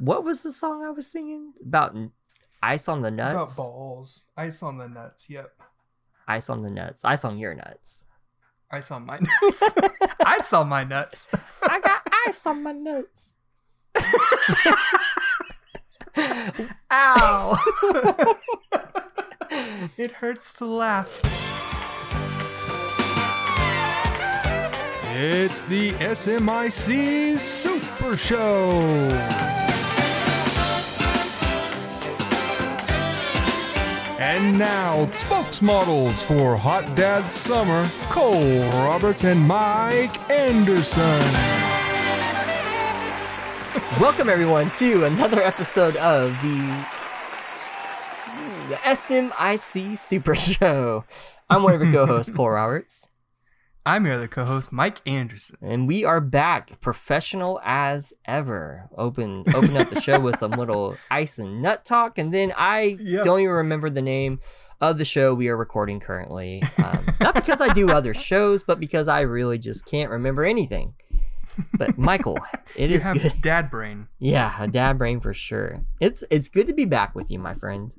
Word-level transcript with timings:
what 0.00 0.24
was 0.24 0.42
the 0.42 0.50
song 0.52 0.82
I 0.84 0.90
was 0.90 1.06
singing 1.06 1.52
about? 1.64 1.94
Ice 2.62 2.88
on 2.88 3.00
the 3.02 3.08
About 3.08 3.34
nuts. 3.34 3.56
balls. 3.56 4.26
Ice 4.36 4.62
on 4.62 4.78
the 4.78 4.88
nuts. 4.88 5.30
Yep. 5.30 5.50
Ice 6.28 6.50
on 6.50 6.62
the 6.62 6.70
nuts. 6.70 7.04
Ice 7.04 7.24
on 7.24 7.38
your 7.38 7.54
nuts. 7.54 8.06
Ice 8.70 8.90
on 8.90 9.04
my 9.06 9.18
nuts. 9.42 9.62
I 10.24 10.38
saw 10.42 10.64
my 10.64 10.84
nuts. 10.84 11.28
I 11.62 11.80
got 11.80 12.02
ice 12.26 12.46
on 12.46 12.62
my 12.62 12.72
nuts. 12.72 13.34
Ow. 16.92 17.56
it 19.96 20.12
hurts 20.12 20.52
to 20.54 20.66
laugh. 20.66 21.20
It's 25.22 25.64
the 25.64 25.90
SMIC 25.92 27.36
Super 27.38 28.16
Show. 28.16 29.69
And 34.20 34.58
now, 34.58 35.06
spokesmodels 35.06 36.22
for 36.26 36.54
Hot 36.54 36.84
Dad 36.94 37.32
Summer, 37.32 37.88
Cole 38.10 38.60
Roberts 38.84 39.24
and 39.24 39.40
Mike 39.40 40.30
Anderson. 40.30 41.22
Welcome 43.98 44.28
everyone 44.28 44.68
to 44.72 45.06
another 45.06 45.40
episode 45.40 45.96
of 45.96 46.32
the, 46.42 46.84
the 48.68 48.74
SMIC 48.82 49.96
Super 49.96 50.34
Show. 50.34 51.04
I'm 51.48 51.62
one 51.62 51.72
of 51.72 51.80
your 51.80 51.90
co-hosts, 51.90 52.30
Cole 52.30 52.50
Roberts, 52.50 53.08
I'm 53.90 54.06
your 54.06 54.14
other 54.14 54.28
co-host, 54.28 54.70
Mike 54.70 54.98
Anderson. 55.04 55.56
and 55.60 55.88
we 55.88 56.04
are 56.04 56.20
back, 56.20 56.80
professional 56.80 57.60
as 57.64 58.12
ever. 58.24 58.88
Open 58.96 59.42
open 59.52 59.76
up 59.76 59.90
the 59.90 60.00
show 60.00 60.20
with 60.20 60.36
some 60.36 60.52
little 60.52 60.96
ice 61.10 61.40
and 61.40 61.60
nut 61.60 61.84
talk, 61.84 62.16
and 62.16 62.32
then 62.32 62.52
I 62.56 62.96
Yep. 63.00 63.24
don't 63.24 63.40
even 63.40 63.52
remember 63.52 63.90
the 63.90 64.00
name 64.00 64.38
of 64.80 64.96
the 64.96 65.04
show 65.04 65.34
we 65.34 65.48
are 65.48 65.56
recording 65.56 65.98
currently. 65.98 66.62
Um, 66.78 67.04
not 67.20 67.34
because 67.34 67.60
I 67.60 67.72
do 67.72 67.90
other 67.90 68.14
shows, 68.30 68.62
but 68.62 68.78
because 68.78 69.08
I 69.08 69.22
really 69.22 69.58
just 69.58 69.86
can't 69.86 70.08
remember 70.10 70.44
anything. 70.44 70.94
But 71.76 71.98
Michael, 71.98 72.38
it 72.76 72.90
you 72.90 72.96
is 72.96 73.02
have 73.04 73.20
good. 73.20 73.32
dad 73.42 73.70
brain. 73.72 74.06
Yeah, 74.20 74.54
a 74.56 74.68
dad 74.68 74.98
brain 74.98 75.18
for 75.18 75.34
sure. 75.34 75.84
It's 75.98 76.22
it's 76.30 76.46
good 76.46 76.68
to 76.68 76.72
be 76.72 76.84
back 76.84 77.16
with 77.16 77.28
you, 77.28 77.40
my 77.40 77.54
friend. 77.54 77.92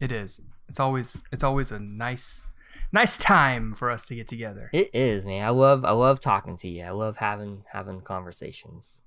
It 0.00 0.12
is. 0.12 0.42
It's 0.68 0.78
always 0.78 1.22
it's 1.32 1.42
always 1.42 1.72
a 1.72 1.78
nice 1.80 2.44
nice 2.92 3.18
time 3.18 3.74
for 3.74 3.90
us 3.90 4.06
to 4.06 4.14
get 4.14 4.28
together. 4.28 4.70
It 4.72 4.90
is, 4.94 5.26
man. 5.26 5.44
I 5.44 5.50
love 5.50 5.84
I 5.84 5.92
love 5.92 6.20
talking 6.20 6.56
to 6.58 6.68
you. 6.68 6.84
I 6.84 6.90
love 6.90 7.16
having 7.16 7.64
having 7.72 8.00
conversations. 8.00 9.02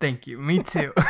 Thank 0.00 0.26
you. 0.26 0.38
Me 0.38 0.62
too. 0.62 0.92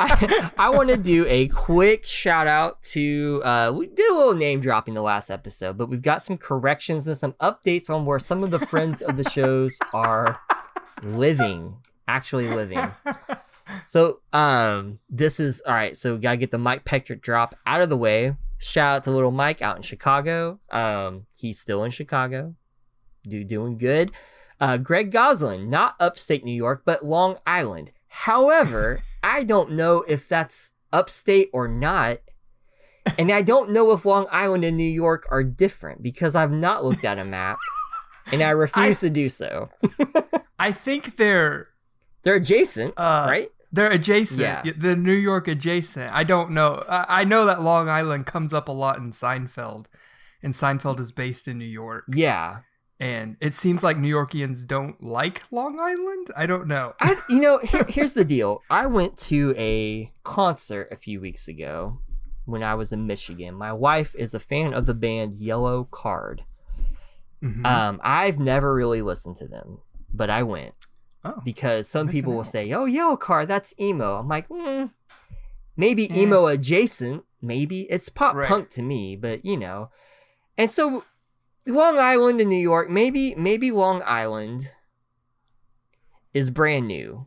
I, 0.00 0.50
I 0.56 0.70
want 0.70 0.90
to 0.90 0.96
do 0.96 1.26
a 1.26 1.48
quick 1.48 2.04
shout 2.04 2.46
out 2.46 2.80
to 2.82 3.42
uh 3.44 3.72
we 3.74 3.86
did 3.86 4.10
a 4.10 4.14
little 4.14 4.34
name 4.34 4.60
dropping 4.60 4.94
the 4.94 5.02
last 5.02 5.30
episode, 5.30 5.76
but 5.76 5.88
we've 5.88 6.02
got 6.02 6.22
some 6.22 6.38
corrections 6.38 7.08
and 7.08 7.16
some 7.16 7.32
updates 7.34 7.90
on 7.90 8.04
where 8.04 8.20
some 8.20 8.44
of 8.44 8.50
the 8.50 8.60
friends 8.60 9.02
of 9.02 9.16
the 9.16 9.28
shows 9.28 9.78
are 9.92 10.40
living, 11.02 11.76
actually 12.06 12.48
living. 12.48 12.86
So 13.84 14.20
um 14.32 14.98
this 15.10 15.38
is 15.38 15.60
all 15.66 15.74
right, 15.74 15.94
so 15.96 16.14
we 16.14 16.20
gotta 16.20 16.38
get 16.38 16.50
the 16.50 16.58
Mike 16.58 16.84
Petrick 16.84 17.20
drop 17.20 17.54
out 17.66 17.82
of 17.82 17.90
the 17.90 17.98
way. 17.98 18.34
Shout 18.58 18.96
out 18.96 19.04
to 19.04 19.10
little 19.10 19.30
Mike 19.30 19.62
out 19.62 19.76
in 19.76 19.82
Chicago. 19.82 20.58
Um 20.70 21.26
he's 21.36 21.58
still 21.58 21.84
in 21.84 21.90
Chicago. 21.90 22.54
Do 23.26 23.44
doing 23.44 23.76
good. 23.78 24.12
Uh 24.60 24.76
Greg 24.76 25.10
Goslin, 25.10 25.70
not 25.70 25.94
upstate 26.00 26.44
New 26.44 26.54
York, 26.54 26.82
but 26.84 27.04
Long 27.04 27.38
Island. 27.46 27.92
However, 28.08 29.02
I 29.22 29.44
don't 29.44 29.72
know 29.72 30.04
if 30.08 30.28
that's 30.28 30.72
upstate 30.92 31.50
or 31.52 31.68
not. 31.68 32.18
And 33.16 33.32
I 33.32 33.40
don't 33.42 33.70
know 33.70 33.92
if 33.92 34.04
Long 34.04 34.26
Island 34.30 34.64
and 34.64 34.76
New 34.76 34.82
York 34.84 35.26
are 35.30 35.42
different 35.42 36.02
because 36.02 36.34
I've 36.34 36.52
not 36.52 36.84
looked 36.84 37.04
at 37.06 37.18
a 37.18 37.24
map 37.24 37.56
and 38.30 38.42
I 38.42 38.50
refuse 38.66 39.00
to 39.00 39.08
do 39.08 39.28
so. 39.30 39.70
I 40.58 40.72
think 40.72 41.16
they're 41.16 41.68
They're 42.22 42.34
adjacent, 42.34 42.94
uh 42.98 43.26
right? 43.28 43.48
They're 43.70 43.90
adjacent. 43.90 44.40
Yeah. 44.40 44.62
Yeah. 44.64 44.72
The 44.76 44.96
New 44.96 45.12
York 45.12 45.46
adjacent. 45.48 46.10
I 46.12 46.24
don't 46.24 46.50
know. 46.52 46.84
I, 46.88 47.20
I 47.20 47.24
know 47.24 47.44
that 47.46 47.62
Long 47.62 47.88
Island 47.88 48.26
comes 48.26 48.52
up 48.52 48.68
a 48.68 48.72
lot 48.72 48.98
in 48.98 49.10
Seinfeld, 49.10 49.86
and 50.42 50.54
Seinfeld 50.54 51.00
is 51.00 51.12
based 51.12 51.46
in 51.48 51.58
New 51.58 51.64
York. 51.66 52.04
Yeah. 52.08 52.60
And 53.00 53.36
it 53.40 53.54
seems 53.54 53.84
like 53.84 53.96
New 53.96 54.12
Yorkians 54.12 54.66
don't 54.66 55.00
like 55.02 55.42
Long 55.52 55.78
Island. 55.78 56.28
I 56.36 56.46
don't 56.46 56.66
know. 56.66 56.94
I, 57.00 57.16
you 57.28 57.40
know, 57.40 57.58
here, 57.62 57.84
here's 57.88 58.14
the 58.14 58.24
deal. 58.24 58.62
I 58.70 58.86
went 58.86 59.16
to 59.18 59.54
a 59.56 60.10
concert 60.24 60.88
a 60.90 60.96
few 60.96 61.20
weeks 61.20 61.46
ago 61.46 62.00
when 62.44 62.62
I 62.62 62.74
was 62.74 62.92
in 62.92 63.06
Michigan. 63.06 63.54
My 63.54 63.72
wife 63.72 64.14
is 64.16 64.34
a 64.34 64.40
fan 64.40 64.72
of 64.72 64.86
the 64.86 64.94
band 64.94 65.34
Yellowcard. 65.34 66.40
Mhm. 67.44 67.64
Um, 67.64 68.00
I've 68.02 68.40
never 68.40 68.74
really 68.74 69.02
listened 69.02 69.36
to 69.36 69.46
them, 69.46 69.78
but 70.12 70.28
I 70.28 70.42
went 70.42 70.74
oh, 71.24 71.40
because 71.44 71.88
some 71.88 72.08
people 72.08 72.34
will 72.34 72.44
say, 72.44 72.72
"Oh, 72.72 72.84
Yellow 72.84 73.16
car, 73.16 73.46
that's 73.46 73.74
emo." 73.80 74.16
I'm 74.18 74.28
like, 74.28 74.48
mm, 74.48 74.90
maybe 75.76 76.10
Eh. 76.10 76.22
emo 76.22 76.46
adjacent. 76.46 77.24
Maybe 77.40 77.82
it's 77.82 78.08
pop 78.08 78.34
Right. 78.34 78.48
punk 78.48 78.68
to 78.70 78.82
me, 78.82 79.14
but 79.16 79.44
you 79.44 79.56
know. 79.56 79.90
And 80.56 80.70
so, 80.70 81.04
Long 81.66 81.98
Island 81.98 82.40
in 82.40 82.48
New 82.48 82.56
York, 82.60 82.90
maybe 82.90 83.34
maybe 83.36 83.70
Long 83.70 84.02
Island 84.04 84.72
is 86.34 86.50
brand 86.50 86.86
new. 86.88 87.26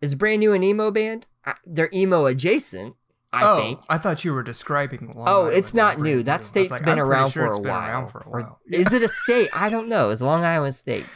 Is 0.00 0.14
brand 0.14 0.40
new 0.40 0.52
an 0.52 0.62
emo 0.62 0.90
band? 0.90 1.26
I, 1.46 1.54
they're 1.64 1.88
emo 1.92 2.26
adjacent, 2.26 2.96
I 3.32 3.44
oh, 3.44 3.56
think. 3.56 3.80
I 3.88 3.96
thought 3.98 4.24
you 4.24 4.32
were 4.34 4.42
describing 4.42 5.12
Long 5.14 5.26
Island. 5.26 5.28
Oh, 5.28 5.40
Island 5.42 5.56
it's 5.56 5.74
not 5.74 6.00
new. 6.00 6.22
That 6.22 6.44
state's 6.44 6.70
like, 6.72 6.84
been 6.84 6.98
around 6.98 7.30
sure 7.30 7.44
for 7.44 7.48
it's 7.50 7.58
a 7.58 7.62
been 7.62 7.70
while. 7.70 7.80
around 7.88 8.08
for 8.08 8.18
a 8.20 8.26
Or- 8.28 8.40
while. 8.40 8.60
Is 8.70 8.92
it 8.92 9.02
a 9.02 9.08
state? 9.24 9.48
I 9.54 9.70
don't 9.70 9.88
know. 9.88 10.10
Is 10.10 10.20
Long 10.22 10.44
Island 10.44 10.74
State? 10.74 11.06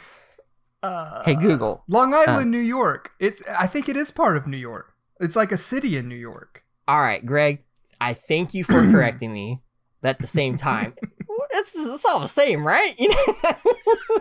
Uh, 0.81 1.23
Hey 1.23 1.35
Google. 1.35 1.83
Long 1.87 2.13
Island, 2.13 2.51
New 2.51 2.59
York. 2.59 3.11
It's. 3.19 3.41
I 3.47 3.67
think 3.67 3.89
it 3.89 3.97
is 3.97 4.11
part 4.11 4.37
of 4.37 4.47
New 4.47 4.57
York. 4.57 4.93
It's 5.19 5.35
like 5.35 5.51
a 5.51 5.57
city 5.57 5.97
in 5.97 6.07
New 6.07 6.15
York. 6.15 6.63
All 6.87 7.01
right, 7.01 7.25
Greg. 7.25 7.63
I 7.99 8.13
thank 8.13 8.53
you 8.53 8.63
for 8.63 8.89
correcting 8.91 9.33
me. 9.33 9.61
But 10.01 10.09
at 10.09 10.19
the 10.19 10.27
same 10.27 10.55
time, 10.55 10.93
it's, 11.51 11.75
it's 11.75 12.05
all 12.05 12.21
the 12.21 12.27
same, 12.27 12.65
right? 12.65 12.97
You 12.97 13.09
know? 13.09 13.33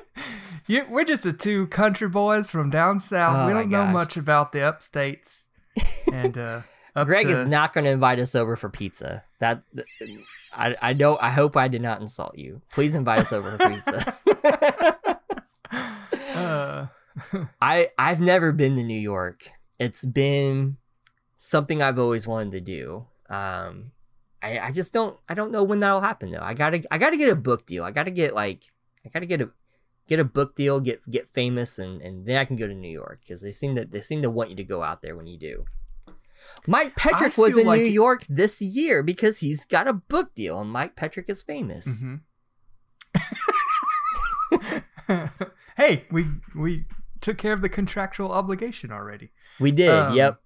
You, 0.69 0.85
we're 0.87 1.05
just 1.05 1.23
the 1.23 1.33
two 1.33 1.67
country 1.69 2.11
boys 2.11 2.51
from 2.51 2.69
down 2.69 3.01
south. 3.01 3.39
Oh 3.39 3.47
we 3.47 3.55
don't 3.55 3.71
know 3.71 3.87
much 3.87 4.19
about 4.19 4.53
the 4.53 4.59
upstates. 4.59 5.47
And 6.13 6.37
uh, 6.37 6.61
up 6.95 7.07
Greg 7.07 7.27
to, 7.27 7.33
is 7.33 7.47
not 7.47 7.73
going 7.73 7.85
to 7.85 7.91
invite 7.91 8.19
us 8.19 8.35
over 8.35 8.55
for 8.55 8.69
pizza. 8.69 9.25
That 9.39 9.63
I 10.53 10.77
I 10.83 10.93
know. 10.93 11.17
I 11.23 11.31
hope 11.31 11.57
I 11.57 11.69
did 11.69 11.81
not 11.81 12.03
insult 12.03 12.37
you. 12.37 12.61
Please 12.71 12.95
invite 12.95 13.21
us 13.21 13.33
over 13.33 13.53
for 13.53 13.71
pizza. 13.71 15.19
I 17.61 17.91
I've 17.99 18.21
never 18.21 18.53
been 18.53 18.77
to 18.77 18.83
New 18.83 19.01
York. 19.01 19.49
It's 19.79 20.05
been 20.05 20.77
something 21.37 21.83
I've 21.83 21.99
always 21.99 22.27
wanted 22.27 22.53
to 22.53 22.61
do. 22.61 23.07
Um, 23.29 23.93
I 24.43 24.59
I 24.59 24.73
just 24.73 24.93
don't 24.93 25.19
I 25.29 25.35
don't 25.35 25.53
know 25.53 25.65
when 25.65 25.79
that'll 25.79 26.01
happen 26.01 26.31
though. 26.31 26.43
I 26.43 26.55
gotta 26.55 26.83
I 26.91 26.99
gotta 26.99 27.17
get 27.17 27.29
a 27.29 27.37
book 27.37 27.67
deal. 27.67 27.85
I 27.85 27.91
gotta 27.91 28.11
get 28.11 28.35
like 28.35 28.65
I 29.05 29.09
gotta 29.09 29.27
get 29.27 29.41
a 29.41 29.51
get 30.07 30.21
a 30.21 30.25
book 30.25 30.55
deal, 30.55 30.81
get 30.81 31.09
get 31.09 31.29
famous, 31.29 31.79
and 31.79 32.01
and 32.03 32.27
then 32.27 32.37
I 32.37 32.45
can 32.45 32.57
go 32.57 32.67
to 32.67 32.75
New 32.75 32.91
York 32.91 33.21
because 33.23 33.41
they 33.41 33.53
seem 33.53 33.75
to 33.77 33.85
they 33.85 34.01
seem 34.01 34.23
to 34.23 34.31
want 34.31 34.51
you 34.51 34.57
to 34.57 34.65
go 34.65 34.83
out 34.83 35.03
there 35.03 35.17
when 35.17 35.27
you 35.27 35.39
do. 35.39 35.65
Mike 36.67 36.97
Petrick 36.97 37.37
was 37.37 37.57
in 37.57 37.67
like 37.67 37.81
New 37.81 37.87
York 37.87 38.25
this 38.29 38.63
year 38.63 39.03
because 39.03 39.39
he's 39.39 39.67
got 39.67 39.89
a 39.89 39.93
book 39.93 40.35
deal, 40.35 40.61
and 40.61 40.71
Mike 40.71 40.97
Petrick 40.97 41.29
is 41.29 41.43
famous. 41.43 42.05
mhm. 42.05 42.21
hey, 45.79 46.05
we 46.11 46.27
we 46.55 46.85
took 47.23 47.39
care 47.39 47.55
of 47.55 47.63
the 47.63 47.71
contractual 47.71 48.31
obligation 48.31 48.93
already. 48.93 49.31
We 49.59 49.71
did. 49.73 49.89
Um, 49.89 50.15
yep. 50.15 50.41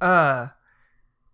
Uh, 0.00 0.48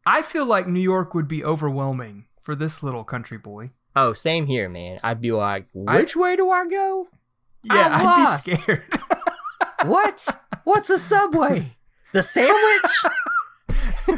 I 0.06 0.23
feel 0.23 0.46
like 0.46 0.69
New 0.69 0.78
York 0.81 1.12
would 1.14 1.26
be 1.26 1.43
overwhelming 1.44 2.26
for 2.40 2.55
this 2.55 2.82
little 2.84 3.02
country 3.02 3.38
boy. 3.38 3.73
Oh, 3.96 4.12
same 4.12 4.46
here, 4.46 4.69
man. 4.69 5.00
I'd 5.02 5.20
be 5.20 5.32
like, 5.32 5.67
I- 5.88 5.96
which 5.96 6.14
way 6.14 6.37
do 6.37 6.49
I 6.50 6.67
go? 6.69 7.08
Yeah, 7.64 7.88
I'm 7.93 8.06
I'd 8.06 8.23
lost. 8.25 8.46
be 8.46 8.52
scared. 8.56 8.84
What? 9.84 10.26
What's 10.64 10.88
a 10.90 10.99
subway? 10.99 11.76
The 12.12 12.22
sandwich? 12.22 13.05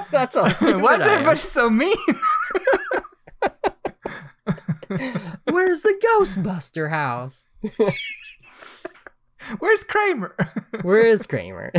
That's 0.10 0.34
all. 0.36 0.48
Why 0.80 0.94
is 0.96 1.02
I 1.02 1.14
everybody 1.14 1.38
so 1.38 1.68
mean? 1.70 1.94
Where's 5.44 5.82
the 5.82 6.00
Ghostbuster 6.18 6.90
house? 6.90 7.48
Where's 9.58 9.84
Kramer? 9.84 10.36
Where 10.82 11.00
is 11.06 11.26
Kramer? 11.26 11.72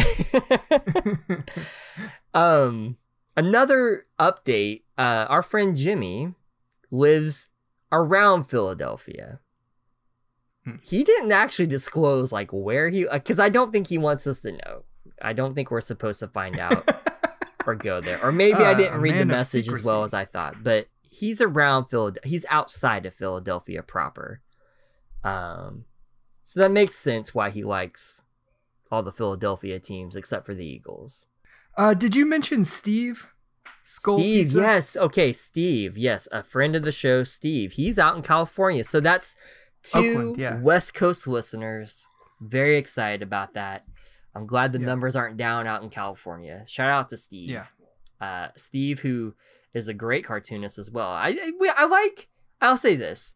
um, 2.34 2.98
another 3.38 4.06
update. 4.20 4.82
Uh, 4.98 5.26
our 5.30 5.44
friend 5.44 5.76
Jimmy 5.76 6.34
lives 6.90 7.50
around 7.92 8.46
Philadelphia. 8.46 9.40
Hmm. 10.64 10.76
he 10.84 11.04
didn't 11.04 11.32
actually 11.32 11.66
disclose 11.66 12.32
like 12.32 12.52
where 12.52 12.88
he 12.90 13.08
because 13.12 13.40
I 13.40 13.50
don't 13.50 13.72
think 13.72 13.88
he 13.88 13.98
wants 13.98 14.28
us 14.28 14.42
to 14.42 14.52
know. 14.52 14.84
I 15.20 15.34
don't 15.34 15.56
think 15.56 15.72
we're 15.72 15.82
supposed 15.82 16.20
to 16.20 16.28
find 16.28 16.60
out 16.60 16.88
or 17.66 17.74
go 17.74 18.00
there. 18.00 18.24
Or 18.24 18.32
maybe 18.32 18.60
I 18.60 18.74
Uh, 18.74 18.78
didn't 18.78 19.02
read 19.02 19.16
the 19.18 19.26
message 19.26 19.68
as 19.70 19.84
well 19.84 20.04
as 20.04 20.14
I 20.14 20.26
thought. 20.26 20.64
But 20.64 20.88
he's 21.12 21.42
around 21.42 21.86
Philadelphia. 21.86 22.28
He's 22.30 22.46
outside 22.50 23.06
of 23.06 23.14
Philadelphia 23.14 23.84
proper. 23.84 24.42
Um, 25.24 25.86
so 26.44 26.60
that 26.62 26.72
makes 26.72 26.96
sense 26.96 27.36
why 27.36 27.52
he 27.52 27.64
likes 27.64 28.24
all 28.92 29.04
the 29.04 29.12
Philadelphia 29.12 29.80
teams 29.80 30.16
except 30.16 30.46
for 30.46 30.56
the 30.56 30.66
Eagles. 30.66 31.28
Uh, 31.78 31.94
did 31.94 32.16
you 32.16 32.26
mention 32.26 32.64
Steve? 32.64 33.34
Skull 33.84 34.18
Steve, 34.18 34.46
Pizza? 34.48 34.60
yes. 34.60 34.98
Okay, 34.98 35.34
Steve, 35.34 35.98
yes. 35.98 36.28
A 36.32 36.44
friend 36.44 36.76
of 36.76 36.84
the 36.84 36.92
show, 36.92 37.24
Steve. 37.24 37.74
He's 37.74 37.98
out 38.00 38.16
in 38.16 38.22
California. 38.22 38.84
So 38.84 39.00
that's 39.00 39.36
two 39.84 40.00
Oakland, 40.00 40.38
yeah. 40.38 40.60
West 40.60 40.94
Coast 40.94 41.28
listeners. 41.28 42.08
Very 42.42 42.78
excited 42.78 43.22
about 43.24 43.54
that. 43.54 43.86
I'm 44.36 44.46
glad 44.48 44.72
the 44.72 44.80
Yeah. 44.80 44.86
numbers 44.88 45.16
aren't 45.16 45.38
down 45.38 45.68
out 45.68 45.84
in 45.84 45.90
California. 45.90 46.64
Shout 46.68 46.90
out 46.90 47.10
to 47.10 47.18
Steve. 47.18 47.50
Yeah. 47.50 47.66
Uh, 48.20 48.50
Steve, 48.56 49.00
who 49.02 49.34
is 49.74 49.88
a 49.88 49.94
great 49.94 50.24
cartoonist 50.26 50.78
as 50.78 50.92
well. 50.92 51.08
I, 51.10 51.30
I, 51.30 51.52
we- 51.60 51.72
I 51.76 51.86
like, 51.86 52.28
I'll 52.62 52.78
say 52.78 52.96
this. 52.96 53.36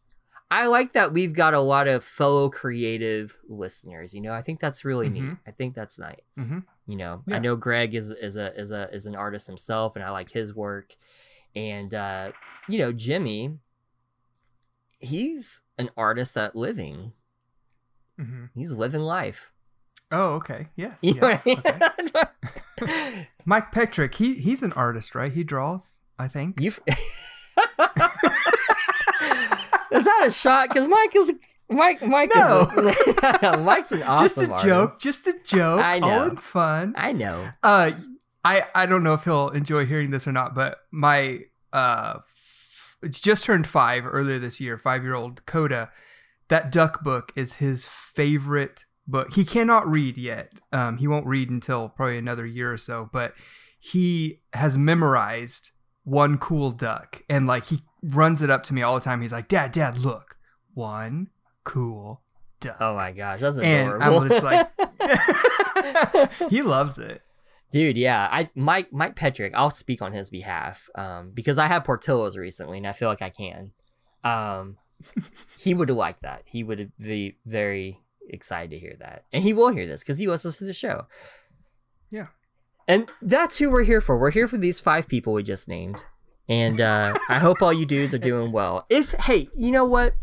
I 0.51 0.67
like 0.67 0.93
that 0.93 1.11
we've 1.11 1.33
got 1.33 1.55
a 1.55 1.59
lot 1.59 1.87
of 1.87 2.03
fellow 2.03 2.49
creative 2.49 3.35
listeners. 3.49 4.13
You 4.13 4.21
know, 4.21 4.31
I 4.31 4.43
think 4.43 4.59
that's 4.59 4.85
really 4.85 5.09
neat. 5.09 5.23
Mhm. 5.23 5.39
I 5.47 5.51
think 5.51 5.73
that's 5.73 5.97
nice. 5.97 6.19
Mhm. 6.37 6.63
You 6.85 6.97
know, 6.97 7.21
I 7.31 7.39
know 7.39 7.55
Greg 7.55 7.95
is 7.95 8.11
is 8.11 8.35
a 8.35 8.53
is 8.55 8.69
a 8.71 8.87
is 8.93 9.07
an 9.07 9.15
artist 9.15 9.47
himself, 9.47 9.95
and 9.95 10.05
I 10.05 10.11
like 10.11 10.29
his 10.29 10.53
work. 10.53 10.93
And 11.55 11.91
uh, 11.95 12.31
you 12.69 12.77
know, 12.77 12.91
Jimmy, 12.91 13.57
he's 14.99 15.61
an 15.77 15.89
artist 15.97 16.37
at 16.37 16.55
living. 16.55 17.13
Mhm. 18.19 18.49
He's 18.53 18.71
living 18.71 19.01
life. 19.01 19.51
Oh, 20.11 20.33
okay. 20.35 20.67
Yes. 20.75 20.97
You 21.01 21.15
know 21.15 21.27
yes, 21.27 21.45
what 21.45 21.67
I 22.07 22.83
okay. 22.83 23.15
mean? 23.17 23.27
Mike 23.45 23.71
Petrick, 23.71 24.15
he 24.15 24.35
he's 24.35 24.61
an 24.61 24.73
artist, 24.73 25.15
right? 25.15 25.31
He 25.31 25.43
draws, 25.43 26.01
I 26.17 26.27
think. 26.27 26.59
You. 26.61 26.71
is 29.91 30.03
that 30.03 30.23
a 30.25 30.31
shot? 30.31 30.69
Because 30.69 30.87
Mike 30.87 31.15
is 31.15 31.33
Mike. 31.69 32.01
Mike 32.05 32.31
No. 32.35 32.61
is 32.77 33.17
a, 33.43 33.57
Mike's 33.63 33.91
an 33.91 34.03
awesome 34.03 34.25
just 34.25 34.37
a 34.37 34.51
artist. 34.51 34.65
joke, 34.65 34.99
just 34.99 35.27
a 35.27 35.35
joke. 35.43 35.81
I 35.81 35.99
All 35.99 36.09
know. 36.09 36.23
in 36.27 36.37
fun. 36.37 36.93
I 36.97 37.11
know. 37.11 37.49
Uh, 37.63 37.91
I 38.43 38.65
I 38.73 38.85
don't 38.85 39.03
know 39.03 39.13
if 39.13 39.23
he'll 39.23 39.49
enjoy 39.49 39.85
hearing 39.85 40.11
this 40.11 40.27
or 40.27 40.31
not, 40.31 40.53
but 40.55 40.79
my 40.91 41.41
uh, 41.73 42.15
f- 42.19 42.95
just 43.09 43.45
turned 43.45 43.67
five 43.67 44.05
earlier 44.05 44.39
this 44.39 44.59
year. 44.61 44.77
Five 44.77 45.03
year 45.03 45.15
old 45.15 45.45
Coda, 45.45 45.91
that 46.49 46.71
duck 46.71 47.03
book 47.03 47.31
is 47.35 47.53
his 47.53 47.85
favorite 47.85 48.85
book. 49.07 49.33
He 49.33 49.45
cannot 49.45 49.89
read 49.89 50.17
yet. 50.17 50.53
Um, 50.71 50.97
he 50.97 51.07
won't 51.07 51.25
read 51.27 51.49
until 51.49 51.89
probably 51.89 52.17
another 52.17 52.45
year 52.45 52.71
or 52.73 52.77
so. 52.77 53.09
But 53.11 53.33
he 53.79 54.41
has 54.53 54.77
memorized 54.77 55.71
one 56.05 56.37
cool 56.37 56.71
duck, 56.71 57.23
and 57.29 57.45
like 57.45 57.65
he 57.65 57.81
runs 58.01 58.41
it 58.41 58.49
up 58.49 58.63
to 58.63 58.73
me 58.73 58.81
all 58.81 58.95
the 58.95 59.01
time. 59.01 59.21
He's 59.21 59.33
like, 59.33 59.49
"Dad, 59.49 59.73
Dad, 59.73 59.97
look, 59.97 60.37
one 60.73 61.29
cool 61.65 62.21
duck." 62.61 62.77
Oh 62.79 62.95
my 62.95 63.11
gosh, 63.11 63.41
that's 63.41 63.57
adorable. 63.57 64.01
and. 64.01 64.15
I'm 64.15 64.29
just 64.29 64.43
like, 64.43 64.69
he 66.49 66.61
loves 66.61 66.97
it. 66.97 67.21
Dude, 67.71 67.97
yeah, 67.97 68.29
I 68.31 68.49
Mike 68.55 68.93
Mike 68.93 69.15
Petrick. 69.15 69.53
I'll 69.55 69.69
speak 69.69 70.01
on 70.01 70.13
his 70.13 70.29
behalf 70.29 70.89
um, 70.95 71.31
because 71.33 71.57
I 71.57 71.67
had 71.67 71.83
Portillo's 71.83 72.37
recently, 72.37 72.77
and 72.77 72.87
I 72.87 72.93
feel 72.93 73.09
like 73.09 73.21
I 73.21 73.29
can. 73.29 73.71
Um, 74.23 74.77
he 75.59 75.73
would 75.73 75.89
have 75.89 75.97
liked 75.97 76.21
that. 76.21 76.43
He 76.45 76.63
would 76.63 76.91
be 76.97 77.37
very 77.45 77.99
excited 78.29 78.69
to 78.69 78.79
hear 78.79 78.95
that, 78.99 79.25
and 79.33 79.43
he 79.43 79.53
will 79.53 79.69
hear 79.69 79.87
this 79.87 80.03
because 80.03 80.17
he 80.17 80.27
listens 80.27 80.57
to 80.59 80.65
the 80.65 80.73
show. 80.73 81.07
And 82.87 83.09
that's 83.21 83.57
who 83.57 83.71
we're 83.71 83.83
here 83.83 84.01
for. 84.01 84.17
We're 84.17 84.31
here 84.31 84.47
for 84.47 84.57
these 84.57 84.79
five 84.79 85.07
people 85.07 85.33
we 85.33 85.43
just 85.43 85.67
named, 85.67 86.03
and 86.47 86.79
uh, 86.79 87.17
I 87.29 87.39
hope 87.39 87.61
all 87.61 87.73
you 87.73 87.85
dudes 87.85 88.13
are 88.13 88.19
doing 88.19 88.51
well. 88.51 88.85
If 88.89 89.13
hey, 89.13 89.49
you 89.55 89.71
know 89.71 89.85
what? 89.85 90.15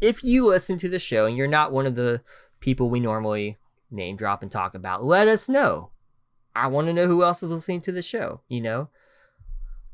If 0.00 0.24
you 0.24 0.48
listen 0.48 0.78
to 0.78 0.88
the 0.88 0.98
show 0.98 1.26
and 1.26 1.36
you're 1.36 1.46
not 1.46 1.72
one 1.72 1.86
of 1.86 1.94
the 1.94 2.20
people 2.60 2.90
we 2.90 3.00
normally 3.00 3.56
name 3.90 4.16
drop 4.16 4.42
and 4.42 4.50
talk 4.50 4.74
about, 4.74 5.04
let 5.04 5.28
us 5.28 5.48
know. 5.48 5.90
I 6.54 6.66
want 6.66 6.88
to 6.88 6.92
know 6.92 7.06
who 7.06 7.22
else 7.22 7.42
is 7.42 7.52
listening 7.52 7.80
to 7.82 7.92
the 7.92 8.02
show, 8.02 8.40
you 8.48 8.60
know? 8.60 8.88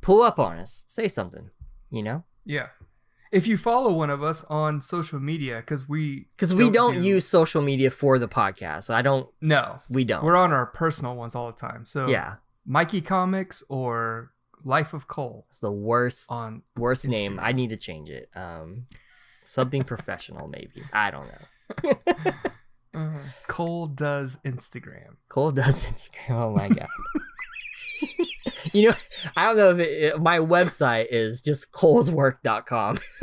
Pull 0.01 0.23
up 0.23 0.39
on 0.39 0.59
us. 0.59 0.85
Say 0.87 1.09
something, 1.09 1.51
you 1.91 2.03
know? 2.03 2.25
Yeah. 2.45 2.69
If 3.35 3.47
you 3.49 3.57
follow 3.57 3.93
one 3.93 4.11
of 4.11 4.23
us 4.23 4.45
on 4.45 4.81
social 4.81 5.19
media, 5.19 5.57
because 5.57 5.89
we 5.89 6.29
Because 6.31 6.55
we 6.55 6.71
don't 6.71 6.95
do- 6.95 7.03
use 7.03 7.27
social 7.27 7.61
media 7.63 7.91
for 7.91 8.19
the 8.19 8.29
podcast. 8.29 8.91
I 8.91 9.03
don't, 9.03 9.29
no, 9.41 9.81
we 9.91 10.05
don't. 10.05 10.23
we're 10.25 10.37
on 10.37 10.53
our 10.53 10.67
personal 10.67 11.17
ones 11.17 11.35
all 11.35 11.47
the 11.49 11.53
time. 11.59 11.85
So 11.85 12.07
yeah. 12.07 12.37
Mikey 12.65 13.01
Comics 13.01 13.63
or 13.69 14.31
Life 14.65 14.95
of 14.95 15.07
Cole 15.09 15.45
It's 15.51 15.59
the 15.59 15.73
worst, 15.73 16.31
on 16.31 16.63
worst 16.77 17.07
name. 17.09 17.39
I 17.43 17.53
need 17.53 17.71
to 17.71 17.77
change 17.77 18.09
it. 18.09 18.31
Um, 18.37 18.87
Something 19.43 19.83
professional, 19.95 20.47
maybe. 20.49 20.83
I 20.93 21.11
don't 21.11 21.27
know. 21.33 22.15
uh, 22.95 23.19
Cole 23.49 23.87
does 23.89 24.39
Instagram. 24.45 25.17
Cole 25.29 25.51
does 25.51 25.85
Instagram. 25.93 26.31
Oh 26.31 26.51
my 26.55 26.69
god. 26.69 26.89
You 28.75 28.91
know, 28.91 28.95
I 29.37 29.47
don't 29.47 29.57
know 29.57 29.71
if 29.71 29.79
it, 29.79 30.21
my 30.21 30.39
website 30.39 31.07
is 31.11 31.41
just 31.41 31.73
coleswork.com. 31.73 32.99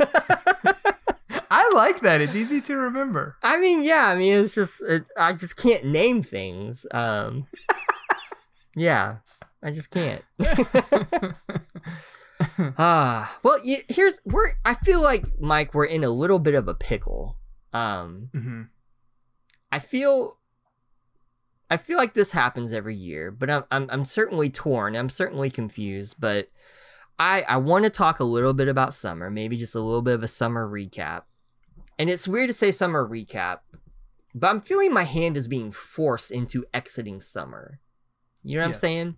I 1.50 1.70
like 1.74 2.00
that. 2.00 2.20
It's 2.22 2.34
easy 2.34 2.60
to 2.62 2.76
remember. 2.76 3.36
I 3.42 3.58
mean, 3.58 3.82
yeah, 3.82 4.06
I 4.06 4.16
mean, 4.16 4.38
it's 4.42 4.54
just 4.54 4.82
it, 4.82 5.04
I 5.16 5.34
just 5.34 5.56
can't 5.56 5.84
name 5.84 6.22
things. 6.22 6.86
Um, 6.92 7.46
yeah, 8.74 9.16
I 9.62 9.70
just 9.70 9.90
can't. 9.90 10.22
Ah, 12.76 13.38
well, 13.44 13.60
y 13.64 13.84
here's 13.88 14.20
we're. 14.24 14.54
I 14.64 14.74
feel 14.74 15.00
like 15.00 15.26
Mike, 15.40 15.74
we're 15.74 15.84
in 15.84 16.02
a 16.02 16.10
little 16.10 16.40
bit 16.40 16.54
of 16.54 16.66
a 16.66 16.74
pickle. 16.74 17.36
Um, 17.72 18.30
hmm 18.32 18.62
I 19.70 19.78
feel 19.78 20.38
I 21.72 21.76
feel 21.78 21.96
like 21.96 22.12
this 22.14 22.32
happens 22.32 22.72
every 22.72 22.94
year, 22.94 23.30
but 23.30 23.48
I'm 23.50 23.64
I'm, 23.70 23.86
I'm 23.90 24.04
certainly 24.04 24.50
torn. 24.50 24.94
I'm 24.94 25.08
certainly 25.08 25.50
confused, 25.50 26.16
but 26.20 26.48
I 27.18 27.42
I 27.48 27.56
want 27.56 27.84
to 27.84 27.90
talk 27.90 28.20
a 28.20 28.24
little 28.24 28.52
bit 28.52 28.68
about 28.68 28.94
summer, 28.94 29.30
maybe 29.30 29.56
just 29.56 29.74
a 29.74 29.80
little 29.80 30.02
bit 30.02 30.14
of 30.14 30.22
a 30.22 30.28
summer 30.28 30.68
recap. 30.68 31.22
And 31.98 32.10
it's 32.10 32.28
weird 32.28 32.48
to 32.48 32.52
say 32.52 32.70
summer 32.70 33.06
recap, 33.06 33.60
but 34.34 34.48
I'm 34.48 34.60
feeling 34.60 34.92
my 34.92 35.04
hand 35.04 35.36
is 35.36 35.48
being 35.48 35.70
forced 35.70 36.30
into 36.30 36.64
exiting 36.74 37.20
summer. 37.20 37.80
You 38.42 38.56
know 38.56 38.62
what 38.62 38.68
I'm 38.68 38.74
saying? 38.74 39.16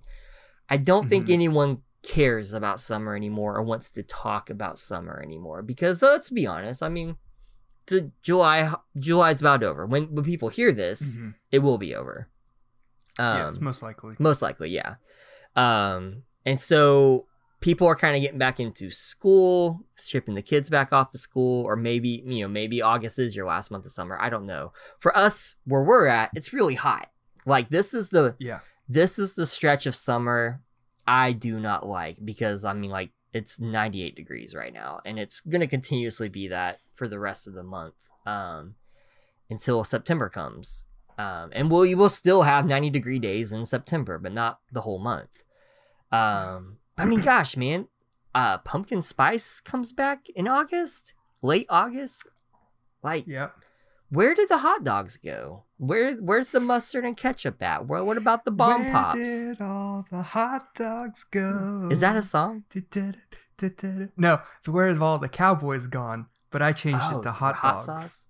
I 0.68 0.76
don't 0.76 1.08
think 1.08 1.26
Mhm. 1.26 1.32
anyone 1.32 1.82
cares 2.02 2.52
about 2.52 2.78
summer 2.80 3.16
anymore 3.16 3.56
or 3.56 3.62
wants 3.62 3.90
to 3.92 4.02
talk 4.02 4.50
about 4.50 4.78
summer 4.78 5.20
anymore 5.22 5.62
because 5.62 6.02
let's 6.02 6.30
be 6.30 6.46
honest, 6.46 6.82
I 6.82 6.88
mean 6.88 7.16
the 7.86 8.10
July 8.22 8.74
July's 8.98 9.40
about 9.40 9.62
over. 9.62 9.86
When 9.86 10.14
when 10.14 10.24
people 10.24 10.50
hear 10.50 10.72
this, 10.72 11.18
Mhm. 11.18 11.34
it 11.50 11.58
will 11.60 11.78
be 11.78 11.94
over. 11.94 12.28
Um, 13.18 13.36
yes, 13.38 13.60
most 13.60 13.82
likely. 13.82 14.16
most 14.18 14.42
likely, 14.42 14.70
yeah. 14.70 14.96
Um, 15.56 16.22
and 16.44 16.60
so 16.60 17.26
people 17.60 17.86
are 17.86 17.96
kind 17.96 18.16
of 18.16 18.22
getting 18.22 18.38
back 18.38 18.60
into 18.60 18.90
school, 18.90 19.80
shipping 19.96 20.34
the 20.34 20.42
kids 20.42 20.68
back 20.68 20.92
off 20.92 21.10
to 21.12 21.18
school, 21.18 21.64
or 21.64 21.76
maybe 21.76 22.22
you 22.26 22.42
know 22.44 22.48
maybe 22.48 22.82
August 22.82 23.18
is 23.18 23.34
your 23.36 23.46
last 23.46 23.70
month 23.70 23.84
of 23.84 23.90
summer. 23.92 24.18
I 24.20 24.30
don't 24.30 24.46
know. 24.46 24.72
For 25.00 25.16
us, 25.16 25.56
where 25.64 25.82
we're 25.84 26.06
at, 26.06 26.30
it's 26.34 26.52
really 26.52 26.74
hot. 26.74 27.08
Like 27.46 27.68
this 27.68 27.94
is 27.94 28.10
the 28.10 28.36
Yeah. 28.38 28.60
this 28.88 29.18
is 29.18 29.34
the 29.34 29.46
stretch 29.46 29.86
of 29.86 29.94
summer 29.94 30.60
I 31.06 31.32
do 31.32 31.60
not 31.60 31.86
like 31.86 32.16
because 32.24 32.64
I 32.64 32.72
mean 32.72 32.90
like 32.90 33.10
it's 33.34 33.60
98 33.60 34.14
degrees 34.16 34.54
right 34.54 34.72
now 34.72 35.00
and 35.04 35.18
it's 35.18 35.40
going 35.40 35.60
to 35.60 35.66
continuously 35.66 36.28
be 36.28 36.48
that 36.48 36.78
for 36.94 37.08
the 37.08 37.18
rest 37.18 37.46
of 37.46 37.52
the 37.54 37.62
month 37.64 37.94
um 38.26 38.76
until 39.50 39.84
September 39.84 40.28
comes. 40.30 40.86
Um 41.18 41.50
and 41.52 41.70
we'll 41.70 41.84
you 41.86 41.96
will 41.96 42.08
still 42.08 42.42
have 42.42 42.66
90 42.66 42.90
degree 42.90 43.18
days 43.18 43.52
in 43.52 43.64
September 43.64 44.18
but 44.18 44.32
not 44.32 44.60
the 44.72 44.80
whole 44.82 44.98
month. 44.98 45.44
Um 46.12 46.78
I 46.98 47.04
mean 47.04 47.20
gosh, 47.32 47.56
man, 47.56 47.88
uh 48.34 48.58
pumpkin 48.58 49.02
spice 49.02 49.60
comes 49.60 49.92
back 49.92 50.28
in 50.30 50.48
August, 50.48 51.14
late 51.42 51.66
August. 51.68 52.26
Like 53.02 53.26
Yep. 53.26 53.54
where 54.10 54.34
did 54.34 54.48
the 54.48 54.58
hot 54.58 54.82
dogs 54.84 55.16
go? 55.16 55.64
Where 55.76 56.14
where's 56.16 56.50
the 56.52 56.60
mustard 56.60 57.04
and 57.04 57.16
ketchup 57.16 57.62
at? 57.62 57.86
Where, 57.86 58.02
what 58.02 58.16
about 58.16 58.44
the 58.44 58.50
bomb 58.50 58.84
Where 58.84 58.92
pops? 58.92 59.16
Where 59.16 59.54
did 59.54 59.60
all 59.60 60.06
the 60.10 60.22
hot 60.22 60.74
dogs 60.74 61.24
go? 61.30 61.88
Is 61.90 62.00
that 62.00 62.16
a 62.16 62.22
song? 62.22 62.64
No, 64.16 64.40
it's 64.58 64.68
where 64.68 64.88
have 64.88 65.02
all 65.02 65.18
the 65.18 65.28
cowboys 65.28 65.86
gone? 65.86 66.26
But 66.50 66.62
I 66.62 66.72
changed 66.72 67.04
Oh, 67.10 67.18
it 67.18 67.22
to 67.24 67.32
hot, 67.32 67.56
hot 67.56 67.74
dogs. 67.74 67.84
sauce. 67.84 68.26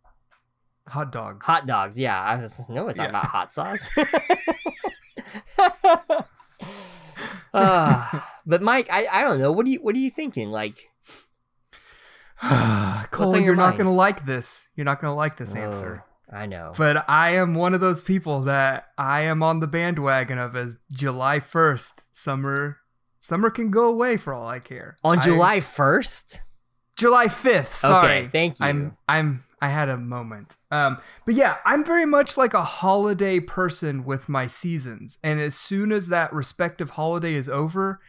Hot 0.88 1.12
dogs. 1.12 1.46
Hot 1.46 1.66
dogs, 1.66 1.98
yeah. 1.98 2.20
I 2.20 2.36
was 2.36 2.60
no, 2.68 2.88
it's 2.88 2.98
not 2.98 3.04
Yeah. 3.04 3.08
about 3.10 3.26
hot 3.26 3.52
sauce. 3.52 3.88
Ah, 7.56 8.28
but 8.44 8.62
Mike, 8.62 8.88
I, 8.90 9.06
I 9.06 9.22
don't 9.22 9.38
know. 9.38 9.52
What 9.52 9.64
do 9.64 9.70
you 9.72 9.78
what 9.80 9.94
are 9.94 9.98
you 9.98 10.10
thinking? 10.10 10.50
Like, 10.50 10.74
Cole, 13.12 13.32
your 13.32 13.42
you're 13.42 13.56
not 13.56 13.78
gonna 13.78 13.92
like 13.92 14.26
this. 14.26 14.68
You're 14.74 14.84
not 14.84 15.00
gonna 15.00 15.14
like 15.14 15.36
this 15.36 15.54
answer. 15.54 16.04
Oh, 16.32 16.36
I 16.36 16.46
know. 16.46 16.72
But 16.76 17.08
I 17.08 17.36
am 17.36 17.54
one 17.54 17.72
of 17.74 17.80
those 17.80 18.02
people 18.02 18.40
that 18.42 18.88
I 18.98 19.22
am 19.22 19.42
on 19.42 19.60
the 19.60 19.66
bandwagon 19.68 20.38
of 20.38 20.56
as 20.56 20.74
July 20.90 21.38
1st, 21.38 22.08
summer 22.10 22.78
summer 23.20 23.50
can 23.50 23.70
go 23.70 23.88
away 23.88 24.16
for 24.16 24.34
all 24.34 24.48
I 24.48 24.58
care. 24.58 24.96
On 25.04 25.18
I- 25.18 25.22
July 25.24 25.60
1st? 25.60 26.40
July 26.96 27.26
5th, 27.26 27.74
sorry. 27.74 28.06
Okay, 28.18 28.28
thank 28.32 28.58
you. 28.60 28.66
I'm 28.66 28.96
I'm 29.08 29.44
I 29.64 29.68
had 29.68 29.88
a 29.88 29.96
moment. 29.96 30.56
Um 30.70 30.98
but 31.24 31.34
yeah, 31.34 31.56
I'm 31.64 31.84
very 31.84 32.06
much 32.06 32.36
like 32.36 32.54
a 32.54 32.64
holiday 32.64 33.40
person 33.40 34.04
with 34.04 34.28
my 34.28 34.46
seasons. 34.46 35.18
And 35.22 35.40
as 35.40 35.54
soon 35.54 35.92
as 35.92 36.08
that 36.08 36.32
respective 36.32 36.90
holiday 36.90 37.34
is 37.34 37.48
over, 37.48 38.00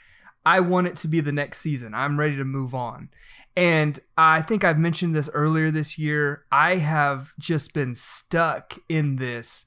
I 0.46 0.60
want 0.60 0.88
it 0.88 0.98
to 0.98 1.08
be 1.08 1.22
the 1.22 1.32
next 1.32 1.60
season. 1.60 1.94
I'm 1.94 2.20
ready 2.20 2.36
to 2.36 2.46
move 2.46 2.76
on. 2.76 3.10
And 3.56 4.00
I 4.18 4.42
think 4.42 4.64
I've 4.64 4.78
mentioned 4.78 5.16
this 5.16 5.30
earlier 5.34 5.72
this 5.72 5.98
year. 5.98 6.44
I 6.52 6.76
have 6.76 7.34
just 7.40 7.74
been 7.74 7.96
stuck 7.96 8.78
in 8.90 9.16
this 9.16 9.66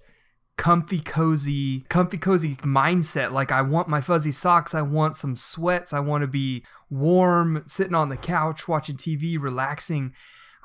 comfy 0.58 0.98
cozy 0.98 1.84
comfy 1.88 2.18
cozy 2.18 2.56
mindset 2.56 3.30
like 3.30 3.52
i 3.52 3.62
want 3.62 3.86
my 3.86 4.00
fuzzy 4.00 4.32
socks 4.32 4.74
i 4.74 4.82
want 4.82 5.14
some 5.14 5.36
sweats 5.36 5.92
i 5.92 6.00
want 6.00 6.22
to 6.22 6.26
be 6.26 6.64
warm 6.90 7.62
sitting 7.64 7.94
on 7.94 8.08
the 8.08 8.16
couch 8.16 8.66
watching 8.66 8.96
tv 8.96 9.40
relaxing 9.40 10.12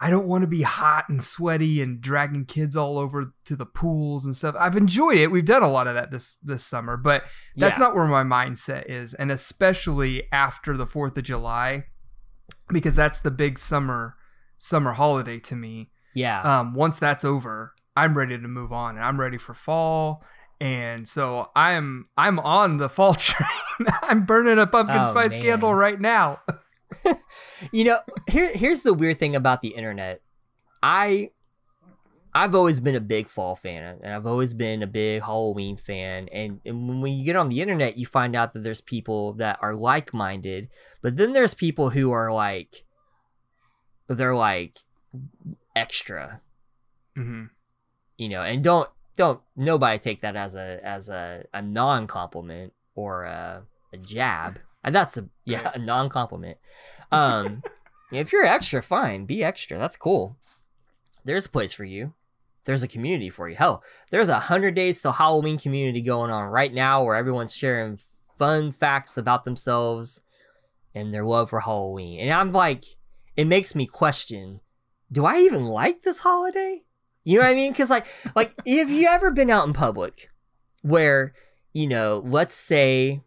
i 0.03 0.10
don't 0.10 0.27
want 0.27 0.41
to 0.41 0.48
be 0.48 0.62
hot 0.63 1.05
and 1.10 1.22
sweaty 1.22 1.81
and 1.81 2.01
dragging 2.01 2.45
kids 2.45 2.75
all 2.75 2.98
over 3.00 3.33
to 3.45 3.55
the 3.55 3.65
pools 3.65 4.25
and 4.25 4.36
stuff 4.36 4.55
i've 4.60 4.75
enjoyed 4.75 5.17
it 5.17 5.31
we've 5.31 5.45
done 5.45 5.63
a 5.63 5.72
lot 5.72 5.88
of 5.88 5.93
that 5.95 6.12
this 6.12 6.36
this 6.43 6.63
summer 6.63 6.98
but 6.98 7.24
that's 7.55 7.77
Yeah. 7.79 7.86
not 7.86 7.95
where 7.95 8.05
my 8.07 8.24
mindset 8.24 8.86
is 8.88 9.13
and 9.13 9.31
especially 9.31 10.27
after 10.31 10.75
the 10.77 10.86
4th 10.86 11.17
of 11.17 11.24
july 11.24 11.86
because 12.69 12.95
that's 12.95 13.19
the 13.19 13.31
big 13.31 13.57
summer 13.60 14.15
summer 14.57 14.93
holiday 14.93 15.39
to 15.39 15.55
me 15.55 15.89
Yeah. 16.13 16.41
um, 16.41 16.74
once 16.74 17.00
that's 17.00 17.25
over, 17.25 17.74
I'm 17.95 18.17
ready 18.17 18.38
to 18.38 18.48
move 18.48 18.72
on 18.72 18.95
and 18.95 19.03
I'm 19.05 19.19
ready 19.19 19.38
for 19.38 19.53
fall. 19.53 20.24
And 20.62 21.07
so 21.07 21.51
I'm 21.55 22.07
I'm 22.17 22.39
on 22.39 22.77
the 22.77 22.88
fall 22.89 23.13
train. 23.27 23.50
I'm 24.01 24.25
burning 24.25 24.57
a 24.60 24.65
pumpkin 24.65 24.98
Oh, 25.00 25.10
spice 25.10 25.33
man. 25.33 25.41
candle 25.43 25.75
right 25.75 26.00
now. 26.00 26.39
You 27.72 27.86
know, 27.86 28.00
here 28.30 28.52
here's 28.54 28.84
the 28.84 28.94
weird 28.94 29.20
thing 29.20 29.36
about 29.36 29.62
the 29.62 29.70
internet. 29.70 30.22
I 30.82 31.32
I've 32.36 32.56
always 32.56 32.80
been 32.80 32.96
a 32.96 33.00
big 33.02 33.30
fall 33.30 33.56
fan 33.56 34.00
and 34.04 34.14
I've 34.14 34.26
always 34.26 34.54
been 34.54 34.84
a 34.84 34.88
big 34.88 35.22
Halloween 35.22 35.78
fan 35.78 36.28
and, 36.30 36.60
and 36.66 37.02
when 37.02 37.14
you 37.14 37.24
get 37.24 37.36
on 37.36 37.50
the 37.50 37.62
internet 37.62 37.98
you 37.98 38.06
find 38.06 38.36
out 38.36 38.54
that 38.54 38.64
there's 38.64 38.82
people 38.82 39.34
that 39.34 39.60
are 39.62 39.76
like-minded, 39.76 40.70
but 41.02 41.16
then 41.16 41.34
there's 41.34 41.54
people 41.54 41.92
who 41.92 42.12
are 42.12 42.34
like 42.34 42.86
they're 44.08 44.36
like 44.36 44.76
extra, 45.76 46.42
hmm 47.16 47.46
you 48.18 48.30
know, 48.30 48.42
and 48.42 48.64
don't 48.64 48.90
don't 49.16 49.42
nobody 49.56 50.00
take 50.00 50.22
that 50.22 50.36
as 50.36 50.56
a 50.56 50.80
as 50.84 51.10
a, 51.10 51.46
a 51.54 51.62
non-compliment 51.62 52.74
or 52.96 53.24
a, 53.24 53.64
a 53.92 53.98
jab. 53.98 54.60
And 54.84 54.94
that's 54.94 55.18
a 55.18 55.28
yeah, 55.46 55.63
Right. 55.63 55.75
a 55.75 55.80
non-compliment. 55.80 56.58
Um 57.12 57.63
if 58.12 58.32
you're 58.32 58.46
extra, 58.46 58.82
fine, 58.82 59.25
be 59.25 59.44
extra. 59.44 59.78
That's 59.78 59.96
cool. 59.98 60.38
There's 61.25 61.46
a 61.46 61.50
place 61.50 61.74
for 61.74 61.86
you. 61.86 62.13
There's 62.66 62.84
a 62.84 62.88
community 62.88 63.30
for 63.30 63.50
you. 63.50 63.56
Hell, 63.56 63.84
there's 64.12 64.30
a 64.30 64.40
hundred 64.40 64.75
days 64.75 65.02
till 65.02 65.12
Halloween 65.12 65.58
community 65.58 66.02
going 66.02 66.32
on 66.32 66.48
right 66.50 66.74
now 66.74 67.04
where 67.04 67.16
everyone's 67.16 67.56
sharing 67.56 68.00
fun 68.38 68.72
facts 68.72 69.18
about 69.18 69.44
themselves 69.44 70.22
and 70.96 71.13
their 71.13 71.25
love 71.25 71.50
for 71.50 71.60
Halloween. 71.62 72.20
And 72.22 72.32
I'm 72.32 72.52
like, 72.52 72.84
it 73.36 73.46
makes 73.46 73.75
me 73.75 73.86
question, 73.86 74.60
do 75.12 75.25
I 75.25 75.40
even 75.40 75.66
like 75.66 76.04
this 76.04 76.20
holiday? 76.20 76.84
You 77.24 77.40
know 77.40 77.46
what 77.46 77.52
I 77.52 77.56
mean? 77.56 77.72
Because 77.72 77.90
like, 77.90 78.06
like, 78.36 78.54
have 78.66 78.90
you 78.90 79.08
ever 79.08 79.32
been 79.32 79.50
out 79.50 79.68
in 79.68 79.74
public 79.74 80.30
where, 80.82 81.34
you 81.74 81.88
know, 81.88 82.22
let's 82.25 82.56
say 82.56 83.22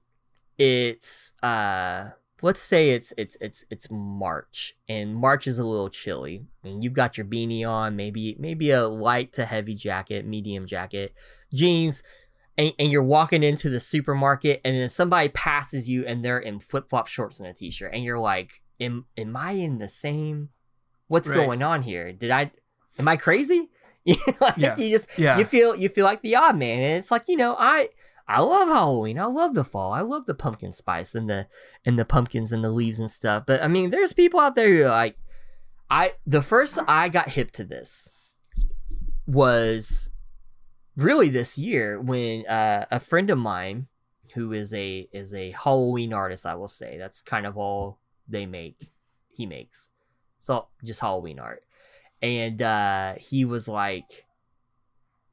it's 0.58 1.32
uh 1.42 2.10
let's 2.42 2.60
say 2.60 2.90
it's 2.90 3.12
it's 3.16 3.36
it's 3.40 3.64
it's 3.70 3.88
March 3.90 4.76
and 4.88 5.14
March 5.14 5.46
is 5.46 5.58
a 5.58 5.64
little 5.64 5.88
chilly 5.88 6.44
and 6.64 6.82
you've 6.82 6.92
got 6.92 7.16
your 7.18 7.26
beanie 7.26 7.68
on, 7.68 7.96
maybe 7.96 8.36
maybe 8.38 8.70
a 8.70 8.86
light 8.86 9.32
to 9.34 9.44
heavy 9.44 9.74
jacket, 9.74 10.26
medium 10.26 10.66
jacket, 10.66 11.14
jeans, 11.52 12.02
and, 12.58 12.72
and 12.78 12.90
you're 12.90 13.02
walking 13.02 13.42
into 13.42 13.68
the 13.70 13.80
supermarket 13.80 14.60
and 14.64 14.76
then 14.76 14.88
somebody 14.88 15.28
passes 15.28 15.88
you 15.88 16.04
and 16.06 16.24
they're 16.24 16.38
in 16.38 16.58
flip 16.60 16.88
flop 16.88 17.06
shorts 17.08 17.40
and 17.40 17.48
a 17.48 17.52
t 17.52 17.70
shirt 17.70 17.92
and 17.94 18.04
you're 18.04 18.18
like, 18.18 18.62
am 18.80 19.06
am 19.16 19.36
I 19.36 19.52
in 19.52 19.78
the 19.78 19.88
same? 19.88 20.50
What's 21.08 21.28
Right. 21.28 21.36
going 21.36 21.62
on 21.62 21.82
here? 21.82 22.12
Did 22.12 22.30
I? 22.30 22.50
Am 22.98 23.06
I 23.08 23.16
crazy? 23.16 23.68
like, 24.40 24.56
Yeah. 24.56 24.76
You 24.76 24.90
just 24.90 25.08
Yeah. 25.18 25.38
you 25.38 25.44
feel 25.44 25.74
you 25.76 25.88
feel 25.88 26.04
like 26.04 26.22
the 26.22 26.36
odd 26.36 26.56
man 26.56 26.78
and 26.78 26.98
it's 26.98 27.10
like 27.10 27.24
you 27.28 27.36
know 27.36 27.56
i 27.58 27.88
i 28.28 28.40
love 28.40 28.68
halloween. 28.68 29.18
I 29.18 29.26
love 29.26 29.54
the 29.54 29.64
fall. 29.64 29.92
I 29.92 30.00
love 30.00 30.26
the 30.26 30.34
pumpkin 30.34 30.72
spice 30.72 31.14
and 31.14 31.28
the 31.28 31.46
and 31.84 31.98
the 31.98 32.04
pumpkins 32.04 32.52
and 32.52 32.64
the 32.64 32.70
leaves 32.70 33.00
and 33.00 33.10
stuff. 33.10 33.44
But 33.46 33.62
i 33.62 33.68
mean 33.68 33.90
there's 33.90 34.12
people 34.12 34.40
out 34.40 34.54
there 34.54 34.68
who 34.68 34.84
like 34.84 35.16
i 35.90 36.12
the 36.26 36.42
first 36.42 36.78
i 36.88 37.08
got 37.08 37.30
hip 37.30 37.52
to 37.52 37.64
this 37.64 38.10
was 39.26 40.10
really 40.96 41.28
this 41.28 41.58
year 41.58 42.00
when 42.00 42.46
uh, 42.46 42.86
a 42.90 43.00
friend 43.00 43.30
of 43.30 43.38
mine 43.38 43.86
who 44.34 44.52
is 44.52 44.72
a 44.74 45.08
is 45.12 45.34
a 45.34 45.52
halloween 45.52 46.12
artist 46.12 46.46
i 46.46 46.54
will 46.54 46.68
say. 46.68 46.98
That's 46.98 47.22
kind 47.22 47.46
of 47.46 47.56
all 47.56 47.98
they 48.28 48.46
make 48.46 48.90
he 49.28 49.46
makes. 49.46 49.90
So 50.38 50.68
just 50.84 51.00
halloween 51.00 51.38
art. 51.38 51.62
And 52.22 52.62
uh, 52.62 53.14
he 53.18 53.44
was 53.44 53.68
like, 53.68 54.25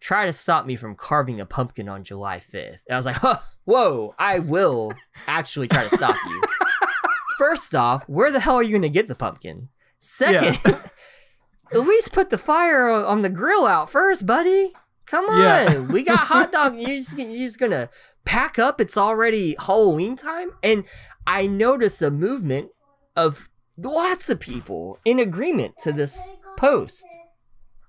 "Try 0.03 0.25
to 0.25 0.33
stop 0.33 0.65
me 0.65 0.75
from 0.75 0.95
carving 0.95 1.39
a 1.39 1.45
pumpkin 1.45 1.87
on 1.87 2.03
July 2.03 2.39
5th." 2.39 2.79
And 2.87 2.91
I 2.91 2.95
was 2.97 3.05
like, 3.05 3.15
huh, 3.15 3.39
"Whoa, 3.63 4.13
I 4.19 4.39
will 4.39 4.93
actually 5.27 5.69
try 5.69 5.87
to 5.87 5.95
stop 5.95 6.15
you." 6.27 6.41
First 7.37 7.73
off, 7.73 8.03
where 8.07 8.31
the 8.31 8.39
hell 8.39 8.55
are 8.55 8.63
you 8.63 8.69
going 8.71 8.81
to 8.83 8.89
get 8.89 9.07
the 9.07 9.15
pumpkin? 9.15 9.69
Second, 9.99 10.57
at 11.73 11.79
least 11.79 12.11
put 12.13 12.29
the 12.29 12.37
fire 12.37 12.89
on 12.91 13.21
the 13.21 13.29
grill 13.29 13.65
out 13.65 13.89
first, 13.89 14.25
buddy. 14.25 14.73
Come 15.05 15.25
on, 15.25 15.39
Yeah. 15.39 15.79
we 15.79 16.03
got 16.03 16.19
hot 16.27 16.51
dog. 16.51 16.75
You 16.79 16.97
just 16.97 17.17
you 17.17 17.45
just 17.45 17.59
gonna 17.59 17.89
pack 18.25 18.59
up? 18.59 18.79
It's 18.81 18.97
already 18.97 19.55
Halloween 19.59 20.15
time, 20.15 20.51
and 20.61 20.83
I 21.25 21.47
notice 21.47 22.01
a 22.01 22.11
movement 22.11 22.69
of 23.15 23.49
lots 23.77 24.29
of 24.29 24.39
people 24.39 24.99
in 25.05 25.19
agreement 25.19 25.77
to 25.83 25.91
this 25.91 26.31
post. 26.57 27.05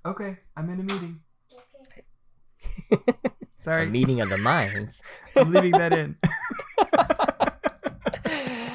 Okay, 0.06 0.38
I'm 0.56 0.70
in 0.70 0.80
a 0.80 0.82
meeting. 0.82 1.20
A 2.92 2.98
Sorry, 3.58 3.86
meeting 3.86 4.20
of 4.20 4.28
the 4.28 4.36
minds. 4.38 5.00
I'm 5.36 5.52
leaving 5.52 5.72
that 5.72 5.92
in. 5.92 6.16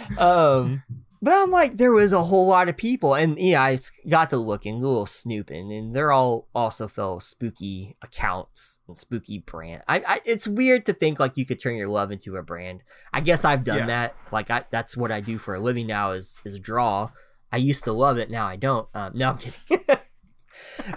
um, 0.17 0.83
but 1.21 1.33
I'm 1.33 1.51
like, 1.51 1.75
there 1.77 1.91
was 1.91 2.13
a 2.13 2.23
whole 2.23 2.47
lot 2.47 2.69
of 2.69 2.77
people, 2.77 3.13
and 3.13 3.37
yeah, 3.37 3.61
I 3.61 3.77
got 4.07 4.29
to 4.31 4.37
looking, 4.37 4.75
a 4.75 4.87
little 4.87 5.05
snooping, 5.05 5.71
and 5.71 5.93
they're 5.95 6.11
all 6.13 6.47
also 6.55 6.87
fellow 6.87 7.19
spooky 7.19 7.97
accounts 8.01 8.79
and 8.87 8.95
spooky 8.95 9.39
brand. 9.39 9.83
I, 9.87 9.97
I, 10.07 10.21
it's 10.25 10.47
weird 10.47 10.85
to 10.87 10.93
think 10.93 11.19
like 11.19 11.35
you 11.37 11.45
could 11.45 11.59
turn 11.59 11.75
your 11.75 11.89
love 11.89 12.11
into 12.11 12.37
a 12.37 12.43
brand. 12.43 12.81
I 13.11 13.19
guess 13.19 13.43
I've 13.45 13.63
done 13.63 13.79
Yeah. 13.79 13.85
that. 13.87 14.15
Like, 14.31 14.49
I, 14.49 14.63
that's 14.69 14.95
what 14.95 15.11
I 15.11 15.19
do 15.21 15.37
for 15.37 15.55
a 15.55 15.59
living 15.59 15.87
now 15.87 16.11
is 16.11 16.39
is 16.45 16.59
draw. 16.59 17.09
I 17.51 17.57
used 17.57 17.83
to 17.85 17.91
love 17.93 18.17
it, 18.17 18.29
now 18.29 18.47
I 18.47 18.55
don't. 18.55 18.87
Um, 18.93 19.11
no, 19.15 19.31
I'm 19.31 19.37
kidding. 19.37 19.85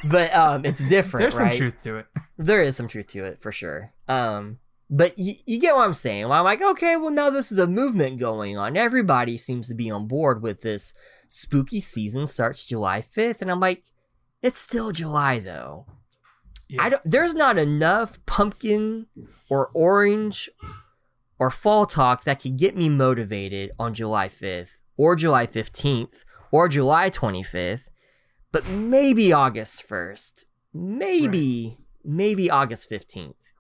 but 0.05 0.35
um, 0.35 0.65
it's 0.65 0.83
different. 0.85 1.23
There's 1.23 1.37
some 1.37 1.51
truth 1.51 1.83
to 1.83 1.97
it. 1.97 2.07
there 2.39 2.61
is 2.61 2.77
some 2.77 2.89
truth 2.89 3.09
to 3.09 3.25
it 3.25 3.41
for 3.41 3.53
sure. 3.53 3.93
Um, 4.09 4.59
but 4.91 5.19
you, 5.19 5.35
you 5.47 5.59
get 5.59 5.75
what 5.75 5.85
I'm 5.85 5.95
saying. 5.95 6.25
I'm 6.25 6.45
like, 6.45 6.61
okay, 6.61 6.97
well 6.97 7.11
now 7.11 7.31
this 7.31 7.51
is 7.51 7.59
a 7.59 7.67
movement 7.67 8.19
going 8.21 8.59
on. 8.59 8.77
Everybody 8.77 9.39
seems 9.39 9.69
to 9.69 9.75
be 9.75 9.91
on 9.91 10.07
board 10.07 10.43
with 10.43 10.63
this. 10.63 10.93
Spooky 11.29 11.81
season 11.81 12.27
starts 12.27 12.67
July 12.67 13.03
5th, 13.03 13.41
and 13.41 13.51
I'm 13.51 13.61
like, 13.61 13.85
it's 14.43 14.59
still 14.59 14.93
July 14.93 15.39
though. 15.39 15.87
Yeah. 16.69 16.83
I 16.83 16.89
don't. 16.91 17.03
There's 17.05 17.35
not 17.35 17.59
enough 17.59 18.19
pumpkin 18.27 19.07
or 19.49 19.69
orange 19.75 20.51
or 21.39 21.51
fall 21.51 21.87
talk 21.87 22.25
that 22.25 22.41
could 22.41 22.57
get 22.57 22.77
me 22.77 22.89
motivated 22.89 23.73
on 23.79 23.95
July 23.95 24.29
5th 24.29 24.79
or 24.97 25.17
July 25.17 25.47
15th 25.47 26.25
or 26.51 26.69
July 26.69 27.11
25th, 27.11 27.89
but 28.53 28.67
maybe 28.69 29.33
August 29.33 29.89
1st, 29.89 30.45
maybe 30.73 31.79
maybe 32.05 32.51
August 32.51 32.91
15th. 32.91 33.53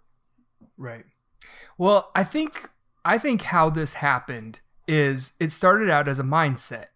Right. 0.76 1.04
Well, 1.78 2.10
I 2.14 2.24
think 2.24 2.70
I 3.04 3.18
think 3.18 3.42
how 3.42 3.70
this 3.70 3.94
happened 3.94 4.60
is 4.86 5.32
it 5.40 5.52
started 5.52 5.90
out 5.90 6.08
as 6.08 6.20
a 6.20 6.24
mindset. 6.24 6.86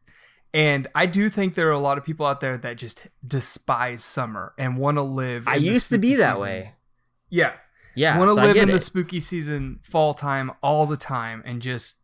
And 0.55 0.87
I 0.95 1.07
do 1.07 1.29
think 1.29 1.55
there 1.55 1.69
are 1.69 1.73
a 1.73 1.79
lot 1.79 1.99
of 1.99 2.05
people 2.05 2.25
out 2.25 2.41
there 2.41 2.57
that 2.57 2.77
just 2.77 3.09
despise 3.27 4.03
summer 4.03 4.55
and 4.57 4.79
want 4.79 4.97
to 4.97 5.03
live. 5.03 5.47
I 5.47 5.59
the 5.59 5.65
used 5.65 5.91
to 5.91 5.99
be 5.99 6.15
that 6.15 6.37
season. 6.37 6.49
way. 6.49 6.73
Yeah. 7.29 7.53
Yeah, 7.95 8.19
want 8.19 8.29
to 8.31 8.35
so 8.35 8.43
live 8.43 8.57
in 8.57 8.69
the 8.71 8.79
spooky 8.79 9.21
season 9.21 9.81
fall 9.83 10.13
time 10.13 10.53
all 10.63 10.85
the 10.85 10.99
time 10.99 11.43
and 11.47 11.63
just 11.63 12.03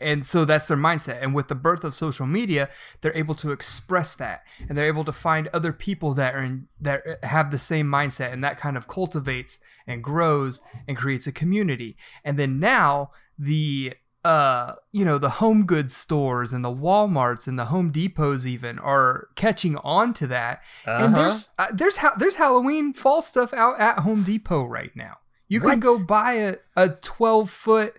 And 0.00 0.26
so 0.26 0.44
that's 0.44 0.68
their 0.68 0.76
mindset. 0.76 1.22
And 1.22 1.34
with 1.34 1.48
the 1.48 1.54
birth 1.54 1.84
of 1.84 1.94
social 1.94 2.26
media, 2.26 2.68
they're 3.00 3.16
able 3.16 3.34
to 3.36 3.52
express 3.52 4.14
that, 4.16 4.42
and 4.68 4.76
they're 4.76 4.86
able 4.86 5.04
to 5.04 5.12
find 5.12 5.48
other 5.52 5.72
people 5.72 6.14
that 6.14 6.34
are 6.34 6.42
in, 6.42 6.68
that 6.80 7.02
have 7.24 7.50
the 7.50 7.58
same 7.58 7.86
mindset, 7.88 8.32
and 8.32 8.42
that 8.44 8.58
kind 8.58 8.76
of 8.76 8.86
cultivates 8.88 9.58
and 9.86 10.02
grows 10.02 10.60
and 10.88 10.96
creates 10.96 11.26
a 11.26 11.32
community. 11.32 11.96
And 12.24 12.38
then 12.38 12.58
now 12.60 13.10
the 13.38 13.94
uh 14.24 14.74
you 14.90 15.04
know 15.04 15.18
the 15.18 15.28
home 15.38 15.66
goods 15.66 15.94
stores 15.94 16.52
and 16.52 16.64
the 16.64 16.74
Walmarts 16.74 17.46
and 17.46 17.56
the 17.56 17.66
Home 17.66 17.92
Depots 17.92 18.44
even 18.44 18.78
are 18.80 19.28
catching 19.36 19.76
on 19.76 20.12
to 20.14 20.26
that. 20.26 20.62
And 20.84 20.94
Uh-huh. 20.94 21.04
and 21.06 21.16
there's 21.16 21.50
uh, 21.58 21.66
there's 21.72 21.96
ha- 21.98 22.16
there's 22.18 22.34
Halloween 22.36 22.92
fall 22.92 23.22
stuff 23.22 23.52
out 23.52 23.78
at 23.78 24.00
Home 24.00 24.22
Depot 24.24 24.64
right 24.64 24.90
now. 24.96 25.18
You 25.48 25.60
can 25.60 25.78
go 25.78 26.02
buy 26.02 26.32
a, 26.34 26.56
a 26.74 26.88
12 26.88 27.48
foot 27.50 27.94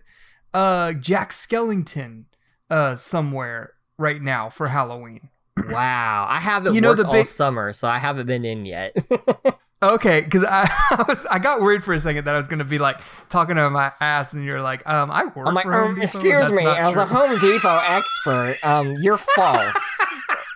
uh 0.54 0.94
Jack 0.94 1.32
Skellington 1.32 2.25
uh 2.70 2.96
somewhere 2.96 3.74
right 3.98 4.22
now 4.22 4.50
for 4.50 4.68
Halloween. 4.68 5.30
Wow, 5.70 6.27
I 6.30 6.39
haven't 6.39 6.75
You 6.75 6.82
know 6.82 6.89
worked 6.89 7.01
the 7.01 7.08
all 7.08 7.13
big- 7.13 7.25
summer, 7.25 7.74
so 7.74 7.88
I 7.88 7.98
haven't 7.98 8.27
been 8.27 8.46
in 8.46 8.66
yet. 8.66 8.96
Okay, 9.80 10.22
because 10.22 10.44
I, 10.44 10.63
I 10.89 11.06
was 11.08 11.27
I 11.27 11.38
got 11.38 11.62
worried 11.62 11.84
for 11.84 11.94
a 11.94 12.00
second 12.00 12.25
that 12.25 12.34
I 12.34 12.38
was 12.39 12.48
gonna 12.48 12.63
be 12.63 12.80
like 12.80 12.98
talking 13.30 13.58
to 13.58 13.70
my 13.70 13.92
ass, 14.01 14.34
and 14.34 14.44
you're 14.44 14.60
like, 14.60 14.82
um, 14.89 15.12
I 15.12 15.25
work. 15.25 15.48
I'm 15.48 15.54
like, 15.54 15.68
um, 15.68 15.89
Depot." 15.94 16.01
excuse 16.01 16.50
me, 16.50 16.66
as 16.66 16.98
a. 16.98 17.06
Home 17.06 17.38
Depot 17.38 17.80
expert, 17.86 18.58
um, 18.63 18.92
you're 19.01 19.20
false. 19.20 19.98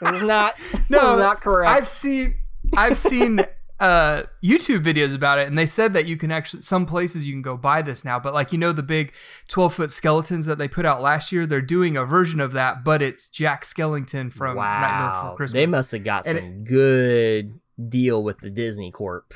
this 0.02 0.16
is 0.16 0.24
not. 0.24 0.56
no, 0.90 1.00
this 1.00 1.04
is 1.12 1.18
not 1.20 1.40
correct. 1.40 1.70
I've 1.70 1.88
seen 1.88 2.34
I've 2.76 2.98
seen 2.98 3.46
uh 3.82 4.24
YouTube 4.44 4.84
videos 4.84 5.16
about 5.16 5.40
it 5.40 5.48
and 5.48 5.58
they 5.58 5.66
said 5.66 5.94
that 5.94 6.06
you 6.06 6.16
can 6.16 6.32
actually 6.32 6.62
some 6.62 6.86
places 6.86 7.26
you 7.26 7.34
can 7.34 7.42
go 7.42 7.58
buy 7.58 7.82
this 7.82 8.06
now 8.06 8.20
but 8.20 8.34
like 8.34 8.52
you 8.52 8.58
know 8.60 8.72
the 8.72 8.84
big 8.84 9.12
12 9.48 9.74
foot 9.74 9.92
skeletons 9.92 10.46
that 10.46 10.58
they 10.60 10.68
put 10.68 10.86
out 10.86 11.02
last 11.02 11.32
year 11.32 11.46
they're 11.48 11.62
doing 11.62 11.98
a 11.98 12.06
version 12.06 12.40
of 12.40 12.52
that 12.54 12.84
but 12.84 13.02
it's 13.02 13.28
Jack 13.28 13.64
Skellington 13.64 14.32
from 14.32 14.56
Nightmare 14.56 15.10
Before 15.22 15.36
Christmas 15.36 15.54
they 15.54 15.66
must 15.66 15.92
have 15.94 16.04
got 16.04 16.28
And 16.28 16.38
some 16.38 16.64
good 16.64 17.60
deal 17.90 18.24
with 18.24 18.38
the 18.40 18.52
Disney 18.52 18.92
Corp. 18.92 19.34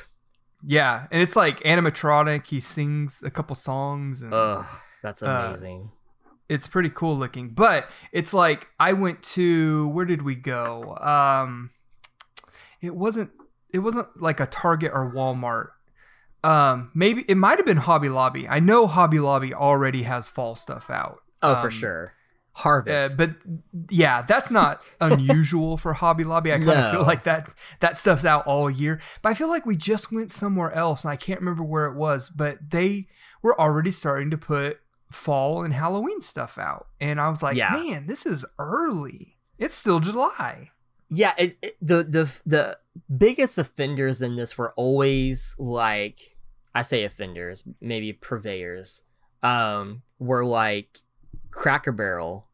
yeah 0.64 1.08
and 1.10 1.20
it's 1.20 1.34
like 1.34 1.58
animatronic 1.64 2.46
he 2.46 2.60
sings 2.60 3.22
a 3.24 3.30
couple 3.30 3.56
songs 3.56 4.22
and 4.22 4.32
Ugh, 4.32 4.64
that's 5.02 5.22
Uh, 5.24 5.46
amazing. 5.48 5.90
it's 6.48 6.68
pretty 6.68 6.90
cool 6.90 7.16
looking 7.18 7.48
but 7.48 7.88
it's 8.12 8.32
like 8.32 8.68
i 8.78 8.92
went 8.92 9.24
to 9.24 9.88
where 9.88 10.04
did 10.04 10.22
we 10.22 10.36
go 10.36 10.96
um 10.98 11.70
it 12.80 12.94
wasn't 12.94 13.30
it 13.76 13.80
wasn't 13.80 14.08
like 14.20 14.40
a 14.40 14.46
target 14.46 14.90
or 14.92 15.12
walmart. 15.12 15.68
Um 16.42 16.90
maybe 16.94 17.24
it 17.28 17.36
might 17.36 17.58
have 17.58 17.66
been 17.66 17.76
hobby 17.76 18.08
lobby. 18.08 18.48
I 18.48 18.60
know 18.60 18.86
hobby 18.86 19.18
lobby 19.18 19.52
already 19.54 20.02
has 20.02 20.28
fall 20.28 20.54
stuff 20.56 20.90
out. 20.90 21.20
Oh, 21.42 21.54
for 21.56 21.66
um, 21.68 21.70
sure. 21.70 22.06
uh, 22.06 22.10
Harvest, 22.60 23.18
but 23.18 23.30
yeah 23.90 24.22
that's 24.22 24.50
not 24.50 24.82
unusual 25.00 25.76
for 25.76 25.92
hobby 25.92 26.24
lobby. 26.24 26.52
I 26.52 26.58
kind 26.58 26.70
of 26.70 26.76
No. 26.76 26.90
feel 26.92 27.02
like 27.06 27.24
that 27.24 27.50
that 27.80 27.96
stuff's 27.98 28.24
out 28.24 28.46
all 28.46 28.70
year. 28.70 29.00
But 29.22 29.28
i 29.30 29.34
feel 29.34 29.48
like 29.48 29.66
we 29.66 29.76
just 29.76 30.10
went 30.10 30.30
somewhere 30.30 30.72
else 30.72 31.04
and 31.04 31.12
i 31.12 31.16
can't 31.16 31.40
remember 31.40 31.62
where 31.62 31.86
it 31.86 31.94
was 31.94 32.30
but 32.30 32.58
they 32.70 33.08
were 33.42 33.58
already 33.60 33.90
starting 33.90 34.30
to 34.30 34.38
put 34.38 34.78
fall 35.10 35.62
and 35.64 35.74
halloween 35.74 36.20
stuff 36.20 36.56
out. 36.58 36.86
And 37.00 37.20
i 37.20 37.28
was 37.28 37.42
like 37.42 37.56
Yeah. 37.56 37.72
man 37.72 38.06
this 38.06 38.24
is 38.24 38.44
early. 38.58 39.36
It's 39.58 39.74
still 39.74 40.00
july 40.00 40.70
yeah, 41.08 41.32
it, 41.38 41.56
it, 41.62 41.76
the 41.80 42.04
the 42.04 42.30
the 42.44 42.78
biggest 43.16 43.58
offenders 43.58 44.22
in 44.22 44.36
this 44.36 44.56
were 44.58 44.72
always 44.76 45.54
like 45.58 46.36
I 46.74 46.82
say 46.82 47.04
offenders, 47.04 47.64
maybe 47.80 48.12
purveyors. 48.12 49.02
Um, 49.42 50.02
were 50.18 50.44
like 50.44 50.98
Cracker 51.50 51.92
Barrel 51.92 52.48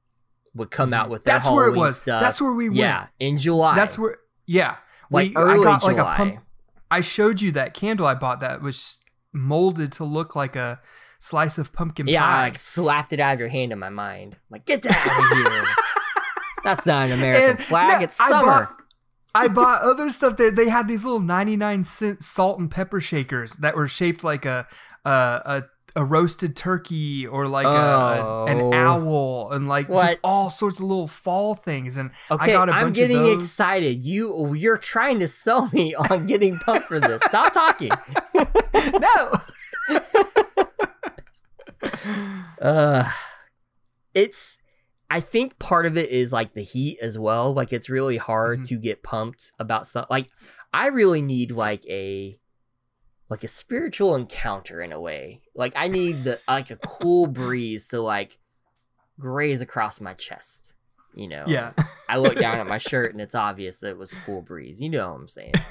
would 0.55 0.71
come 0.71 0.93
out 0.93 1.09
with 1.09 1.21
Mm-hmm. 1.21 1.29
that's 1.31 1.49
where 1.49 1.65
it 1.69 1.71
Halloween 1.71 1.81
was 1.81 1.97
stuff. 1.99 2.21
that's 2.21 2.41
where 2.43 2.53
we 2.53 2.69
went 2.69 2.79
yeah, 2.81 3.07
in 3.19 3.39
July. 3.39 3.75
that's 3.75 3.97
where 3.99 4.19
yeah 4.47 4.77
like 5.11 5.29
we, 5.31 5.37
early 5.37 5.61
i 5.61 5.65
got 5.65 5.81
July. 5.81 5.93
like 5.93 6.03
a 6.03 6.17
pump 6.17 6.39
i 6.91 7.01
showed 7.01 7.41
you 7.41 7.53
that 7.53 7.73
candle 7.73 8.05
i 8.07 8.15
bought 8.15 8.41
that 8.41 8.61
was 8.61 8.99
molded 9.33 9.93
to 9.93 10.05
look 10.05 10.35
like 10.37 10.57
a 10.57 10.81
slice 11.19 11.57
of 11.57 11.73
pumpkin 11.73 12.07
Yeah, 12.09 12.21
pie 12.23 12.39
I 12.41 12.43
like 12.43 12.59
slapped 12.59 13.13
it 13.15 13.21
out 13.21 13.35
of 13.35 13.41
your 13.41 13.49
hand 13.49 13.73
in 13.73 13.79
my 13.79 13.89
mind. 13.91 14.37
Like, 14.51 14.67
get 14.67 14.83
that 14.83 15.07
out 15.07 15.47
of 15.47 15.53
here. 15.53 15.65
That's 16.65 16.87
not 16.87 17.07
an 17.07 17.13
American 17.13 17.51
And, 17.51 17.63
flag. 17.63 17.99
no, 17.99 18.05
it's 18.05 18.21
I 18.21 18.29
summer. 18.29 18.47
bought- 18.67 18.77
I 19.35 19.49
bought 19.49 19.81
other 19.83 20.11
stuff 20.11 20.37
there. 20.37 20.51
They 20.51 20.69
had 20.69 20.87
these 20.89 21.05
little 21.05 21.19
99 21.21 21.85
cent 21.85 22.23
salt 22.23 22.59
and 22.59 22.71
pepper 22.71 23.01
shakers 23.01 23.55
that 23.57 23.75
were 23.75 23.89
shaped 23.89 24.23
like 24.23 24.45
a 24.45 24.67
a 25.07 25.11
a, 25.11 25.63
a 25.97 26.05
roasted 26.05 26.55
turkey 26.55 27.27
or 27.27 27.49
like 27.49 27.65
a, 27.65 27.69
a- 27.71 28.45
an 28.45 28.61
Oh. 28.61 28.73
owl 28.75 29.53
and 29.53 29.67
like 29.69 29.89
What? 29.89 30.03
just 30.07 30.19
all 30.23 30.51
sorts 30.51 30.81
of 30.81 30.85
little 30.85 31.09
fall 31.09 31.55
things. 31.55 31.97
And 31.97 32.11
okay, 32.31 32.51
I 32.51 32.53
got 32.53 32.69
a 32.69 32.73
I'm 32.73 32.87
bunch 32.89 32.97
getting 32.97 33.25
excited. 33.41 34.03
You 34.03 34.53
you're 34.55 34.77
trying 34.77 35.19
to 35.21 35.29
sell 35.29 35.71
me 35.73 35.95
on 36.11 36.27
getting 36.27 36.59
pumped 36.59 36.89
for 36.89 37.01
this. 37.01 37.23
Stop 37.23 37.55
talking. 37.55 37.91
no. 38.75 39.33
Uh 42.61 43.11
it's 44.15 44.59
I 45.13 45.21
think 45.21 45.59
part 45.59 45.85
of 45.85 45.99
it 45.99 46.09
is 46.11 46.33
like 46.33 46.55
the 46.55 46.63
heat 46.63 46.99
as 47.03 47.19
well. 47.19 47.53
Like 47.53 47.73
it's 47.73 47.91
really 47.91 48.17
hard 48.17 48.61
Mhm. 48.61 48.69
to 48.69 48.77
get 48.79 49.03
pumped 49.03 49.53
about 49.59 49.87
something. 49.87 50.09
Like 50.11 50.31
I 50.73 50.87
really 50.89 51.21
need 51.21 51.51
like 51.53 51.85
a 51.87 52.39
like 53.29 53.45
a 53.45 53.49
spiritual 53.49 54.15
encounter 54.17 54.81
in 54.81 54.91
a 54.93 55.01
way. 55.01 55.43
Like 55.55 55.75
I 55.77 55.89
need 55.89 56.25
the 56.25 56.41
like 56.49 56.71
a 56.71 56.77
cool 56.77 57.27
breeze 57.27 57.89
to 57.89 58.01
like 58.01 58.39
graze 59.19 59.61
across 59.61 60.01
my 60.01 60.15
chest. 60.15 60.75
You 61.15 61.29
know. 61.29 61.45
Yeah. 61.47 61.73
I 62.09 62.17
look 62.17 62.37
down 62.37 62.59
at 62.59 62.67
my 62.67 62.79
shirt 62.91 63.13
and 63.13 63.21
it's 63.21 63.35
obvious 63.35 63.81
that 63.81 63.91
it 63.91 63.99
was 63.99 64.13
a 64.13 64.17
cool 64.25 64.41
breeze. 64.41 64.81
You 64.81 64.89
know 64.89 65.11
what 65.11 65.21
I'm 65.21 65.29
saying? 65.29 65.55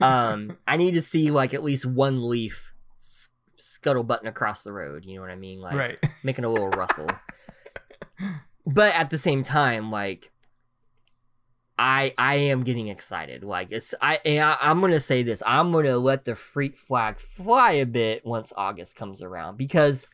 Um, 0.00 0.56
I 0.66 0.76
need 0.76 0.92
to 0.94 1.02
see 1.02 1.32
like 1.32 1.54
at 1.54 1.64
least 1.64 1.84
one 1.84 2.28
leaf 2.28 2.72
scuttle 3.56 4.04
button 4.04 4.28
across 4.28 4.62
the 4.62 4.72
road. 4.72 5.04
You 5.04 5.16
know 5.16 5.22
what 5.22 5.30
I 5.30 5.36
mean? 5.36 5.60
Like 5.60 5.74
right. 5.74 5.98
making 6.22 6.44
a 6.44 6.48
little 6.48 6.70
rustle. 6.70 7.08
But 8.70 8.94
at 8.94 9.10
the 9.10 9.18
same 9.18 9.42
time, 9.42 9.90
like 9.90 10.30
I 11.78 12.12
I 12.18 12.34
am 12.36 12.64
getting 12.64 12.88
excited. 12.88 13.44
Like 13.44 13.70
it's 13.72 13.94
I, 14.02 14.18
and 14.24 14.44
I 14.44 14.56
I'm 14.60 14.80
gonna 14.80 15.00
say 15.00 15.22
this. 15.22 15.42
I'm 15.46 15.72
gonna 15.72 15.96
let 15.96 16.24
the 16.24 16.34
freak 16.34 16.76
flag 16.76 17.18
fly 17.18 17.72
a 17.72 17.86
bit 17.86 18.26
once 18.26 18.52
August 18.56 18.96
comes 18.96 19.22
around 19.22 19.56
because 19.56 20.06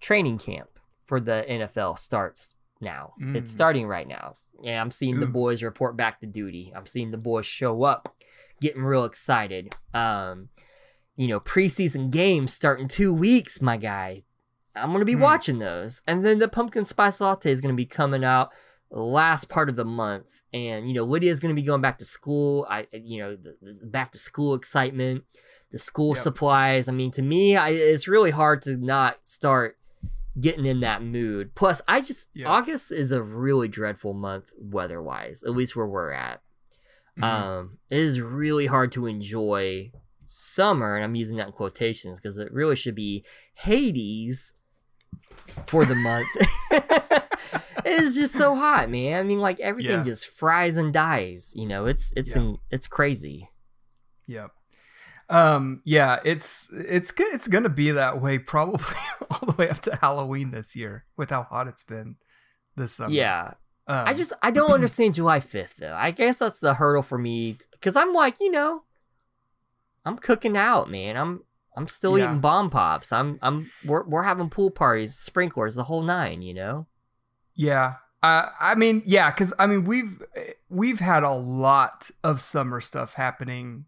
training 0.00 0.38
camp 0.38 0.68
for 1.04 1.20
the 1.20 1.44
NFL 1.48 1.98
starts 1.98 2.54
now. 2.80 3.14
It's 3.20 3.50
Mm. 3.50 3.54
starting 3.54 3.86
right 3.86 4.06
now. 4.06 4.36
Yeah, 4.62 4.80
I'm 4.80 4.90
seeing 4.90 5.20
the 5.20 5.26
boys 5.26 5.62
report 5.62 5.96
back 5.96 6.20
to 6.20 6.26
duty. 6.26 6.72
I'm 6.74 6.86
seeing 6.86 7.10
the 7.10 7.18
boys 7.18 7.44
show 7.44 7.82
up, 7.82 8.14
getting 8.60 8.82
real 8.82 9.04
excited. 9.04 9.74
Um, 9.92 10.48
you 11.16 11.28
know, 11.28 11.40
preseason 11.40 12.10
games 12.10 12.52
start 12.54 12.80
in 12.80 12.88
two 12.88 13.12
weeks, 13.12 13.60
my 13.60 13.76
guy. 13.76 14.22
I'm 14.76 14.92
gonna 14.92 15.04
be 15.04 15.12
Hmm. 15.14 15.20
watching 15.20 15.58
those, 15.58 16.02
and 16.06 16.24
then 16.24 16.38
the 16.38 16.48
pumpkin 16.48 16.84
spice 16.84 17.20
latte 17.20 17.50
is 17.50 17.60
gonna 17.60 17.74
be 17.74 17.86
coming 17.86 18.24
out 18.24 18.50
last 18.90 19.48
part 19.48 19.68
of 19.68 19.76
the 19.76 19.84
month, 19.84 20.28
and 20.52 20.86
you 20.88 20.94
know 20.94 21.04
Lydia's 21.04 21.40
gonna 21.40 21.54
be 21.54 21.62
going 21.62 21.80
back 21.80 21.98
to 21.98 22.04
school. 22.04 22.66
I, 22.68 22.86
you 22.92 23.18
know, 23.18 23.36
the, 23.36 23.56
the 23.80 23.86
back 23.86 24.12
to 24.12 24.18
school 24.18 24.54
excitement, 24.54 25.24
the 25.70 25.78
school 25.78 26.14
Yep. 26.14 26.22
supplies. 26.22 26.88
I 26.88 26.92
mean, 26.92 27.10
to 27.12 27.22
me, 27.22 27.56
I, 27.56 27.70
it's 27.70 28.06
really 28.08 28.30
hard 28.30 28.62
to 28.62 28.76
not 28.76 29.18
start 29.24 29.76
getting 30.40 30.66
in 30.66 30.80
that 30.80 31.02
mood. 31.02 31.54
Plus, 31.54 31.80
I 31.86 32.00
just 32.00 32.28
Yeah. 32.34 32.48
August 32.48 32.90
is 32.92 33.12
a 33.12 33.22
really 33.22 33.68
dreadful 33.68 34.14
month 34.14 34.52
weather-wise, 34.58 35.44
at 35.44 35.50
least 35.52 35.76
where 35.76 35.86
we're 35.86 36.10
at. 36.10 36.42
Mhm. 37.18 37.22
Um, 37.22 37.78
it 37.90 37.98
is 38.00 38.20
really 38.20 38.66
hard 38.66 38.90
to 38.92 39.06
enjoy 39.06 39.92
summer, 40.26 40.96
and 40.96 41.04
I'm 41.04 41.14
using 41.14 41.36
that 41.36 41.46
in 41.46 41.52
quotations 41.52 42.18
because 42.18 42.36
it 42.38 42.50
really 42.52 42.74
should 42.74 42.96
be 42.96 43.24
Hades 43.54 44.52
for 45.66 45.84
the 45.84 45.94
month. 45.94 46.28
it 46.70 47.22
is 48.02 48.16
just 48.16 48.34
so 48.34 48.54
hot, 48.54 48.90
man. 48.90 49.18
I 49.18 49.22
mean, 49.22 49.38
like 49.40 49.60
everything 49.60 49.98
Yeah. 49.98 50.02
just 50.02 50.26
fries 50.26 50.76
and 50.76 50.92
dies. 50.92 51.52
You 51.54 51.66
know, 51.66 51.86
it's 51.86 52.12
it's 52.16 52.34
Yeah. 52.36 52.42
in, 52.42 52.58
it's 52.70 52.86
crazy. 52.86 53.48
Yep. 54.26 54.50
Um. 55.30 55.80
Yeah. 55.84 56.20
It's 56.24 56.68
it's 56.72 57.12
it's 57.18 57.48
gonna 57.48 57.68
be 57.68 57.90
that 57.92 58.20
way 58.20 58.38
probably 58.38 58.84
all 59.30 59.46
the 59.48 59.54
way 59.56 59.68
up 59.70 59.80
to 59.80 59.96
Halloween 59.96 60.50
this 60.50 60.74
year 60.76 61.04
with 61.16 61.30
how 61.30 61.42
hot 61.44 61.66
it's 61.68 61.82
been 61.82 62.16
this 62.76 62.92
summer. 62.94 63.12
yeah, 63.12 63.52
Um, 63.86 64.08
I 64.08 64.14
just 64.14 64.32
I 64.42 64.50
don't 64.50 64.70
understand 64.74 65.14
July 65.14 65.40
5th 65.40 65.76
though. 65.78 65.94
I 65.94 66.10
guess 66.10 66.40
that's 66.40 66.60
the 66.60 66.74
hurdle 66.74 67.02
for 67.02 67.16
me 67.18 67.56
because 67.72 67.96
I'm 67.96 68.12
like, 68.12 68.40
you 68.40 68.50
know, 68.50 68.82
I'm 70.04 70.18
cooking 70.18 70.56
out, 70.56 70.90
man. 70.90 71.16
I'm 71.16 71.42
I'm 71.76 71.88
still 71.88 72.16
Yeah. 72.18 72.24
eating 72.26 72.40
bomb 72.40 72.70
pops. 72.70 73.12
I'm 73.12 73.38
I'm 73.42 73.70
we're 73.84 74.04
we're 74.04 74.22
having 74.22 74.48
pool 74.50 74.70
parties, 74.70 75.14
sprinklers, 75.16 75.74
the 75.74 75.84
whole 75.84 76.02
nine. 76.02 76.42
You 76.42 76.54
know. 76.54 76.86
Yeah. 77.54 77.94
Uh, 78.22 78.48
I 78.58 78.74
mean, 78.74 79.02
yeah, 79.04 79.30
because 79.30 79.52
I 79.58 79.66
mean 79.66 79.84
we've 79.84 80.22
we've 80.68 81.00
had 81.00 81.22
a 81.24 81.32
lot 81.32 82.10
of 82.22 82.40
summer 82.40 82.80
stuff 82.80 83.14
happening 83.14 83.84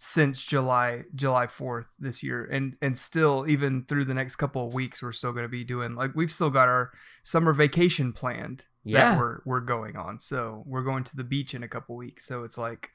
since 0.00 0.44
July 0.44 1.04
July 1.14 1.46
4th 1.46 1.86
this 1.98 2.22
year 2.22 2.44
and 2.44 2.76
and 2.80 2.96
still 2.96 3.44
even 3.48 3.84
through 3.84 4.04
the 4.04 4.14
next 4.14 4.36
couple 4.36 4.64
of 4.64 4.72
weeks 4.72 5.02
we're 5.02 5.10
still 5.10 5.32
going 5.32 5.42
to 5.42 5.48
be 5.48 5.64
doing 5.64 5.96
like 5.96 6.12
we've 6.14 6.30
still 6.30 6.50
got 6.50 6.68
our 6.68 6.92
summer 7.24 7.52
vacation 7.52 8.12
planned 8.12 8.64
Yeah. 8.84 9.10
that 9.12 9.18
we're 9.18 9.40
we're 9.44 9.60
going 9.60 9.96
on. 9.96 10.18
So 10.20 10.62
we're 10.66 10.84
going 10.84 11.02
to 11.04 11.16
the 11.16 11.24
beach 11.24 11.52
in 11.54 11.62
a 11.64 11.68
couple 11.68 11.96
weeks. 11.96 12.24
So 12.26 12.44
it's 12.44 12.56
like 12.58 12.90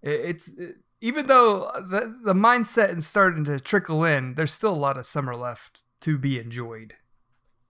it, 0.00 0.20
it's 0.20 0.48
it, 0.48 0.76
even 1.02 1.26
though 1.26 1.68
the 1.74 2.16
the 2.22 2.32
mindset 2.32 2.96
is 2.96 3.06
starting 3.06 3.44
to 3.44 3.58
trickle 3.58 4.04
in, 4.04 4.34
there's 4.34 4.52
still 4.52 4.72
a 4.72 4.74
lot 4.74 4.96
of 4.96 5.04
summer 5.04 5.34
left 5.34 5.82
to 6.00 6.16
be 6.16 6.38
enjoyed. 6.38 6.94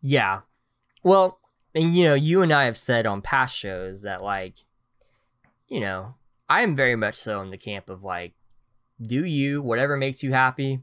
Yeah. 0.02 0.40
Well, 1.02 1.40
and 1.74 1.96
you 1.96 2.04
know, 2.04 2.14
you 2.14 2.42
and 2.42 2.52
I 2.52 2.64
have 2.64 2.76
said 2.76 3.06
on 3.06 3.22
past 3.22 3.56
shows 3.56 4.02
that 4.02 4.22
like, 4.22 4.56
you 5.66 5.80
know, 5.80 6.14
I 6.46 6.60
am 6.60 6.76
very 6.76 6.94
much 6.94 7.14
so 7.14 7.40
in 7.40 7.50
the 7.50 7.56
camp 7.56 7.88
of 7.88 8.04
like, 8.04 8.34
do 9.00 9.24
you 9.24 9.62
whatever 9.62 9.96
makes 9.96 10.22
you 10.22 10.32
happy, 10.32 10.80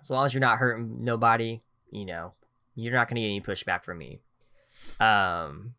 as 0.00 0.08
long 0.08 0.24
as 0.24 0.32
you're 0.32 0.40
not 0.40 0.58
hurting 0.58 1.00
nobody, 1.00 1.62
you 1.90 2.06
know, 2.06 2.32
you're 2.76 2.94
not 2.94 3.08
gonna 3.08 3.22
get 3.22 3.26
any 3.26 3.40
pushback 3.40 3.82
from 3.82 3.98
me. 3.98 4.20
Um, 5.00 5.74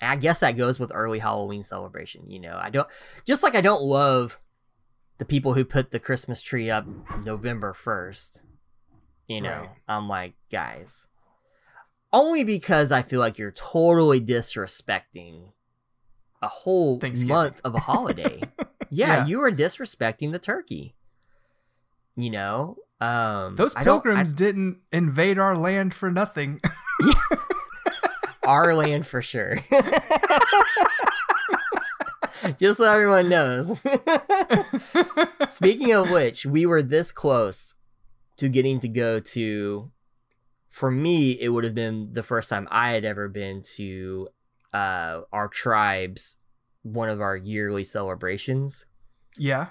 I 0.00 0.16
guess 0.16 0.40
that 0.40 0.56
goes 0.56 0.80
with 0.80 0.90
early 0.94 1.18
Halloween 1.18 1.62
celebration. 1.62 2.30
You 2.30 2.40
know, 2.40 2.58
I 2.58 2.70
don't 2.70 2.88
just 3.26 3.42
like 3.42 3.54
I 3.54 3.60
don't 3.60 3.82
love 3.82 4.38
the 5.18 5.24
people 5.24 5.54
who 5.54 5.64
put 5.64 5.90
the 5.90 5.98
Christmas 6.00 6.42
tree 6.42 6.70
up 6.70 6.86
November 7.24 7.72
first. 7.72 8.42
You 9.26 9.40
know, 9.40 9.60
Right. 9.60 9.70
I'm 9.88 10.08
like, 10.08 10.34
guys, 10.50 11.08
only 12.12 12.44
because 12.44 12.92
I 12.92 13.02
feel 13.02 13.20
like 13.20 13.38
you're 13.38 13.50
totally 13.52 14.20
disrespecting 14.20 15.52
a 16.42 16.48
whole 16.48 17.00
month 17.26 17.60
of 17.64 17.74
a 17.74 17.80
holiday. 17.80 18.42
yeah, 18.90 19.18
Yeah. 19.18 19.26
you 19.26 19.40
are 19.40 19.50
disrespecting 19.50 20.32
the 20.32 20.38
turkey. 20.38 20.94
You 22.16 22.30
know, 22.30 22.76
um, 23.00 23.56
Those 23.56 23.74
I 23.74 23.80
I- 23.80 23.84
pilgrims 23.84 24.32
didn't 24.34 24.78
invade 24.92 25.38
our 25.38 25.56
land 25.56 25.94
for 25.94 26.10
nothing. 26.10 26.60
our 28.44 28.74
land 28.74 29.06
for 29.06 29.22
sure. 29.22 29.56
Just 32.58 32.76
so 32.76 32.92
everyone 32.92 33.30
knows. 33.30 33.80
Speaking 35.54 35.92
of 35.92 36.10
which, 36.10 36.44
we 36.44 36.66
were 36.66 36.82
this 36.82 37.12
close 37.12 37.76
to 38.38 38.48
getting 38.48 38.80
to 38.80 38.88
go 38.88 39.20
to. 39.20 39.92
For 40.68 40.90
me, 40.90 41.30
it 41.40 41.50
would 41.50 41.62
have 41.62 41.76
been 41.76 42.08
the 42.12 42.24
first 42.24 42.50
time 42.50 42.66
I 42.72 42.90
had 42.90 43.04
ever 43.04 43.28
been 43.28 43.62
to 43.76 44.28
uh, 44.72 45.20
our 45.32 45.46
tribe's 45.46 46.36
one 46.82 47.08
of 47.08 47.20
our 47.20 47.36
yearly 47.36 47.84
celebrations, 47.84 48.84
yeah. 49.36 49.68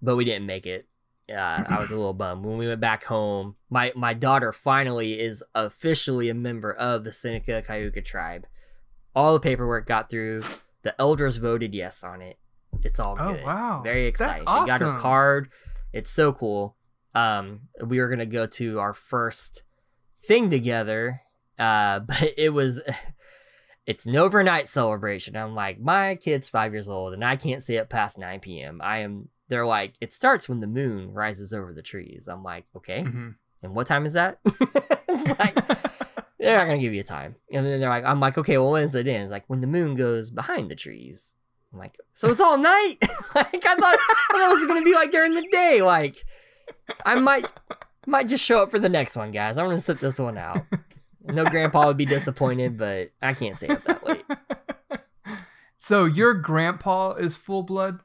but 0.00 0.14
we 0.14 0.24
didn't 0.24 0.46
make 0.46 0.64
it. 0.64 0.86
Uh, 1.28 1.64
I 1.68 1.80
was 1.80 1.90
a 1.90 1.96
little 1.96 2.14
bummed 2.14 2.44
when 2.44 2.56
we 2.56 2.68
went 2.68 2.80
back 2.80 3.02
home. 3.02 3.56
My 3.70 3.92
my 3.96 4.14
daughter 4.14 4.52
finally 4.52 5.18
is 5.18 5.42
officially 5.56 6.28
a 6.28 6.34
member 6.34 6.72
of 6.72 7.02
the 7.02 7.12
Seneca 7.12 7.62
Cayuga 7.62 8.00
tribe. 8.00 8.46
All 9.16 9.32
the 9.32 9.40
paperwork 9.40 9.86
got 9.86 10.08
through. 10.08 10.42
The 10.82 10.94
elders 11.00 11.38
voted 11.38 11.74
yes 11.74 12.04
on 12.04 12.22
it. 12.22 12.38
It's 12.84 13.00
all 13.00 13.16
good. 13.16 13.26
Oh, 13.26 13.34
good. 13.34 13.44
wow. 13.44 13.82
Very 13.82 14.04
That's 14.10 14.20
exciting. 14.20 14.46
She 14.46 14.66
got 14.66 14.80
her 14.80 14.98
card. 14.98 15.50
It's 15.92 16.10
so 16.10 16.32
cool. 16.32 16.76
Um, 17.14 17.62
we 17.84 18.00
were 18.00 18.08
gonna 18.08 18.26
go 18.26 18.46
to 18.46 18.78
our 18.80 18.92
first 18.92 19.62
thing 20.26 20.50
together, 20.50 21.22
uh, 21.58 21.98
but 22.00 22.34
it 22.36 22.50
was. 22.50 22.80
It's 23.86 24.06
an 24.06 24.16
overnight 24.16 24.66
celebration. 24.66 25.36
I'm 25.36 25.54
like, 25.54 25.78
my 25.78 26.14
kid's 26.14 26.48
five 26.48 26.72
years 26.72 26.88
old, 26.88 27.12
and 27.12 27.22
I 27.22 27.36
can't 27.36 27.62
stay 27.62 27.76
up 27.76 27.90
past 27.90 28.16
9 28.16 28.40
p.m. 28.40 28.80
I 28.82 29.00
am. 29.00 29.28
They're 29.48 29.66
like, 29.66 29.92
it 30.00 30.14
starts 30.14 30.48
when 30.48 30.60
the 30.60 30.66
moon 30.66 31.12
rises 31.12 31.52
over 31.52 31.74
the 31.74 31.82
trees. 31.82 32.26
I'm 32.26 32.42
like, 32.42 32.64
okay, 32.74 33.02
hmm 33.02 33.32
and 33.64 33.74
what 33.74 33.86
time 33.86 34.04
is 34.06 34.12
that? 34.12 34.38
it's 34.44 35.38
like 35.38 35.54
they're 36.38 36.58
not 36.58 36.66
gonna 36.66 36.78
give 36.78 36.92
you 36.92 37.00
a 37.00 37.04
time. 37.04 37.34
And 37.50 37.66
then 37.66 37.80
they're 37.80 37.88
like, 37.88 38.04
I'm 38.04 38.20
like, 38.20 38.36
okay, 38.36 38.58
well, 38.58 38.72
when's 38.72 38.94
it 38.94 39.08
end? 39.08 39.24
It's 39.24 39.32
like 39.32 39.44
when 39.46 39.62
the 39.62 39.66
moon 39.66 39.96
goes 39.96 40.30
behind 40.30 40.70
the 40.70 40.76
trees. 40.76 41.32
I'm 41.74 41.80
like, 41.80 41.98
so 42.12 42.30
it's 42.30 42.40
all 42.40 42.56
night. 42.56 42.96
like 43.34 43.66
I 43.66 43.74
thought, 43.74 43.98
I 43.98 44.28
thought 44.30 44.50
it 44.50 44.52
was 44.60 44.66
gonna 44.66 44.82
be 44.84 44.94
like 44.94 45.10
during 45.10 45.34
the 45.34 45.46
day. 45.50 45.82
Like 45.82 46.24
I 47.04 47.16
might 47.16 47.52
might 48.06 48.28
just 48.28 48.44
show 48.44 48.62
up 48.62 48.70
for 48.70 48.78
the 48.78 48.88
next 48.88 49.16
one, 49.16 49.32
guys. 49.32 49.58
I'm 49.58 49.66
gonna 49.66 49.80
sit 49.80 49.98
this 49.98 50.18
one 50.18 50.38
out. 50.38 50.62
No, 51.24 51.44
Grandpa 51.44 51.86
would 51.86 51.96
be 51.96 52.04
disappointed, 52.04 52.78
but 52.78 53.10
I 53.20 53.34
can't 53.34 53.56
stay 53.56 53.68
up 53.68 53.82
that 53.84 54.06
late. 54.06 54.24
So 55.78 56.04
your 56.04 56.32
grandpa 56.34 57.12
is 57.14 57.36
full 57.36 57.62
blood? 57.62 58.00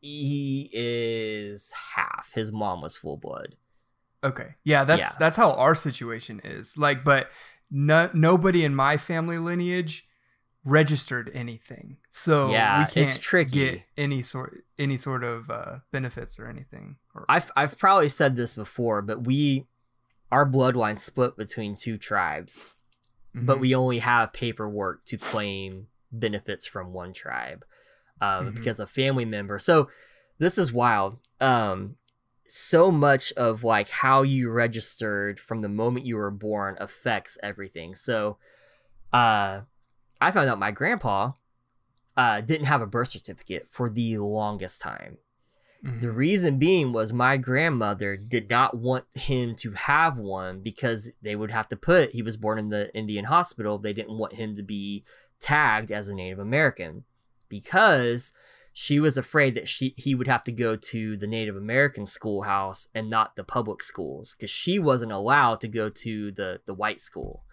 He 0.00 0.68
is 0.72 1.72
half. 1.94 2.32
His 2.34 2.52
mom 2.52 2.82
was 2.82 2.96
full 2.96 3.16
blood. 3.16 3.56
Okay. 4.24 4.56
Yeah, 4.64 4.84
that's 4.84 5.00
Yeah. 5.00 5.12
that's 5.18 5.36
how 5.36 5.52
our 5.52 5.74
situation 5.74 6.40
is. 6.44 6.76
Like, 6.76 7.02
but 7.04 7.30
no, 7.70 8.10
nobody 8.12 8.64
in 8.64 8.74
my 8.74 8.96
family 8.96 9.38
lineage 9.38 10.05
registered 10.66 11.30
anything, 11.32 11.96
so 12.10 12.50
Yeah, 12.50 12.78
we 12.78 12.84
it's 12.84 12.92
can't 12.92 13.20
tricky. 13.22 13.50
get 13.70 13.82
any 13.96 14.20
sort 14.22 14.64
any 14.78 14.96
sort 14.98 15.24
of 15.24 15.48
uh, 15.48 15.76
benefits 15.92 16.38
or 16.38 16.48
anything. 16.48 16.96
Or, 17.14 17.24
I've 17.28 17.50
I've 17.56 17.78
probably 17.78 18.08
said 18.10 18.36
this 18.36 18.52
before, 18.52 19.00
but 19.00 19.24
we 19.24 19.66
our 20.32 20.44
bloodline 20.44 20.98
split 20.98 21.36
between 21.36 21.76
two 21.76 21.96
tribes, 21.96 22.62
but 23.32 23.58
Mhm. 23.58 23.60
we 23.60 23.74
only 23.76 24.00
have 24.00 24.32
paperwork 24.32 25.04
to 25.06 25.16
claim 25.16 25.86
benefits 26.10 26.66
from 26.66 26.92
one 26.92 27.12
tribe 27.12 27.64
um, 28.20 28.46
Mhm. 28.48 28.54
because 28.56 28.80
a 28.80 28.86
family 28.86 29.24
member. 29.24 29.58
So 29.60 29.88
this 30.38 30.58
is 30.58 30.72
wild. 30.72 31.18
Um, 31.40 31.96
so 32.48 32.90
much 32.90 33.32
of 33.34 33.62
like 33.64 33.88
how 33.88 34.22
you 34.22 34.50
registered 34.50 35.38
from 35.38 35.60
the 35.62 35.68
moment 35.68 36.06
you 36.06 36.16
were 36.16 36.30
born 36.30 36.76
affects 36.80 37.38
everything. 37.42 37.94
So, 37.94 38.38
uh, 39.12 39.60
I 40.20 40.30
found 40.30 40.48
out 40.48 40.58
my 40.58 40.70
grandpa 40.70 41.32
uh, 42.16 42.40
didn't 42.40 42.66
have 42.66 42.82
a 42.82 42.86
birth 42.86 43.08
certificate 43.08 43.68
for 43.70 43.90
the 43.90 44.18
longest 44.18 44.80
time. 44.80 45.18
Mhm. 45.84 46.00
The 46.00 46.10
reason 46.10 46.58
being 46.58 46.92
was 46.92 47.12
my 47.12 47.36
grandmother 47.36 48.16
did 48.16 48.48
not 48.48 48.76
want 48.76 49.04
him 49.14 49.54
to 49.56 49.72
have 49.72 50.18
one 50.18 50.60
because 50.60 51.10
they 51.22 51.36
would 51.36 51.50
have 51.50 51.68
to 51.68 51.76
put 51.76 52.12
he 52.12 52.22
was 52.22 52.36
born 52.36 52.58
in 52.58 52.70
the 52.70 52.94
Indian 52.94 53.26
hospital. 53.26 53.78
They 53.78 53.92
didn't 53.92 54.18
want 54.18 54.34
him 54.34 54.54
to 54.56 54.62
be 54.62 55.04
tagged 55.38 55.92
as 55.92 56.08
a 56.08 56.14
Native 56.14 56.38
American 56.38 57.04
because 57.48 58.32
she 58.72 59.00
was 59.00 59.16
afraid 59.16 59.54
that 59.54 59.68
she 59.68 59.94
he 59.96 60.14
would 60.14 60.26
have 60.26 60.44
to 60.44 60.52
go 60.52 60.76
to 60.76 61.16
the 61.16 61.26
Native 61.26 61.56
American 61.56 62.06
schoolhouse 62.06 62.88
and 62.94 63.08
not 63.10 63.36
the 63.36 63.44
public 63.44 63.82
schools 63.82 64.34
because 64.34 64.50
she 64.50 64.78
wasn't 64.78 65.12
allowed 65.12 65.60
to 65.60 65.68
go 65.68 65.88
to 65.90 66.30
the 66.32 66.60
the 66.66 66.74
white 66.74 67.00
school. 67.00 67.44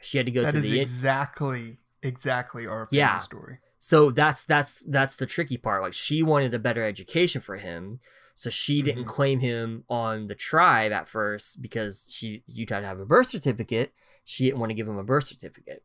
She 0.00 0.16
had 0.18 0.26
to 0.26 0.32
go 0.32 0.44
That 0.44 0.52
to 0.52 0.58
is 0.58 0.64
the 0.64 0.80
exactly 0.80 1.78
exactly 2.02 2.66
our 2.66 2.86
family 2.86 2.98
Yeah. 2.98 3.18
story. 3.18 3.58
so 3.78 4.10
that's 4.10 4.44
that's 4.44 4.80
that's 4.88 5.16
the 5.16 5.26
tricky 5.26 5.56
part 5.56 5.82
like 5.82 5.92
she 5.94 6.22
wanted 6.22 6.52
a 6.54 6.58
better 6.58 6.84
education 6.84 7.40
for 7.40 7.56
him 7.56 8.00
so 8.34 8.50
she 8.50 8.82
didn't 8.82 9.04
Mhm. 9.04 9.08
claim 9.08 9.40
him 9.40 9.84
on 9.88 10.26
the 10.28 10.34
tribe 10.34 10.90
at 10.92 11.08
first 11.08 11.60
because 11.62 12.08
she 12.12 12.42
you'd 12.46 12.70
have 12.70 12.82
to 12.82 12.86
have 12.88 13.00
a 13.00 13.04
birth 13.06 13.26
certificate 13.28 13.92
she 14.24 14.44
didn't 14.44 14.58
want 14.60 14.70
to 14.70 14.74
give 14.74 14.88
him 14.88 14.96
a 14.98 15.04
birth 15.04 15.24
certificate 15.24 15.82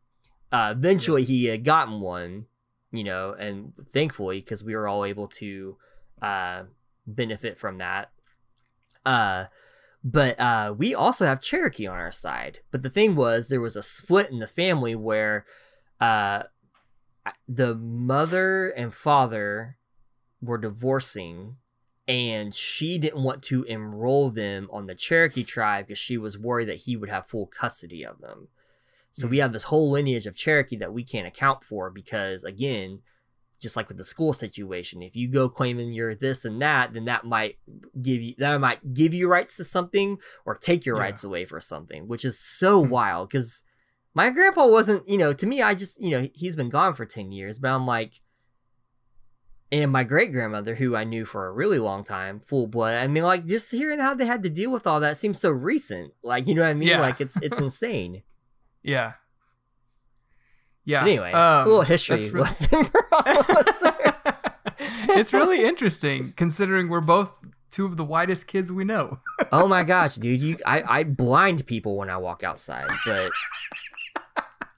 uh, 0.52 0.73
eventually 0.76 1.23
he 1.23 1.45
had 1.45 1.63
gotten 1.63 1.99
one 1.99 2.45
you 2.91 3.04
know 3.04 3.34
and 3.34 3.73
thankfully 3.91 4.39
because 4.39 4.63
we 4.63 4.76
were 4.76 4.88
all 4.88 5.04
able 5.06 5.28
to 5.28 5.78
uh, 6.21 6.63
benefit 7.08 7.58
from 7.60 7.78
that 7.80 8.12
uh, 9.06 9.45
but 10.03 10.39
uh, 10.39 10.73
we 10.77 10.93
also 10.93 11.25
have 11.25 11.41
cherokee 11.41 11.87
on 11.87 11.97
our 11.97 12.11
side 12.11 12.59
but 12.71 12.83
the 12.83 12.89
thing 12.89 13.15
was 13.15 13.47
there 13.47 13.61
was 13.61 13.75
a 13.75 13.83
split 13.83 14.29
in 14.29 14.39
the 14.39 14.47
family 14.47 14.95
where 14.95 15.45
uh, 16.01 16.43
the 17.47 17.75
mother 17.75 18.69
and 18.69 18.93
father 18.93 19.77
were 20.41 20.57
divorcing 20.57 21.55
and 22.07 22.53
she 22.53 22.97
didn't 22.97 23.23
want 23.23 23.41
to 23.43 23.63
enroll 23.63 24.29
them 24.29 24.67
on 24.71 24.87
the 24.87 24.95
Cherokee 24.95 25.43
tribe 25.43 25.87
because 25.87 25.99
she 25.99 26.17
was 26.17 26.37
worried 26.37 26.67
that 26.67 26.81
he 26.81 26.97
would 26.97 27.09
have 27.09 27.27
full 27.27 27.47
custody 27.47 28.05
of 28.05 28.19
them. 28.19 28.49
So 29.11 29.27
we 29.27 29.37
have 29.37 29.53
this 29.53 29.63
whole 29.63 29.91
lineage 29.91 30.25
of 30.25 30.35
Cherokee 30.35 30.75
that 30.77 30.91
we 30.91 31.03
can't 31.03 31.27
account 31.27 31.63
for 31.63 31.89
because 31.89 32.43
again, 32.43 32.99
just 33.63 33.76
like 33.76 33.88
with 33.88 33.97
the 33.97 34.04
school 34.04 34.34
situation, 34.34 35.02
if 35.02 35.15
you 35.15 35.28
go 35.28 35.49
claiming 35.49 35.91
you're 35.93 36.13
this 36.13 36.45
and 36.45 36.62
that, 36.62 36.93
then 36.93 37.06
that 37.06 37.26
might 37.26 37.58
give 37.99 38.21
you 38.21 38.36
that 38.38 38.60
might 38.62 38.93
give 38.93 39.13
you 39.15 39.28
rights 39.28 39.58
to 39.58 39.63
something 39.63 40.19
or 40.45 40.56
take 40.56 40.86
your 40.86 40.97
Yeah. 40.97 41.04
rights 41.04 41.23
away 41.23 41.45
for 41.45 41.60
something, 41.60 42.08
which 42.08 42.23
is 42.23 42.38
so 42.39 42.84
Hmm. 42.84 42.89
wild 42.91 43.30
because 43.30 43.62
my 44.13 44.30
grandpa 44.30 44.67
wasn't, 44.67 45.10
you 45.10 45.17
know, 45.17 45.34
to 45.34 45.47
me, 45.47 45.63
I 45.63 45.73
just, 45.73 45.99
you 45.99 46.12
know, 46.12 46.28
he's 46.36 46.56
been 46.56 46.69
gone 46.69 46.93
for 46.93 47.06
10 47.06 47.32
years, 47.32 47.58
but 47.58 47.71
I'm 47.71 47.88
like, 47.88 48.19
and 49.71 49.91
my 49.91 50.04
great 50.04 50.32
grandmother, 50.32 50.76
who 50.76 50.95
I 50.95 51.04
knew 51.04 51.26
for 51.26 51.47
a 51.47 51.52
really 51.52 51.80
long 51.80 52.04
time, 52.04 52.39
full 52.41 52.67
blood. 52.67 52.93
I 53.02 53.08
mean, 53.08 53.23
like, 53.23 53.45
just 53.45 53.71
hearing 53.71 53.97
how 53.99 54.13
they 54.13 54.28
had 54.28 54.43
to 54.43 54.49
deal 54.49 54.69
with 54.69 54.86
all 54.86 54.99
that 54.99 55.17
seems 55.17 55.39
so 55.39 55.49
recent. 55.49 56.13
Like, 56.21 56.45
you 56.45 56.54
know 56.54 56.62
what 56.62 56.69
I 56.69 56.73
mean? 56.76 56.89
Yeah. 56.89 56.99
Like, 57.02 57.19
it's 57.19 57.38
it's 57.38 57.58
insane. 57.67 58.21
Yeah. 58.84 59.13
Yeah. 60.86 61.02
But 61.02 61.10
anyway, 61.10 61.30
it's 61.30 61.36
um, 61.36 61.62
a 61.62 61.63
little 61.65 61.82
history 61.82 62.17
really- 62.30 62.41
lesson 62.41 62.84
for 62.86 63.08
all 63.13 63.24
listeners. 63.50 64.43
it's 65.17 65.34
really 65.34 65.63
interesting 65.65 66.34
considering 66.36 66.89
we're 66.89 67.02
both 67.02 67.32
two 67.72 67.86
of 67.86 67.98
the 67.98 68.04
whitest 68.04 68.48
kids 68.48 68.72
we 68.72 68.84
know. 68.84 69.19
oh 69.52 69.67
my 69.67 69.84
gosh, 69.84 70.15
dude! 70.15 70.41
You, 70.41 70.58
I, 70.65 71.00
I 71.00 71.04
blind 71.04 71.65
people 71.65 71.96
when 71.98 72.10
I 72.10 72.17
walk 72.17 72.43
outside, 72.43 72.88
but 73.06 73.32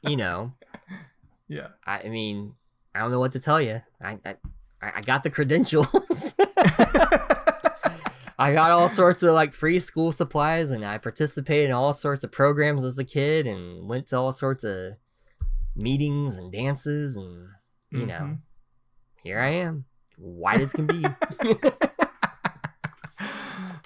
you 0.03 0.15
know, 0.15 0.53
Yeah. 1.47 1.69
I, 1.85 2.01
I 2.01 2.09
mean, 2.09 2.53
I 2.93 2.99
don't 2.99 3.11
know 3.11 3.19
what 3.19 3.31
to 3.33 3.39
tell 3.39 3.59
you. 3.59 3.81
I, 4.01 4.19
I, 4.25 4.35
I 4.81 5.01
got 5.01 5.23
the 5.23 5.29
credentials. 5.31 6.33
I 8.37 8.51
got 8.53 8.71
all 8.71 8.89
sorts 8.89 9.23
of 9.23 9.33
like 9.33 9.53
free 9.53 9.79
school 9.79 10.11
supplies, 10.11 10.69
and 10.69 10.85
I 10.85 10.97
participated 10.97 11.69
in 11.69 11.71
all 11.75 11.93
sorts 11.93 12.23
of 12.23 12.31
programs 12.31 12.83
as 12.83 12.99
a 12.99 13.03
kid, 13.05 13.47
and 13.47 13.87
went 13.87 14.07
to 14.07 14.17
all 14.17 14.31
sorts 14.31 14.63
of 14.63 14.93
meetings 15.75 16.35
and 16.35 16.51
dances, 16.51 17.17
and 17.17 17.49
you 17.91 18.05
know, 18.05 18.19
Mhm. 18.19 18.39
here 19.23 19.39
I 19.39 19.49
am, 19.49 19.85
white 20.17 20.61
as 20.61 20.71
can 20.73 20.87
be. 20.87 21.05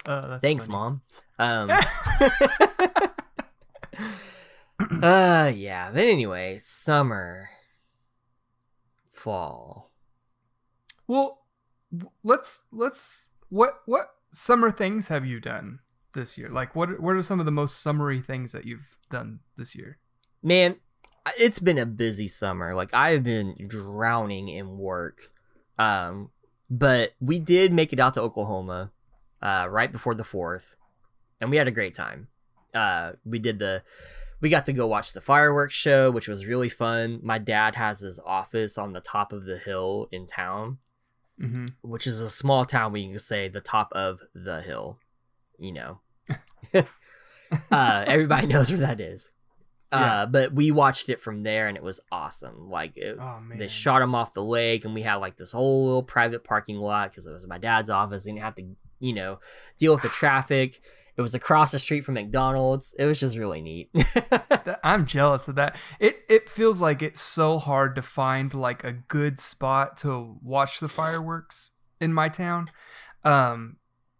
Uh, 0.06 0.38
Thanks, 0.40 0.66
funny. 0.66 0.72
mom. 0.72 1.02
Um, 1.38 1.70
uh, 5.02 5.52
yeah. 5.54 5.90
But 5.92 6.00
anyway, 6.04 6.58
summer, 6.60 7.48
fall. 9.10 9.92
Well, 11.06 11.42
let's 12.24 12.62
let's 12.72 13.28
what 13.50 13.82
what 13.86 14.08
summer 14.32 14.70
things 14.70 15.08
have 15.08 15.26
you 15.26 15.38
done 15.38 15.80
this 16.14 16.36
year? 16.38 16.48
Like 16.48 16.74
what 16.74 16.98
what 17.00 17.14
are 17.14 17.22
some 17.22 17.38
of 17.40 17.46
the 17.46 17.52
most 17.52 17.80
summery 17.82 18.20
things 18.20 18.52
that 18.52 18.64
you've 18.64 18.96
done 19.10 19.40
this 19.56 19.74
year? 19.76 19.98
Man, 20.42 20.76
it's 21.38 21.58
been 21.58 21.78
a 21.78 21.86
busy 21.86 22.28
summer. 22.28 22.74
Like 22.74 22.92
I've 22.94 23.22
been 23.24 23.56
drowning 23.68 24.48
in 24.48 24.78
work. 24.78 25.30
Um, 25.78 26.30
but 26.68 27.12
we 27.20 27.38
did 27.38 27.72
make 27.72 27.92
it 27.92 27.98
out 28.00 28.14
to 28.14 28.20
Oklahoma, 28.20 28.90
uh, 29.42 29.66
right 29.68 29.90
before 29.90 30.14
the 30.14 30.24
fourth, 30.24 30.76
and 31.40 31.50
we 31.50 31.56
had 31.56 31.66
a 31.68 31.72
great 31.72 31.94
time. 31.94 32.28
Uh, 32.74 33.12
we 33.24 33.38
did 33.38 33.58
the, 33.58 33.82
we 34.40 34.50
got 34.50 34.66
to 34.66 34.72
go 34.72 34.86
watch 34.86 35.12
the 35.12 35.20
fireworks 35.20 35.74
show, 35.74 36.10
which 36.10 36.28
was 36.28 36.46
really 36.46 36.68
fun. 36.68 37.18
My 37.22 37.38
dad 37.38 37.74
has 37.74 38.00
his 38.00 38.20
office 38.24 38.78
on 38.78 38.92
the 38.92 39.00
top 39.00 39.32
of 39.32 39.44
the 39.44 39.58
hill 39.58 40.08
in 40.12 40.26
town, 40.26 40.78
Mm-hmm. 41.40 41.66
which 41.80 42.06
is 42.06 42.20
a 42.20 42.28
small 42.28 42.66
town 42.66 42.92
We 42.92 43.08
can 43.08 43.18
say 43.18 43.48
the 43.48 43.62
top 43.62 43.90
of 43.92 44.20
the 44.34 44.60
hill. 44.60 44.98
You 45.58 45.72
know, 45.72 46.00
uh, 46.74 48.04
everybody 48.06 48.46
knows 48.46 48.70
where 48.70 48.80
that 48.80 49.00
is. 49.00 49.30
Yeah. 49.92 50.22
Uh, 50.22 50.26
but 50.26 50.52
we 50.52 50.70
watched 50.70 51.08
it 51.08 51.20
from 51.20 51.42
there, 51.42 51.66
and 51.66 51.76
it 51.76 51.82
was 51.82 52.00
awesome. 52.12 52.70
Like 52.70 52.96
it, 52.96 53.16
Oh 53.20 53.40
they 53.56 53.66
shot 53.68 54.02
him 54.02 54.14
off 54.14 54.34
the 54.34 54.44
lake, 54.44 54.84
and 54.84 54.94
we 54.94 55.02
had 55.02 55.16
like 55.16 55.36
this 55.36 55.52
whole 55.52 55.84
little 55.86 56.02
private 56.02 56.44
parking 56.44 56.76
lot 56.76 57.10
because 57.10 57.26
it 57.26 57.32
was 57.32 57.46
my 57.46 57.58
dad's 57.58 57.90
office. 57.90 58.26
and 58.26 58.36
didn't 58.36 58.44
have 58.44 58.54
to, 58.56 58.64
you 59.00 59.12
know, 59.14 59.40
deal 59.78 59.92
with 59.92 60.02
the 60.02 60.08
traffic. 60.20 60.80
It 61.16 61.22
was 61.22 61.34
across 61.34 61.72
the 61.72 61.78
street 61.78 62.04
from 62.04 62.14
McDonald's. 62.14 62.94
It 62.98 63.04
was 63.04 63.20
just 63.20 63.36
really 63.36 63.60
neat. 63.60 63.90
I'm 64.84 65.04
jealous 65.06 65.48
of 65.48 65.56
that. 65.56 65.76
It 65.98 66.20
it 66.28 66.48
feels 66.48 66.80
like 66.80 67.02
it's 67.02 67.20
so 67.20 67.58
hard 67.58 67.94
to 67.96 68.02
find 68.02 68.54
like 68.54 68.84
a 68.84 68.92
good 68.92 69.38
spot 69.38 69.96
to 69.98 70.38
watch 70.42 70.80
the 70.80 70.88
fireworks 70.88 71.72
in 72.00 72.14
my 72.14 72.28
town. 72.30 72.68
Um 73.24 73.76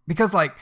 because 0.06 0.34
like 0.34 0.54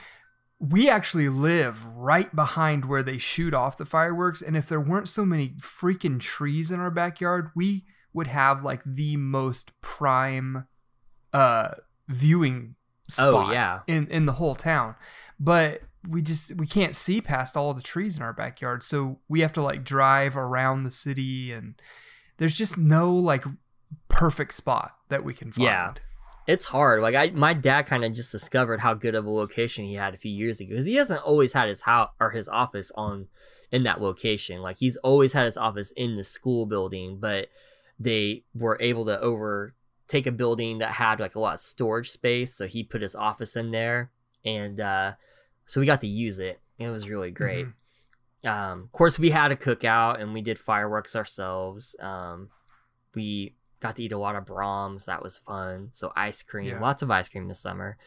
we 0.59 0.89
actually 0.89 1.29
live 1.29 1.85
right 1.85 2.35
behind 2.35 2.85
where 2.85 3.01
they 3.01 3.17
shoot 3.17 3.53
off 3.53 3.77
the 3.77 3.85
fireworks 3.85 4.41
and 4.41 4.57
if 4.57 4.67
there 4.67 4.81
weren't 4.81 5.07
so 5.07 5.25
many 5.25 5.49
freaking 5.59 6.19
trees 6.19 6.69
in 6.69 6.79
our 6.79 6.91
backyard, 6.91 7.49
we 7.55 7.85
would 8.13 8.27
have 8.27 8.63
like 8.63 8.83
the 8.83 9.15
most 9.17 9.71
prime 9.81 10.67
uh 11.31 11.71
viewing 12.07 12.75
spot 13.07 13.49
oh 13.49 13.51
yeah, 13.51 13.79
in 13.87 14.07
in 14.07 14.25
the 14.25 14.33
whole 14.33 14.55
town. 14.55 14.95
But 15.39 15.81
we 16.07 16.21
just 16.21 16.55
we 16.55 16.67
can't 16.67 16.95
see 16.95 17.21
past 17.21 17.55
all 17.55 17.73
the 17.73 17.81
trees 17.81 18.17
in 18.17 18.23
our 18.23 18.31
backyard 18.31 18.83
so 18.83 19.19
we 19.27 19.41
have 19.41 19.51
to 19.51 19.61
like 19.61 19.83
drive 19.83 20.37
around 20.37 20.85
the 20.85 20.91
city 20.91 21.51
and 21.51 21.75
there's 22.37 22.57
just 22.57 22.77
no 22.77 23.13
like 23.13 23.43
perfect 24.07 24.53
spot 24.53 24.95
that 25.09 25.23
we 25.23 25.33
can 25.33 25.51
find. 25.51 25.65
Yeah. 25.65 25.93
It's 26.49 26.65
hard. 26.65 27.03
Like 27.03 27.13
I, 27.13 27.29
my 27.29 27.53
dad 27.53 27.83
kind 27.83 28.03
of 28.03 28.11
just 28.13 28.31
discovered 28.31 28.79
how 28.79 28.95
good 28.95 29.13
of 29.13 29.27
a 29.27 29.29
location 29.29 29.85
he 29.85 29.93
had 29.93 30.15
a 30.15 30.17
few 30.17 30.31
years 30.31 30.59
ago 30.59 30.69
because 30.69 30.87
he 30.87 30.95
hasn't 30.95 31.21
always 31.21 31.53
had 31.53 31.67
his 31.67 31.81
house 31.81 32.09
or 32.19 32.31
his 32.31 32.49
office 32.49 32.91
on 32.95 33.27
in 33.71 33.83
that 33.83 34.01
location. 34.01 34.59
Like 34.59 34.79
he's 34.79 34.97
always 34.97 35.33
had 35.33 35.45
his 35.45 35.57
office 35.57 35.91
in 35.91 36.15
the 36.15 36.23
school 36.23 36.65
building, 36.65 37.19
but 37.19 37.49
they 37.99 38.45
were 38.55 38.79
able 38.81 39.05
to 39.05 39.19
over 39.19 39.75
take 40.07 40.25
a 40.25 40.31
building 40.31 40.79
that 40.79 40.89
had 40.89 41.19
like 41.19 41.35
a 41.35 41.39
lot 41.39 41.53
of 41.53 41.59
storage 41.59 42.09
space, 42.09 42.51
so 42.55 42.65
he 42.65 42.83
put 42.83 43.03
his 43.03 43.15
office 43.15 43.55
in 43.55 43.69
there, 43.69 44.09
and 44.43 44.79
uh, 44.79 45.13
so 45.67 45.79
we 45.79 45.85
got 45.85 46.01
to 46.01 46.07
use 46.07 46.39
it. 46.39 46.59
It 46.79 46.89
was 46.89 47.07
really 47.07 47.29
great. 47.29 47.67
Mhm. 48.43 48.49
Um, 48.49 48.81
of 48.85 48.91
course, 48.91 49.19
we 49.19 49.29
had 49.29 49.51
a 49.51 49.55
cookout 49.55 50.19
and 50.19 50.33
we 50.33 50.41
did 50.41 50.57
fireworks 50.57 51.15
ourselves. 51.15 51.95
Um, 51.99 52.49
we 53.13 53.53
got 53.79 53.95
to 53.97 54.03
eat 54.03 54.11
a 54.11 54.17
lot 54.17 54.35
of 54.35 54.45
Braum's. 54.45 55.05
That 55.05 55.21
was 55.23 55.37
fun. 55.37 55.89
So 55.91 56.11
ice 56.15 56.43
cream, 56.43 56.67
Yeah. 56.69 56.79
lots 56.79 57.01
of 57.01 57.09
ice 57.11 57.27
cream 57.29 57.47
this 57.47 57.59
summer. 57.59 57.97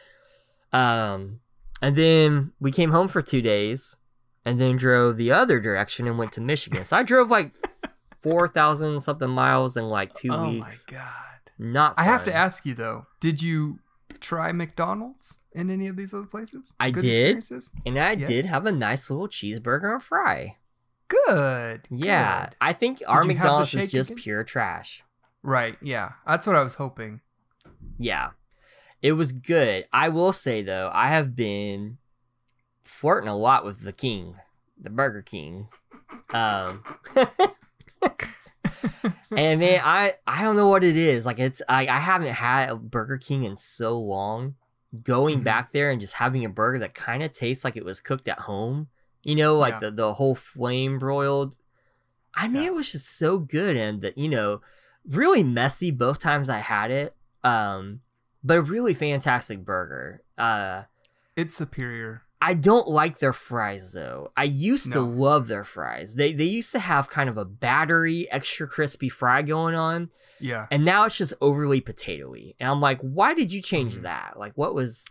Um, 0.71 1.39
and 1.81 1.95
then 1.95 2.51
we 2.59 2.71
came 2.71 2.91
home 2.91 3.07
for 3.07 3.21
two 3.21 3.41
days, 3.41 3.97
and 4.45 4.59
then 4.59 4.75
drove 4.77 5.17
the 5.17 5.31
other 5.31 5.59
direction 5.59 6.07
and 6.07 6.17
went 6.17 6.31
to 6.33 6.41
Michigan. 6.41 6.83
So 6.85 6.97
I 6.97 7.03
drove 7.03 7.29
like 7.29 7.53
four 8.17 8.47
thousand 8.47 8.99
something 9.01 9.29
miles 9.29 9.77
in 9.77 9.85
like 9.85 10.13
two 10.13 10.29
oh 10.31 10.49
weeks. 10.49 10.85
Oh 10.89 10.93
my 10.93 10.97
god 10.99 11.51
Not. 11.59 11.93
i 11.97 12.03
have 12.03 12.23
to 12.23 12.33
ask 12.33 12.65
you 12.65 12.73
though 12.73 13.05
did 13.19 13.41
you 13.43 13.79
try 14.21 14.53
mcdonald's 14.53 15.39
in 15.51 15.69
any 15.69 15.87
of 15.87 15.97
these 15.97 16.13
other 16.13 16.25
places 16.25 16.73
I 16.79 16.91
Good 16.91 17.01
did. 17.01 17.43
and 17.85 17.99
I 17.99 18.13
Yes. 18.13 18.29
did 18.29 18.45
have 18.45 18.65
a 18.65 18.71
nice 18.71 19.09
little 19.09 19.27
cheeseburger 19.27 19.91
and 19.93 20.01
fry. 20.03 20.55
good 21.09 21.87
Yeah, 21.91 22.45
good. 22.45 22.55
I 22.61 22.71
think 22.73 23.01
our 23.07 23.23
Did 23.23 23.31
you 23.31 23.35
have 23.37 23.43
the 23.43 23.49
McDonald's 23.49 23.73
is 23.75 23.91
just 23.91 24.11
again? 24.11 24.23
pure 24.23 24.43
trash. 24.45 25.03
Right 25.43 25.77
yeah 25.81 26.13
that's 26.25 26.47
what 26.47 26.55
i 26.55 26.63
was 26.63 26.75
hoping 26.75 27.19
Yeah. 27.99 28.31
It 29.01 29.13
was 29.13 29.33
good. 29.33 29.85
I 29.91 30.07
will 30.09 30.31
say 30.31 30.61
though, 30.63 30.89
I 30.93 31.09
have 31.09 31.35
been 31.35 31.97
flirting 32.85 33.27
a 33.29 33.35
lot 33.35 33.65
with 33.65 33.81
the 33.81 33.91
king, 33.91 34.35
the 34.81 34.89
Burger 34.89 35.21
King. 35.21 35.67
Um 36.33 36.83
And 39.35 39.59
man, 39.59 39.81
I 39.83 40.13
I 40.27 40.41
don't 40.43 40.55
know 40.55 40.69
what 40.69 40.83
it 40.83 40.95
is. 40.95 41.25
Like 41.25 41.39
it's 41.39 41.61
I 41.67 41.87
I 41.87 41.99
haven't 41.99 42.29
had 42.33 42.69
a 42.69 42.75
Burger 42.75 43.17
King 43.17 43.43
in 43.43 43.57
so 43.57 43.99
long. 43.99 44.55
Going 45.03 45.39
Mhm. 45.39 45.43
back 45.43 45.71
there 45.71 45.89
and 45.91 45.99
just 45.99 46.13
having 46.13 46.45
a 46.45 46.49
burger 46.49 46.79
that 46.79 46.93
kind 46.93 47.23
of 47.23 47.31
tastes 47.31 47.63
like 47.65 47.75
it 47.75 47.83
was 47.85 47.99
cooked 47.99 48.27
at 48.27 48.39
home. 48.39 48.87
You 49.23 49.35
know, 49.35 49.57
like 49.57 49.73
Yeah. 49.75 49.79
the 49.79 49.91
the 49.91 50.13
whole 50.13 50.35
flame 50.35 50.99
broiled. 50.99 51.57
I 52.35 52.47
mean, 52.47 52.61
Yeah. 52.63 52.69
it 52.69 52.73
was 52.75 52.91
just 52.91 53.17
so 53.17 53.37
good 53.39 53.75
and 53.75 54.01
that 54.01 54.17
you 54.17 54.29
know, 54.29 54.61
really 55.07 55.43
messy 55.43 55.91
both 55.91 56.19
times 56.19 56.49
I 56.49 56.59
had 56.59 56.91
it. 56.91 57.15
Um, 57.43 58.01
but 58.43 58.57
a 58.57 58.61
really 58.61 58.93
fantastic 58.93 59.63
burger. 59.65 60.23
Uh, 60.37 60.83
it's 61.35 61.55
superior 61.55 62.21
I 62.41 62.55
don't 62.55 62.89
like 62.89 63.19
their 63.19 63.31
fries 63.31 63.93
though. 63.93 64.33
I 64.35 64.43
used 64.43 64.91
to 64.91 64.99
love 64.99 65.47
their 65.47 65.63
fries. 65.63 66.15
They 66.15 66.33
they 66.33 66.43
used 66.43 66.73
to 66.73 66.79
have 66.79 67.09
kind 67.09 67.29
of 67.29 67.37
a 67.37 67.45
battery, 67.45 68.29
extra 68.29 68.67
crispy 68.67 69.07
fry 69.07 69.41
going 69.43 69.75
on, 69.75 70.09
yeah 70.41 70.67
and 70.69 70.83
now 70.83 71.05
it's 71.05 71.17
just 71.17 71.33
overly 71.39 71.79
potatoy. 71.79 72.53
And 72.59 72.69
I'm 72.69 72.81
like, 72.81 72.99
why 72.99 73.33
did 73.33 73.53
you 73.53 73.61
change 73.61 73.95
Mhm. 73.95 74.01
that? 74.01 74.33
Like, 74.37 74.51
what 74.57 74.75
was? 74.75 75.05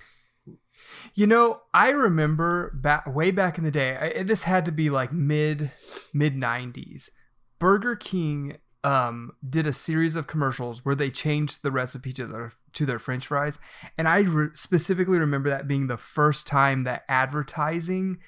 You 1.15 1.27
know, 1.27 1.63
I 1.73 1.89
remember 1.89 2.71
back 2.75 3.07
way 3.07 3.31
back 3.31 3.57
in 3.57 3.65
the 3.65 3.71
day. 3.71 3.97
I, 4.19 4.23
this 4.25 4.43
had 4.43 4.67
to 4.67 4.73
be 4.73 4.91
like 4.91 5.11
mid 5.11 5.71
mid 6.13 6.37
'90s. 6.37 7.09
Burger 7.59 7.97
King 7.97 8.59
um, 8.85 9.33
did 9.49 9.67
a 9.67 9.73
series 9.73 10.17
of 10.17 10.27
commercials 10.27 10.85
where 10.85 10.95
they 10.95 11.11
changed 11.11 11.63
the 11.63 11.71
recipe 11.71 12.13
to 12.15 12.27
their 12.27 12.53
to 12.75 12.87
their 12.87 12.99
French 12.99 13.27
fries, 13.27 13.59
and 13.97 14.09
I 14.09 14.21
re- 14.21 14.49
specifically 14.55 15.19
remember 15.19 15.51
that 15.51 15.69
being 15.69 15.87
the 15.87 15.97
first 15.97 16.47
time 16.47 16.85
that 16.85 17.05
advertising 17.09 18.19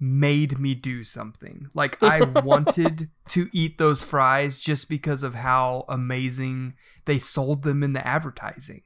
made 0.00 0.58
me 0.58 0.74
do 0.74 1.02
something. 1.02 1.68
Like 1.74 2.02
I 2.02 2.22
wanted 2.40 3.10
to 3.28 3.48
eat 3.52 3.78
those 3.78 4.02
fries 4.02 4.58
just 4.58 4.88
because 4.88 5.22
of 5.22 5.34
how 5.34 5.84
amazing 5.88 6.74
they 7.04 7.18
sold 7.18 7.62
them 7.62 7.82
in 7.82 7.92
the 7.92 8.06
advertising. 8.06 8.82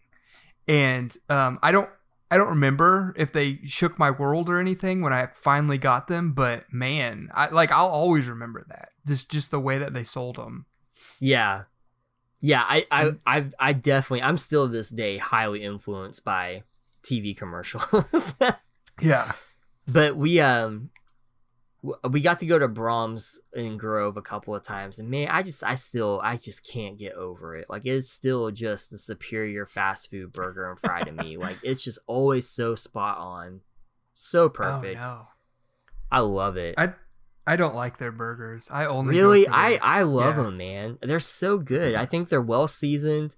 And 0.67 1.15
um, 1.29 1.59
I 1.63 1.73
don't 1.73 1.91
I 2.31 2.39
don't 2.39 2.49
remember 2.49 3.13
if 3.17 3.33
they 3.33 3.59
shook 3.67 3.99
my 3.99 4.11
world 4.11 4.49
or 4.49 4.59
anything 4.59 5.03
when 5.03 5.13
I 5.13 5.29
finally 5.35 5.77
got 5.77 6.09
them, 6.09 6.33
but 6.33 6.65
man, 6.73 7.29
I 7.35 7.49
like 7.49 7.71
I'll 7.71 7.89
always 7.89 8.29
remember 8.29 8.65
that. 8.69 8.91
Just 9.07 9.31
just 9.31 9.51
the 9.51 9.61
way 9.61 9.79
that 9.79 9.93
they 9.93 10.05
sold 10.05 10.37
them. 10.37 10.67
Yeah, 11.21 11.63
yeah. 12.41 12.63
I 12.67 12.87
I 12.91 13.03
And- 13.07 13.19
I, 13.27 13.47
I 13.59 13.73
definitely. 13.73 14.23
I'm 14.23 14.37
still 14.39 14.69
this 14.69 14.91
day 14.91 15.19
highly 15.19 15.63
influenced 15.63 16.25
by 16.25 16.63
TV 17.03 17.37
commercials. 17.37 18.35
Yeah. 19.01 19.33
but 19.89 20.17
we 20.17 20.39
um 20.41 20.91
we 22.09 22.21
got 22.21 22.39
to 22.39 22.47
go 22.47 22.59
to 22.61 22.69
Braum's 22.69 23.41
in 23.55 23.77
Grove 23.77 24.17
a 24.17 24.23
couple 24.23 24.55
of 24.55 24.63
times, 24.63 25.01
and 25.01 25.11
man, 25.11 25.27
I 25.29 25.43
just 25.43 25.65
I 25.65 25.75
still 25.75 26.21
I 26.23 26.37
just 26.37 26.65
can't 26.65 26.97
get 26.97 27.15
over 27.15 27.57
it. 27.57 27.67
Like 27.69 27.85
it's 27.87 28.09
still 28.09 28.51
just 28.53 28.91
the 28.91 28.99
superior 28.99 29.67
fast 29.67 30.09
food 30.11 30.33
burger 30.33 30.71
and 30.71 30.79
fry 30.79 31.03
to 31.03 31.11
me. 31.11 31.37
Like 31.39 31.59
it's 31.65 31.83
just 31.83 31.99
always 32.07 32.49
so 32.49 32.77
spot 32.77 33.19
on, 33.19 33.63
so 34.15 34.49
perfect. 34.49 35.01
Oh 35.01 35.03
no, 35.03 35.27
I 36.13 36.21
love 36.21 36.57
it. 36.57 36.77
I 36.79 36.93
I 37.47 37.57
don't 37.57 37.75
like 37.75 37.99
their 37.99 38.13
burgers. 38.13 38.69
I 38.73 38.87
only 38.87 39.17
really, 39.17 39.49
I 39.49 39.79
I 39.83 40.03
love 40.03 40.37
yeah. 40.37 40.43
them, 40.45 40.57
man. 40.57 40.99
They're 41.03 41.19
so 41.21 41.59
good. 41.59 41.95
I 41.95 42.07
think 42.07 42.29
they're 42.29 42.41
well 42.41 42.69
seasoned. 42.69 43.35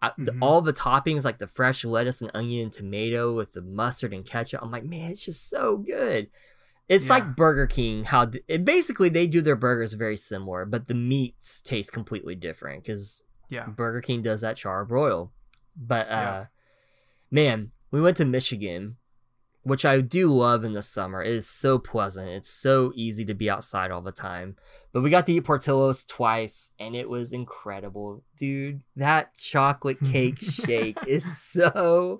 I, 0.00 0.12
the- 0.16 0.30
Mhm. 0.32 0.38
all 0.42 0.60
the 0.62 0.72
toppings 0.72 1.24
like 1.24 1.38
the 1.38 1.48
fresh 1.48 1.84
lettuce 1.84 2.22
and 2.22 2.30
onion 2.34 2.64
and 2.64 2.72
tomato 2.72 3.34
with 3.34 3.52
the 3.54 3.62
mustard 3.62 4.12
and 4.14 4.24
ketchup. 4.24 4.60
I'm 4.62 4.70
like, 4.70 4.84
man, 4.84 5.10
it's 5.10 5.24
just 5.24 5.50
so 5.50 5.76
good. 5.78 6.28
It's 6.88 7.06
Yeah. 7.08 7.14
like 7.14 7.34
Burger 7.36 7.66
King. 7.66 8.04
How 8.04 8.30
it, 8.46 8.64
basically 8.64 9.08
they 9.08 9.26
do 9.26 9.42
their 9.42 9.56
burgers 9.56 9.94
very 9.94 10.16
similar, 10.16 10.64
but 10.64 10.86
the 10.86 10.94
meats 10.94 11.60
taste 11.60 11.92
completely 11.92 12.36
different 12.36 12.84
because 12.84 13.24
yeah. 13.48 13.66
Burger 13.66 14.00
King 14.00 14.22
does 14.22 14.42
that 14.42 14.56
char 14.56 14.84
broil. 14.84 15.32
But 15.76 16.06
uh, 16.06 16.10
Yeah. 16.10 16.46
man, 17.32 17.72
we 17.90 18.00
went 18.00 18.16
to 18.18 18.24
Michigan, 18.24 18.96
which 19.62 19.84
I 19.84 20.00
do 20.00 20.34
love 20.34 20.64
in 20.64 20.72
the 20.72 20.82
summer. 20.82 21.22
It 21.22 21.32
is 21.32 21.48
so 21.48 21.78
pleasant. 21.78 22.28
It's 22.28 22.48
so 22.48 22.92
easy 22.94 23.24
to 23.26 23.34
be 23.34 23.50
outside 23.50 23.90
all 23.90 24.00
the 24.00 24.12
time. 24.12 24.56
But 24.92 25.02
we 25.02 25.10
got 25.10 25.26
to 25.26 25.32
eat 25.32 25.44
Portillo's 25.44 26.04
twice, 26.04 26.72
and 26.78 26.94
it 26.94 27.08
was 27.08 27.32
incredible, 27.32 28.22
dude. 28.36 28.82
That 28.96 29.34
chocolate 29.34 29.98
cake 30.12 30.40
shake 30.40 30.98
is 31.06 31.38
so 31.38 32.16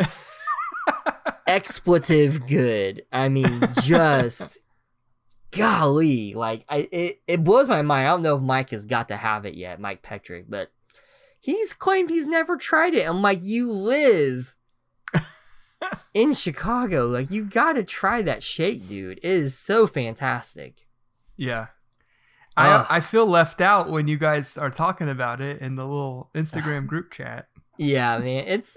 expletive 1.46 2.46
good. 2.46 3.02
I 3.12 3.28
mean, 3.28 3.62
just 3.82 4.58
golly, 5.50 6.34
like 6.34 6.64
I 6.68 6.88
it, 6.92 7.20
it 7.26 7.44
blows 7.44 7.68
my 7.68 7.82
mind. 7.82 8.06
I 8.06 8.10
don't 8.10 8.22
know 8.22 8.36
if 8.36 8.42
Mike 8.42 8.70
has 8.70 8.84
got 8.84 9.08
to 9.08 9.16
have 9.16 9.46
it 9.46 9.54
yet, 9.54 9.80
Mike 9.80 10.02
Petrick, 10.02 10.46
but 10.48 10.70
he's 11.40 11.72
claimed 11.72 12.10
he's 12.10 12.26
never 12.26 12.56
tried 12.56 12.94
it. 12.94 13.08
I'm 13.08 13.22
like, 13.22 13.38
you 13.40 13.72
live 13.72 14.54
in 16.14 16.34
Chicago, 16.34 17.06
like 17.06 17.30
you 17.30 17.44
gotta 17.44 17.82
try 17.82 18.22
that 18.22 18.42
shake, 18.42 18.88
dude. 18.88 19.18
It 19.18 19.30
is 19.30 19.56
so 19.56 19.86
fantastic. 19.86 20.86
Yeah. 21.36 21.68
I 22.56 22.96
I 22.96 23.00
feel 23.00 23.26
left 23.26 23.60
out 23.60 23.88
when 23.88 24.08
you 24.08 24.18
guys 24.18 24.58
are 24.58 24.70
talking 24.70 25.08
about 25.08 25.40
it 25.40 25.60
in 25.60 25.76
the 25.76 25.84
little 25.84 26.30
Instagram 26.34 26.86
group 26.88 27.12
chat. 27.12 27.48
Yeah, 27.76 28.18
man, 28.18 28.44
it's 28.48 28.76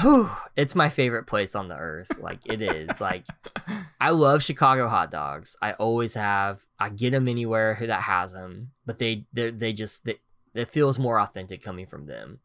whew, 0.00 0.30
it's 0.56 0.74
my 0.74 0.88
favorite 0.88 1.26
place 1.26 1.54
on 1.54 1.68
the 1.68 1.76
earth. 1.76 2.10
Like 2.18 2.40
it 2.46 2.60
is. 2.60 3.00
Like 3.00 3.24
I 4.00 4.10
love 4.10 4.42
Chicago 4.42 4.88
hot 4.88 5.10
dogs. 5.10 5.56
I 5.62 5.72
always 5.72 6.14
have. 6.14 6.64
I 6.78 6.88
get 6.88 7.10
them 7.10 7.28
anywhere 7.28 7.78
that 7.80 8.02
has 8.02 8.32
them, 8.32 8.72
but 8.84 8.98
they 8.98 9.26
they 9.32 9.50
they 9.50 9.72
just 9.72 10.04
they, 10.04 10.18
it 10.54 10.70
feels 10.70 10.98
more 10.98 11.20
authentic 11.20 11.62
coming 11.62 11.86
from 11.86 12.06
them. 12.06 12.40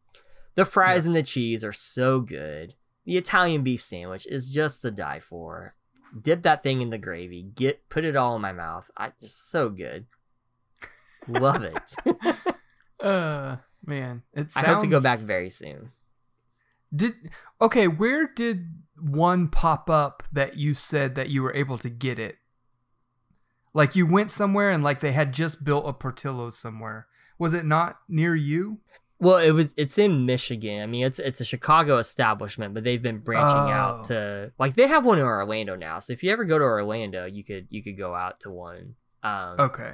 The 0.55 0.65
fries 0.65 1.07
and 1.07 1.15
the 1.15 1.23
cheese 1.23 1.63
are 1.63 1.73
so 1.73 2.19
good. 2.19 2.75
The 3.05 3.17
Italian 3.17 3.63
beef 3.63 3.81
sandwich 3.81 4.25
is 4.25 4.49
just 4.49 4.81
to 4.81 4.91
die 4.91 5.19
for. 5.19 5.75
Dip 6.19 6.43
that 6.43 6.63
thing 6.63 6.81
in 6.81 6.89
the 6.89 6.97
gravy. 6.97 7.43
Get 7.43 7.89
put 7.89 8.05
it 8.05 8.15
all 8.15 8.35
in 8.35 8.41
my 8.41 8.53
mouth. 8.53 8.89
I 8.95 9.11
just 9.19 9.49
so 9.49 9.69
good. 9.69 10.05
Love 11.27 11.63
it. 11.63 11.95
Uh 12.99 13.57
man, 13.85 14.23
it 14.33 14.49
sounds... 14.49 14.65
I 14.65 14.69
hope 14.69 14.79
to 14.79 14.87
go 14.87 15.01
back 15.01 15.19
very 15.19 15.49
soon. 15.49 15.91
Did 16.95 17.15
okay, 17.59 17.89
where 17.89 18.27
did 18.33 18.69
one 18.97 19.49
pop 19.49 19.89
up 19.89 20.23
that 20.31 20.55
you 20.55 20.73
said 20.73 21.15
that 21.15 21.27
you 21.27 21.43
were 21.43 21.53
able 21.53 21.77
to 21.79 21.89
get 21.89 22.17
it? 22.17 22.37
Like 23.73 23.95
you 23.95 24.07
went 24.07 24.31
somewhere 24.31 24.69
and 24.69 24.85
like 24.85 25.01
they 25.01 25.11
had 25.11 25.33
just 25.33 25.65
built 25.65 25.85
a 25.85 25.91
Portillo's 25.91 26.57
somewhere. 26.57 27.07
Was 27.37 27.53
it 27.53 27.65
not 27.65 27.97
near 28.07 28.35
you? 28.35 28.79
Well, 29.23 29.37
it 29.37 29.51
was. 29.51 29.73
It's 29.77 29.97
in 29.97 30.25
Michigan. 30.25 30.81
I 30.83 30.85
mean, 30.85 31.05
it's 31.05 31.17
it's 31.19 31.41
a 31.41 31.45
Chicago 31.45 31.97
establishment, 31.97 32.73
but 32.73 32.83
they've 32.83 33.01
been 33.01 33.19
branching 33.19 33.71
Oh. 33.73 33.79
out 33.81 34.03
to 34.05 34.51
like 34.59 34.75
they 34.75 34.87
have 34.87 35.05
one 35.05 35.17
in 35.19 35.23
Orlando 35.25 35.75
now. 35.75 35.99
So 35.99 36.13
if 36.13 36.23
you 36.23 36.31
ever 36.31 36.43
go 36.43 36.57
to 36.59 36.63
Orlando, 36.65 37.25
you 37.25 37.43
could 37.43 37.67
you 37.69 37.81
could 37.81 37.97
go 37.97 38.13
out 38.13 38.39
to 38.41 38.49
one. 38.51 38.95
Um, 39.23 39.55
Okay. 39.59 39.91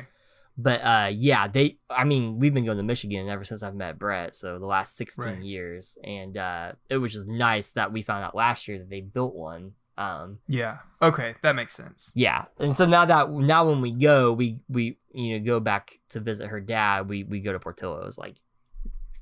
But 0.57 0.81
uh, 0.83 1.09
yeah, 1.13 1.47
they. 1.47 1.77
I 1.89 2.03
mean, 2.03 2.37
we've 2.39 2.53
been 2.53 2.65
going 2.65 2.77
to 2.79 2.83
Michigan 2.83 3.29
ever 3.29 3.45
since 3.45 3.63
I've 3.63 3.75
met 3.75 3.97
Brett. 3.97 4.35
So 4.35 4.59
the 4.59 4.65
last 4.65 4.97
sixteen 4.97 5.35
Right. 5.35 5.43
years, 5.43 5.97
and 6.03 6.35
uh, 6.35 6.73
it 6.89 6.97
was 6.97 7.13
just 7.13 7.27
nice 7.27 7.71
that 7.73 7.93
we 7.93 8.01
found 8.01 8.25
out 8.25 8.35
last 8.35 8.67
year 8.67 8.79
that 8.79 8.89
they 8.89 8.99
built 8.99 9.35
one. 9.35 9.73
Um, 9.97 10.39
Yeah. 10.47 10.79
Okay, 11.01 11.35
that 11.43 11.55
makes 11.55 11.73
sense. 11.73 12.11
yeah, 12.15 12.45
and 12.57 12.73
so 12.75 12.85
now 12.85 13.05
that 13.05 13.29
now 13.29 13.69
when 13.69 13.79
we 13.81 13.91
go, 13.91 14.33
we 14.33 14.59
we 14.67 14.97
you 15.13 15.37
know 15.39 15.45
go 15.45 15.59
back 15.61 15.99
to 16.09 16.19
visit 16.19 16.47
her 16.47 16.59
dad. 16.59 17.07
We 17.07 17.23
we 17.23 17.39
go 17.39 17.53
to 17.53 17.59
Portillo's 17.59 18.17
like 18.17 18.35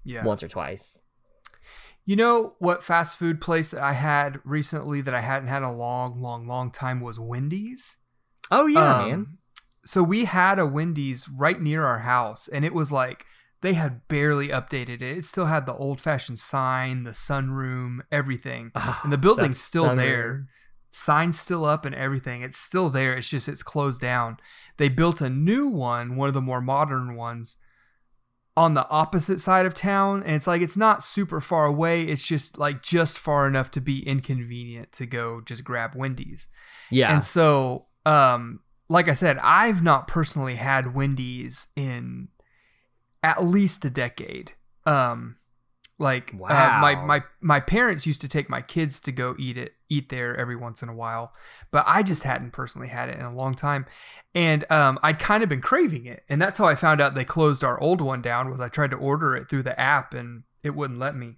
Yeah. 0.07 0.23
once 0.23 0.41
or 0.41 0.47
twice. 0.47 1.01
You 2.05 2.15
know 2.15 2.53
what 2.59 2.83
fast 2.83 3.19
food 3.19 3.41
place 3.41 3.71
that 3.71 3.83
I 3.83 3.91
had 3.91 4.39
recently 4.45 5.01
that 5.01 5.13
I 5.13 5.19
hadn't 5.19 5.49
had 5.49 5.57
in 5.57 5.63
a 5.65 5.75
long, 5.75 6.21
long, 6.21 6.47
long 6.47 6.71
time 6.71 7.01
was 7.01 7.19
Wendy's. 7.19 7.97
Oh 8.49 8.65
yeah, 8.65 8.99
Um, 8.99 9.09
man. 9.09 9.27
So 9.85 10.01
we 10.03 10.25
had 10.25 10.57
a 10.59 10.65
Wendy's 10.65 11.27
right 11.29 11.61
near 11.61 11.85
our 11.85 11.99
house, 11.99 12.47
and 12.47 12.63
it 12.63 12.73
was 12.73 12.91
like 12.91 13.25
they 13.61 13.73
had 13.73 14.07
barely 14.07 14.47
updated 14.49 15.01
it. 15.01 15.17
It 15.17 15.25
still 15.25 15.47
had 15.47 15.65
the 15.65 15.73
old 15.75 15.99
fashioned 15.99 16.39
sign, 16.39 17.03
the 17.03 17.11
sunroom, 17.11 17.99
everything. 18.11 18.71
And 19.03 19.11
the 19.11 19.17
building's 19.17 19.59
still 19.59 19.93
there. 19.95 20.47
Sign's 20.91 21.39
still 21.39 21.65
up 21.65 21.83
and 21.83 21.93
everything. 21.93 22.41
It's 22.41 22.57
still 22.59 22.89
there. 22.89 23.15
It's 23.15 23.29
just 23.29 23.49
it's 23.49 23.63
closed 23.63 23.99
down. 23.99 24.37
They 24.77 24.87
built 24.89 25.19
a 25.19 25.29
new 25.29 25.67
one, 25.67 26.15
one 26.15 26.27
of 26.29 26.33
the 26.33 26.41
more 26.41 26.61
modern 26.61 27.15
ones, 27.15 27.57
on 28.57 28.73
the 28.73 28.89
opposite 28.89 29.39
side 29.39 29.67
of 29.67 29.75
town. 29.75 30.23
And 30.23 30.35
it's 30.35 30.47
like 30.47 30.61
it's 30.61 30.75
not 30.75 31.03
super 31.03 31.39
far 31.39 31.65
away. 31.65 32.03
It's 32.03 32.27
just 32.27 32.57
like 32.57 32.81
just 32.81 33.19
far 33.19 33.47
enough 33.47 33.69
to 33.71 33.81
be 33.81 34.05
inconvenient 34.05 34.91
to 34.93 35.05
go 35.05 35.41
just 35.41 35.63
grab 35.63 35.91
Wendy's. 35.95 36.47
Yeah. 36.89 37.13
And 37.13 37.23
so, 37.23 37.85
um, 38.05 38.61
like 38.89 39.07
I 39.07 39.13
said, 39.13 39.37
I've 39.43 39.83
not 39.83 40.07
personally 40.07 40.55
had 40.55 40.95
Wendy's 40.95 41.67
in 41.75 42.29
at 43.21 43.43
least 43.43 43.85
a 43.85 43.91
decade. 43.91 44.53
Um, 44.85 45.35
like 45.99 46.33
uh, 46.33 46.79
my 46.81 46.95
my 46.95 47.23
my 47.41 47.59
parents 47.59 48.05
used 48.05 48.21
to 48.21 48.27
take 48.27 48.49
my 48.49 48.61
kids 48.61 48.99
to 49.01 49.11
go 49.11 49.35
eat 49.39 49.57
it 49.57 49.73
eat 49.89 50.09
there 50.09 50.35
every 50.37 50.55
once 50.55 50.83
in 50.83 50.89
a 50.89 50.93
while, 50.93 51.33
but 51.71 51.83
I 51.87 52.03
just 52.03 52.23
hadn't 52.23 52.51
personally 52.51 52.89
had 52.89 53.09
it 53.09 53.17
in 53.17 53.25
a 53.25 53.33
long 53.33 53.55
time, 53.55 53.85
and 54.35 54.69
um, 54.71 54.99
I'd 55.01 55.19
kind 55.19 55.41
of 55.41 55.49
been 55.49 55.61
craving 55.61 56.05
it, 56.05 56.23
and 56.29 56.41
that's 56.41 56.59
how 56.59 56.65
I 56.65 56.75
found 56.75 57.01
out 57.01 57.15
they 57.15 57.25
closed 57.25 57.63
our 57.63 57.79
old 57.81 58.01
one 58.01 58.21
down. 58.21 58.51
Was 58.51 58.59
I 58.59 58.69
tried 58.69 58.91
to 58.91 58.97
order 58.97 59.35
it 59.35 59.49
through 59.49 59.63
the 59.63 59.79
app 59.79 60.13
and 60.13 60.43
it 60.63 60.75
wouldn't 60.75 60.99
let 60.99 61.15
me. 61.15 61.37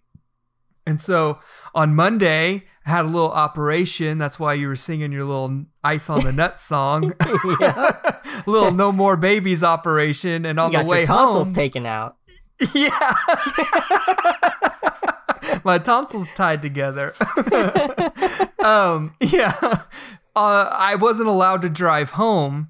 And 0.86 1.00
so 1.00 1.40
on 1.76 1.94
Monday, 1.94 2.64
I 2.86 2.90
had 2.90 3.06
a 3.06 3.08
little 3.08 3.32
operation. 3.32 4.18
That's 4.18 4.40
why 4.40 4.56
you 4.56 4.68
were 4.68 4.76
singing 4.76 5.12
your 5.12 5.24
little 5.24 5.66
ice 5.84 6.10
on 6.10 6.24
the 6.24 6.34
nuts 6.34 6.64
song. 6.64 7.14
little 8.48 8.72
no 8.72 8.92
more 8.92 9.16
babies 9.16 9.64
operation. 9.64 10.46
And 10.46 10.60
on 10.60 10.72
you 10.72 10.80
the 10.80 10.86
way 10.86 10.98
your 11.00 11.08
tonsils 11.08 11.48
home, 11.48 11.56
taken 11.56 11.86
out. 11.86 12.18
yeah, 12.74 13.16
my 15.64 15.78
tonsils 15.78 16.30
tied 16.32 16.62
together. 16.62 17.14
um, 18.60 19.16
yeah, 19.22 19.56
uh, 20.36 20.70
I 20.72 20.96
wasn't 20.96 21.30
allowed 21.30 21.62
to 21.64 21.70
drive 21.70 22.12
home. 22.12 22.70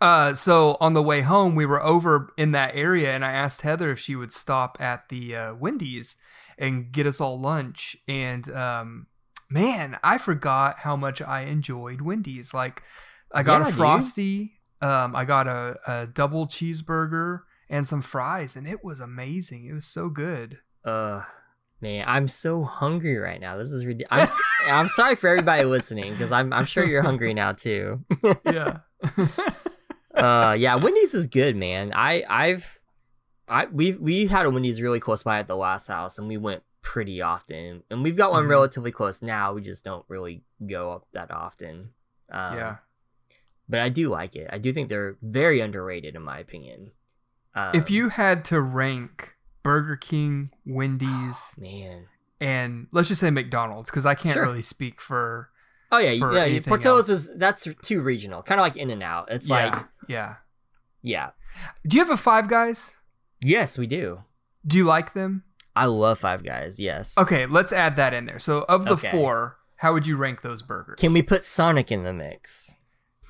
Uh, 0.00 0.32
so 0.34 0.76
on 0.80 0.94
the 0.94 1.02
way 1.02 1.22
home, 1.22 1.54
we 1.54 1.66
were 1.66 1.82
over 1.82 2.32
in 2.36 2.52
that 2.52 2.74
area, 2.74 3.12
and 3.12 3.24
I 3.24 3.32
asked 3.32 3.62
Heather 3.62 3.90
if 3.90 3.98
she 3.98 4.14
would 4.16 4.32
stop 4.32 4.76
at 4.80 5.08
the 5.08 5.34
uh, 5.34 5.54
Wendy's 5.54 6.16
and 6.56 6.92
get 6.92 7.06
us 7.06 7.20
all 7.20 7.40
lunch. 7.40 7.96
And 8.06 8.48
um, 8.50 9.06
man, 9.50 9.98
I 10.04 10.18
forgot 10.18 10.80
how 10.80 10.96
much 10.96 11.20
I 11.20 11.42
enjoyed 11.42 12.00
Wendy's. 12.00 12.54
Like, 12.54 12.82
I 13.32 13.42
got 13.42 13.60
Yeah, 13.60 13.68
a 13.68 13.72
frosty, 13.72 14.60
um, 14.80 15.16
I 15.16 15.24
got 15.24 15.48
a, 15.48 15.78
a 15.86 16.06
double 16.06 16.46
cheeseburger 16.46 17.40
and 17.70 17.86
some 17.86 18.00
fries, 18.02 18.56
and 18.56 18.66
it 18.66 18.82
was 18.84 19.00
amazing. 19.00 19.66
It 19.66 19.72
was 19.72 19.86
so 19.86 20.08
good. 20.08 20.58
Uh, 20.84 21.22
man, 21.80 22.04
I'm 22.08 22.28
so 22.28 22.64
hungry 22.64 23.16
right 23.16 23.40
now. 23.40 23.56
This 23.56 23.70
is 23.72 23.84
ridiculous. 23.84 24.34
I'm, 24.66 24.74
I'm 24.74 24.88
sorry 24.88 25.16
for 25.16 25.28
everybody 25.28 25.64
listening 25.64 26.12
because 26.12 26.32
I'm 26.32 26.52
I'm 26.52 26.64
sure 26.66 26.84
you're 26.84 27.02
hungry 27.02 27.34
now 27.34 27.52
too. 27.52 28.04
Yeah. 28.44 28.78
uh, 30.14 30.56
yeah, 30.58 30.74
Wendy's 30.76 31.14
is 31.14 31.26
good, 31.26 31.56
man. 31.56 31.92
I 31.94 32.24
I've 32.28 32.78
I 33.48 33.66
we 33.66 33.92
we 33.92 34.26
had 34.26 34.46
a 34.46 34.50
Wendy's 34.50 34.80
really 34.82 35.00
close 35.00 35.22
by 35.22 35.38
at 35.38 35.46
the 35.46 35.56
last 35.56 35.86
house, 35.88 36.18
and 36.18 36.28
we 36.28 36.36
went 36.36 36.62
pretty 36.82 37.20
often. 37.22 37.82
And 37.90 38.02
we've 38.02 38.16
got 38.16 38.30
one 38.32 38.44
Mhm. 38.44 38.50
relatively 38.50 38.92
close 38.92 39.22
now. 39.22 39.52
We 39.52 39.60
just 39.62 39.84
don't 39.84 40.04
really 40.08 40.42
go 40.66 40.92
up 40.92 41.04
that 41.12 41.30
often. 41.30 41.90
Um, 42.30 42.56
yeah. 42.56 42.76
but 43.68 43.80
I 43.80 43.88
do 43.88 44.08
like 44.10 44.36
it. 44.36 44.48
I 44.52 44.58
do 44.58 44.72
think 44.72 44.88
they're 44.88 45.16
very 45.22 45.60
underrated 45.60 46.14
in 46.14 46.22
my 46.22 46.38
opinion. 46.38 46.90
Um, 47.58 47.70
If 47.74 47.90
you 47.90 48.08
had 48.10 48.44
to 48.46 48.60
rank 48.60 49.34
Burger 49.62 49.96
King, 49.96 50.50
Wendy's, 50.66 51.54
man, 51.58 52.06
and 52.40 52.86
let's 52.92 53.08
just 53.08 53.20
say 53.20 53.30
McDonald's, 53.30 53.90
because 53.90 54.06
I 54.06 54.14
can't 54.14 54.34
Sure. 54.34 54.44
really 54.44 54.62
speak 54.62 55.00
for 55.00 55.50
Oh 55.90 55.98
yeah, 55.98 56.18
for 56.18 56.32
yeah. 56.34 56.60
Portillo's 56.60 57.08
else. 57.10 57.28
is 57.28 57.38
that's 57.38 57.66
too 57.82 58.00
regional, 58.02 58.42
kind 58.42 58.60
of 58.60 58.64
like 58.64 58.76
In 58.76 58.90
and 58.90 59.02
Out. 59.02 59.30
It's 59.30 59.48
yeah, 59.48 59.54
like 59.74 59.84
yeah. 60.08 60.34
yeah. 61.02 61.30
Do 61.86 61.96
you 61.96 62.02
have 62.04 62.12
a 62.12 62.16
Five 62.16 62.48
Guys? 62.48 62.94
Yes, 63.40 63.78
we 63.78 63.86
do. 63.86 64.22
Do 64.66 64.76
you 64.76 64.84
like 64.84 65.12
them? 65.14 65.44
I 65.74 65.86
love 65.86 66.18
Five 66.18 66.44
Guys. 66.44 66.78
Yes. 66.78 67.16
Okay, 67.16 67.46
let's 67.46 67.72
add 67.72 67.96
that 67.96 68.12
in 68.12 68.26
there. 68.26 68.38
So, 68.38 68.64
of 68.68 68.84
the 68.84 68.92
Okay. 68.92 69.10
four, 69.10 69.56
how 69.76 69.92
would 69.92 70.06
you 70.06 70.16
rank 70.16 70.42
those 70.42 70.60
burgers? 70.62 70.98
Can 70.98 71.12
we 71.12 71.22
put 71.22 71.44
Sonic 71.44 71.90
in 71.92 72.02
the 72.02 72.12
mix? 72.12 72.76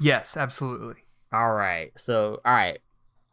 Yes, 0.01 0.37
absolutely. 0.37 1.03
All 1.33 1.53
right. 1.53 1.93
So, 1.97 2.41
all 2.45 2.53
right. 2.55 2.79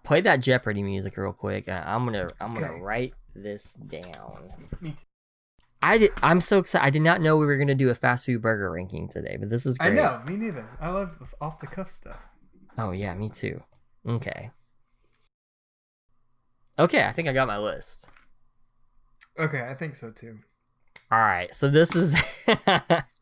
Play 0.06 0.22
that 0.22 0.40
Jeopardy 0.40 0.84
music 0.84 1.18
real 1.18 1.34
quick. 1.34 1.68
and 1.68 1.84
I'm 1.84 2.06
gonna 2.06 2.28
I'm 2.40 2.54
gonna 2.54 2.68
Okay. 2.72 2.80
write 2.80 3.14
this 3.36 3.74
down. 3.74 4.50
Me 4.82 4.92
too. 4.92 5.04
I 5.82 5.98
did. 5.98 6.12
I'm 6.24 6.42
so 6.42 6.60
excited. 6.60 6.86
I 6.86 6.90
did 6.90 7.02
not 7.02 7.22
know 7.22 7.38
we 7.38 7.46
were 7.46 7.58
gonna 7.58 7.76
do 7.76 7.90
a 7.90 7.96
fast 7.96 8.26
food 8.26 8.42
burger 8.42 8.72
ranking 8.72 9.08
today, 9.10 9.38
but 9.40 9.50
this 9.50 9.66
is 9.66 9.78
great. 9.78 9.92
I 9.92 9.96
know. 9.96 10.22
Me 10.28 10.36
neither. 10.38 10.68
I 10.80 10.90
love 10.90 11.34
off 11.42 11.60
the 11.60 11.68
cuff 11.68 11.90
stuff. 11.90 12.26
Oh 12.78 12.92
yeah, 12.92 13.14
me 13.16 13.30
too. 13.30 13.62
Okay. 14.08 14.52
Okay, 16.78 17.04
I 17.04 17.12
think 17.12 17.28
I 17.28 17.34
got 17.34 17.48
my 17.48 17.58
list. 17.58 18.08
Okay, 19.40 19.62
I 19.68 19.74
think 19.76 19.96
so 19.96 20.12
too. 20.12 20.40
All 21.12 21.20
right. 21.20 21.54
So 21.54 21.68
this 21.68 21.96
is. 21.96 22.14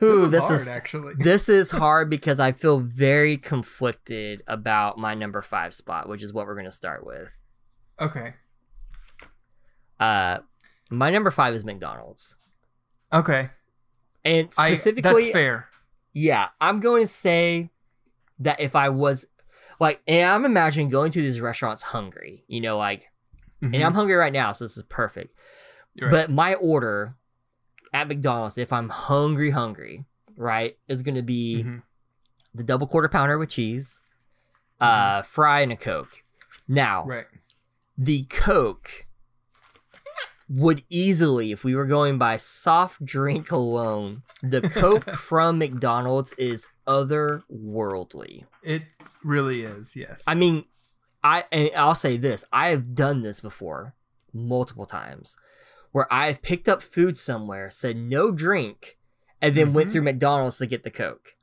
This 0.00 0.16
Ooh, 0.18 0.22
was 0.22 0.30
this 0.32 0.44
hard, 0.44 0.54
is 0.60 0.68
actually. 0.68 1.14
this 1.18 1.48
is 1.48 1.70
hard 1.72 2.08
because 2.08 2.38
I 2.38 2.52
feel 2.52 2.78
very 2.78 3.36
conflicted 3.36 4.42
about 4.46 4.96
my 4.98 5.14
number 5.14 5.42
five 5.42 5.74
spot, 5.74 6.08
which 6.08 6.22
is 6.22 6.32
what 6.32 6.46
we're 6.46 6.54
gonna 6.56 6.70
start 6.70 7.04
with. 7.04 7.34
okay. 8.00 8.34
Uh, 10.00 10.38
my 10.90 11.10
number 11.10 11.30
five 11.30 11.54
is 11.54 11.64
McDonald's, 11.64 12.36
Okay. 13.12 13.50
and 14.24 14.48
I, 14.56 14.68
specifically, 14.74 15.22
that's 15.24 15.32
fair. 15.32 15.68
yeah, 16.12 16.48
I'm 16.60 16.78
going 16.80 17.02
to 17.02 17.06
say 17.08 17.70
that 18.38 18.60
if 18.60 18.76
I 18.76 18.88
was 18.90 19.26
like, 19.80 20.00
and 20.06 20.30
I'm 20.30 20.44
imagining 20.44 20.88
going 20.88 21.10
to 21.10 21.20
these 21.20 21.40
restaurants 21.40 21.82
hungry, 21.82 22.44
you 22.46 22.60
know, 22.60 22.78
like, 22.78 23.08
and 23.60 23.74
I'm 23.82 23.94
hungry 23.94 24.14
right 24.14 24.32
now, 24.32 24.52
so 24.52 24.64
this 24.64 24.76
is 24.76 24.84
perfect. 24.84 25.36
Right. 26.00 26.12
But 26.12 26.30
my 26.30 26.54
order 26.54 27.16
at 27.92 28.08
McDonald's, 28.08 28.58
if 28.58 28.72
I'm 28.72 28.88
hungry, 28.88 29.50
hungry, 29.50 30.04
right, 30.36 30.76
is 30.88 31.02
going 31.02 31.14
to 31.16 31.22
be 31.22 31.64
Mhm. 31.64 31.82
the 32.54 32.64
double 32.64 32.86
quarter 32.86 33.08
pounder 33.08 33.38
with 33.38 33.48
cheese, 33.50 34.00
uh, 34.80 35.22
fry, 35.22 35.60
and 35.60 35.72
a 35.72 35.76
Coke. 35.76 36.22
Now, 36.68 37.04
right. 37.04 37.26
the 37.96 38.24
Coke 38.24 39.06
would 40.48 40.82
easily, 40.88 41.52
if 41.52 41.62
we 41.64 41.74
were 41.74 41.84
going 41.86 42.16
by 42.18 42.36
soft 42.38 43.04
drink 43.04 43.50
alone, 43.50 44.22
the 44.42 44.62
Coke 44.62 45.04
from 45.10 45.58
McDonald's 45.58 46.32
is 46.34 46.68
otherworldly. 46.86 48.44
It 48.62 48.82
really 49.22 49.62
is. 49.62 49.94
Yes. 49.96 50.24
I 50.26 50.34
mean, 50.34 50.64
I 51.22 51.44
and 51.52 51.70
I'll 51.76 51.94
say 51.94 52.16
this: 52.16 52.44
I 52.52 52.68
have 52.68 52.94
done 52.94 53.22
this 53.22 53.40
before 53.40 53.94
multiple 54.32 54.86
times, 54.86 55.36
where 55.92 56.12
I've 56.12 56.42
picked 56.42 56.68
up 56.68 56.82
food 56.82 57.16
somewhere, 57.18 57.70
said 57.70 57.96
no 57.96 58.30
drink, 58.32 58.98
and 59.40 59.54
then 59.54 59.72
went 59.72 59.88
Mhm. 59.88 59.92
through 59.92 60.02
McDonald's 60.02 60.58
to 60.58 60.66
get 60.66 60.84
the 60.84 60.90
Coke. 60.90 61.34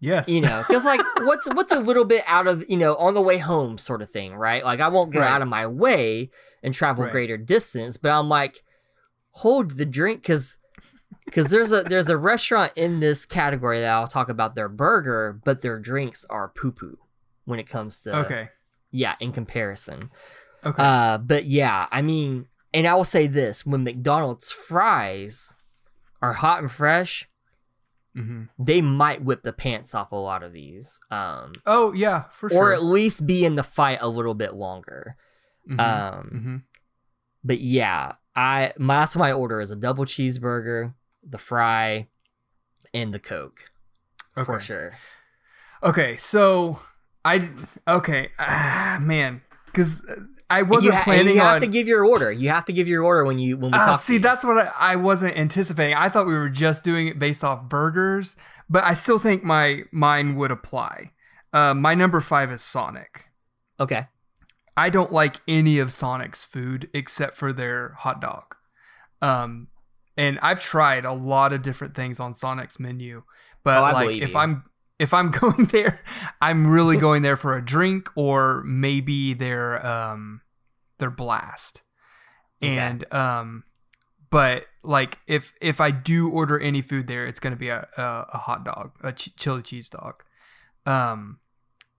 yes. 0.00 0.28
You 0.28 0.40
know, 0.40 0.62
because 0.66 0.84
like, 0.84 1.00
what's 1.22 1.48
what's 1.48 1.72
a 1.72 1.80
little 1.80 2.04
bit 2.04 2.22
out 2.26 2.46
of 2.46 2.64
you 2.68 2.76
know 2.76 2.94
on 2.96 3.14
the 3.14 3.20
way 3.20 3.38
home 3.38 3.78
sort 3.78 4.00
of 4.02 4.10
thing, 4.10 4.34
right? 4.36 4.64
Like, 4.64 4.78
I 4.80 4.88
won't 4.88 5.12
go 5.12 5.20
Right. 5.20 5.28
out 5.30 5.42
of 5.42 5.48
my 5.48 5.66
way 5.66 6.30
and 6.62 6.72
travel 6.72 7.04
Right. 7.04 7.10
greater 7.12 7.36
distance, 7.36 7.96
but 7.96 8.10
I'm 8.12 8.28
like, 8.28 8.62
hold 9.30 9.72
the 9.72 9.84
drink 9.84 10.22
because. 10.22 10.56
Because 11.24 11.50
there's 11.50 11.72
a 11.72 11.82
there's 11.82 12.08
a 12.08 12.16
restaurant 12.16 12.72
in 12.74 13.00
this 13.00 13.26
category 13.26 13.80
that 13.80 13.90
I'll 13.90 14.06
talk 14.06 14.30
about 14.30 14.54
their 14.54 14.68
burger, 14.68 15.38
but 15.44 15.60
their 15.60 15.78
drinks 15.78 16.24
are 16.30 16.48
poo 16.48 16.72
poo 16.72 16.96
when 17.44 17.58
it 17.58 17.68
comes 17.68 18.00
to 18.02 18.16
okay. 18.24 18.48
yeah 18.90 19.14
in 19.20 19.32
comparison 19.32 20.10
Okay. 20.64 20.82
uh 20.82 21.18
but 21.18 21.44
yeah 21.44 21.86
i 21.92 22.00
mean 22.02 22.46
and 22.74 22.86
i 22.86 22.94
will 22.94 23.04
say 23.04 23.26
this 23.26 23.64
when 23.66 23.84
mcdonald's 23.84 24.50
fries 24.52 25.54
are 26.22 26.34
hot 26.34 26.60
and 26.60 26.70
fresh 26.70 27.26
hmm 28.14 28.44
they 28.58 28.80
might 28.82 29.22
whip 29.22 29.42
the 29.42 29.52
pants 29.52 29.94
off 29.94 30.10
a 30.12 30.16
lot 30.16 30.42
of 30.42 30.52
these 30.52 30.98
um 31.10 31.52
Oh 31.66 31.92
yeah, 31.92 32.22
for 32.30 32.46
or 32.48 32.50
sure. 32.50 32.72
at 32.72 32.82
least 32.82 33.26
be 33.26 33.44
in 33.44 33.54
the 33.54 33.62
fight 33.62 33.98
a 34.00 34.08
little 34.08 34.34
bit 34.34 34.54
longer 34.54 35.16
Mhm. 35.68 35.78
um 35.78 36.30
Mhm. 36.34 36.62
but 37.44 37.60
yeah 37.60 38.12
i 38.34 38.72
my 38.78 39.00
that's 39.00 39.16
my 39.16 39.32
order 39.32 39.60
is 39.60 39.70
a 39.70 39.76
double 39.76 40.04
cheeseburger 40.04 40.94
the 41.22 41.38
fry 41.38 42.08
and 42.94 43.12
the 43.14 43.18
coke 43.18 43.70
Okay. 44.36 44.44
for 44.44 44.60
sure 44.60 44.92
Okay, 45.80 46.16
so 46.16 46.80
I 47.24 47.50
okay, 47.86 48.30
ah, 48.36 48.98
man, 49.02 49.42
because 49.66 50.02
I 50.50 50.62
wasn't 50.62 50.94
ha- 50.94 51.04
planning 51.04 51.34
you 51.34 51.40
have 51.40 51.56
on. 51.56 51.60
to 51.60 51.66
give 51.66 51.86
your 51.88 52.04
order 52.06 52.32
you 52.32 52.48
have 52.48 52.64
to 52.66 52.72
give 52.72 52.88
your 52.88 53.02
order 53.02 53.24
when 53.24 53.38
you 53.38 53.56
when 53.58 53.70
we 53.70 53.78
Ah, 53.78 53.84
talk 53.86 54.00
see, 54.00 54.18
that's 54.18 54.42
what 54.44 54.58
I, 54.58 54.92
I 54.92 54.96
wasn't 54.96 55.36
anticipating. 55.36 55.94
I 55.94 56.08
thought 56.08 56.26
we 56.26 56.34
were 56.34 56.48
just 56.48 56.84
doing 56.84 57.06
it 57.08 57.18
based 57.18 57.44
off 57.44 57.68
burgers, 57.68 58.34
but 58.68 58.82
I 58.84 58.94
still 58.94 59.18
think 59.18 59.44
my 59.44 59.82
mine 59.92 60.36
would 60.36 60.50
apply. 60.50 61.12
Uh, 61.52 61.74
my 61.74 61.94
number 61.94 62.20
five 62.20 62.50
is 62.52 62.62
Sonic. 62.62 63.28
okay 63.80 64.06
I 64.76 64.90
don't 64.90 65.12
like 65.12 65.36
any 65.48 65.78
of 65.80 65.92
Sonic's 65.92 66.44
food 66.44 66.88
except 66.94 67.36
for 67.36 67.52
their 67.52 67.94
hot 67.98 68.20
dog. 68.20 68.54
Um, 69.20 69.68
and 70.16 70.38
I've 70.40 70.60
tried 70.60 71.04
a 71.04 71.12
lot 71.12 71.52
of 71.52 71.62
different 71.62 71.94
things 71.96 72.20
on 72.20 72.32
Sonic's 72.32 72.78
menu, 72.78 73.24
but 73.64 73.78
Oh, 73.78 73.92
like 73.92 74.16
if 74.18 74.30
you. 74.32 74.38
I'm 74.38 74.64
if 74.98 75.14
I'm 75.14 75.30
going 75.42 75.66
there, 75.66 76.00
I'm 76.40 76.66
really 76.66 76.96
going 76.96 77.22
there 77.22 77.36
for 77.36 77.56
a 77.56 77.64
drink 77.64 78.10
or 78.14 78.62
maybe 78.64 79.34
their 79.34 79.84
um 79.86 80.40
their 80.98 81.10
blast. 81.10 81.82
Okay. 82.62 82.76
And 82.76 83.12
um 83.12 83.64
but 84.30 84.66
like 84.82 85.18
if 85.26 85.54
if 85.60 85.80
I 85.80 85.90
do 85.90 86.28
order 86.30 86.58
any 86.58 86.80
food 86.82 87.06
there, 87.06 87.26
it's 87.26 87.40
going 87.40 87.52
to 87.52 87.58
be 87.58 87.68
a, 87.68 87.88
a 87.96 88.26
a 88.34 88.38
hot 88.38 88.64
dog, 88.64 88.92
a 89.02 89.12
ch- 89.12 89.34
chili 89.36 89.62
cheese 89.62 89.88
dog. 89.88 90.22
Um 90.86 91.38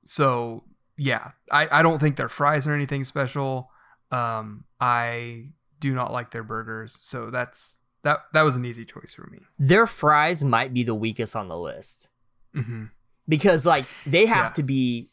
so 0.06 0.64
yeah, 0.98 1.32
I, 1.52 1.80
I 1.80 1.82
don't 1.82 2.00
think 2.00 2.18
their 2.18 2.28
fries 2.28 2.68
are 2.68 2.74
anything 2.74 3.06
special. 3.06 3.70
Um, 4.12 4.66
I 4.82 5.52
do 5.80 5.94
not 5.94 6.12
like 6.12 6.32
their 6.32 6.44
burgers, 6.44 6.98
so 7.00 7.30
that's 7.30 7.80
that 8.04 8.20
that 8.34 8.42
was 8.42 8.58
an 8.58 8.66
easy 8.66 8.84
choice 8.84 9.14
for 9.14 9.28
me. 9.32 9.40
their 9.58 9.88
fries 9.88 10.44
might 10.44 10.74
be 10.74 10.84
the 10.84 10.96
weakest 10.96 11.36
on 11.38 11.48
the 11.48 11.58
list 11.58 12.10
Mm-hmm. 12.56 12.86
because 13.28 13.66
like 13.66 13.86
they 14.06 14.26
have 14.26 14.48
Yeah. 14.48 14.54
to 14.54 14.64
be 14.64 15.10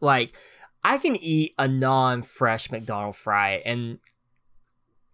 like 0.00 0.32
I 0.84 0.98
can 0.98 1.16
eat 1.16 1.54
a 1.58 1.66
non-fresh 1.66 2.70
McDonald 2.70 3.16
fry 3.16 3.62
and 3.64 3.98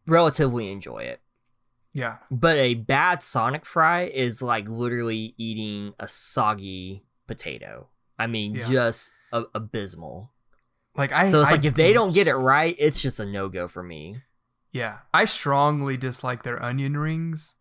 relatively 0.07 0.71
enjoy 0.71 0.99
it. 1.05 1.21
Yeah, 1.95 2.17
But 2.31 2.57
a 2.57 2.75
bad 2.75 3.23
Sonic 3.23 3.67
fry 3.67 4.05
is 4.05 4.41
like 4.41 4.67
literally 4.69 5.35
eating 5.37 5.93
a 6.01 6.09
soggy 6.09 7.05
potato. 7.27 7.89
I 8.19 8.27
mean, 8.29 8.55
Yeah. 8.55 8.69
just 8.71 9.13
a- 9.33 9.45
abysmal. 9.55 10.31
like 10.95 11.13
I. 11.13 11.29
so 11.31 11.41
it's 11.43 11.51
I- 11.51 11.55
like 11.57 11.65
if 11.65 11.75
they 11.75 11.93
don't 11.95 12.13
get 12.15 12.27
it 12.27 12.35
right, 12.35 12.75
it's 12.79 13.01
just 13.01 13.19
a 13.21 13.25
no-go 13.27 13.67
for 13.69 13.83
me. 13.83 14.17
yeah, 14.73 14.99
I 15.15 15.27
strongly 15.27 15.97
dislike 15.99 16.43
their 16.45 16.63
onion 16.63 16.97
rings. 16.97 17.55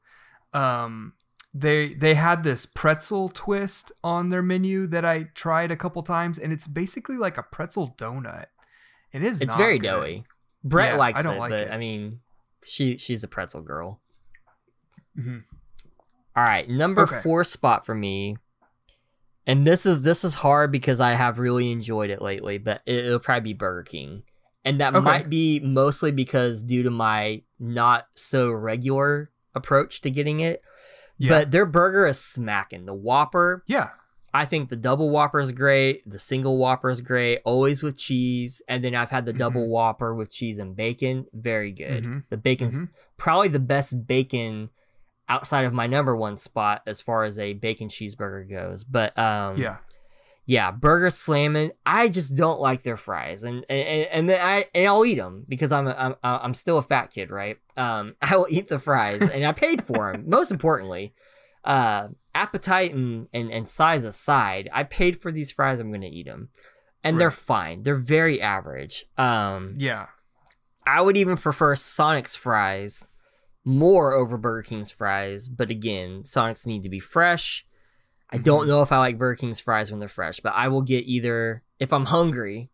Um, 0.54 1.14
they 1.54 1.93
they 1.93 2.16
had 2.16 2.43
this 2.43 2.66
pretzel 2.66 3.30
twist 3.30 3.91
on 4.04 4.30
their 4.30 4.41
menu 4.41 4.88
that 4.88 5.04
I 5.06 5.24
tried 5.36 5.72
a 5.72 5.76
couple 5.76 6.02
times, 6.04 6.38
and 6.38 6.54
it's 6.54 6.68
basically 6.68 7.18
like 7.18 7.38
a 7.38 7.43
pretzel 7.43 7.95
donut. 7.97 8.45
It 9.12 9.24
is. 9.24 9.41
It's 9.41 9.56
very 9.56 9.78
good. 9.78 9.88
doughy. 9.88 10.24
Brett 10.64 10.91
Yeah, 10.93 10.97
likes 10.97 11.20
I 11.20 11.24
don't 11.24 11.36
it, 11.36 11.39
like 11.39 11.49
but 11.49 11.62
it. 11.62 11.72
I 11.72 11.78
mean, 11.78 12.22
she 12.64 12.97
she's 12.97 13.24
a 13.24 13.28
pretzel 13.28 13.62
girl. 13.62 13.99
Mhm. 15.18 15.43
All 16.36 16.43
right, 16.45 16.70
number 16.70 17.02
Okay. 17.02 17.20
four 17.22 17.43
spot 17.43 17.86
for 17.86 17.93
me, 17.93 18.38
and 19.45 19.68
this 19.68 19.86
is 19.86 20.04
this 20.04 20.24
is 20.24 20.36
hard 20.36 20.72
because 20.72 21.02
I 21.02 21.12
have 21.12 21.39
really 21.39 21.72
enjoyed 21.72 22.10
it 22.10 22.22
lately, 22.22 22.58
but 22.58 22.82
it, 22.86 23.06
will 23.10 23.20
probably 23.20 23.54
be 23.54 23.58
Burger 23.58 23.84
King, 23.84 24.24
and 24.64 24.80
that 24.80 24.95
Okay. 24.95 25.04
might 25.04 25.30
be 25.30 25.60
mostly 25.60 26.12
because 26.12 26.64
due 26.64 26.84
to 26.84 26.89
my 26.91 27.41
not 27.60 28.08
so 28.16 28.49
regular 28.52 29.30
approach 29.54 29.99
to 30.02 30.10
getting 30.10 30.39
it. 30.39 30.62
Yeah. 31.22 31.30
But 31.30 31.51
their 31.51 31.65
burger 31.65 32.05
is 32.07 32.19
smacking. 32.19 32.86
The 32.86 32.93
Whopper, 32.93 33.63
Yeah. 33.67 33.89
I 34.34 34.45
think 34.45 34.69
the 34.69 34.78
double 34.78 35.09
Whopper 35.09 35.39
is 35.41 35.51
great. 35.51 36.09
The 36.09 36.17
single 36.17 36.57
Whopper 36.57 36.89
is 36.89 37.01
great, 37.01 37.41
always 37.43 37.84
with 37.84 37.97
cheese. 37.97 38.61
And 38.69 38.82
then 38.84 38.95
I've 38.95 39.09
had 39.09 39.26
the 39.26 39.34
double 39.34 39.63
Mhm. 39.65 39.69
Whopper 39.69 40.15
with 40.15 40.30
cheese 40.32 40.57
and 40.57 40.74
bacon, 40.76 41.26
very 41.34 41.72
good. 41.74 42.03
Mhm. 42.05 42.24
The 42.30 42.38
bacon's 42.38 42.80
Mhm. 42.80 42.89
probably 43.17 43.49
the 43.49 43.59
best 43.59 44.07
bacon 44.07 44.69
outside 45.28 45.65
of 45.65 45.74
my 45.74 45.86
number 45.86 46.15
one 46.15 46.38
spot 46.38 46.82
as 46.88 47.01
far 47.01 47.24
as 47.24 47.38
a 47.39 47.53
bacon 47.53 47.88
cheeseburger 47.89 48.49
goes. 48.49 48.84
But 48.86 49.17
um, 49.19 49.57
Yeah. 49.57 49.78
Yeah, 50.52 50.70
burger 50.70 51.10
slamming. 51.10 51.72
I 51.86 52.10
just 52.10 52.36
don't 52.36 52.60
like 52.60 52.84
their 52.84 52.97
fries, 52.97 53.45
and 53.45 53.66
and 53.70 54.08
and 54.12 54.30
then 54.30 54.41
I 54.41 54.66
and 54.76 54.86
I'll 54.86 55.06
eat 55.06 55.16
them 55.16 55.45
because 55.47 55.72
I'm 55.72 55.88
a, 55.88 55.91
I'm 55.91 56.16
I'm 56.22 56.54
still 56.54 56.78
a 56.78 56.82
fat 56.82 57.10
kid, 57.10 57.32
right? 57.32 57.58
Um, 57.78 58.16
I 58.22 58.36
will 58.36 58.47
eat 58.49 58.68
the 58.68 58.78
fries, 58.78 59.22
and 59.22 59.45
I 59.45 59.54
paid 59.54 59.82
for 59.82 60.12
them. 60.12 60.26
most 60.28 60.52
importantly, 60.52 61.14
uh, 61.64 62.10
appetite 62.36 62.93
and, 62.93 63.30
and 63.34 63.49
and 63.49 63.70
size 63.70 64.04
aside, 64.04 64.70
I 64.74 64.84
paid 64.84 65.22
for 65.22 65.32
these 65.32 65.52
fries. 65.54 65.80
I'm 65.80 65.89
gonna 65.89 66.08
eat 66.08 66.26
them, 66.26 66.49
and 67.02 67.18
they're 67.18 67.32
fine. 67.32 67.84
They're 67.84 67.95
very 67.95 68.41
average. 68.41 69.06
Um, 69.18 69.72
Yeah. 69.78 70.08
I 70.86 70.99
would 70.99 71.16
even 71.16 71.38
prefer 71.38 71.76
Sonic's 71.76 72.36
fries 72.36 73.08
more 73.64 74.14
over 74.14 74.38
Burger 74.38 74.64
King's 74.64 74.91
fries, 74.91 75.47
but 75.47 75.70
again, 75.70 76.26
Sonic's 76.26 76.68
need 76.68 76.84
to 76.84 76.89
be 76.89 76.99
fresh. 76.99 77.66
I 78.34 78.38
don't 78.38 78.66
Mhm. 78.66 78.68
know 78.68 78.82
if 78.82 78.92
I 78.92 78.98
like 79.00 79.18
Burger 79.18 79.36
King's 79.40 79.60
fries 79.60 79.92
when 79.92 80.00
they're 80.00 80.08
fresh, 80.10 80.40
but 80.40 80.54
I 80.56 80.68
will 80.70 80.82
get 80.82 81.06
either 81.06 81.64
if 81.80 81.92
I'm 81.92 82.06
hungry. 82.06 82.70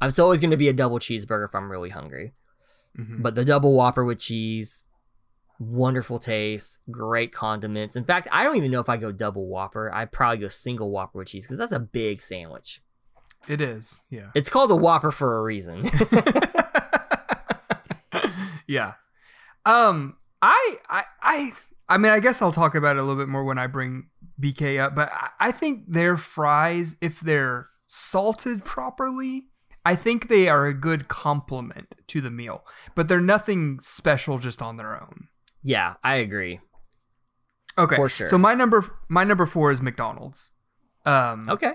It's 0.00 0.18
always 0.18 0.40
going 0.40 0.50
to 0.52 0.56
be 0.56 0.68
a 0.68 0.72
double 0.72 0.98
cheeseburger 0.98 1.44
if 1.44 1.54
I'm 1.54 1.70
really 1.70 1.90
hungry. 1.90 2.32
Mhm. 2.98 3.22
But 3.22 3.34
the 3.34 3.44
double 3.44 3.74
Whopper 3.76 4.04
with 4.04 4.18
cheese, 4.18 4.84
wonderful 5.58 6.18
taste, 6.18 6.78
great 6.90 7.30
condiments. 7.32 7.94
In 7.94 8.04
fact, 8.04 8.26
I 8.32 8.42
don't 8.42 8.56
even 8.56 8.70
know 8.72 8.80
if 8.80 8.88
I 8.88 8.96
go 8.96 9.12
double 9.12 9.46
Whopper. 9.48 9.92
I'd 9.92 10.10
probably 10.12 10.38
go 10.38 10.48
single 10.48 10.90
Whopper 10.90 11.18
with 11.18 11.28
cheese 11.28 11.44
because 11.44 11.58
that's 11.58 11.72
a 11.72 11.78
big 11.80 12.20
sandwich. 12.20 12.82
it 13.48 13.60
is. 13.60 14.06
Yeah. 14.08 14.30
It's 14.34 14.48
called 14.48 14.70
a 14.70 14.76
Whopper 14.76 15.10
for 15.10 15.36
a 15.38 15.42
reason. 15.42 15.82
yeah. 18.66 18.94
Um 19.64 20.16
I 20.40 20.76
I 20.88 21.04
I 21.22 21.52
I 21.88 21.98
mean 21.98 22.12
I 22.12 22.20
guess 22.20 22.40
I'll 22.42 22.52
talk 22.52 22.74
about 22.74 22.96
it 22.96 23.00
a 23.00 23.02
little 23.02 23.20
bit 23.20 23.28
more 23.28 23.44
when 23.44 23.58
I 23.58 23.66
bring 23.66 24.06
BK 24.40 24.80
up, 24.80 24.94
but 24.94 25.10
I, 25.12 25.28
I 25.40 25.52
think 25.52 25.84
their 25.92 26.16
fries, 26.16 26.96
if 27.00 27.20
they're 27.20 27.68
salted 27.86 28.64
properly, 28.64 29.44
I 29.84 29.94
think 29.96 30.28
they 30.28 30.48
are 30.48 30.66
a 30.66 30.74
good 30.74 31.08
complement 31.08 31.94
to 32.08 32.20
the 32.20 32.30
meal. 32.30 32.64
But 32.94 33.08
they're 33.08 33.20
nothing 33.20 33.78
special 33.80 34.38
just 34.38 34.62
on 34.62 34.76
their 34.76 34.94
own. 35.00 35.28
yeah, 35.62 35.94
I 36.04 36.16
agree. 36.16 36.60
Okay. 37.78 37.96
For 37.96 38.08
sure. 38.08 38.26
So 38.26 38.36
my 38.38 38.54
number 38.54 38.84
my 39.08 39.24
number 39.24 39.46
four 39.46 39.70
is 39.70 39.80
McDonald's. 39.82 40.52
Um 41.06 41.48
Okay. 41.48 41.74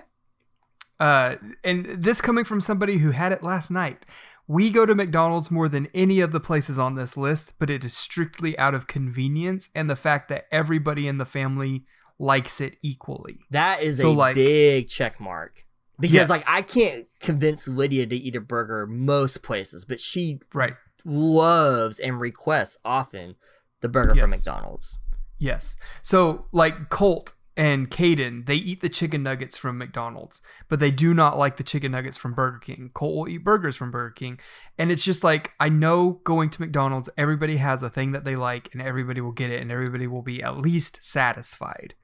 uh, 1.00 1.36
and 1.64 1.86
this 1.86 2.20
coming 2.20 2.44
from 2.44 2.60
somebody 2.60 2.98
who 2.98 3.10
had 3.10 3.32
it 3.32 3.42
last 3.42 3.70
night. 3.70 4.04
We 4.46 4.70
go 4.70 4.86
to 4.86 4.94
McDonald's 4.94 5.50
more 5.50 5.68
than 5.68 5.88
any 5.92 6.20
of 6.20 6.32
the 6.32 6.40
places 6.40 6.78
on 6.78 6.94
this 6.94 7.16
list, 7.18 7.52
but 7.58 7.68
it 7.68 7.84
is 7.84 7.94
strictly 7.94 8.58
out 8.58 8.74
of 8.74 8.86
convenience 8.86 9.68
and 9.74 9.90
the 9.90 9.96
fact 9.96 10.30
that 10.30 10.46
everybody 10.50 11.06
in 11.06 11.18
the 11.18 11.26
family 11.26 11.84
likes 12.18 12.60
it 12.60 12.76
equally. 12.82 13.38
That 13.50 13.82
is 13.82 13.98
So, 13.98 14.10
a 14.10 14.12
like- 14.12 14.34
big 14.34 14.88
check 14.88 15.20
mark. 15.20 15.64
Because 16.00 16.14
Yes. 16.14 16.30
like 16.30 16.44
I 16.48 16.62
can't 16.62 17.06
convince 17.20 17.66
Lydia 17.66 18.06
to 18.06 18.14
eat 18.16 18.36
a 18.36 18.40
burger 18.40 18.86
most 18.86 19.42
places, 19.42 19.84
but 19.84 20.00
she 20.00 20.38
Right. 20.54 20.74
loves 21.04 21.98
and 21.98 22.20
requests 22.20 22.78
often 22.84 23.34
the 23.80 23.88
burger 23.88 24.14
from 24.14 24.30
McDonald's. 24.30 24.98
Yes. 25.38 25.76
So 26.02 26.46
like 26.52 26.88
Colt 26.88 27.34
and 27.56 27.90
Caden, 27.90 28.46
they 28.46 28.54
eat 28.54 28.80
the 28.80 28.88
chicken 28.88 29.24
nuggets 29.24 29.56
from 29.56 29.78
McDonald's, 29.78 30.40
but 30.68 30.78
they 30.78 30.92
do 30.92 31.12
not 31.12 31.36
like 31.36 31.56
the 31.56 31.64
chicken 31.64 31.90
nuggets 31.90 32.16
from 32.16 32.32
Burger 32.32 32.58
King. 32.58 32.90
Colt 32.94 33.16
will 33.16 33.28
eat 33.28 33.38
burgers 33.38 33.74
from 33.76 33.90
Burger 33.90 34.12
King. 34.12 34.38
And 34.78 34.92
it's 34.92 35.02
just 35.04 35.24
like 35.24 35.50
I 35.58 35.68
know 35.68 36.20
going 36.22 36.50
to 36.50 36.60
McDonald's, 36.60 37.10
everybody 37.16 37.56
has 37.56 37.82
a 37.82 37.90
thing 37.90 38.12
that 38.12 38.24
they 38.24 38.36
like 38.36 38.68
and 38.72 38.80
everybody 38.80 39.20
will 39.20 39.32
get 39.32 39.50
it 39.50 39.60
and 39.60 39.72
everybody 39.72 40.06
will 40.06 40.22
be 40.22 40.42
at 40.42 40.58
least 40.58 41.02
satisfied. 41.02 41.94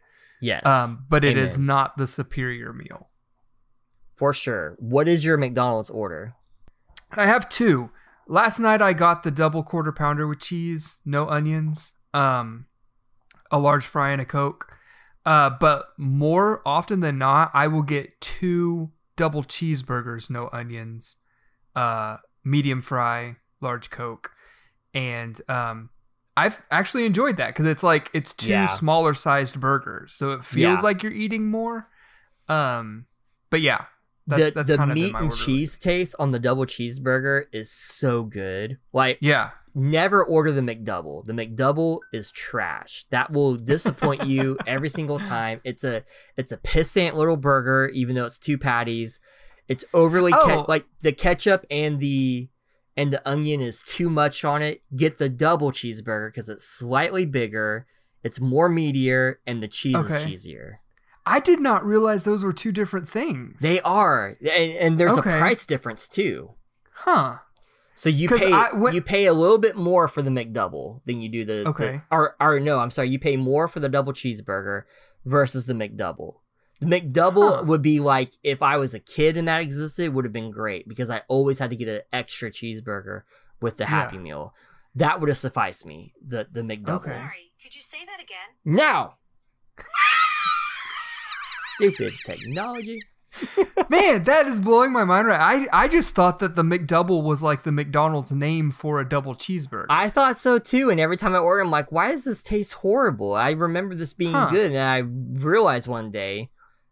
Yes. 0.44 0.66
Um, 0.66 1.06
but 1.08 1.24
it 1.24 1.38
is 1.38 1.56
Amen. 1.56 1.66
not 1.66 1.96
the 1.96 2.06
superior 2.06 2.72
meal. 2.74 3.08
for 4.14 4.34
sure. 4.34 4.76
What 4.78 5.08
is 5.08 5.24
your 5.24 5.36
McDonald's 5.38 5.88
order? 5.90 6.34
I 7.12 7.24
have 7.26 7.48
two. 7.48 7.90
Last 8.28 8.58
night 8.60 8.82
I 8.82 8.92
got 8.92 9.22
the 9.22 9.30
double 9.30 9.62
quarter 9.62 9.90
pounder 9.90 10.26
with 10.28 10.40
cheese, 10.40 11.00
no 11.04 11.26
onions, 11.28 11.94
um, 12.12 12.66
a 13.50 13.58
large 13.58 13.86
fry 13.86 14.10
and 14.10 14.20
a 14.20 14.24
coke. 14.26 14.76
Uh, 15.24 15.48
but 15.48 15.86
more 15.96 16.60
often 16.66 17.00
than 17.00 17.16
not, 17.16 17.50
I 17.54 17.66
will 17.66 17.82
get 17.82 18.20
two 18.20 18.92
double 19.16 19.42
cheeseburgers, 19.44 20.28
no 20.28 20.50
onions, 20.52 21.16
uh, 21.74 22.18
medium 22.44 22.82
fry, 22.82 23.36
large 23.62 23.88
coke, 23.90 24.30
and 24.92 25.40
um, 25.48 25.88
I've 26.36 26.60
actually 26.70 27.06
enjoyed 27.06 27.36
that 27.36 27.48
because 27.48 27.66
it's 27.66 27.82
like 27.82 28.10
it's 28.12 28.32
two 28.32 28.50
Yeah. 28.50 28.66
smaller 28.66 29.14
sized 29.14 29.60
burgers, 29.60 30.14
so 30.14 30.32
it 30.32 30.44
feels 30.44 30.78
Yeah. 30.78 30.82
like 30.82 31.02
you're 31.02 31.12
eating 31.12 31.46
more. 31.50 31.88
Um, 32.48 33.06
but 33.50 33.60
yeah, 33.60 33.84
that, 34.26 34.54
the 34.54 34.62
that's 34.64 34.78
the 34.78 34.86
meat 34.86 35.14
and 35.14 35.32
cheese 35.32 35.78
taste 35.78 36.14
on 36.18 36.30
the 36.32 36.38
double 36.38 36.66
cheeseburger 36.66 37.44
is 37.52 37.70
so 37.70 38.22
good. 38.24 38.78
Like 38.92 39.18
Yeah. 39.20 39.50
never 39.74 40.24
order 40.24 40.50
the 40.52 40.60
McDouble. 40.60 41.24
The 41.24 41.32
McDouble 41.32 42.00
is 42.12 42.30
trash. 42.30 43.06
That 43.10 43.30
will 43.32 43.56
disappoint 43.56 44.26
you 44.26 44.58
every 44.66 44.88
single 44.88 45.18
time. 45.20 45.60
It's 45.64 45.84
a 45.84 46.02
it's 46.36 46.52
a 46.52 46.56
pissant 46.58 47.14
little 47.14 47.36
burger, 47.36 47.88
even 47.94 48.16
though 48.16 48.24
it's 48.26 48.38
two 48.38 48.58
patties. 48.58 49.20
It's 49.68 49.84
overly 49.94 50.32
ke- 50.32 50.36
Oh. 50.48 50.64
like 50.68 50.84
the 51.00 51.12
ketchup 51.12 51.64
and 51.70 51.98
the 51.98 52.48
and 52.96 53.12
the 53.12 53.26
onion 53.28 53.60
is 53.60 53.82
too 53.82 54.08
much 54.10 54.44
on 54.44 54.62
it. 54.62 54.82
Get 54.94 55.18
the 55.18 55.28
double 55.28 55.72
cheeseburger 55.72 56.28
because 56.28 56.48
it's 56.48 56.64
slightly 56.64 57.26
bigger, 57.26 57.86
it's 58.22 58.40
more 58.40 58.68
meatier, 58.70 59.36
and 59.46 59.62
the 59.62 59.68
cheese 59.68 59.96
is 59.96 60.12
cheesier. 60.24 60.76
I 61.26 61.40
did 61.40 61.60
not 61.60 61.84
realize 61.84 62.24
those 62.24 62.44
were 62.44 62.52
two 62.52 62.70
different 62.72 63.08
things. 63.08 63.60
They 63.62 63.80
are, 63.80 64.34
and, 64.40 64.72
and 64.74 64.98
there's 65.00 65.18
Okay. 65.18 65.36
a 65.36 65.38
price 65.38 65.64
difference 65.66 66.06
too. 66.08 66.50
huh? 66.96 67.38
So 67.96 68.08
you 68.08 68.28
pay 68.28 68.52
I- 68.52 68.72
when- 68.72 68.92
you 68.94 69.00
pay 69.02 69.26
a 69.26 69.32
little 69.32 69.58
bit 69.58 69.76
more 69.76 70.08
for 70.08 70.20
the 70.20 70.30
McDouble 70.30 71.00
than 71.04 71.20
you 71.22 71.28
do 71.28 71.44
the 71.44 71.62
the- 71.64 71.68
Okay. 71.70 72.00
or 72.10 72.34
or 72.40 72.58
no, 72.60 72.80
I'm 72.80 72.90
sorry, 72.90 73.08
you 73.08 73.18
pay 73.18 73.36
more 73.36 73.68
for 73.68 73.80
the 73.80 73.88
double 73.88 74.12
cheeseburger 74.12 74.82
versus 75.24 75.66
the 75.66 75.74
McDouble. 75.74 76.36
The 76.80 76.86
McDouble 76.86 77.58
Huh. 77.58 77.62
would 77.64 77.82
be 77.82 78.00
like 78.00 78.30
if 78.42 78.62
I 78.62 78.76
was 78.78 78.94
a 78.94 79.00
kid 79.00 79.36
and 79.36 79.46
that 79.48 79.60
existed, 79.62 80.04
it 80.04 80.12
would 80.12 80.24
have 80.24 80.32
been 80.32 80.50
great 80.50 80.88
because 80.88 81.08
I 81.10 81.22
always 81.28 81.58
had 81.58 81.70
to 81.70 81.76
get 81.76 81.88
an 81.88 82.00
extra 82.12 82.50
cheeseburger 82.50 83.22
with 83.60 83.76
the 83.76 83.84
Yeah. 83.84 83.88
Happy 83.90 84.18
Meal. 84.18 84.54
That 84.96 85.20
would 85.20 85.28
have 85.28 85.38
sufficed 85.38 85.86
me. 85.86 86.12
The 86.26 86.46
the 86.50 86.62
McDouble. 86.62 86.96
Okay. 86.96 87.10
Sorry, 87.10 87.52
could 87.62 87.74
you 87.74 87.82
say 87.82 87.98
that 88.06 88.20
again? 88.22 88.48
Now. 88.64 89.16
Stupid 91.76 92.12
technology. 92.24 93.00
Man, 93.88 94.22
that 94.24 94.46
is 94.46 94.60
blowing 94.60 94.92
my 94.92 95.02
mind 95.04 95.26
right. 95.26 95.66
I 95.72 95.84
I 95.84 95.88
just 95.88 96.14
thought 96.14 96.38
that 96.38 96.54
the 96.54 96.62
McDouble 96.62 97.24
was 97.24 97.42
like 97.42 97.64
the 97.64 97.72
McDonald's 97.72 98.30
name 98.30 98.70
for 98.70 99.00
a 99.00 99.08
double 99.08 99.34
cheeseburger. 99.34 99.86
I 99.90 100.08
thought 100.08 100.36
so 100.36 100.60
too, 100.60 100.88
and 100.90 101.00
every 101.00 101.16
time 101.16 101.34
I 101.34 101.38
order, 101.38 101.62
I'm 101.62 101.70
like, 101.72 101.90
"Why 101.90 102.12
does 102.12 102.22
this 102.24 102.44
taste 102.44 102.74
horrible?" 102.74 103.34
I 103.34 103.50
remember 103.50 103.96
this 103.96 104.12
being 104.12 104.32
Huh. 104.32 104.50
good, 104.50 104.70
and 104.70 104.78
I 104.80 104.98
realized 105.44 105.88
one 105.88 106.12
day 106.12 106.50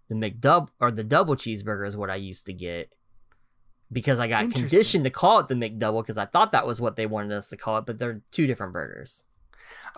the 0.09 0.15
McDub 0.15 0.69
or 0.81 0.91
the 0.91 1.05
double 1.05 1.37
cheeseburger 1.37 1.87
is 1.87 1.97
what 1.97 2.11
I 2.11 2.17
used 2.17 2.47
to 2.47 2.53
get 2.53 2.95
because 3.91 4.19
I 4.19 4.27
got 4.27 4.51
conditioned 4.51 5.05
to 5.05 5.11
call 5.11 5.39
it 5.41 5.49
the 5.49 5.55
McDouble 5.55 6.03
because 6.03 6.19
I 6.19 6.25
thought 6.27 6.53
that 6.53 6.67
was 6.67 6.81
what 6.81 6.97
they 6.97 7.07
wanted 7.07 7.33
us 7.33 7.51
to 7.51 7.57
call 7.57 7.79
it, 7.79 7.87
but 7.87 7.99
they're 7.99 8.23
two 8.31 8.47
different 8.47 8.73
burgers. 8.73 9.25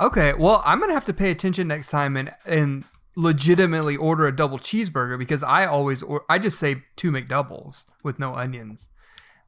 okay, 0.00 0.32
well, 0.34 0.62
I'm 0.64 0.80
gonna 0.80 0.94
have 0.94 1.04
to 1.06 1.14
pay 1.14 1.30
attention 1.30 1.68
next 1.68 1.90
time 1.90 2.16
and 2.16 2.32
and 2.44 2.84
legitimately 3.16 3.96
order 3.96 4.26
a 4.26 4.34
double 4.34 4.58
cheeseburger 4.58 5.16
because 5.16 5.42
I 5.44 5.66
always 5.66 6.02
or 6.02 6.24
I 6.28 6.38
just 6.38 6.58
say 6.58 6.82
two 6.96 7.12
McDoubles 7.12 7.86
with 8.02 8.18
no 8.18 8.34
onions. 8.34 8.88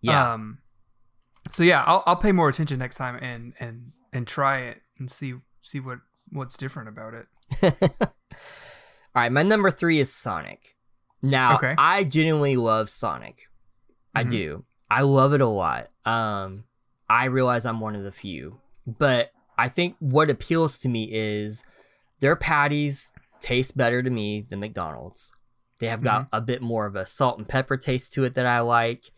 Yeah, 0.00 0.32
Um. 0.34 0.58
So 1.50 1.62
yeah, 1.62 1.82
I'll 1.84 2.02
I'll 2.06 2.16
pay 2.16 2.32
more 2.32 2.48
attention 2.48 2.78
next 2.78 2.96
time 2.96 3.16
and 3.20 3.54
and 3.58 3.92
and 4.12 4.26
try 4.26 4.60
it 4.60 4.82
and 4.98 5.10
see 5.10 5.34
see 5.62 5.80
what 5.80 5.98
what's 6.30 6.56
different 6.56 6.88
about 6.88 7.14
it. 7.14 7.26
All 9.16 9.22
right, 9.22 9.32
my 9.32 9.42
number 9.42 9.70
three 9.70 9.98
is 9.98 10.12
Sonic. 10.12 10.76
Now, 11.22 11.54
Okay. 11.56 11.74
I 11.78 12.04
genuinely 12.04 12.56
love 12.56 12.90
Sonic. 12.90 13.48
I 14.14 14.24
Mhm. 14.24 14.30
do. 14.30 14.64
I 14.90 15.00
love 15.00 15.32
it 15.32 15.40
a 15.40 15.46
lot. 15.46 15.90
Um, 16.04 16.64
I 17.08 17.24
realize 17.24 17.64
I'm 17.64 17.80
one 17.80 17.96
of 17.96 18.04
the 18.04 18.12
few, 18.12 18.60
but 18.86 19.30
I 19.56 19.70
think 19.70 19.96
what 20.00 20.28
appeals 20.28 20.78
to 20.80 20.90
me 20.90 21.08
is 21.10 21.64
their 22.20 22.36
patties 22.36 23.10
taste 23.40 23.74
better 23.74 24.02
to 24.02 24.10
me 24.10 24.42
than 24.42 24.60
McDonald's. 24.60 25.32
They 25.78 25.88
have 25.88 26.02
got 26.02 26.28
a 26.32 26.40
bit 26.42 26.60
more 26.60 26.84
of 26.84 26.94
a 26.94 27.06
salt 27.06 27.38
and 27.38 27.48
pepper 27.48 27.78
taste 27.78 28.12
to 28.14 28.24
it 28.24 28.34
that 28.34 28.44
I 28.46 28.60
like. 28.60 29.10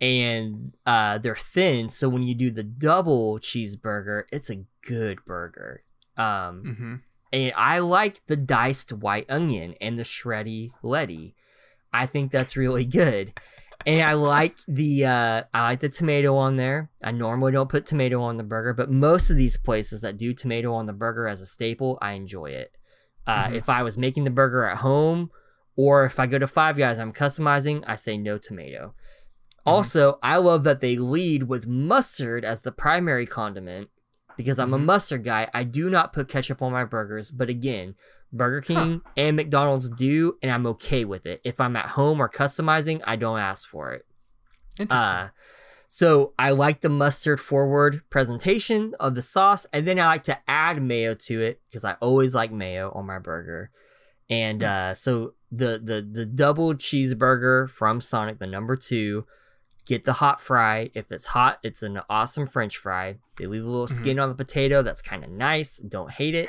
And 0.00 0.74
uh, 0.86 1.18
they're 1.18 1.36
thin, 1.36 1.88
so 1.90 2.08
when 2.08 2.22
you 2.22 2.34
do 2.34 2.50
the 2.50 2.62
double 2.64 3.38
cheeseburger, 3.38 4.24
it's 4.32 4.48
a 4.50 4.64
good 4.80 5.22
burger. 5.26 5.84
Um, 6.16 6.62
Mm-hmm. 6.64 6.94
And 7.34 7.52
I 7.56 7.80
like 7.80 8.24
the 8.26 8.36
diced 8.36 8.92
white 8.92 9.26
onion 9.28 9.74
and 9.80 9.98
the 9.98 10.04
shreddy 10.04 10.70
letty. 10.82 11.34
I 11.92 12.06
think 12.06 12.30
that's 12.30 12.56
really 12.56 12.84
good. 12.84 13.38
And 13.86 14.02
I 14.02 14.14
like 14.14 14.56
the 14.68 15.04
uh, 15.04 15.42
I 15.52 15.62
like 15.64 15.80
the 15.80 15.88
tomato 15.88 16.36
on 16.36 16.56
there. 16.56 16.90
I 17.02 17.10
normally 17.10 17.52
don't 17.52 17.68
put 17.68 17.84
tomato 17.86 18.22
on 18.22 18.36
the 18.36 18.42
burger, 18.44 18.72
but 18.72 18.90
most 18.90 19.30
of 19.30 19.36
these 19.36 19.58
places 19.58 20.00
that 20.00 20.16
do 20.16 20.32
tomato 20.32 20.72
on 20.74 20.86
the 20.86 20.92
burger 20.92 21.28
as 21.28 21.42
a 21.42 21.46
staple, 21.46 21.98
I 22.00 22.12
enjoy 22.12 22.46
it. 22.46 22.70
Uh, 23.26 23.48
Mhm. 23.48 23.56
If 23.56 23.68
I 23.68 23.82
was 23.82 23.98
making 23.98 24.24
the 24.24 24.30
burger 24.30 24.64
at 24.64 24.78
home, 24.78 25.30
or 25.76 26.04
if 26.06 26.18
I 26.20 26.26
go 26.26 26.38
to 26.38 26.46
Five 26.46 26.76
Guys, 26.78 26.98
I'm 26.98 27.12
customizing. 27.12 27.82
I 27.86 27.96
say 27.96 28.16
no 28.16 28.38
tomato. 28.38 28.94
Also, 29.66 30.18
I 30.22 30.36
love 30.36 30.62
that 30.64 30.80
they 30.80 30.96
lead 30.96 31.44
with 31.44 31.66
mustard 31.66 32.44
as 32.44 32.62
the 32.62 32.72
primary 32.72 33.26
condiment, 33.26 33.88
because 34.36 34.58
I'm 34.58 34.74
a 34.74 34.78
Mhm. 34.78 34.84
mustard 34.84 35.24
guy. 35.24 35.48
I 35.54 35.64
do 35.64 35.88
not 35.90 36.12
put 36.12 36.28
ketchup 36.28 36.62
on 36.62 36.72
my 36.72 36.84
burgers, 36.84 37.30
but 37.30 37.48
again, 37.48 37.94
Burger 38.32 38.60
King 38.60 39.00
and 39.16 39.36
McDonald's 39.36 39.88
do, 39.88 40.36
and 40.42 40.50
I'm 40.50 40.66
okay 40.66 41.04
with 41.04 41.24
it. 41.26 41.40
If 41.44 41.60
I'm 41.60 41.76
at 41.76 41.86
home 41.90 42.20
or 42.20 42.28
customizing, 42.28 43.00
I 43.04 43.16
don't 43.16 43.38
ask 43.38 43.68
for 43.68 43.92
it. 43.92 44.04
Interesting. 44.78 44.98
Uh, 45.18 45.28
so 45.86 46.34
I 46.36 46.50
like 46.50 46.80
the 46.80 46.88
mustard 46.88 47.38
forward 47.38 48.02
presentation 48.10 48.94
of 48.98 49.14
the 49.14 49.22
sauce, 49.22 49.66
and 49.72 49.86
then 49.86 50.00
I 50.00 50.06
like 50.06 50.24
to 50.24 50.38
add 50.48 50.82
mayo 50.82 51.14
to 51.14 51.40
it 51.42 51.60
because 51.68 51.84
I 51.84 51.92
always 52.00 52.34
like 52.34 52.50
mayo 52.50 52.90
on 52.92 53.06
my 53.06 53.20
burger. 53.20 53.70
And 54.28 54.62
Hmm. 54.62 54.68
uh, 54.68 54.94
so 54.94 55.34
the 55.52 55.80
the 55.80 56.02
the 56.10 56.26
double 56.26 56.74
cheeseburger 56.74 57.70
from 57.70 58.00
Sonic, 58.00 58.40
the 58.40 58.46
number 58.48 58.74
two, 58.74 59.26
get 59.86 60.04
the 60.04 60.14
hot 60.14 60.40
fry. 60.40 60.90
If 60.94 61.12
it's 61.12 61.26
hot, 61.26 61.58
it's 61.62 61.82
an 61.82 62.00
awesome 62.08 62.46
French 62.46 62.78
fry. 62.78 63.16
They 63.36 63.46
leave 63.46 63.64
a 63.64 63.68
little 63.68 63.86
Mhm. 63.86 63.96
skin 63.96 64.18
on 64.18 64.28
the 64.28 64.34
potato. 64.34 64.82
That's 64.82 65.02
kind 65.02 65.24
of 65.24 65.30
nice. 65.30 65.78
Don't 65.78 66.10
hate 66.10 66.34
it. 66.34 66.48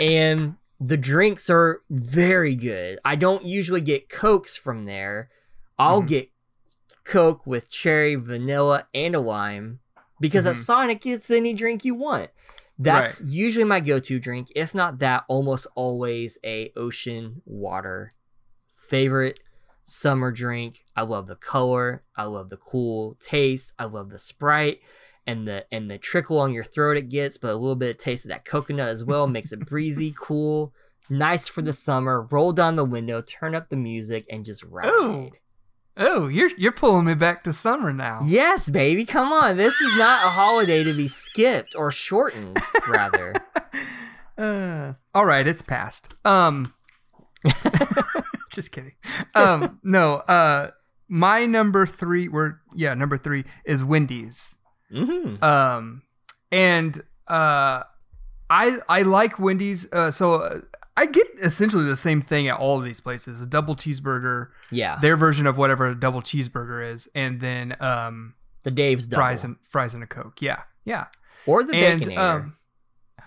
And 0.00 0.56
the 0.80 0.96
drinks 0.96 1.48
are 1.50 1.82
very 1.90 2.54
good. 2.54 2.98
I 3.04 3.16
don't 3.16 3.44
usually 3.44 3.80
get 3.80 4.08
cokes 4.08 4.56
from 4.56 4.86
there. 4.86 5.30
I'll 5.78 6.02
Mhm. 6.02 6.06
get 6.08 6.30
Coke 7.04 7.46
with 7.46 7.68
cherry, 7.68 8.14
vanilla, 8.14 8.88
and 8.94 9.14
a 9.14 9.20
lime 9.20 9.80
because 10.20 10.46
at 10.46 10.54
Mhm. 10.54 10.64
Sonic 10.64 11.04
it's 11.06 11.30
any 11.30 11.52
drink 11.52 11.84
you 11.84 11.94
want. 11.94 12.30
That's 12.78 13.20
usually 13.22 13.66
my 13.66 13.80
go-to 13.80 14.18
drink. 14.18 14.48
If 14.56 14.74
not 14.74 14.98
that, 15.00 15.24
almost 15.28 15.66
always 15.74 16.38
a 16.42 16.72
ocean 16.76 17.42
water. 17.44 18.14
Favorite 18.88 19.38
summer 19.84 20.32
drink. 20.32 20.84
I 20.96 21.02
love 21.02 21.26
the 21.26 21.36
color. 21.36 22.02
I 22.16 22.24
love 22.24 22.50
the 22.50 22.56
cool 22.56 23.16
taste. 23.20 23.74
I 23.78 23.84
love 23.84 24.10
the 24.10 24.18
Sprite 24.18 24.80
and 25.26 25.46
the 25.46 25.64
and 25.72 25.90
the 25.90 25.98
trickle 25.98 26.38
on 26.38 26.52
your 26.52 26.64
throat 26.64 26.96
it 26.96 27.08
gets, 27.08 27.38
but 27.38 27.50
a 27.50 27.56
little 27.56 27.76
bit 27.76 27.90
of 27.90 27.98
taste 27.98 28.24
of 28.24 28.30
that 28.30 28.44
coconut 28.44 28.88
as 28.88 29.04
well 29.04 29.26
makes 29.26 29.52
it 29.52 29.66
breezy, 29.66 30.14
cool, 30.20 30.72
nice 31.08 31.48
for 31.48 31.62
the 31.62 31.72
summer. 31.72 32.26
Roll 32.30 32.52
down 32.52 32.76
the 32.76 32.84
window, 32.84 33.20
turn 33.20 33.54
up 33.54 33.68
the 33.68 33.76
music, 33.76 34.26
and 34.30 34.44
just 34.44 34.64
ride. 34.64 34.88
Ooh. 34.88 35.30
oh, 35.96 36.28
you're 36.28 36.50
you're 36.56 36.72
pulling 36.72 37.06
me 37.06 37.14
back 37.14 37.44
to 37.44 37.52
summer 37.52 37.92
now. 37.92 38.20
Yes, 38.24 38.68
baby, 38.68 39.04
come 39.04 39.32
on. 39.32 39.56
This 39.56 39.80
is 39.80 39.96
not 39.96 40.26
a 40.26 40.30
holiday 40.30 40.84
to 40.84 40.92
be 40.92 41.08
skipped 41.08 41.74
or 41.76 41.90
shortened, 41.90 42.58
rather. 42.88 43.34
Uh, 44.36 44.94
all 45.14 45.24
right, 45.24 45.46
it's 45.46 45.62
past. 45.62 46.12
Um, 46.24 46.74
just 48.56 48.72
kidding. 48.72 48.92
Um, 49.34 49.78
no. 49.82 50.16
Uh, 50.16 50.70
my 51.08 51.46
number 51.46 51.86
three. 51.86 52.28
Were 52.28 52.60
yeah, 52.74 52.94
number 52.94 53.16
three 53.16 53.44
is 53.64 53.82
Wendy's. 53.84 54.56
hmm 54.90 55.42
Um, 55.42 56.02
and 56.52 56.98
uh, 57.28 57.82
I 58.50 58.78
I 58.88 59.02
like 59.02 59.38
Wendy's. 59.38 59.92
Uh, 59.92 60.10
so 60.10 60.34
uh, 60.36 60.60
I 60.96 61.06
get 61.06 61.26
essentially 61.42 61.84
the 61.84 61.96
same 61.96 62.20
thing 62.20 62.48
at 62.48 62.58
all 62.58 62.78
of 62.78 62.84
these 62.84 63.00
places: 63.00 63.40
a 63.40 63.46
double 63.46 63.74
cheeseburger, 63.76 64.48
Yeah, 64.70 64.98
their 65.00 65.16
version 65.16 65.46
of 65.46 65.58
whatever 65.58 65.86
a 65.86 65.94
double 65.98 66.22
cheeseburger 66.22 66.90
is, 66.92 67.08
and 67.14 67.40
then 67.40 67.76
um 67.80 68.34
the 68.62 68.70
Dave's 68.70 69.06
double. 69.06 69.18
fries 69.22 69.44
and 69.44 69.56
fries 69.68 69.94
and 69.94 70.02
a 70.02 70.06
coke. 70.06 70.40
Yeah, 70.40 70.62
yeah. 70.84 71.06
or 71.46 71.64
the 71.64 71.74
and 71.76 72.00
Baconator. 72.02 72.18
um, 72.18 72.56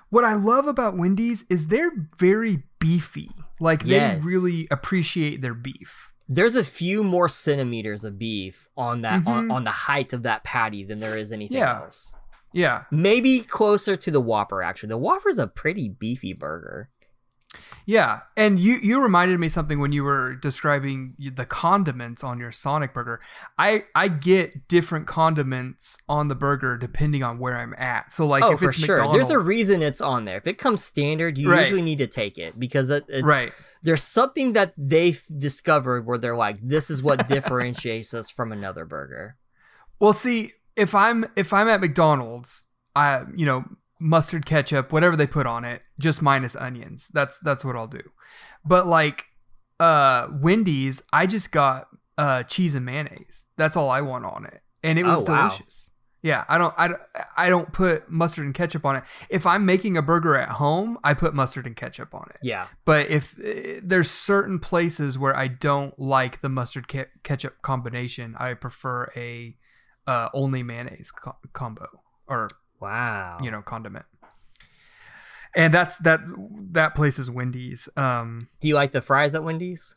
what 0.10 0.24
I 0.24 0.34
love 0.34 0.68
about 0.68 0.98
Wendy's 0.98 1.44
is 1.50 1.68
they're 1.68 1.92
very 2.18 2.64
beefy. 2.80 3.30
Like 3.60 3.84
Yes. 3.86 4.24
they 4.24 4.28
really 4.28 4.68
appreciate 4.72 5.42
their 5.42 5.54
beef. 5.54 6.14
There's 6.30 6.56
a 6.56 6.64
few 6.64 7.04
more 7.04 7.30
centimeters 7.30 8.04
of 8.04 8.20
beef 8.20 8.68
on 8.76 9.02
that 9.02 9.26
on, 9.26 9.48
Mhm. 9.48 9.54
on 9.54 9.64
the 9.64 9.72
height 9.72 10.12
of 10.14 10.24
that 10.24 10.44
patty 10.44 10.84
than 10.84 11.00
there 11.00 11.18
is 11.18 11.32
anything 11.32 11.58
Yeah. 11.58 11.82
else. 11.84 12.14
Yeah, 12.54 12.84
Maybe 12.92 13.42
closer 13.42 13.96
to 13.98 14.10
the 14.12 14.22
Whopper. 14.22 14.62
Actually, 14.64 14.90
the 14.90 14.98
Whopper's 14.98 15.38
a 15.38 15.48
pretty 15.48 15.90
beefy 15.90 16.34
burger. 16.34 16.90
Yeah. 17.88 18.20
And 18.36 18.60
you 18.60 18.76
you 18.76 19.02
reminded 19.02 19.40
me 19.40 19.48
something 19.48 19.80
when 19.80 19.94
you 19.94 20.04
were 20.04 20.36
describing 20.36 21.16
the 21.18 21.46
condiments 21.46 22.22
on 22.22 22.38
your 22.38 22.52
Sonic 22.52 22.94
burger. 22.94 23.22
I 23.58 23.86
I 23.96 24.10
get 24.10 24.68
different 24.68 25.08
condiments 25.08 25.98
on 26.10 26.28
the 26.28 26.36
burger 26.36 26.78
depending 26.78 27.24
on 27.24 27.40
where 27.40 27.56
I'm 27.56 27.74
at. 27.76 28.12
So 28.12 28.28
like 28.28 28.44
oh, 28.44 28.52
if 28.52 28.60
for 28.60 28.70
it's 28.70 28.78
sure. 28.78 28.98
McDonald's, 28.98 29.30
There's 29.30 29.32
a 29.32 29.40
reason 29.40 29.82
it's 29.82 30.02
on 30.02 30.26
there. 30.26 30.36
If 30.38 30.48
it 30.48 30.58
comes 30.58 30.84
standard, 30.84 31.38
you 31.38 31.50
Right. 31.50 31.62
usually 31.62 31.82
need 31.82 32.00
to 32.00 32.08
take 32.08 32.38
it 32.38 32.60
because 32.60 32.90
it, 32.90 33.06
it's 33.08 33.26
right. 33.26 33.54
there's 33.84 34.04
something 34.04 34.52
that 34.52 34.74
they've 34.78 35.24
discovered 35.38 36.06
where 36.06 36.18
they're 36.18 36.36
like, 36.36 36.58
this 36.62 36.90
is 36.90 37.02
what 37.02 37.30
differentiates 37.30 38.14
us 38.14 38.30
from 38.30 38.52
another 38.52 38.84
burger. 38.84 39.38
Well, 39.98 40.12
see, 40.12 40.52
if 40.76 40.94
I'm 40.94 41.24
if 41.38 41.54
I'm 41.54 41.70
at 41.70 41.80
McDonald's, 41.80 42.66
I 42.98 43.24
you 43.34 43.46
know 43.46 43.64
mustard, 44.00 44.46
ketchup, 44.46 44.92
whatever 44.92 45.16
they 45.16 45.28
put 45.28 45.46
on 45.46 45.66
it, 45.66 45.82
just 46.00 46.22
minus 46.22 46.56
onions. 46.56 47.10
That's 47.14 47.40
that's 47.40 47.64
what 47.66 47.76
I'll 47.76 47.88
do. 47.88 48.02
But 48.66 48.88
like 48.88 49.26
uh 49.80 50.28
Wendy's, 50.32 51.02
I 51.14 51.28
just 51.28 51.52
got 51.52 51.88
uh 52.18 52.44
cheese 52.44 52.76
and 52.76 52.86
mayonnaise. 52.86 53.46
That's 53.58 53.76
all 53.78 53.90
I 53.90 54.02
want 54.02 54.26
on 54.26 54.46
it, 54.46 54.62
and 54.84 54.98
it 55.00 55.04
was 55.06 55.28
Oh, 55.28 55.34
wow. 55.34 55.48
delicious. 55.50 55.92
Yeah, 56.24 56.46
I 56.50 56.58
don't 56.58 56.74
I, 56.78 56.88
don't- 56.88 57.02
I 57.38 57.48
don't 57.50 57.72
put 57.72 58.10
mustard 58.10 58.46
and 58.46 58.54
ketchup 58.54 58.84
on 58.86 58.96
it. 58.98 59.04
If 59.30 59.46
I'm 59.46 59.66
making 59.68 59.98
a 59.98 60.02
burger 60.02 60.36
at 60.36 60.50
home, 60.50 60.98
I 61.04 61.14
put 61.14 61.36
mustard 61.36 61.68
and 61.68 61.76
ketchup 61.76 62.14
on 62.16 62.28
it. 62.32 62.40
Yeah. 62.42 62.68
But 62.86 63.08
if 63.10 63.36
uh, 63.40 63.80
there's 63.84 64.10
certain 64.10 64.58
places 64.60 65.18
where 65.18 65.36
I 65.38 65.48
don't 65.48 65.98
like 66.00 66.42
the 66.42 66.50
mustard 66.50 66.88
ke- 66.88 67.10
ketchup 67.24 67.62
combination, 67.62 68.36
I 68.40 68.56
prefer 68.56 69.12
a 69.16 69.56
uh, 70.08 70.30
only 70.34 70.64
mayonnaise 70.64 71.12
co- 71.12 71.38
combo 71.54 71.88
or 72.28 72.50
Wow. 72.80 73.38
you 73.42 73.50
know 73.52 73.62
condiment. 73.62 74.06
And 75.56 75.74
that's 75.74 75.98
that 75.98 76.20
that 76.72 76.94
place 76.96 77.18
is 77.18 77.32
Wendy's. 77.32 77.90
Um, 77.98 78.48
Do 78.60 78.68
you 78.68 78.76
like 78.76 78.92
the 78.92 79.02
fries 79.02 79.34
at 79.34 79.44
Wendy's? 79.44 79.96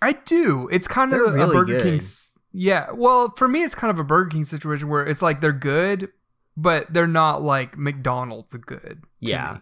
I 0.00 0.12
do. 0.12 0.68
It's 0.72 0.88
kind 0.88 1.12
They're 1.12 1.24
of 1.24 1.34
a, 1.34 1.46
Burger 1.52 1.64
good. 1.74 1.82
King's. 1.82 2.38
Yeah. 2.52 2.90
Well, 2.92 3.32
for 3.36 3.48
me, 3.48 3.62
it's 3.62 3.74
kind 3.74 3.90
of 3.90 3.98
a 3.98 4.04
Burger 4.04 4.30
King 4.30 4.44
situation 4.44 4.88
where 4.88 5.04
it's 5.06 5.20
like 5.22 5.40
they're 5.40 5.52
good, 5.52 6.08
but 6.56 6.92
they're 6.92 7.06
not 7.06 7.42
like 7.42 7.76
McDonald's 7.76 8.54
good. 8.54 9.02
Yeah. 9.20 9.58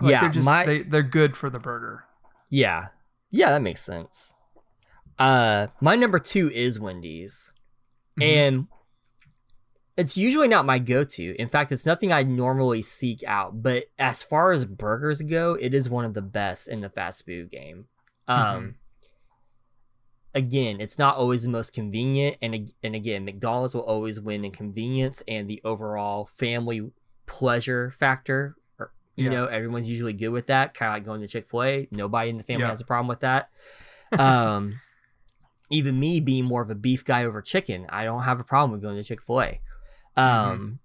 Like, 0.00 0.10
Yeah, 0.10 0.20
They're 0.22 0.30
just 0.30 0.44
my- 0.44 0.66
they, 0.66 0.82
they're 0.82 1.02
good 1.02 1.36
for 1.36 1.48
the 1.50 1.60
burger. 1.60 2.04
Yeah. 2.50 2.88
Yeah, 3.30 3.50
that 3.50 3.62
makes 3.62 3.80
sense. 3.82 4.34
Uh 5.18 5.68
my 5.80 5.94
number 5.94 6.18
2 6.18 6.50
is 6.50 6.80
Wendy's. 6.80 7.52
Mhm. 8.18 8.24
And 8.24 8.66
it's 9.96 10.16
usually 10.16 10.48
not 10.48 10.66
my 10.66 10.78
go-to. 10.78 11.36
In 11.38 11.48
fact, 11.48 11.70
it's 11.70 11.86
nothing 11.86 12.12
I 12.12 12.22
normally 12.24 12.82
seek 12.82 13.22
out, 13.24 13.62
but 13.62 13.84
as 13.98 14.22
far 14.22 14.50
as 14.52 14.64
burgers 14.64 15.22
go, 15.22 15.54
it 15.54 15.72
is 15.74 15.88
one 15.88 16.04
of 16.04 16.14
the 16.14 16.22
best 16.22 16.68
in 16.68 16.80
the 16.80 16.88
fast 16.88 17.24
food 17.24 17.50
game. 17.50 17.86
Um 18.26 18.36
Mhm. 18.36 18.74
again, 20.34 20.80
it's 20.80 20.98
not 20.98 21.16
always 21.16 21.44
the 21.44 21.48
most 21.48 21.72
convenient 21.72 22.36
and 22.42 22.72
and 22.82 22.94
again, 22.94 23.24
McDonald's 23.24 23.74
will 23.74 23.82
always 23.82 24.18
win 24.20 24.44
in 24.44 24.50
convenience 24.50 25.22
and 25.28 25.48
the 25.48 25.60
overall 25.64 26.26
family 26.26 26.90
pleasure 27.26 27.92
factor. 27.92 28.56
Or, 28.78 28.92
you 29.16 29.24
Yeah. 29.26 29.30
know, 29.30 29.46
everyone's 29.46 29.88
usually 29.88 30.12
good 30.12 30.30
with 30.30 30.46
that, 30.46 30.74
kind 30.74 30.90
of 30.90 30.94
like 30.96 31.04
going 31.04 31.20
to 31.20 31.28
Chick-fil-A. 31.28 31.88
Nobody 31.92 32.30
in 32.30 32.36
the 32.38 32.42
family 32.42 32.62
Yeah. 32.62 32.68
has 32.70 32.80
a 32.80 32.84
problem 32.84 33.08
with 33.08 33.20
that. 33.20 33.50
Um 34.18 34.80
even 35.70 35.98
me 35.98 36.20
being 36.20 36.44
more 36.44 36.62
of 36.62 36.70
a 36.70 36.74
beef 36.74 37.04
guy 37.04 37.24
over 37.24 37.40
chicken, 37.40 37.86
I 37.88 38.04
don't 38.04 38.22
have 38.24 38.38
a 38.38 38.44
problem 38.44 38.72
with 38.72 38.82
going 38.82 38.96
to 38.96 39.02
Chick 39.02 39.22
Fil 39.22 39.40
A. 39.40 39.60
Um, 40.16 40.78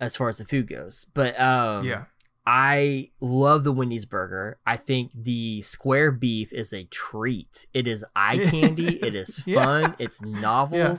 as 0.00 0.16
far 0.16 0.28
as 0.28 0.38
the 0.38 0.44
food 0.44 0.66
goes, 0.68 1.06
but 1.14 1.38
um, 1.40 1.78
Mm-hmm. 1.80 1.86
yeah. 1.88 2.04
I 2.46 3.10
love 3.22 3.64
the 3.64 3.72
Wendy's 3.72 4.04
burger. 4.04 4.58
I 4.66 4.76
think 4.76 5.12
the 5.14 5.62
square 5.62 6.10
beef 6.12 6.52
is 6.52 6.74
a 6.74 6.84
treat. 6.84 7.66
It 7.72 7.86
is 7.88 8.04
eye 8.14 8.36
candy. 8.50 9.02
it 9.02 9.14
is 9.14 9.42
Yeah. 9.46 9.64
fun. 9.64 9.94
It's 9.98 10.20
novel. 10.46 10.78
Yeah. 10.78 10.96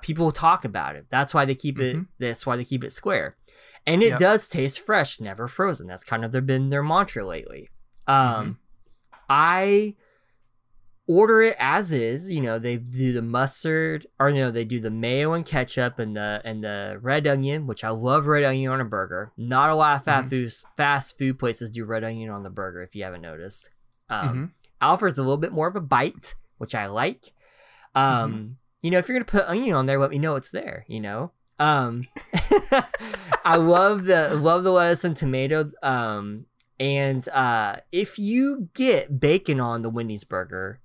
People 0.00 0.30
talk 0.30 0.64
about 0.64 0.94
it. 0.94 1.06
That's 1.10 1.34
why 1.34 1.44
they 1.44 1.56
keep 1.56 1.80
it. 1.80 1.96
Mhm. 1.96 2.06
That's 2.20 2.46
why 2.46 2.56
they 2.56 2.64
keep 2.64 2.84
it 2.84 2.92
square, 2.92 3.36
and 3.86 4.02
it 4.02 4.10
Yep. 4.10 4.18
does 4.20 4.48
taste 4.48 4.78
fresh, 4.78 5.18
never 5.20 5.48
frozen. 5.48 5.88
That's 5.88 6.04
kind 6.04 6.24
of 6.24 6.30
their 6.30 6.40
been 6.42 6.68
their 6.70 6.84
mantra 6.84 7.26
lately. 7.26 7.68
Um, 8.06 8.16
Mm-hmm. 8.16 8.52
I 9.28 9.94
order 11.06 11.42
it 11.42 11.56
as 11.58 11.92
is. 11.92 12.30
You 12.30 12.40
know, 12.40 12.58
they 12.58 12.76
do 12.76 13.12
the 13.12 13.22
mustard, 13.22 14.06
or 14.18 14.30
you 14.30 14.36
no, 14.42 14.50
they 14.50 14.64
do 14.64 14.80
the 14.80 14.90
mayo 14.90 15.32
and 15.34 15.44
ketchup 15.46 15.98
and 15.98 16.16
the 16.16 16.40
and 16.44 16.62
the 16.64 16.98
red 17.00 17.26
onion, 17.26 17.66
which 17.66 17.84
I 17.84 17.90
love 17.90 18.26
red 18.26 18.44
onion 18.44 18.72
on 18.72 18.80
a 18.80 18.84
burger. 18.84 19.32
Not 19.36 19.70
a 19.70 19.74
lot 19.74 19.96
of 19.96 20.04
fast 20.04 20.26
Mhm. 20.26 20.30
food 20.30 20.52
fast 20.76 21.18
food 21.18 21.38
places 21.38 21.70
do 21.70 21.84
red 21.84 22.04
onion 22.04 22.30
on 22.30 22.42
the 22.42 22.50
burger. 22.50 22.82
If 22.82 22.94
you 22.94 23.04
haven't 23.04 23.22
noticed, 23.22 23.70
um, 24.10 24.28
Mhm. 24.28 24.50
Alfred's 24.80 25.18
a 25.18 25.22
little 25.22 25.36
bit 25.38 25.52
more 25.52 25.68
of 25.68 25.76
a 25.76 25.80
bite, 25.80 26.34
which 26.58 26.74
I 26.74 26.86
like. 26.86 27.32
Um, 27.94 28.32
Mm-hmm. 28.32 28.52
you 28.82 28.90
know, 28.90 28.98
if 28.98 29.08
you're 29.08 29.16
gonna 29.18 29.24
put 29.24 29.46
onion 29.48 29.74
on 29.74 29.86
there, 29.86 29.98
let 29.98 30.10
me 30.10 30.18
know 30.18 30.36
it's 30.36 30.50
there. 30.50 30.84
You 30.88 31.00
know. 31.00 31.32
Um, 31.58 32.02
I 33.44 33.56
love 33.56 34.04
the 34.04 34.34
love 34.34 34.64
the 34.64 34.70
lettuce 34.72 35.04
and 35.04 35.16
tomato. 35.16 35.70
Um, 35.82 36.46
and 36.78 37.26
uh, 37.30 37.76
if 37.92 38.18
you 38.18 38.68
get 38.74 39.18
bacon 39.20 39.60
on 39.60 39.80
the 39.82 39.88
Wendy's 39.88 40.24
burger, 40.24 40.80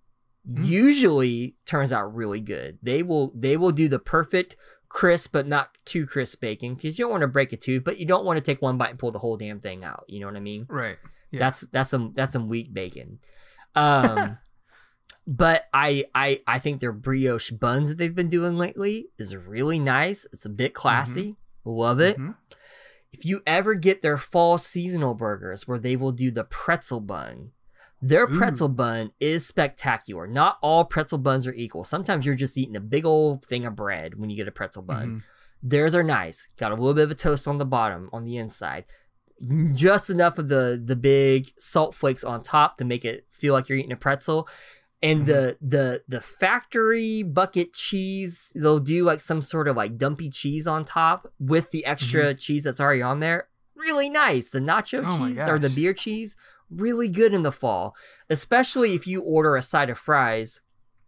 Mm. 0.49 0.65
usually 0.65 1.55
turns 1.65 1.93
out 1.93 2.15
really 2.15 2.39
good. 2.39 2.79
They 2.81 3.03
will 3.03 3.31
they 3.35 3.57
will 3.57 3.71
do 3.71 3.87
the 3.87 3.99
perfect 3.99 4.55
crisp 4.89 5.31
but 5.31 5.47
not 5.47 5.69
too 5.85 6.05
crisp 6.05 6.41
bacon 6.41 6.73
because 6.75 6.97
you 6.97 7.05
don't 7.05 7.11
want 7.11 7.21
to 7.21 7.27
break 7.27 7.53
a 7.53 7.57
tooth, 7.57 7.83
but 7.83 7.99
you 7.99 8.05
don't 8.05 8.25
want 8.25 8.37
to 8.37 8.41
take 8.41 8.61
one 8.61 8.77
bite 8.77 8.89
and 8.89 8.99
pull 8.99 9.11
the 9.11 9.19
whole 9.19 9.37
damn 9.37 9.59
thing 9.59 9.83
out. 9.83 10.03
You 10.07 10.19
know 10.19 10.25
what 10.25 10.35
I 10.35 10.39
mean? 10.41 10.65
Right. 10.67 10.97
Yeah. 11.29 11.39
That's 11.39 11.61
that's 11.71 11.89
some 11.91 12.11
that's 12.13 12.33
some 12.33 12.49
weak 12.49 12.73
bacon. 12.73 13.19
Um, 13.75 14.37
but 15.27 15.65
I 15.73 16.05
I 16.15 16.41
I 16.47 16.59
think 16.59 16.79
their 16.79 16.91
brioche 16.91 17.51
buns 17.51 17.89
that 17.89 17.97
they've 17.99 18.13
been 18.15 18.29
doing 18.29 18.57
lately 18.57 19.09
is 19.17 19.35
really 19.35 19.79
nice. 19.79 20.25
It's 20.33 20.45
a 20.45 20.49
bit 20.49 20.73
classy. 20.73 21.37
Love 21.63 21.99
it. 21.99 22.17
Mhm. 22.17 22.35
If 23.13 23.25
you 23.25 23.43
ever 23.45 23.75
get 23.75 24.01
their 24.01 24.17
fall 24.17 24.57
seasonal 24.57 25.13
burgers 25.13 25.67
where 25.67 25.77
they 25.79 25.95
will 25.95 26.11
do 26.13 26.31
the 26.31 26.45
pretzel 26.45 27.01
bun, 27.01 27.51
their 28.01 28.23
Ooh. 28.23 28.37
pretzel 28.37 28.67
bun 28.67 29.11
is 29.19 29.45
spectacular. 29.45 30.27
Not 30.27 30.57
all 30.61 30.85
pretzel 30.85 31.19
buns 31.19 31.45
are 31.45 31.53
equal. 31.53 31.83
Sometimes 31.83 32.25
you're 32.25 32.35
just 32.35 32.57
eating 32.57 32.75
a 32.75 32.81
big 32.81 33.05
old 33.05 33.45
thing 33.45 33.65
of 33.65 33.75
bread 33.75 34.19
when 34.19 34.29
you 34.29 34.35
get 34.35 34.47
a 34.47 34.51
pretzel 34.51 34.81
bun. 34.81 35.07
Mhm. 35.07 35.23
Theirs 35.63 35.93
are 35.93 36.03
nice. 36.03 36.47
Got 36.57 36.71
a 36.71 36.75
little 36.75 36.95
bit 36.95 37.03
of 37.03 37.11
a 37.11 37.15
toast 37.15 37.47
on 37.47 37.59
the 37.59 37.65
bottom, 37.65 38.09
on 38.11 38.25
the 38.25 38.37
inside. 38.37 38.85
Just 39.73 40.09
enough 40.09 40.37
of 40.37 40.49
the 40.49 40.81
the 40.83 40.95
big 40.95 41.51
salt 41.57 41.95
flakes 41.95 42.23
on 42.23 42.41
top 42.41 42.77
to 42.77 42.85
make 42.85 43.05
it 43.05 43.25
feel 43.31 43.53
like 43.53 43.69
you're 43.69 43.77
eating 43.77 43.91
a 43.91 43.95
pretzel. 43.95 44.47
And 45.03 45.21
mm-hmm. 45.21 45.27
the 45.27 45.57
the 45.61 46.03
the 46.07 46.21
factory 46.21 47.23
bucket 47.23 47.73
cheese, 47.73 48.51
they'll 48.55 48.79
do 48.79 49.03
like 49.03 49.19
some 49.19 49.41
sort 49.41 49.67
of 49.67 49.75
like 49.75 49.97
dumpy 49.97 50.29
cheese 50.29 50.67
on 50.67 50.85
top 50.85 51.31
with 51.39 51.71
the 51.71 51.85
extra 51.85 52.25
mm-hmm. 52.25 52.37
cheese 52.37 52.63
that's 52.63 52.79
already 52.79 53.01
on 53.01 53.19
there. 53.19 53.47
Really 53.75 54.09
nice. 54.09 54.51
The 54.51 54.59
nacho 54.59 54.99
Oh 55.03 55.17
cheese 55.17 55.39
or 55.39 55.57
the 55.57 55.71
beer 55.71 55.93
cheese, 55.93 56.35
really 56.71 57.09
good 57.09 57.33
in 57.33 57.43
the 57.43 57.51
fall. 57.51 57.95
Especially 58.29 58.93
if 58.95 59.05
you 59.05 59.21
order 59.21 59.55
a 59.55 59.61
side 59.61 59.89
of 59.89 59.97
fries 59.97 60.61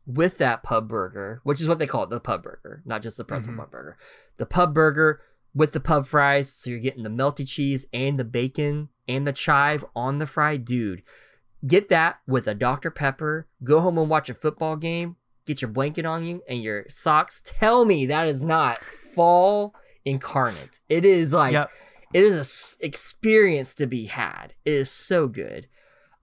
with 0.06 0.38
that 0.38 0.64
pub 0.64 0.88
burger, 0.90 1.40
which 1.44 1.62
is 1.62 1.68
what 1.68 1.80
they 1.80 1.88
call 1.88 2.04
it, 2.04 2.10
the 2.10 2.20
pub 2.20 2.44
burger, 2.44 2.82
not 2.86 3.02
just 3.02 3.18
the 3.18 3.24
pretzel 3.24 3.54
Mhm. 3.54 3.58
pub 3.58 3.72
burger. 3.72 3.98
The 4.38 4.46
pub 4.46 4.74
burger 4.74 5.22
with 5.56 5.72
the 5.72 5.80
pub 5.80 6.06
fries, 6.08 6.52
so 6.52 6.70
you're 6.70 6.80
getting 6.80 7.04
the 7.04 7.10
melty 7.10 7.48
cheese 7.48 7.86
and 7.94 8.20
the 8.20 8.26
bacon 8.26 8.90
and 9.08 9.26
the 9.26 9.32
chive 9.34 9.86
on 9.96 10.18
the 10.20 10.26
fry, 10.26 10.58
dude. 10.58 11.04
Get 11.66 11.88
that 11.90 12.18
with 12.28 12.48
a 12.48 12.54
Dr. 12.56 12.92
Pepper. 12.92 13.48
Go 13.64 13.80
home 13.80 13.98
and 13.98 14.10
watch 14.10 14.30
a 14.30 14.34
football 14.34 14.76
game. 14.76 15.16
Get 15.46 15.62
your 15.62 15.70
blanket 15.72 16.06
on 16.06 16.24
you 16.26 16.42
and 16.50 16.62
your 16.62 16.86
socks. 16.90 17.42
Tell 17.46 17.86
me 17.86 18.06
that 18.08 18.28
is 18.28 18.42
not 18.42 18.80
fall 18.80 19.74
incarnate. 20.04 20.80
It 20.90 21.06
is 21.06 21.32
like 21.32 21.54
Yep. 21.54 21.72
It 22.14 22.24
is 22.24 22.36
a 22.36 22.40
s- 22.40 22.78
experience 22.82 23.74
to 23.76 23.88
be 23.88 24.06
had. 24.06 24.54
It 24.66 24.74
is 24.74 24.90
so 24.92 25.28
good. 25.28 25.68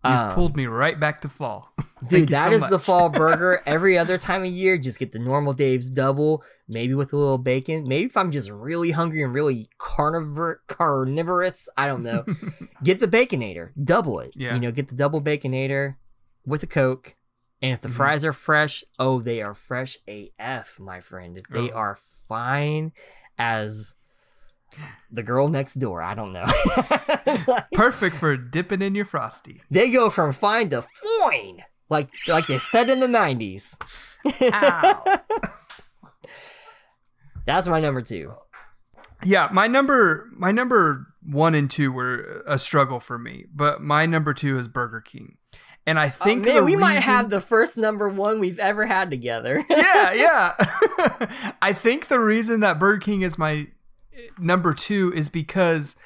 You've 0.02 0.14
Um, 0.18 0.32
pulled 0.34 0.56
me 0.56 0.64
right 0.66 0.98
back 0.98 1.20
to 1.20 1.28
fall. 1.28 1.74
Dude, 2.08 2.30
that 2.30 2.50
so 2.52 2.56
is 2.56 2.70
the 2.70 2.78
fall 2.78 3.08
burger. 3.22 3.62
Every 3.66 3.98
other 3.98 4.16
time 4.16 4.42
of 4.44 4.50
year, 4.50 4.78
just 4.78 4.98
get 4.98 5.12
the 5.12 5.18
normal 5.18 5.52
Dave's 5.52 5.90
double, 5.90 6.42
maybe 6.66 6.94
with 6.94 7.12
a 7.12 7.16
little 7.18 7.36
bacon. 7.36 7.86
Maybe 7.86 8.06
if 8.06 8.16
I'm 8.16 8.30
just 8.30 8.48
really 8.50 8.92
hungry 8.92 9.22
and 9.22 9.34
really 9.34 9.68
carnivore 9.76 10.62
carnivorous, 10.68 11.68
I 11.76 11.86
don't 11.86 12.02
know. 12.02 12.24
get 12.82 12.98
the 13.00 13.08
baconator, 13.08 13.72
double 13.84 14.20
it. 14.20 14.32
Yeah. 14.34 14.54
You 14.54 14.60
know, 14.60 14.72
get 14.72 14.88
the 14.88 14.94
double 14.94 15.20
baconator 15.20 15.96
with 16.46 16.62
a 16.62 16.66
Coke. 16.66 17.14
And 17.60 17.72
if 17.74 17.82
the 17.82 17.88
Mhm. 17.88 17.92
fries 17.92 18.24
are 18.24 18.32
fresh, 18.32 18.82
oh, 18.98 19.20
they 19.20 19.42
are 19.42 19.52
fresh 19.52 19.98
AF, 20.08 20.80
my 20.80 21.00
friend. 21.00 21.42
They 21.50 21.70
Oh. 21.70 21.74
are 21.74 21.98
fine 22.26 22.92
as 23.36 23.92
the 25.10 25.22
girl 25.22 25.48
next 25.48 25.74
door. 25.74 26.02
I 26.02 26.14
don't 26.14 26.32
know. 26.32 26.44
Like- 27.46 27.70
Perfect 27.72 28.16
for 28.16 28.36
dipping 28.36 28.82
in 28.82 28.94
your 28.94 29.04
frosty. 29.04 29.62
they 29.70 29.90
go 29.90 30.10
from 30.10 30.32
fine 30.32 30.68
to 30.70 30.82
fine, 30.82 31.64
like 31.88 32.08
like 32.28 32.46
they 32.46 32.58
said 32.58 32.88
in 32.88 33.00
the 33.00 33.08
nineties. 33.08 33.76
Ow. 34.40 35.04
That's 37.46 37.66
my 37.66 37.80
number 37.80 38.02
two. 38.02 38.34
Yeah, 39.24 39.48
my 39.52 39.66
number 39.66 40.28
my 40.32 40.52
number 40.52 41.06
one 41.22 41.54
and 41.54 41.70
two 41.70 41.92
were 41.92 42.42
a 42.46 42.58
struggle 42.58 43.00
for 43.00 43.18
me, 43.18 43.46
but 43.54 43.82
my 43.82 44.06
number 44.06 44.32
two 44.32 44.58
is 44.58 44.68
Burger 44.68 45.00
King, 45.00 45.36
and 45.86 45.98
I 45.98 46.06
oh, 46.06 46.10
think 46.10 46.46
oh, 46.46 46.48
man, 46.48 46.56
the 46.56 46.64
we 46.64 46.76
might 46.76 47.00
have 47.00 47.30
the 47.30 47.40
first 47.40 47.76
number 47.76 48.08
one 48.08 48.40
we've 48.40 48.58
ever 48.58 48.86
had 48.86 49.10
together. 49.10 49.64
yeah, 49.68 50.12
yeah. 50.14 50.54
I 51.60 51.72
think 51.72 52.08
the 52.08 52.20
reason 52.20 52.60
that 52.60 52.78
Burger 52.78 53.00
King 53.00 53.22
is 53.22 53.36
my 53.36 53.66
number 54.38 54.72
two 54.74 55.12
is 55.14 55.28
because 55.28 55.96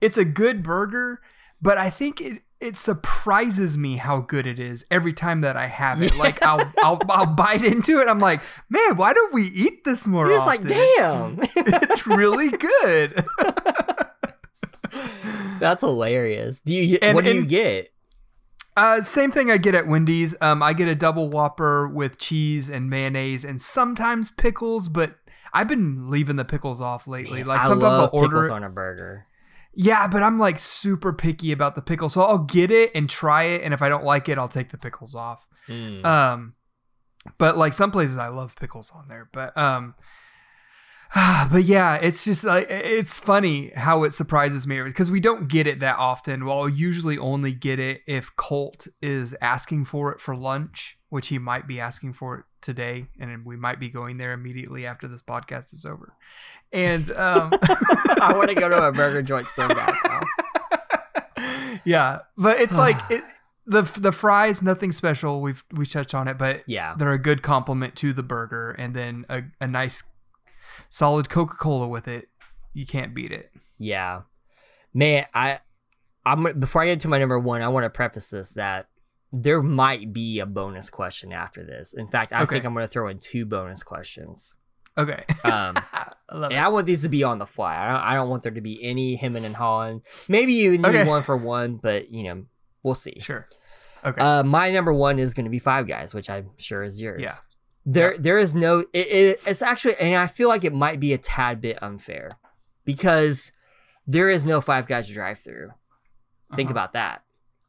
it's 0.00 0.18
a 0.18 0.24
good 0.24 0.62
burger, 0.62 1.20
but 1.62 1.78
I 1.78 1.90
think 1.90 2.20
it 2.20 2.42
it 2.60 2.76
surprises 2.78 3.76
me 3.76 3.96
how 3.96 4.20
good 4.20 4.46
it 4.46 4.58
is 4.58 4.86
every 4.90 5.12
time 5.12 5.42
that 5.42 5.56
I 5.56 5.66
have 5.66 6.00
it. 6.02 6.16
Like 6.16 6.42
I'll, 6.42 6.72
I'll 6.82 6.98
I'll 7.10 7.26
bite 7.26 7.62
into 7.64 8.00
it. 8.00 8.08
I'm 8.08 8.20
like, 8.20 8.40
man, 8.70 8.96
why 8.96 9.12
don't 9.12 9.34
we 9.34 9.44
eat 9.48 9.84
this 9.84 10.06
more? 10.06 10.26
You're 10.28 10.36
just 10.36 10.46
like, 10.46 10.60
often? 10.60 10.70
It's- 10.72 11.12
damn, 11.12 11.38
it's 11.82 12.06
really 12.06 12.50
good. 12.50 13.24
that's 15.58 15.82
hilarious. 15.82 16.60
Do 16.60 16.72
you? 16.72 16.98
And- 17.02 17.14
what 17.14 17.24
do 17.24 17.34
you 17.34 17.44
get? 17.44 17.90
Uh, 18.76 19.00
same 19.02 19.30
thing 19.30 19.52
I 19.52 19.56
get 19.56 19.76
at 19.76 19.86
Wendy's. 19.86 20.34
Um, 20.40 20.60
I 20.60 20.72
get 20.72 20.88
a 20.88 20.96
double 20.96 21.28
Whopper 21.28 21.86
with 21.86 22.18
cheese 22.18 22.68
and 22.68 22.90
mayonnaise, 22.90 23.44
and 23.44 23.62
sometimes 23.62 24.32
pickles. 24.32 24.88
But 24.88 25.14
I've 25.54 25.68
been 25.68 26.10
leaving 26.10 26.36
the 26.36 26.44
pickles 26.44 26.80
off 26.80 27.06
lately. 27.06 27.38
Man, 27.38 27.46
like 27.46 27.60
I 27.60 27.68
sometimes 27.68 27.82
love 27.82 28.00
I'll 28.12 28.20
order. 28.20 28.28
pickles 28.28 28.46
it- 28.46 28.52
on 28.52 28.64
a 28.64 28.68
burger. 28.70 29.26
Yeah, 29.76 30.06
but 30.06 30.22
I'm 30.22 30.38
like 30.38 30.58
super 30.60 31.12
picky 31.12 31.50
about 31.50 31.74
the 31.74 31.82
pickles, 31.82 32.12
so 32.12 32.22
I'll 32.22 32.38
get 32.38 32.70
it 32.70 32.92
and 32.94 33.10
try 33.10 33.44
it, 33.44 33.62
and 33.62 33.74
if 33.74 33.82
I 33.82 33.88
don't 33.88 34.04
like 34.04 34.28
it, 34.28 34.38
I'll 34.38 34.46
take 34.46 34.70
the 34.70 34.78
pickles 34.78 35.16
off. 35.16 35.48
Mm. 35.68 36.04
Um, 36.04 36.54
but 37.38 37.56
like 37.56 37.72
some 37.72 37.90
places, 37.90 38.16
I 38.18 38.28
love 38.28 38.54
pickles 38.54 38.92
on 38.94 39.08
there. 39.08 39.28
But 39.32 39.56
um, 39.58 39.94
but 41.50 41.62
yeah, 41.64 41.94
it's 41.96 42.24
just 42.24 42.42
like 42.44 42.66
it's 42.68 43.18
funny 43.18 43.70
how 43.76 44.02
it 44.04 44.12
surprises 44.12 44.66
me 44.66 44.82
because 44.82 45.10
we 45.10 45.20
don't 45.20 45.48
get 45.48 45.66
it 45.66 45.80
that 45.80 45.96
often. 45.98 46.44
Well, 46.44 46.60
I'll 46.62 46.68
usually 46.68 47.16
only 47.18 47.52
get 47.52 47.78
it 47.78 48.00
if 48.06 48.34
Colt 48.36 48.88
is 49.00 49.34
asking 49.40 49.84
for 49.84 50.10
it 50.12 50.20
for 50.20 50.34
lunch, 50.34 50.98
which 51.10 51.28
he 51.28 51.38
might 51.38 51.66
be 51.68 51.78
asking 51.78 52.14
for 52.14 52.38
it 52.38 52.44
today, 52.60 53.06
and 53.20 53.44
we 53.44 53.56
might 53.56 53.78
be 53.78 53.90
going 53.90 54.16
there 54.16 54.32
immediately 54.32 54.86
after 54.86 55.06
this 55.06 55.22
podcast 55.22 55.72
is 55.72 55.86
over. 55.86 56.14
And 56.72 57.08
um, 57.12 57.52
I 57.62 58.32
want 58.34 58.48
to 58.48 58.54
go 58.56 58.68
to 58.68 58.88
a 58.88 58.92
burger 58.92 59.22
joint 59.22 59.46
so 59.48 59.68
bad 59.68 59.94
now. 60.04 61.78
yeah, 61.84 62.18
but 62.36 62.58
it's 62.60 62.76
like 62.76 62.98
it, 63.10 63.22
the 63.66 63.82
the 64.00 64.10
fries, 64.10 64.62
nothing 64.62 64.90
special. 64.90 65.40
We've 65.40 65.62
we 65.72 65.86
touched 65.86 66.14
on 66.14 66.26
it, 66.26 66.38
but 66.38 66.64
Yeah. 66.66 66.96
they're 66.98 67.12
a 67.12 67.18
good 67.18 67.42
compliment 67.42 67.94
to 67.96 68.12
the 68.12 68.24
burger, 68.24 68.72
and 68.72 68.94
then 68.94 69.26
a, 69.28 69.42
a 69.60 69.68
nice 69.68 70.02
solid 70.94 71.28
Coca 71.28 71.56
Cola 71.56 71.88
with 71.88 72.06
it. 72.06 72.28
You 72.72 72.86
can't 72.86 73.14
beat 73.14 73.32
it. 73.32 73.50
Yeah, 73.78 74.22
man. 74.92 75.26
I, 75.34 75.58
I'm 76.24 76.58
before 76.60 76.82
I 76.82 76.86
get 76.86 77.00
to 77.00 77.08
my 77.08 77.18
number 77.18 77.38
one, 77.38 77.62
I 77.62 77.68
want 77.68 77.84
to 77.84 77.90
preface 77.90 78.30
this 78.30 78.54
that 78.54 78.86
there 79.32 79.60
might 79.62 80.12
be 80.12 80.38
a 80.38 80.46
bonus 80.46 80.90
question 80.90 81.32
after 81.32 81.64
this. 81.64 81.92
In 81.94 82.06
fact, 82.06 82.32
I 82.32 82.42
Okay. 82.42 82.54
think 82.56 82.64
I'm 82.64 82.72
going 82.74 82.84
to 82.84 82.88
throw 82.88 83.08
in 83.08 83.18
two 83.18 83.44
bonus 83.44 83.82
questions. 83.82 84.54
Okay, 84.96 85.24
Um, 85.42 85.74
I 85.92 86.12
love 86.32 86.52
and 86.52 86.58
it. 86.60 86.62
I 86.62 86.68
want 86.68 86.86
these 86.86 87.02
to 87.02 87.08
be 87.08 87.24
on 87.24 87.38
the 87.40 87.46
fly. 87.46 87.74
I 87.76 87.88
don't, 87.92 88.00
I 88.00 88.14
don't 88.14 88.28
want 88.30 88.44
there 88.44 88.52
to 88.52 88.60
be 88.60 88.78
any 88.80 89.16
hemming 89.16 89.44
and 89.44 89.56
hawing. 89.56 90.02
Maybe 90.28 90.52
you 90.52 90.70
need 90.78 90.86
Okay. 90.86 91.04
one 91.04 91.24
for 91.24 91.36
one, 91.36 91.78
but 91.82 92.12
you 92.12 92.22
know, 92.22 92.44
we'll 92.84 92.94
see. 92.94 93.18
Sure. 93.18 93.48
Okay. 94.04 94.20
Uh, 94.20 94.44
my 94.44 94.70
number 94.70 94.92
one 94.92 95.18
is 95.18 95.34
going 95.34 95.46
to 95.46 95.50
be 95.50 95.58
Five 95.58 95.88
Guys, 95.88 96.14
which 96.14 96.30
I'm 96.30 96.50
sure 96.58 96.84
is 96.84 97.00
yours. 97.00 97.22
Yeah. 97.22 97.32
There, 97.86 98.16
there 98.18 98.38
is 98.38 98.54
no. 98.54 98.80
It, 98.92 99.06
it, 99.08 99.40
it's 99.46 99.60
actually, 99.62 99.96
and 100.00 100.14
I 100.16 100.26
feel 100.26 100.48
like 100.48 100.64
it 100.64 100.72
might 100.72 101.00
be 101.00 101.12
a 101.12 101.18
tad 101.18 101.60
bit 101.60 101.82
unfair 101.82 102.30
because 102.84 103.52
there 104.06 104.30
is 104.30 104.44
no 104.46 104.60
Five 104.60 104.86
Guys 104.86 105.08
drive-through. 105.10 105.70
Think 106.56 106.68
Uh-huh. 106.68 106.72
about 106.72 106.92
that. 106.94 107.22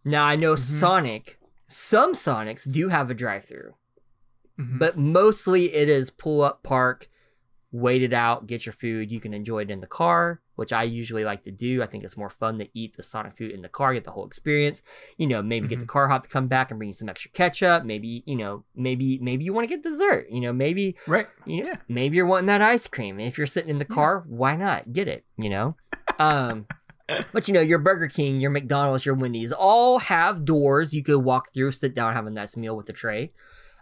Now 0.05 0.23
I 0.25 0.35
know 0.35 0.53
Mhm. 0.53 0.59
Sonic. 0.59 1.39
Some 1.67 2.13
Sonics 2.13 2.69
do 2.71 2.89
have 2.89 3.09
a 3.09 3.13
drive-through, 3.15 3.73
Mhm. 4.59 4.79
but 4.79 4.97
mostly 4.97 5.73
it 5.73 5.89
is 5.89 6.09
pull 6.11 6.41
up, 6.43 6.61
park, 6.63 7.09
wait 7.71 8.01
it 8.03 8.13
out, 8.13 8.47
get 8.47 8.65
your 8.65 8.73
food. 8.73 9.11
You 9.11 9.19
can 9.19 9.33
enjoy 9.33 9.63
it 9.63 9.71
in 9.71 9.81
the 9.81 9.87
car, 9.87 10.41
which 10.55 10.73
I 10.73 10.83
usually 10.83 11.23
like 11.23 11.43
to 11.43 11.51
do. 11.51 11.81
I 11.83 11.85
think 11.87 12.03
it's 12.03 12.17
more 12.17 12.29
fun 12.29 12.57
to 12.59 12.67
eat 12.73 12.95
the 12.97 13.03
Sonic 13.03 13.35
food 13.37 13.51
in 13.51 13.61
the 13.61 13.69
car, 13.69 13.93
get 13.93 14.03
the 14.03 14.11
whole 14.11 14.25
experience. 14.25 14.81
You 15.17 15.27
know, 15.27 15.41
maybe 15.41 15.67
get 15.67 15.79
the 15.79 15.85
car 15.85 16.07
hop 16.07 16.23
to 16.23 16.29
come 16.29 16.47
back 16.47 16.71
and 16.71 16.79
bring 16.79 16.89
you 16.89 16.93
some 16.93 17.09
extra 17.09 17.31
ketchup. 17.31 17.83
Maybe 17.85 18.23
you 18.25 18.35
know, 18.35 18.63
maybe 18.75 19.19
maybe 19.21 19.45
you 19.45 19.53
want 19.53 19.67
to 19.67 19.75
get 19.75 19.83
dessert. 19.83 20.27
You 20.29 20.41
know, 20.41 20.53
maybe 20.53 20.95
right. 21.07 21.27
you 21.45 21.63
know, 21.63 21.67
Yeah. 21.69 21.75
maybe 21.87 22.17
you're 22.17 22.25
wanting 22.25 22.47
that 22.47 22.61
ice 22.61 22.87
cream. 22.87 23.19
If 23.19 23.37
you're 23.37 23.47
sitting 23.47 23.69
in 23.69 23.79
the 23.79 23.85
car, 23.85 24.23
why 24.27 24.55
not 24.55 24.91
get 24.93 25.07
it? 25.07 25.25
You 25.37 25.49
know, 25.49 25.75
um, 26.19 26.65
but 27.33 27.47
you 27.47 27.53
know, 27.53 27.61
your 27.61 27.79
Burger 27.79 28.07
King, 28.07 28.39
your 28.41 28.51
McDonald's, 28.51 29.05
your 29.05 29.15
Wendy's 29.15 29.51
all 29.51 29.99
have 29.99 30.43
doors 30.45 30.93
you 30.93 31.03
could 31.03 31.19
walk 31.19 31.53
through, 31.53 31.71
sit 31.71 31.93
down, 31.93 32.13
have 32.13 32.25
a 32.25 32.31
nice 32.31 32.57
meal 32.57 32.75
with 32.75 32.85
the 32.87 32.93
tray, 32.93 33.31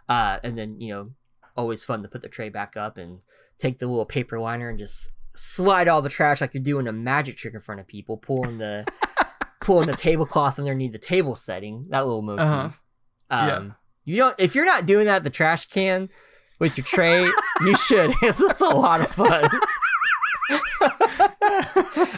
uh, 0.08 0.38
and 0.42 0.58
then 0.58 0.80
you 0.80 0.92
know, 0.92 1.10
always 1.56 1.84
fun 1.84 2.02
to 2.02 2.08
put 2.08 2.20
the 2.22 2.28
tray 2.28 2.48
back 2.48 2.76
up 2.76 2.98
and 2.98 3.20
take 3.58 3.78
the 3.78 3.86
little 3.86 4.04
paper 4.04 4.38
liner 4.40 4.68
and 4.68 4.78
just 4.78 5.12
slide 5.34 5.88
all 5.88 6.00
the 6.02 6.08
trash 6.08 6.40
like 6.40 6.54
you're 6.54 6.62
doing 6.62 6.86
a 6.88 6.92
magic 6.92 7.36
trick 7.36 7.54
in 7.54 7.60
front 7.60 7.80
of 7.80 7.86
people, 7.86 8.16
pulling 8.16 8.58
the 8.58 8.86
pulling 9.60 9.86
the 9.88 9.96
tablecloth 9.96 10.58
underneath 10.58 10.92
the 10.92 10.98
table 10.98 11.34
setting. 11.34 11.86
That 11.90 12.06
little 12.06 12.22
motif. 12.22 12.46
Uh-huh. 12.46 12.70
Um, 13.30 13.48
Yeah. 13.48 13.70
You 14.06 14.16
don't 14.16 14.34
if 14.38 14.54
you're 14.54 14.66
not 14.66 14.86
doing 14.86 15.06
that 15.06 15.24
the 15.24 15.30
trash 15.30 15.66
can, 15.66 16.08
with 16.58 16.76
your 16.76 16.84
tray. 16.84 17.24
you 17.62 17.76
should. 17.86 18.12
It's 18.22 18.38
just 18.38 18.60
a 18.60 18.68
lot 18.68 19.00
of 19.00 19.08
fun. 19.08 19.48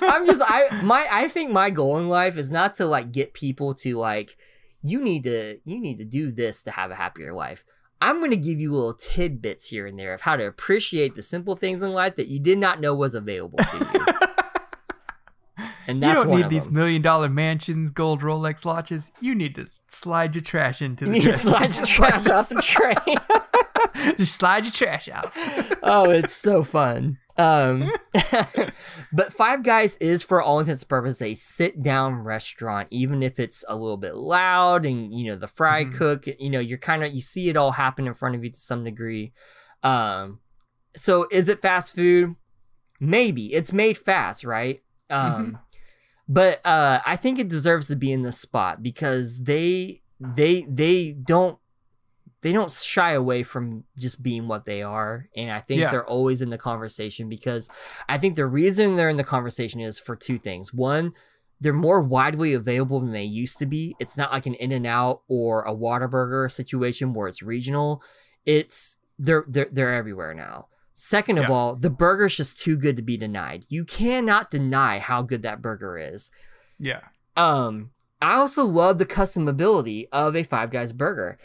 I'm 0.03 0.27
just 0.27 0.43
I 0.45 0.81
my 0.83 1.07
I 1.11 1.29
think 1.29 1.51
my 1.53 1.71
goal 1.71 1.99
in 1.99 2.09
life 2.09 2.37
is 2.37 2.51
not 2.51 2.75
to 2.77 2.87
like 2.87 3.13
get 3.13 3.35
people 3.35 3.75
to 3.77 3.99
like 3.99 4.37
you 4.83 5.01
need 5.01 5.25
to 5.25 5.59
you 5.65 5.81
need 5.81 5.99
to 5.99 6.05
do 6.05 6.33
this 6.33 6.63
to 6.65 6.71
have 6.71 6.91
a 6.91 6.95
happier 6.95 7.33
life. 7.33 7.65
I'm 8.01 8.19
going 8.19 8.31
to 8.31 8.37
give 8.37 8.61
you 8.61 8.73
little 8.73 8.95
tidbits 8.95 9.69
here 9.69 9.87
and 9.87 9.99
there 9.99 10.13
of 10.15 10.21
how 10.23 10.37
to 10.37 10.45
appreciate 10.47 11.15
the 11.17 11.23
simple 11.23 11.57
things 11.57 11.81
in 11.83 11.93
life 11.93 12.17
that 12.17 12.29
you 12.29 12.39
did 12.39 12.59
not 12.59 12.81
know 12.81 12.95
was 12.95 13.15
available 13.15 13.59
to 13.59 13.79
you. 13.95 14.07
And 15.89 16.03
You 16.05 16.13
don't 16.15 16.29
need 16.31 16.51
these 16.51 16.65
them. 16.65 16.75
million 16.75 17.01
dollar 17.01 17.29
mansions, 17.29 17.91
gold 17.91 18.21
Rolex 18.21 18.65
watches. 18.65 19.13
You 19.21 19.35
need 19.37 19.55
to 19.55 19.69
slide 19.89 20.35
your 20.35 20.43
trash 20.43 20.83
into 20.83 21.05
You 21.07 21.13
the 21.13 21.19
need 21.19 21.25
to 21.27 21.31
trash. 21.31 21.41
slide 21.43 21.77
your 21.77 21.87
trash 21.87 22.27
off 22.29 22.49
the 22.49 22.57
tray. 22.61 22.97
Just 24.19 24.35
slide 24.35 24.65
your 24.65 24.73
trash 24.73 25.09
out. 25.09 25.33
oh, 25.83 26.11
it's 26.11 26.35
so 26.35 26.63
fun. 26.63 27.19
Um, 27.39 27.91
but 29.13 29.33
Five 29.33 29.63
Guys 29.63 29.97
is, 29.97 30.23
for 30.23 30.41
all 30.41 30.59
intents 30.59 30.83
and 30.83 30.89
purposes, 30.89 31.23
a 31.23 31.35
sit-down 31.35 32.15
restaurant. 32.15 32.89
Even 32.91 33.23
if 33.23 33.39
it's 33.39 33.65
a 33.69 33.77
little 33.77 33.97
bit 33.99 34.15
loud, 34.15 34.87
and 34.87 35.13
you 35.13 35.31
know 35.31 35.37
the 35.37 35.47
fry 35.49 35.85
Mhm. 35.85 35.95
cook, 35.95 36.25
you 36.39 36.51
know 36.51 36.61
you're 36.61 36.79
kind 36.79 37.05
of 37.05 37.13
you 37.15 37.21
see 37.21 37.49
it 37.49 37.57
all 37.57 37.73
happen 37.73 38.07
in 38.07 38.15
front 38.15 38.35
of 38.37 38.45
you 38.45 38.51
to 38.51 38.59
some 38.59 38.85
degree. 38.85 39.33
Um, 39.83 40.41
so 40.97 41.27
is 41.31 41.49
it 41.49 41.61
fast 41.61 41.95
food? 41.95 42.35
Maybe 43.01 43.53
it's 43.53 43.73
made 43.73 43.99
fast, 43.99 44.43
right? 44.45 44.83
Um, 45.11 45.59
but 46.29 46.65
uh, 46.65 47.01
I 47.05 47.17
think 47.17 47.39
it 47.39 47.49
deserves 47.49 47.89
to 47.89 47.97
be 47.97 48.11
in 48.11 48.23
this 48.23 48.39
spot 48.39 48.83
because 48.83 49.45
they 49.45 50.01
they 50.19 50.67
they 50.69 51.13
don't 51.13 51.59
they 52.43 52.53
don't 52.53 52.71
shy 52.71 53.13
away 53.13 53.43
from 53.43 53.85
just 53.99 54.23
being 54.23 54.47
what 54.47 54.65
they 54.67 54.83
are 54.83 55.27
and 55.37 55.51
i 55.51 55.59
think 55.61 55.81
Yeah. 55.81 55.91
they're 55.91 56.07
always 56.07 56.43
in 56.43 56.51
the 56.51 56.59
conversation 56.59 57.29
because 57.29 57.69
i 58.09 58.19
think 58.19 58.37
the 58.37 58.47
reason 58.47 58.97
they're 58.97 59.09
in 59.09 59.17
the 59.17 59.25
conversation 59.25 59.81
is 59.81 59.99
for 59.99 60.15
two 60.17 60.39
things. 60.39 60.73
One 60.73 61.13
they're 61.59 61.73
more 61.73 62.03
widely 62.03 62.53
available 62.53 63.01
than 63.01 63.13
they 63.13 63.25
used 63.25 63.59
to 63.61 63.65
be. 63.67 63.97
It's 63.99 64.19
not 64.19 64.31
like 64.31 64.45
an 64.45 64.53
in 64.57 64.73
and 64.73 64.87
out 64.87 65.23
or 65.27 65.63
a 65.63 65.75
Whataburger 65.75 66.53
situation 66.53 67.15
where 67.15 67.29
it's 67.29 67.43
regional. 67.43 68.03
It's 68.45 68.99
they're 69.19 69.47
they're, 69.49 69.69
they're 69.73 69.95
everywhere 69.95 70.35
now. 70.35 70.67
Second 70.93 71.39
of 71.39 71.45
Yeah. 71.45 71.53
all 71.53 71.75
the 71.75 71.89
burger's 71.89 72.37
just 72.37 72.59
too 72.61 72.77
good 72.77 72.97
to 72.97 73.03
be 73.03 73.17
denied. 73.17 73.65
You 73.71 73.87
cannot 73.87 74.51
deny 74.51 74.99
how 74.99 75.23
good 75.23 75.41
that 75.43 75.63
burger 75.63 75.97
is. 75.97 76.31
Yeah. 76.79 77.01
um 77.39 77.91
i 78.21 78.35
also 78.35 78.65
love 78.67 78.99
the 78.99 79.07
customability 79.07 80.09
of 80.13 80.37
a 80.37 80.43
five 80.43 80.71
guys 80.71 80.93
burger 80.93 81.39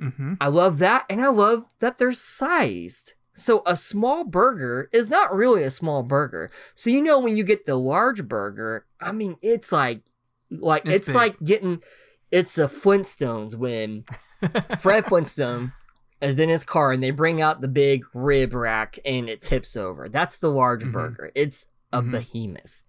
Mm-hmm. 0.00 0.34
I 0.40 0.48
love 0.48 0.78
that, 0.78 1.04
and 1.10 1.20
I 1.20 1.28
love 1.28 1.64
that 1.80 1.98
they're 1.98 2.12
sized. 2.12 3.14
So 3.34 3.62
a 3.64 3.76
small 3.76 4.24
burger 4.24 4.88
is 4.92 5.08
not 5.08 5.34
really 5.34 5.62
a 5.62 5.70
small 5.70 6.02
burger. 6.02 6.50
So 6.74 6.90
you 6.90 7.02
know 7.02 7.18
when 7.18 7.36
you 7.36 7.44
get 7.44 7.64
the 7.66 7.76
large 7.76 8.28
burger, 8.28 8.84
I 9.00 9.12
mean 9.12 9.36
it's 9.40 9.72
like 9.72 10.02
like 10.50 10.84
It's 10.86 11.08
it's, 11.08 11.14
like 11.14 11.38
getting 11.42 11.82
it's 12.30 12.56
the 12.56 12.68
Flintstones 12.68 13.54
when 13.56 14.04
Fred 14.80 15.06
Flintstone 15.06 15.72
is 16.20 16.38
in 16.38 16.50
his 16.50 16.62
car 16.62 16.92
and 16.92 17.02
they 17.02 17.10
bring 17.10 17.40
out 17.40 17.62
the 17.62 17.68
big 17.68 18.04
rib 18.12 18.52
rack 18.52 18.98
and 19.04 19.30
it 19.30 19.40
tips 19.40 19.76
over. 19.76 20.08
That's 20.10 20.38
the 20.38 20.50
large 20.50 20.84
Mhm. 20.84 20.92
burger. 20.92 21.32
It's 21.34 21.66
a 21.90 22.02
Mhm. 22.02 22.10
behemoth. 22.12 22.81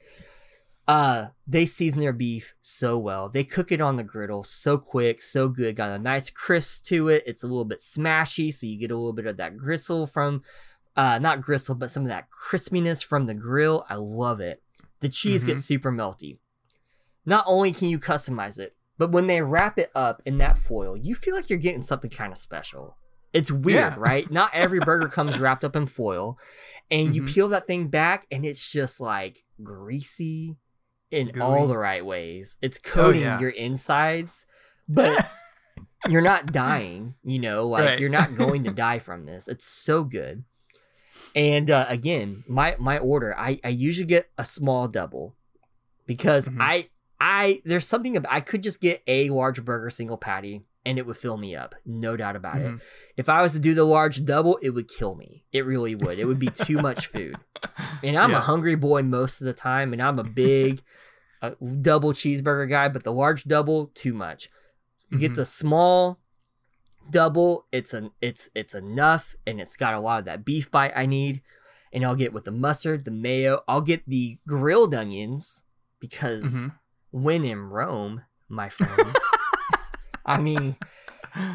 Uh, 0.88 1.28
they 1.48 1.66
season 1.66 2.02
their 2.02 2.12
beef 2.14 2.56
so 2.62 2.98
well. 2.98 3.30
They 3.30 3.44
cook 3.46 3.72
it 3.72 3.80
on 3.80 3.96
the 3.96 4.04
griddle 4.04 4.44
so 4.44 4.78
quick, 4.78 5.22
so 5.22 5.48
good. 5.48 5.76
Got 5.78 5.92
a 5.92 6.00
nice 6.00 6.30
crisp 6.30 6.84
to 6.86 7.08
it. 7.08 7.24
It's 7.26 7.44
a 7.44 7.48
little 7.48 7.64
bit 7.66 7.80
smashy, 7.80 8.54
so 8.54 8.68
you 8.68 8.78
get 8.78 8.92
a 8.92 8.96
little 8.96 9.14
bit 9.14 9.26
of 9.26 9.38
that 9.38 9.56
gristle 9.58 10.06
from, 10.08 10.42
uh, 10.98 11.20
not 11.20 11.40
gristle, 11.42 11.74
but 11.76 11.90
some 11.90 12.04
of 12.04 12.10
that 12.10 12.28
crispiness 12.30 13.04
from 13.04 13.28
the 13.28 13.34
grill. 13.34 13.86
I 13.90 13.96
love 13.96 14.42
it. 14.42 14.62
The 15.00 15.08
cheese 15.10 15.44
gets 15.46 15.64
super 15.64 15.92
melty. 15.92 16.40
Not 17.26 17.46
only 17.48 17.72
can 17.72 17.88
you 17.88 17.98
customize 18.00 18.60
it, 18.60 18.76
but 18.98 19.12
when 19.12 19.28
they 19.28 19.42
wrap 19.42 19.80
it 19.80 19.90
up 19.96 20.22
in 20.26 20.38
that 20.40 20.58
foil, 20.58 20.98
you 20.98 21.16
feel 21.16 21.34
like 21.36 21.50
you're 21.50 21.60
getting 21.60 21.84
something 21.84 22.10
kind 22.12 22.32
of 22.32 22.38
special. 22.38 22.98
It's 23.32 23.52
weird, 23.52 23.66
Yeah. 23.80 23.96
right? 23.98 24.30
Not 24.30 24.52
every 24.54 24.80
burger 24.86 25.08
comes 25.08 25.40
wrapped 25.40 25.64
up 25.64 25.76
in 25.76 25.88
foil. 25.88 26.38
And 26.92 27.16
you 27.16 27.24
Mhm. 27.24 27.28
peel 27.34 27.48
that 27.50 27.66
thing 27.66 27.88
back 27.88 28.28
and 28.30 28.46
it's 28.46 28.70
just 28.70 29.00
like 29.02 29.44
greasy 29.64 30.58
in 31.14 31.40
all 31.42 31.68
the 31.68 31.78
right 31.78 32.06
ways. 32.06 32.58
It's 32.62 32.80
coating 32.80 33.22
yeah. 33.22 33.40
your 33.40 33.52
insides, 33.52 34.46
but 34.90 35.28
you're 36.10 36.22
not 36.22 36.52
dying, 36.52 37.16
you 37.24 37.40
know, 37.40 37.68
like 37.68 37.86
Right. 37.86 38.00
you're 38.00 38.10
not 38.10 38.36
going 38.36 38.64
to 38.66 38.72
die 38.88 39.00
from 39.00 39.26
this. 39.26 39.48
It's 39.48 39.66
so 39.66 40.04
good. 40.04 40.44
And 41.36 41.70
uh, 41.72 41.86
again, 41.90 42.44
my 42.48 42.76
my 42.80 42.98
order, 42.98 43.36
I 43.38 43.60
I 43.64 43.70
usually 43.70 44.06
get 44.08 44.30
a 44.38 44.46
small 44.46 44.88
double 44.88 45.36
because 46.06 46.48
Mhm. 46.50 46.58
I 46.60 46.90
I 47.20 47.62
there's 47.66 47.88
something 47.88 48.18
about 48.18 48.32
I 48.34 48.42
could 48.42 48.62
just 48.64 48.82
get 48.82 49.02
a 49.08 49.30
large 49.30 49.64
burger 49.64 49.90
single 49.90 50.18
patty 50.18 50.64
and 50.86 50.98
it 50.98 51.06
would 51.06 51.18
fill 51.18 51.38
me 51.38 51.56
up, 51.56 51.76
no 51.86 52.18
doubt 52.18 52.36
about 52.36 52.62
it. 52.62 52.72
Mhm. 52.72 52.82
If 53.18 53.30
I 53.30 53.42
was 53.42 53.54
to 53.54 53.60
do 53.60 53.74
the 53.74 53.84
large 53.86 54.26
double, 54.26 54.58
it 54.62 54.72
would 54.72 54.88
kill 54.90 55.16
me. 55.16 55.46
It 55.52 55.66
really 55.66 55.96
would. 55.96 56.20
It 56.20 56.26
would 56.26 56.40
be 56.40 56.48
too 56.50 56.78
much 56.90 57.08
food. 57.08 57.38
And 58.04 58.18
I'm 58.18 58.34
a 58.34 58.42
hungry 58.42 58.76
boy 58.76 59.02
most 59.04 59.40
of 59.42 59.46
the 59.46 59.54
time, 59.54 59.94
and 59.94 60.02
I'm 60.02 60.20
a 60.20 60.24
big 60.24 60.82
uh, 61.42 61.52
double 61.82 62.12
cheeseburger 62.14 62.70
guy, 62.70 62.88
but 62.90 63.04
the 63.04 63.12
large 63.12 63.44
double, 63.46 63.88
too 63.88 64.14
much. 64.14 64.50
You 65.10 65.18
get 65.20 65.34
Mhm. 65.34 65.36
the 65.36 65.46
small 65.46 66.20
double, 67.10 67.66
it's 67.72 67.94
an 67.94 68.12
it's 68.22 68.50
it's 68.56 68.74
enough, 68.74 69.36
and 69.46 69.60
it's 69.60 69.76
got 69.76 69.94
a 69.94 70.00
lot 70.00 70.20
of 70.20 70.26
that 70.26 70.46
beef 70.46 70.72
bite 70.72 70.94
I 70.96 71.06
need. 71.06 71.42
And 71.92 72.04
I'll 72.04 72.16
get 72.16 72.34
with 72.34 72.46
the 72.46 72.52
mustard, 72.52 73.06
the 73.06 73.12
mayo. 73.12 73.62
I'll 73.68 73.82
get 73.82 74.04
the 74.08 74.40
grilled 74.48 74.96
onions 74.96 75.64
because 76.00 76.68
Mhm. 76.68 76.76
when 77.12 77.46
in 77.46 77.60
Rome, 77.60 78.24
my 78.50 78.70
friend. 78.70 79.16
I 80.26 80.40
mean, 80.40 80.76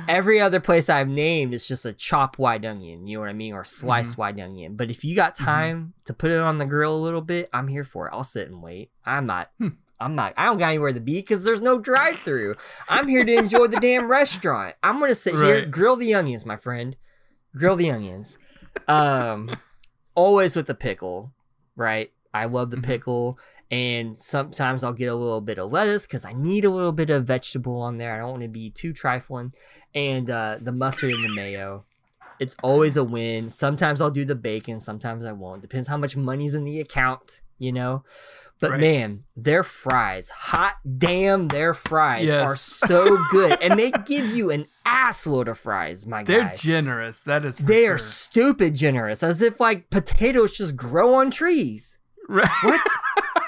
every 0.09 0.41
other 0.41 0.61
place 0.61 0.89
I've 0.89 1.09
named 1.09 1.55
is 1.55 1.67
just 1.69 1.87
a 1.87 1.93
chopped 1.93 2.39
white 2.39 2.65
onion, 2.65 3.07
you 3.07 3.17
know 3.17 3.21
what 3.21 3.31
I 3.31 3.35
mean, 3.35 3.55
or 3.55 3.65
sliced 3.65 4.13
Mm-hmm. 4.13 4.21
white 4.21 4.41
onion. 4.41 4.77
But 4.77 4.91
if 4.91 5.05
you 5.05 5.15
got 5.17 5.35
time 5.37 5.95
to 6.05 6.13
put 6.15 6.31
it 6.31 6.41
on 6.41 6.59
the 6.59 6.67
grill 6.67 6.95
a 6.95 6.99
little 7.05 7.21
bit, 7.23 7.49
I'm 7.53 7.69
here 7.69 7.85
for 7.85 8.07
it. 8.09 8.13
I'll 8.13 8.25
sit 8.25 8.49
and 8.49 8.63
wait. 8.63 8.91
I'm 9.07 9.27
not. 9.27 9.51
Hmm. 9.59 9.69
I'm 10.01 10.15
not. 10.15 10.33
I 10.37 10.45
don't 10.45 10.59
got 10.59 10.69
anywhere 10.69 10.93
to 10.93 11.01
be 11.01 11.15
because 11.17 11.43
there's 11.45 11.61
no 11.61 11.79
drive-through. 11.81 12.55
I'm 12.89 13.09
here 13.09 13.25
to 13.25 13.35
enjoy 13.35 13.67
the 13.67 13.81
damn 13.81 14.09
restaurant. 14.09 14.77
I'm 14.83 15.01
gonna 15.01 15.15
sit 15.17 15.35
here, 15.35 15.67
grill 15.67 15.97
the 15.97 16.15
onions, 16.15 16.47
my 16.47 16.57
friend. 16.57 16.97
Grill 17.57 17.75
the 17.75 17.91
onions. 17.91 18.39
Um, 18.87 19.57
always 20.15 20.55
with 20.55 20.67
the 20.69 20.75
pickle, 20.75 21.33
right? 21.75 22.13
I 22.33 22.45
love 22.45 22.71
the 22.71 22.77
Mhm. 22.77 22.85
pickle, 22.85 23.39
and 23.71 24.19
sometimes 24.19 24.83
I'll 24.85 24.93
get 24.93 25.07
a 25.07 25.15
little 25.15 25.41
bit 25.41 25.59
of 25.59 25.71
lettuce 25.71 26.07
because 26.07 26.25
I 26.25 26.33
need 26.33 26.65
a 26.65 26.71
little 26.71 26.93
bit 26.93 27.11
of 27.11 27.25
vegetable 27.25 27.81
on 27.81 27.99
there. 27.99 28.15
I 28.15 28.19
don't 28.19 28.31
want 28.31 28.43
to 28.43 28.49
be 28.49 28.71
too 28.71 28.93
trifling, 28.93 29.53
and 29.95 30.31
uh, 30.31 30.57
the 30.61 30.73
mustard 30.73 31.13
and 31.13 31.25
the 31.25 31.35
mayo. 31.35 31.85
It's 32.41 32.57
always 32.63 32.97
a 32.97 33.03
win. 33.03 33.51
Sometimes 33.51 34.01
I'll 34.01 34.11
do 34.11 34.25
the 34.25 34.37
bacon, 34.37 34.79
sometimes 34.79 35.25
I 35.25 35.33
won't. 35.33 35.61
Depends 35.61 35.89
how 35.89 35.97
much 35.97 36.17
money's 36.17 36.55
in 36.55 36.63
the 36.65 36.81
account, 36.81 37.41
you 37.59 37.73
know. 37.73 38.05
But 38.61 38.73
Right. 38.73 38.81
man, 38.81 39.25
their 39.37 39.63
fries, 39.63 40.29
hot 40.31 40.75
damn, 40.99 41.47
their 41.49 41.75
fries 41.75 42.29
are 42.31 42.57
so 42.57 43.17
good, 43.31 43.57
and 43.61 43.79
they 43.79 43.91
give 44.05 44.31
you 44.35 44.51
an 44.51 44.67
assload 44.87 45.47
of 45.49 45.59
fries, 45.59 46.07
my 46.07 46.23
guy. 46.23 46.33
They're 46.33 46.45
guy. 46.45 46.55
generous. 46.55 47.23
That 47.25 47.45
is. 47.45 47.59
For 47.61 47.67
They 47.67 47.85
sure. 47.85 47.95
are 47.95 47.99
stupid 47.99 48.75
generous, 48.75 49.23
as 49.23 49.43
if 49.43 49.61
like 49.61 49.91
potatoes 49.91 50.57
just 50.57 50.75
grow 50.77 51.15
on 51.15 51.31
trees. 51.31 51.99
Right. 52.29 52.49
What? 52.63 52.81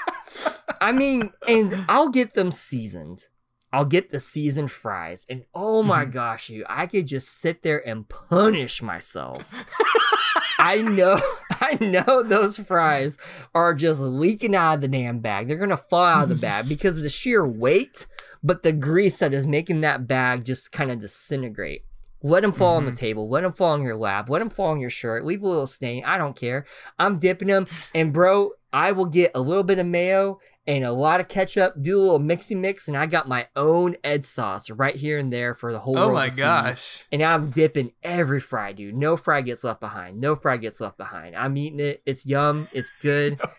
I 0.81 0.91
mean, 0.91 1.31
and 1.47 1.85
I'll 1.87 2.09
get 2.09 2.33
them 2.33 2.51
seasoned. 2.51 3.27
I'll 3.73 3.85
get 3.85 4.11
the 4.11 4.19
seasoned 4.19 4.69
fries, 4.71 5.25
and 5.29 5.45
oh 5.55 5.81
my 5.81 6.03
Mhm. 6.05 6.11
gosh, 6.11 6.49
you! 6.49 6.65
I 6.67 6.87
could 6.87 7.07
just 7.07 7.39
sit 7.39 7.61
there 7.61 7.87
and 7.87 8.09
punish 8.09 8.81
myself. 8.81 9.49
I 10.59 10.81
know, 10.81 11.19
I 11.61 11.77
know 11.79 12.21
those 12.23 12.57
fries 12.57 13.17
are 13.55 13.73
just 13.73 14.01
leaking 14.01 14.55
out 14.55 14.75
of 14.75 14.81
the 14.81 14.87
damn 14.89 15.19
bag. 15.19 15.47
They're 15.47 15.57
gonna 15.57 15.77
fall 15.77 16.03
out 16.03 16.23
of 16.23 16.29
the 16.29 16.35
bag 16.35 16.67
because 16.67 16.97
of 16.97 17.03
the 17.03 17.09
sheer 17.09 17.47
weight, 17.47 18.07
but 18.43 18.61
the 18.63 18.73
grease 18.73 19.19
that 19.19 19.33
is 19.33 19.47
making 19.47 19.81
that 19.81 20.05
bag 20.07 20.43
just 20.43 20.71
kind 20.73 20.91
of 20.91 20.99
disintegrate. 20.99 21.85
Let 22.23 22.41
them 22.41 22.51
fall 22.51 22.75
on 22.75 22.85
the 22.85 22.91
Mhm. 22.91 22.95
table. 22.97 23.29
Let 23.29 23.41
them 23.43 23.53
fall 23.53 23.71
on 23.71 23.81
your 23.83 23.95
lap. 23.95 24.29
Let 24.29 24.39
them 24.39 24.49
fall 24.51 24.67
on 24.71 24.79
your 24.81 24.91
shirt. 24.91 25.25
Leave 25.25 25.41
a 25.41 25.47
little 25.47 25.65
stain. 25.65 26.03
I 26.05 26.17
don't 26.19 26.35
care. 26.35 26.65
I'm 26.99 27.17
dipping 27.19 27.47
them. 27.47 27.65
And 27.95 28.13
bro, 28.13 28.51
I 28.73 28.91
will 28.91 29.05
get 29.05 29.31
a 29.35 29.41
little 29.41 29.63
bit 29.63 29.79
of 29.79 29.85
mayo 29.85 30.39
and 30.65 30.83
a 30.83 30.91
lot 30.91 31.19
of 31.19 31.27
ketchup. 31.27 31.75
Do 31.81 31.99
a 31.99 32.01
little 32.01 32.19
mixy 32.19 32.57
mix, 32.57 32.87
and 32.87 32.95
I 32.95 33.05
got 33.05 33.27
my 33.27 33.47
own 33.55 33.95
Ed 34.03 34.25
sauce 34.25 34.69
right 34.69 34.95
here 34.95 35.17
and 35.17 35.31
there 35.31 35.53
for 35.55 35.71
the 35.71 35.79
whole 35.79 35.97
Oh 35.97 36.07
world 36.07 36.15
my 36.15 36.29
gosh. 36.29 37.03
And 37.11 37.21
I'm 37.21 37.49
dipping 37.49 37.91
every 38.03 38.39
fry, 38.39 38.71
dude. 38.71 38.95
No 38.95 39.17
fry 39.17 39.41
gets 39.41 39.63
left 39.63 39.79
behind. 39.79 40.19
No 40.21 40.35
fry 40.35 40.57
gets 40.57 40.79
left 40.79 40.97
behind. 40.97 41.35
I'm 41.35 41.57
eating 41.57 41.79
it. 41.79 42.01
It's 42.05 42.25
yum. 42.25 42.67
It's 42.71 42.91
good. 43.01 43.39
no 43.39 43.49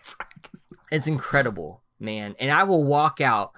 It's 0.91 1.07
incredible, 1.07 1.83
man. 1.99 2.35
And 2.39 2.51
I 2.51 2.63
will 2.63 2.83
walk 2.83 3.21
out 3.21 3.53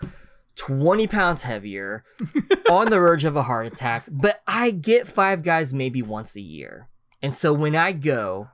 20 0.56 1.08
pounds 1.08 1.42
heavier 1.42 2.04
on 2.70 2.90
the 2.90 2.98
verge 2.98 3.26
of 3.26 3.36
a 3.36 3.44
heart 3.44 3.68
attack. 3.68 4.04
But 4.10 4.42
I 4.48 4.72
get 4.72 5.08
five 5.08 5.44
guys 5.44 5.74
maybe 5.74 6.02
once 6.02 6.36
a 6.36 6.42
year. 6.42 6.90
And 7.22 7.34
so 7.34 7.54
when 7.54 7.76
I 7.76 7.92
go, 7.92 8.50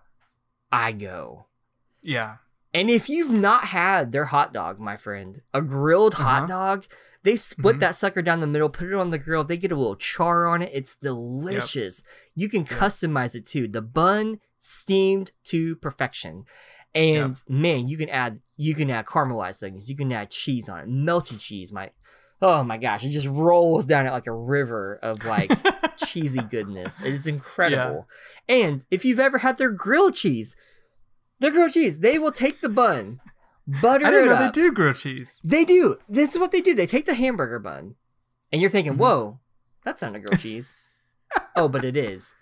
I 0.72 0.92
go. 0.92 1.48
Yeah. 2.02 2.38
And 2.74 2.90
if 2.90 3.10
you've 3.10 3.32
not 3.32 3.66
had 3.66 4.12
their 4.12 4.26
hot 4.26 4.54
dog, 4.54 4.80
my 4.80 4.96
friend, 4.98 5.42
a 5.54 5.62
grilled 5.62 6.14
Uh-huh. 6.16 6.24
hot 6.24 6.48
dog, 6.48 6.86
they 7.24 7.36
split 7.36 7.76
Mhm. 7.78 7.80
that 7.82 7.96
sucker 7.96 8.22
down 8.22 8.40
the 8.40 8.48
middle, 8.48 8.70
put 8.70 8.88
it 8.88 8.94
on 8.94 9.10
the 9.10 9.18
grill. 9.20 9.44
They 9.44 9.58
get 9.58 9.72
a 9.72 9.76
little 9.76 9.96
char 9.98 10.48
on 10.48 10.62
it. 10.62 10.72
It's 10.74 10.96
delicious. 10.96 12.02
You 12.36 12.50
can 12.50 12.64
customize 12.66 13.36
it 13.36 13.46
too. 13.46 13.68
The 13.68 13.82
bun 13.82 14.40
steamed 14.58 15.32
to 15.46 15.76
perfection. 15.78 16.46
And 16.96 17.42
man, 17.48 17.88
you 17.88 17.98
can 17.98 18.10
add 18.10 18.42
you 18.58 18.76
can 18.76 18.90
add 18.92 19.06
caramelized 19.06 19.64
onions. 19.64 19.90
You 19.90 19.96
can 19.96 20.12
add 20.12 20.30
cheese 20.30 20.70
on 20.70 20.80
it, 20.80 20.88
melted 20.88 21.40
cheese. 21.40 21.72
My 21.72 21.92
oh 22.42 22.64
my 22.64 22.78
gosh, 22.78 23.04
it 23.04 23.10
just 23.10 23.28
rolls 23.28 23.86
down 23.86 24.06
it 24.08 24.12
like 24.12 24.28
a 24.28 24.34
river 24.34 24.98
of 25.02 25.24
like 25.26 25.52
cheesy 25.98 26.42
goodness. 26.42 27.02
It 27.02 27.14
is 27.14 27.28
incredible. 27.28 28.08
And 28.48 28.86
if 28.92 29.04
you've 29.06 29.20
ever 29.20 29.40
had 29.40 29.58
their 29.58 29.72
grilled 29.72 30.16
cheese, 30.16 30.56
their 31.42 31.52
grilled 31.52 31.72
cheese, 31.74 32.00
they 32.00 32.18
will 32.18 32.32
take 32.32 32.62
the 32.62 32.70
bun, 32.70 33.20
butter 33.68 34.06
I 34.06 34.12
didn't 34.12 34.28
it 34.28 34.32
know 34.32 34.40
they 34.46 34.52
do 34.52 34.72
grilled 34.72 34.96
cheese. 34.96 35.40
They 35.44 35.66
do. 35.66 35.98
This 36.08 36.34
is 36.34 36.40
what 36.40 36.52
they 36.52 36.62
do. 36.62 36.74
They 36.74 36.88
take 36.88 37.06
the 37.06 37.14
hamburger 37.16 37.60
bun, 37.60 37.96
and 38.52 38.62
you're 38.62 38.72
thinking, 38.72 38.94
Mhm. 38.94 38.98
"Whoa, 38.98 39.40
that's 39.84 40.02
not 40.02 40.16
a 40.16 40.20
grilled 40.20 40.40
cheese." 40.42 40.74
oh, 41.56 41.68
but 41.68 41.84
it 41.84 41.98
is. 41.98 42.34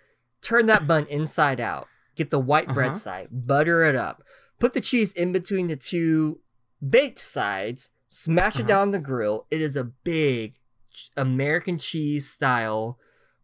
Turn 0.42 0.68
that 0.68 0.88
bun 0.88 1.06
inside 1.08 1.60
out. 1.60 1.88
Get 2.16 2.30
the 2.30 2.40
white 2.40 2.74
bread 2.74 2.92
Uh-huh. 2.92 2.98
side. 3.00 3.28
Butter 3.32 3.84
it 3.84 3.96
up. 3.96 4.24
Put 4.60 4.74
the 4.74 4.82
cheese 4.82 5.14
in 5.14 5.32
between 5.32 5.68
the 5.68 5.76
two 5.76 6.40
baked 6.88 7.20
sides. 7.20 7.90
Smash 8.08 8.56
it 8.56 8.62
Uh-huh. 8.62 8.68
down 8.68 8.92
the 8.92 9.00
grill. 9.00 9.46
It 9.52 9.62
is 9.62 9.76
a 9.76 9.84
big 9.84 10.56
American 11.16 11.78
cheese 11.78 12.28
style. 12.30 12.98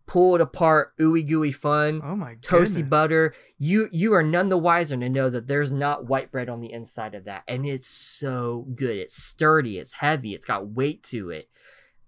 Pull 0.08 0.36
it 0.36 0.42
apart, 0.42 0.96
ooey 1.00 1.28
gooey 1.28 1.52
fun 1.52 2.00
Oh 2.04 2.16
my 2.16 2.36
toasty 2.36 2.76
goodness. 2.76 2.90
butter. 2.90 3.34
You 3.58 3.90
you 3.92 4.14
are 4.14 4.22
none 4.22 4.50
the 4.50 4.58
wiser 4.58 4.96
to 4.98 5.10
know 5.10 5.30
that 5.32 5.48
there's 5.48 5.72
not 5.72 6.06
white 6.06 6.32
bread 6.32 6.48
on 6.48 6.62
the 6.62 6.72
inside 6.72 7.16
of 7.16 7.26
that, 7.26 7.44
and 7.48 7.66
it's 7.66 7.88
so 7.88 8.68
good. 8.76 8.98
It's 8.98 9.16
sturdy. 9.16 9.80
It's 9.80 9.94
heavy. 9.94 10.36
It's 10.36 10.46
got 10.46 10.68
weight 10.68 11.02
to 11.06 11.32
it. 11.32 11.50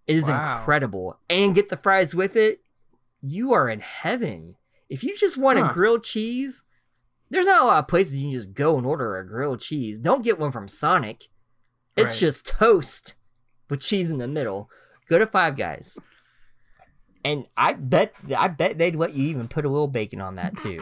It 0.05 0.15
is 0.15 0.29
Wow. 0.29 0.59
incredible. 0.59 1.19
And 1.29 1.55
get 1.55 1.69
the 1.69 1.77
fries 1.77 2.13
with 2.13 2.35
it. 2.35 2.61
You 3.21 3.53
are 3.53 3.67
in 3.67 3.79
heaven. 3.79 4.55
If 4.89 5.03
you 5.03 5.17
just 5.17 5.35
want 5.37 5.57
Huh. 5.59 5.65
a 5.69 5.73
grilled 5.73 6.03
cheese, 6.03 6.63
there's 7.31 7.47
not 7.47 7.63
a 7.63 7.65
lot 7.65 7.79
of 7.79 7.87
places 7.87 8.17
you 8.19 8.29
can 8.29 8.31
just 8.39 8.53
go 8.53 8.77
and 8.77 8.85
order 8.85 9.17
a 9.17 9.27
grilled 9.27 9.59
cheese. 9.59 9.97
Don't 9.97 10.23
get 10.23 10.37
one 10.39 10.51
from 10.51 10.67
Sonic. 10.67 11.29
It's 11.95 12.11
Right. 12.13 12.19
just 12.19 12.45
toast 12.45 13.15
with 13.71 13.81
cheese 13.81 14.11
in 14.11 14.17
the 14.19 14.27
middle. 14.27 14.69
Go 15.09 15.17
to 15.17 15.25
Five 15.25 15.57
Guys. 15.57 15.97
And 17.27 17.45
I 17.57 17.73
bet 17.73 18.15
I 18.37 18.47
bet 18.47 18.77
they'd 18.77 18.95
let 18.95 19.13
you 19.13 19.27
even 19.27 19.49
put 19.49 19.65
a 19.65 19.69
little 19.69 19.89
bacon 19.89 20.21
on 20.21 20.35
that 20.35 20.55
too. 20.55 20.79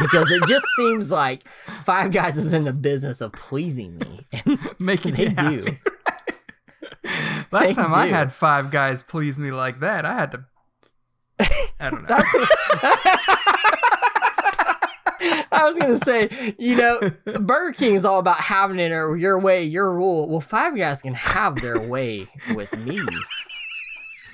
because 0.00 0.30
it 0.30 0.42
just 0.48 0.64
seems 0.74 1.10
like 1.10 1.46
Five 1.84 2.12
Guys 2.12 2.38
is 2.38 2.54
in 2.54 2.64
the 2.64 2.72
business 2.72 3.20
of 3.20 3.32
pleasing 3.32 3.98
me. 3.98 4.26
And 4.32 4.58
making 4.78 5.16
they 5.16 5.28
do. 5.28 5.66
Last 7.52 7.66
They 7.68 7.74
time 7.74 7.92
I 7.92 8.06
had 8.06 8.32
five 8.32 8.70
guys 8.70 9.02
please 9.02 9.38
me 9.38 9.50
like 9.50 9.80
that, 9.80 10.06
I 10.06 10.14
had 10.14 10.32
to. 10.32 10.46
I 11.78 11.90
don't 11.90 12.08
know. 12.08 12.16
I 15.52 15.66
was 15.66 15.78
gonna 15.78 15.98
say, 15.98 16.54
you 16.58 16.76
know, 16.76 17.00
Burger 17.38 17.76
King 17.76 17.96
is 17.96 18.06
all 18.06 18.18
about 18.18 18.40
having 18.40 18.78
it 18.78 18.92
or 18.92 19.14
your 19.16 19.38
way, 19.38 19.62
your 19.62 19.92
rule. 19.92 20.26
Well, 20.28 20.40
Five 20.40 20.74
Guys 20.74 21.02
can 21.02 21.12
have 21.14 21.60
their 21.60 21.78
way 21.78 22.28
with 22.54 22.74
me. 22.86 23.00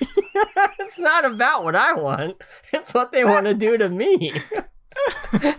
it's 0.79 0.99
not 0.99 1.25
about 1.25 1.63
what 1.63 1.75
I 1.75 1.93
want; 1.93 2.37
it's 2.73 2.93
what 2.93 3.11
they 3.11 3.23
want 3.23 3.47
to 3.47 3.53
do 3.53 3.77
to 3.77 3.89
me. 3.89 4.33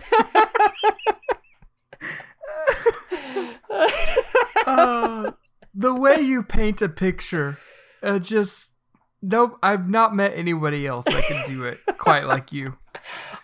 Uh, 4.67 5.31
the 5.73 5.95
way 5.95 6.19
you 6.19 6.43
paint 6.43 6.81
a 6.81 6.89
picture, 6.89 7.57
uh, 8.03 8.19
just 8.19 8.73
nope. 9.21 9.57
I've 9.63 9.89
not 9.89 10.15
met 10.15 10.33
anybody 10.35 10.85
else 10.85 11.05
that 11.05 11.23
can 11.27 11.43
do 11.47 11.63
it 11.63 11.79
quite 11.97 12.25
like 12.25 12.51
you. 12.51 12.77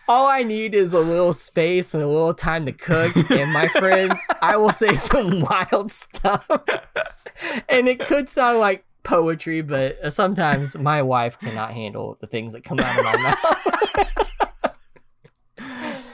All 0.06 0.28
I 0.28 0.42
need 0.42 0.74
is 0.74 0.92
a 0.92 1.00
little 1.00 1.32
space 1.32 1.94
and 1.94 2.02
a 2.02 2.06
little 2.06 2.34
time 2.34 2.66
to 2.66 2.72
cook, 2.72 3.14
and 3.30 3.52
my 3.52 3.68
friend, 3.68 4.14
I 4.40 4.56
will 4.56 4.72
say 4.72 4.94
some 4.94 5.40
wild 5.72 5.90
stuff. 5.90 6.46
and 7.68 7.88
it 7.88 8.00
could 8.00 8.28
sound 8.28 8.58
like 8.58 8.84
poetry, 9.02 9.62
but 9.62 10.12
sometimes 10.12 10.76
my 10.76 11.02
wife 11.02 11.38
cannot 11.38 11.72
handle 11.72 12.16
the 12.20 12.26
things 12.26 12.52
that 12.52 12.64
come 12.64 12.78
out 12.80 12.98
of 12.98 13.04
my 13.04 13.16
mouth. 13.16 14.04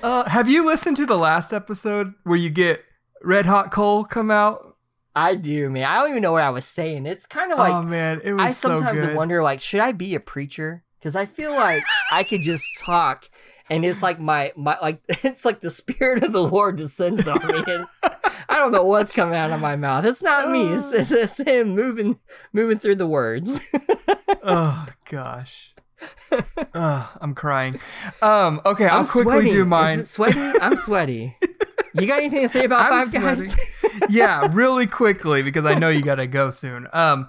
Uh, 0.02 0.28
have 0.28 0.46
you 0.50 0.66
listened 0.66 0.98
to 0.98 1.06
the 1.06 1.16
last 1.16 1.50
episode 1.50 2.12
where 2.24 2.36
you 2.36 2.50
get 2.50 2.84
Red 3.22 3.46
Hot 3.46 3.70
Coal 3.70 4.04
come 4.04 4.30
out? 4.30 4.76
I 5.16 5.34
do, 5.34 5.70
man. 5.70 5.84
I 5.84 5.94
don't 5.94 6.10
even 6.10 6.20
know 6.20 6.32
what 6.32 6.42
I 6.42 6.50
was 6.50 6.66
saying. 6.66 7.06
It's 7.06 7.24
kind 7.24 7.50
of 7.50 7.58
like 7.58 7.72
oh 7.72 7.80
man, 7.80 8.20
it 8.22 8.34
was 8.34 8.42
I 8.42 8.48
so 8.48 8.68
sometimes 8.76 9.00
good. 9.00 9.16
wonder, 9.16 9.42
like, 9.42 9.62
should 9.62 9.80
I 9.80 9.92
be 9.92 10.14
a 10.14 10.20
preacher? 10.20 10.84
Because 11.04 11.16
I 11.16 11.26
feel 11.26 11.52
like 11.52 11.84
I 12.10 12.24
could 12.24 12.40
just 12.40 12.64
talk, 12.80 13.28
and 13.68 13.84
it's 13.84 14.02
like 14.02 14.18
my 14.18 14.54
my 14.56 14.78
like 14.80 15.02
it's 15.22 15.44
like 15.44 15.60
the 15.60 15.68
spirit 15.68 16.24
of 16.24 16.32
the 16.32 16.42
Lord 16.42 16.76
descends 16.76 17.28
on 17.28 17.46
me, 17.46 17.62
and 17.66 17.86
I 18.48 18.56
don't 18.56 18.72
know 18.72 18.86
what's 18.86 19.12
coming 19.12 19.36
out 19.36 19.50
of 19.50 19.60
my 19.60 19.76
mouth. 19.76 20.06
It's 20.06 20.22
not 20.22 20.50
me. 20.50 20.62
It's, 20.72 20.92
it's, 20.94 21.10
it's 21.10 21.36
him 21.36 21.74
moving 21.74 22.18
moving 22.54 22.78
through 22.78 22.94
the 22.94 23.06
words. 23.06 23.60
oh 24.42 24.88
gosh. 25.10 25.74
Ugh, 26.72 27.18
I'm 27.20 27.34
crying. 27.34 27.78
Um, 28.22 28.62
okay, 28.64 28.86
I'll 28.86 29.00
I'm 29.00 29.04
quickly 29.04 29.32
sweating. 29.32 29.52
do 29.52 29.64
mine. 29.66 29.98
Is 30.00 30.10
sweaty? 30.10 30.40
I'm 30.40 30.76
sweaty. 30.76 31.36
You 31.92 32.06
got 32.06 32.18
anything 32.20 32.40
to 32.40 32.48
say 32.48 32.64
about 32.64 32.90
I'm 32.90 33.06
Five 33.06 33.22
Guys? 33.22 33.56
yeah, 34.08 34.48
really 34.52 34.86
quickly 34.86 35.42
because 35.42 35.66
I 35.66 35.74
know 35.74 35.90
you 35.90 36.00
gotta 36.00 36.26
go 36.26 36.48
soon. 36.48 36.88
Um, 36.94 37.28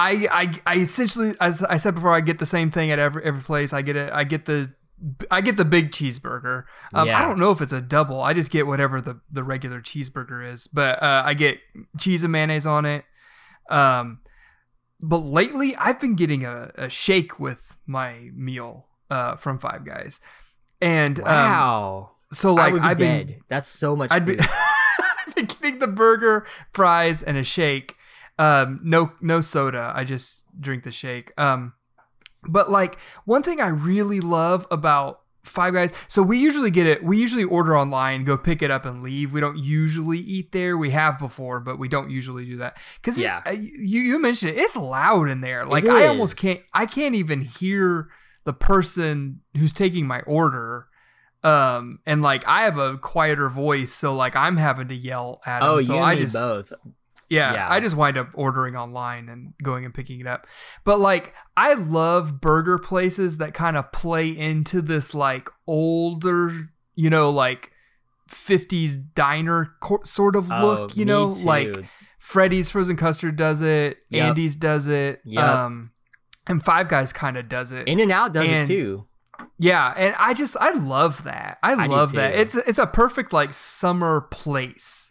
I 0.00 0.28
I, 0.30 0.60
I 0.66 0.76
essentially 0.78 1.34
as 1.40 1.62
I 1.62 1.76
said 1.76 1.94
before, 1.94 2.14
I 2.14 2.20
get 2.20 2.38
the 2.38 2.46
same 2.46 2.70
thing 2.70 2.90
at 2.90 2.98
every 2.98 3.22
every 3.24 3.42
place. 3.42 3.72
I 3.72 3.82
get 3.82 3.96
it. 3.96 4.12
I 4.12 4.24
get 4.24 4.44
the 4.46 4.72
I 5.30 5.40
get 5.40 5.56
the 5.56 5.64
big 5.64 5.92
cheeseburger. 5.92 6.64
Um, 6.92 7.08
I 7.08 7.22
don't 7.22 7.38
know 7.38 7.50
if 7.52 7.60
it's 7.60 7.72
a 7.72 7.80
double. 7.80 8.20
I 8.20 8.34
just 8.34 8.50
get 8.50 8.66
whatever 8.66 9.00
the 9.00 9.20
the 9.30 9.42
regular 9.42 9.80
cheeseburger 9.80 10.46
is, 10.52 10.66
but 10.66 11.02
uh, 11.02 11.22
I 11.24 11.34
get 11.34 11.58
cheese 11.98 12.22
and 12.22 12.32
mayonnaise 12.32 12.66
on 12.66 12.84
it. 12.84 13.04
Um, 13.70 14.20
but 15.00 15.18
lately 15.18 15.74
I've 15.76 15.98
been 16.00 16.16
getting 16.16 16.44
a, 16.44 16.70
a 16.74 16.90
shake 16.90 17.38
with 17.38 17.76
my 17.86 18.28
meal 18.34 18.86
uh, 19.10 19.36
from 19.36 19.58
Five 19.58 19.84
Guys, 19.86 20.20
and 20.80 21.18
um, 21.20 21.24
Wow. 21.24 22.10
so 22.32 22.58
I 22.58 22.68
like 22.70 22.74
be 22.74 22.80
I've 22.80 22.98
been. 22.98 23.36
That's 23.48 23.68
so 23.68 23.96
much. 23.96 24.10
I'd 24.12 24.26
be, 24.26 24.36
food. 24.36 24.46
I'd 25.28 25.34
be 25.34 25.42
getting 25.42 25.78
the 25.78 25.86
burger, 25.88 26.46
fries, 26.74 27.22
and 27.22 27.36
a 27.38 27.44
shake. 27.44 27.96
Um, 28.40 28.80
no, 28.82 29.12
no 29.20 29.40
soda. 29.40 29.92
I 29.94 30.04
just 30.04 30.42
drink 30.58 30.84
the 30.84 30.92
shake. 30.92 31.32
Um, 31.38 31.74
but 32.42 32.70
like 32.70 32.98
one 33.26 33.42
thing 33.42 33.60
I 33.60 33.68
really 33.68 34.20
love 34.20 34.66
about 34.70 35.20
Five 35.44 35.74
Guys. 35.74 35.92
So 36.08 36.22
we 36.22 36.38
usually 36.38 36.70
get 36.70 36.86
it. 36.86 37.02
We 37.02 37.18
usually 37.18 37.44
order 37.44 37.76
online, 37.76 38.24
go 38.24 38.36
pick 38.36 38.62
it 38.62 38.70
up, 38.70 38.84
and 38.86 39.02
leave. 39.02 39.32
We 39.32 39.40
don't 39.40 39.58
usually 39.58 40.18
eat 40.18 40.52
there. 40.52 40.76
We 40.76 40.90
have 40.90 41.18
before, 41.18 41.60
but 41.60 41.78
we 41.78 41.88
don't 41.88 42.10
usually 42.10 42.44
do 42.44 42.58
that 42.58 42.76
because 42.96 43.18
Yeah. 43.18 43.48
you 43.50 44.00
you 44.00 44.18
mentioned 44.20 44.52
it. 44.52 44.58
It's 44.58 44.76
loud 44.76 45.28
in 45.28 45.40
there. 45.40 45.64
Like 45.66 45.88
I 45.88 46.06
almost 46.06 46.36
can't. 46.36 46.60
I 46.72 46.86
can't 46.86 47.14
even 47.14 47.42
hear 47.42 48.08
the 48.44 48.52
person 48.54 49.40
who's 49.56 49.72
taking 49.72 50.06
my 50.06 50.20
order 50.22 50.86
um 51.42 52.00
and 52.04 52.20
like 52.20 52.46
i 52.46 52.64
have 52.64 52.76
a 52.76 52.98
quieter 52.98 53.48
voice 53.48 53.92
so 53.92 54.14
like 54.14 54.36
i'm 54.36 54.58
having 54.58 54.88
to 54.88 54.94
yell 54.94 55.40
at 55.46 55.62
him 55.62 55.68
oh, 55.70 55.80
so 55.80 55.94
you 55.94 56.00
i 56.00 56.14
just 56.14 56.34
both. 56.34 56.70
Yeah, 57.30 57.54
Yeah. 57.54 57.66
i 57.72 57.80
just 57.80 57.96
wind 57.96 58.18
up 58.18 58.28
ordering 58.34 58.76
online 58.76 59.28
and 59.28 59.54
going 59.62 59.84
and 59.86 59.94
picking 59.94 60.20
it 60.20 60.26
up 60.26 60.46
but 60.84 61.00
like 61.00 61.32
i 61.56 61.74
love 61.74 62.40
burger 62.40 62.78
places 62.78 63.38
that 63.38 63.54
kind 63.54 63.76
of 63.76 63.90
play 63.92 64.28
into 64.28 64.82
this 64.82 65.14
like 65.14 65.48
older 65.66 66.50
you 66.94 67.08
know 67.08 67.30
like 67.30 67.70
50s 68.28 68.96
diner 69.14 69.72
co- 69.80 70.00
sort 70.04 70.36
of 70.36 70.48
look 70.48 70.90
Oh, 70.92 70.94
you 70.94 71.04
know 71.04 71.26
like 71.44 71.76
freddy's 72.18 72.70
frozen 72.70 72.96
custard 72.96 73.36
does 73.36 73.62
it 73.62 73.98
Yep. 74.10 74.26
andy's 74.28 74.56
does 74.56 74.88
it 74.88 75.20
Yep. 75.24 75.42
um 75.44 75.90
and 76.46 76.62
five 76.62 76.88
guys 76.88 77.12
kind 77.12 77.36
of 77.36 77.48
does 77.48 77.72
it 77.72 77.88
In 77.88 78.00
and 78.00 78.12
Out 78.12 78.32
does 78.32 78.48
And- 78.48 78.64
it 78.64 78.66
too. 78.66 79.06
yeah, 79.58 79.92
and 79.96 80.14
I 80.18 80.34
just 80.34 80.56
I 80.60 80.70
love 80.72 81.24
that. 81.24 81.58
I, 81.62 81.72
I 81.72 81.86
love 81.86 82.12
that. 82.12 82.34
It's 82.34 82.56
it's 82.56 82.78
a 82.78 82.86
perfect 82.86 83.32
like 83.32 83.52
summer 83.54 84.22
place 84.30 85.09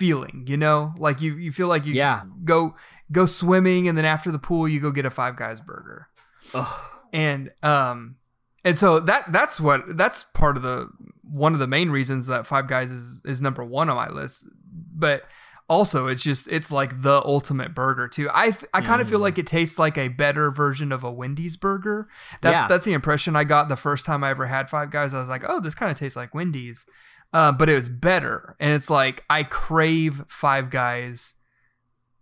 feeling, 0.00 0.44
you 0.46 0.56
know? 0.56 0.94
Like 0.98 1.20
you 1.20 1.36
you 1.36 1.52
feel 1.52 1.68
like 1.68 1.84
you 1.86 1.94
Yeah. 1.94 2.22
go 2.44 2.74
go 3.12 3.26
swimming 3.26 3.86
and 3.88 3.96
then 3.98 4.04
after 4.06 4.30
the 4.32 4.38
pool 4.38 4.66
you 4.66 4.80
go 4.80 4.90
get 4.90 5.04
a 5.04 5.10
Five 5.10 5.36
Guys 5.36 5.60
burger. 5.60 6.08
Ugh. 6.54 6.80
And 7.12 7.50
um 7.62 8.16
and 8.64 8.78
so 8.78 8.98
that 9.00 9.30
that's 9.32 9.60
what 9.60 9.96
that's 9.96 10.24
part 10.24 10.56
of 10.56 10.62
the 10.62 10.88
one 11.22 11.52
of 11.52 11.58
the 11.60 11.66
main 11.66 11.90
reasons 11.90 12.26
that 12.28 12.46
Five 12.46 12.66
Guys 12.66 12.90
is 12.90 13.20
is 13.24 13.42
number 13.42 13.62
1 13.64 13.90
on 13.90 13.96
my 13.96 14.08
list. 14.08 14.46
But 15.04 15.24
also 15.68 16.06
it's 16.08 16.22
just 16.22 16.48
it's 16.48 16.72
like 16.72 17.02
the 17.02 17.20
ultimate 17.24 17.74
burger 17.74 18.08
too. 18.08 18.28
I 18.30 18.56
I 18.74 18.80
kind 18.80 19.00
of 19.02 19.08
feel 19.08 19.18
Mm. 19.20 19.28
like 19.28 19.38
it 19.38 19.46
tastes 19.46 19.78
like 19.78 19.96
a 19.98 20.08
better 20.08 20.50
version 20.50 20.92
of 20.92 21.04
a 21.04 21.10
Wendy's 21.12 21.56
burger. 21.56 22.08
That's 22.40 22.54
Yeah. 22.62 22.66
that's 22.68 22.84
the 22.86 22.92
impression 22.94 23.36
I 23.36 23.44
got 23.44 23.68
the 23.68 23.76
first 23.76 24.06
time 24.06 24.24
I 24.24 24.30
ever 24.30 24.46
had 24.46 24.70
Five 24.70 24.90
Guys. 24.90 25.14
I 25.14 25.20
was 25.20 25.28
like, 25.28 25.44
oh, 25.46 25.60
this 25.60 25.74
kind 25.74 25.90
of 25.92 25.96
tastes 25.98 26.16
like 26.16 26.34
Wendy's, 26.34 26.86
uh, 27.32 27.52
but 27.52 27.68
it 27.68 27.74
was 27.74 27.88
better. 27.88 28.56
And 28.60 28.72
it's 28.72 28.90
like 28.90 29.24
I 29.30 29.44
crave 29.44 30.24
Five 30.28 30.70
Guys 30.70 31.34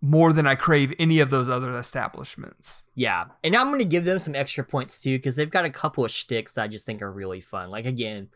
more 0.01 0.31
than 0.31 0.47
I 0.47 0.55
crave 0.55 0.93
any 0.97 1.19
of 1.19 1.29
those 1.29 1.49
other 1.49 1.73
establishments. 1.73 2.83
Yeah, 2.95 3.25
and 3.43 3.55
I'm 3.55 3.69
gonna 3.69 3.83
give 3.83 4.05
them 4.05 4.19
some 4.19 4.35
extra 4.35 4.63
points 4.63 5.01
too 5.01 5.17
because 5.17 5.35
they've 5.35 5.49
got 5.49 5.65
a 5.65 5.69
couple 5.69 6.05
of 6.05 6.11
shticks 6.11 6.53
that 6.53 6.63
I 6.63 6.67
just 6.67 6.85
think 6.85 7.01
are 7.01 7.11
really 7.11 7.41
fun. 7.41 7.69
Like 7.69 7.85
again, 7.85 8.29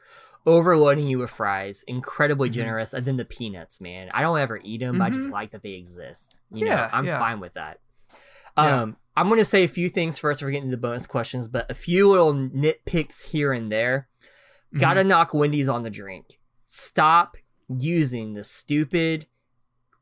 overloading 0.45 1.07
you 1.07 1.19
with 1.19 1.29
fries, 1.29 1.83
incredibly 1.87 2.49
Mhm. 2.49 2.53
generous, 2.53 2.93
and 2.93 3.05
then 3.05 3.15
the 3.15 3.23
peanuts, 3.23 3.79
man. 3.79 4.09
I 4.13 4.21
don't 4.21 4.37
ever 4.39 4.59
eat 4.61 4.81
them. 4.81 5.01
I 5.01 5.09
just 5.09 5.29
Mhm. 5.29 5.31
like 5.31 5.51
that 5.51 5.63
they 5.63 5.71
exist. 5.73 6.37
You 6.51 6.65
Yeah, 6.65 6.75
know, 6.75 6.89
I'm 6.91 7.05
yeah. 7.05 7.17
fine 7.19 7.39
with 7.39 7.53
that. 7.53 7.79
Yeah. 8.57 8.81
Um, 8.81 8.97
I'm 9.15 9.29
gonna 9.29 9.45
say 9.45 9.63
a 9.63 9.69
few 9.69 9.87
things 9.89 10.17
first. 10.17 10.41
We're 10.43 10.51
getting 10.51 10.69
to 10.69 10.75
the 10.75 10.81
bonus 10.81 11.07
questions, 11.07 11.47
but 11.47 11.71
a 11.71 11.73
few 11.73 12.09
little 12.09 12.33
nitpicks 12.33 13.23
here 13.27 13.53
and 13.53 13.71
there. 13.71 14.09
Mm-hmm. 14.67 14.79
Gotta 14.79 15.03
knock 15.05 15.33
Wendy's 15.33 15.69
on 15.69 15.83
the 15.83 15.89
drink. 15.89 16.39
Stop 16.75 17.37
using 17.69 18.33
the 18.33 18.43
stupid 18.43 19.27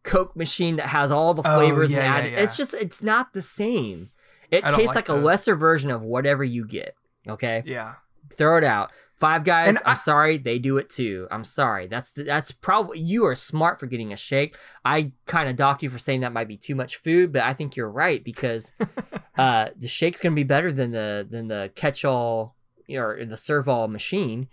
Coke 0.04 0.38
machine 0.38 0.78
that 0.78 0.88
has 0.88 1.12
all 1.12 1.34
the 1.34 1.42
Oh, 1.46 1.58
flavors 1.58 1.92
yeah, 1.92 1.98
and 2.00 2.06
yeah, 2.08 2.16
added. 2.16 2.32
yeah. 2.34 2.40
It's 2.44 2.56
just 2.56 2.74
it's 2.74 3.04
not 3.04 3.34
the 3.34 3.42
same. 3.42 4.10
It 4.50 4.64
I 4.64 4.70
tastes 4.72 4.96
like 4.96 5.10
like, 5.10 5.10
a 5.10 5.14
lesser 5.22 5.54
version 5.56 5.92
of 5.92 6.02
whatever 6.02 6.44
you 6.46 6.66
get. 6.66 6.96
Okay, 7.28 7.62
Yeah. 7.66 7.96
throw 8.38 8.58
it 8.58 8.64
out. 8.64 8.92
Five 9.18 9.44
guys. 9.44 9.68
And 9.68 9.78
I'm 9.80 9.92
I- 9.92 9.96
sorry, 9.96 10.38
they 10.38 10.60
do 10.60 10.78
it 10.78 10.90
too. 10.90 11.28
I'm 11.30 11.44
sorry. 11.44 11.88
That's 11.88 12.14
that's 12.14 12.54
probably 12.54 13.00
you 13.00 13.26
are 13.26 13.36
smart 13.36 13.78
for 13.80 13.86
getting 13.86 14.14
a 14.14 14.18
shake. 14.18 14.56
I 14.86 15.12
kind 15.26 15.50
of 15.50 15.58
docked 15.58 15.84
you 15.84 15.90
for 15.90 16.00
saying 16.00 16.22
that 16.22 16.32
might 16.34 16.48
be 16.48 16.58
too 16.58 16.74
much 16.74 16.96
food, 16.96 17.34
but 17.34 17.44
I 17.44 17.54
think 17.54 17.76
you're 17.76 17.92
right 17.92 18.24
because 18.24 18.72
uh, 19.38 19.72
the 19.76 19.90
shake's 19.90 20.22
gonna 20.22 20.36
be 20.36 20.44
better 20.46 20.72
than 20.72 20.92
the 20.92 21.28
than 21.30 21.50
the 21.50 21.70
catch 21.76 22.06
all 22.06 22.56
or 22.90 23.26
the 23.26 23.38
serve 23.38 23.68
all 23.68 23.90
machine. 23.90 24.48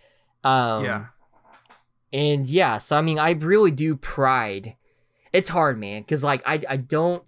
Um, 0.44 0.84
yeah. 0.84 1.04
And 2.12 2.46
yeah, 2.46 2.78
so 2.78 2.96
I 2.96 3.02
mean, 3.02 3.18
I 3.18 3.30
really 3.30 3.70
do 3.70 3.96
pride. 3.96 4.76
It's 5.32 5.48
hard, 5.48 5.78
man, 5.78 6.02
because 6.02 6.24
like 6.24 6.42
I 6.46 6.62
I 6.68 6.76
don't 6.76 7.22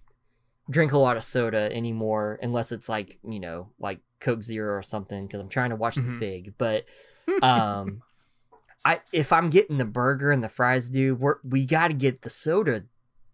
drink 0.71 0.93
a 0.93 0.99
lot 0.99 1.17
of 1.17 1.25
soda 1.25 1.69
anymore 1.75 2.39
unless 2.43 2.71
it's 2.73 2.89
like 2.89 3.19
you 3.29 3.41
know 3.41 3.69
like 3.79 3.99
Coke 4.21 4.43
Zero 4.43 4.75
or 4.77 4.83
something 4.83 5.27
because 5.27 5.41
I'm 5.41 5.49
trying 5.49 5.71
to 5.71 5.77
watch 5.77 5.97
Mhm. 5.97 6.13
the 6.15 6.19
fig. 6.19 6.55
But 6.59 6.85
um, 7.43 8.03
I 8.85 9.01
if 9.13 9.33
I'm 9.33 9.51
getting 9.51 9.79
the 9.79 9.85
burger 9.85 10.31
and 10.33 10.43
the 10.43 10.49
fries, 10.49 10.89
dude, 10.89 11.21
we're 11.21 11.37
we 11.45 11.67
got 11.67 11.89
to 11.89 11.95
get 11.95 12.23
the 12.23 12.31
soda. 12.31 12.85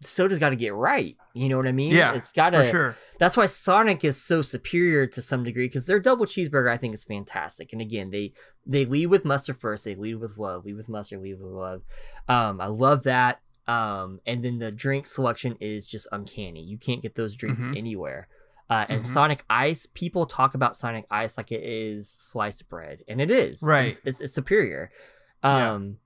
Soda's 0.01 0.39
got 0.39 0.49
to 0.49 0.55
get 0.55 0.73
right. 0.73 1.17
You 1.33 1.49
know 1.49 1.57
what 1.57 1.67
I 1.67 1.71
mean? 1.71 1.91
Yeah, 1.93 2.13
it's 2.13 2.31
got 2.31 2.51
to. 2.51 2.65
sure. 2.65 2.95
That's 3.19 3.35
why 3.35 3.47
Sonic 3.47 4.03
is 4.03 4.15
so 4.21 4.41
superior 4.41 5.07
to 5.07 5.21
some 5.21 5.43
degree 5.43 5.67
because 5.67 5.85
their 5.87 5.99
double 5.99 6.25
cheeseburger 6.25 6.71
I 6.71 6.77
think 6.77 6.93
is 6.93 7.03
fantastic. 7.03 7.73
And 7.73 7.81
again, 7.81 8.11
they 8.11 8.33
they 8.65 8.85
lead 8.85 9.07
with 9.07 9.25
mustard 9.25 9.57
first. 9.57 9.85
They 9.85 9.95
lead 9.95 10.15
with 10.15 10.37
love. 10.37 10.65
Lead 10.65 10.75
with 10.77 10.87
mustard. 10.89 11.21
Lead 11.21 11.39
with 11.41 11.51
love. 11.51 11.81
Um, 12.27 12.61
I 12.61 12.67
love 12.67 13.03
that. 13.03 13.39
Um, 13.67 14.19
and 14.25 14.43
then 14.45 14.59
the 14.59 14.71
drink 14.71 15.05
selection 15.05 15.57
is 15.59 15.87
just 15.87 16.07
uncanny. 16.11 16.63
You 16.63 16.77
can't 16.77 17.01
get 17.01 17.15
those 17.15 17.35
drinks 17.35 17.67
Mhm. 17.67 17.77
anywhere. 17.77 18.27
Uh, 18.69 18.85
and 18.89 19.01
Mhm. 19.01 19.05
Sonic 19.05 19.43
Ice, 19.49 19.87
people 19.93 20.25
talk 20.25 20.53
about 20.53 20.75
Sonic 20.75 21.05
Ice 21.09 21.37
like 21.37 21.51
it 21.51 21.63
is 21.63 22.09
sliced 22.09 22.69
bread, 22.69 23.03
and 23.07 23.19
it 23.19 23.31
is. 23.31 23.61
Right. 23.63 23.87
It's, 23.89 24.01
it's, 24.05 24.21
it's 24.21 24.33
superior. 24.33 24.91
Yeah. 25.43 25.73
Um, 25.73 25.97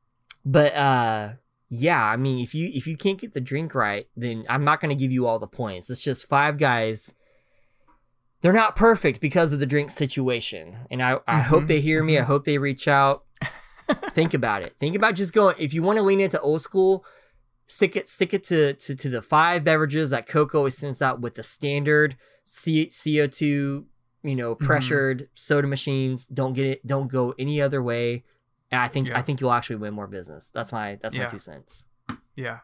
but 0.46 0.74
uh, 0.76 1.34
yeah, 1.74 2.03
I 2.03 2.17
mean, 2.17 2.39
if 2.43 2.53
you 2.53 2.69
if 2.74 2.86
you 2.86 2.97
can't 2.97 3.17
get 3.17 3.32
the 3.34 3.39
drink 3.39 3.74
right, 3.74 4.05
then 4.17 4.43
I'm 4.49 4.65
not 4.65 4.82
gonna 4.82 4.93
give 4.95 5.11
you 5.13 5.26
all 5.26 5.39
the 5.39 5.47
points. 5.47 5.89
It's 5.89 6.01
just 6.03 6.28
five 6.28 6.57
guys. 6.57 7.15
They're 8.41 8.51
not 8.53 8.76
perfect 8.76 9.22
because 9.22 9.53
of 9.53 9.59
the 9.59 9.65
drink 9.65 9.89
situation, 9.89 10.76
and 10.89 11.01
I 11.01 11.19
I 11.28 11.39
hope 11.41 11.63
Mhm, 11.63 11.67
they 11.67 11.80
hear 11.80 12.03
me. 12.03 12.17
I 12.17 12.22
mhm. 12.24 12.26
hope 12.26 12.43
they 12.43 12.57
reach 12.57 12.88
out. 12.88 13.24
Think 14.11 14.34
about 14.34 14.63
it. 14.63 14.76
Think 14.80 14.95
about 14.95 15.15
just 15.15 15.32
going. 15.34 15.55
If 15.59 15.74
you 15.74 15.82
want 15.84 15.97
to 15.97 16.03
lean 16.03 16.19
into 16.22 16.41
old 16.41 16.61
school, 16.61 17.05
stick 17.67 17.95
it 17.95 18.07
stick 18.09 18.34
it 18.34 18.43
to 18.45 18.74
to, 18.74 18.95
to 18.95 19.09
the 19.09 19.22
five 19.22 19.63
beverages 19.63 20.09
that 20.09 20.28
Coke 20.28 20.53
always 20.55 20.78
sends 20.78 21.01
out 21.01 21.22
with 21.22 21.36
the 21.36 21.43
standard 21.43 22.17
C, 22.43 22.88
CO2, 22.88 23.86
you 24.24 24.36
know, 24.36 24.55
Mhm. 24.55 24.59
pressured 24.59 25.30
soda 25.36 25.67
machines. 25.67 26.26
Don't 26.26 26.53
get 26.53 26.65
it. 26.65 26.86
Don't 26.86 27.11
go 27.11 27.34
any 27.38 27.61
other 27.61 27.82
way. 27.84 28.24
And 28.72 28.82
I 28.82 28.88
think 28.88 29.07
Yeah. 29.07 29.17
I 29.17 29.22
think 29.22 29.41
you'll 29.41 29.51
actually 29.51 29.76
win 29.78 29.93
more 29.93 30.07
business. 30.07 30.49
That's 30.53 30.72
my 30.72 30.97
that's 31.01 31.15
my 31.15 31.26
two 31.26 31.39
cents. 31.39 31.86
Yeah. 32.36 32.59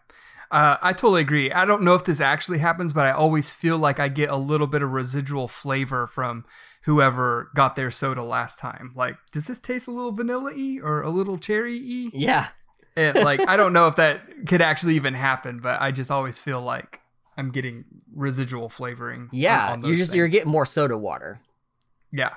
Uh, 0.50 0.78
I 0.82 0.94
totally 0.94 1.20
agree. 1.22 1.52
I 1.52 1.66
don't 1.66 1.82
know 1.82 1.94
if 1.94 2.06
this 2.06 2.22
actually 2.22 2.60
happens, 2.60 2.94
but 2.94 3.06
I 3.06 3.12
always 3.12 3.52
feel 3.52 3.78
like 3.78 4.00
I 4.00 4.08
get 4.08 4.30
a 4.30 4.38
little 4.38 4.68
bit 4.68 4.82
of 4.82 4.92
residual 4.92 5.50
flavor 5.50 6.08
from 6.08 6.46
whoever 6.84 7.52
got 7.54 7.76
their 7.76 7.92
soda 7.92 8.24
last 8.24 8.58
time. 8.58 8.94
Like, 8.96 9.18
does 9.34 9.48
this 9.48 9.60
taste 9.60 9.88
a 9.90 9.92
little 9.92 10.14
vanilla 10.14 10.54
y 10.56 10.80
or 10.82 11.02
a 11.02 11.10
little 11.10 11.38
cherry 11.38 11.78
y? 11.82 12.12
Yeah. 12.14 12.48
And 12.96 13.16
like, 13.26 13.42
I 13.46 13.58
don't 13.58 13.74
know 13.74 13.88
if 13.88 13.98
that 13.98 14.48
could 14.48 14.62
actually 14.62 14.96
even 14.96 15.14
happen, 15.16 15.60
but 15.60 15.82
I 15.82 15.92
just 15.92 16.10
always 16.10 16.40
feel 16.40 16.62
like 16.62 17.02
I'm 17.36 17.52
getting 17.52 17.84
residual 18.16 18.70
flavoring. 18.70 19.24
on- 19.24 19.30
Yeah. 19.34 19.74
on 19.74 19.82
you're 19.82 19.92
those 19.92 20.00
just 20.00 20.14
you're 20.16 20.30
getting 20.30 20.50
more 20.50 20.66
soda 20.66 20.98
water. 20.98 21.42
yeah, 22.14 22.36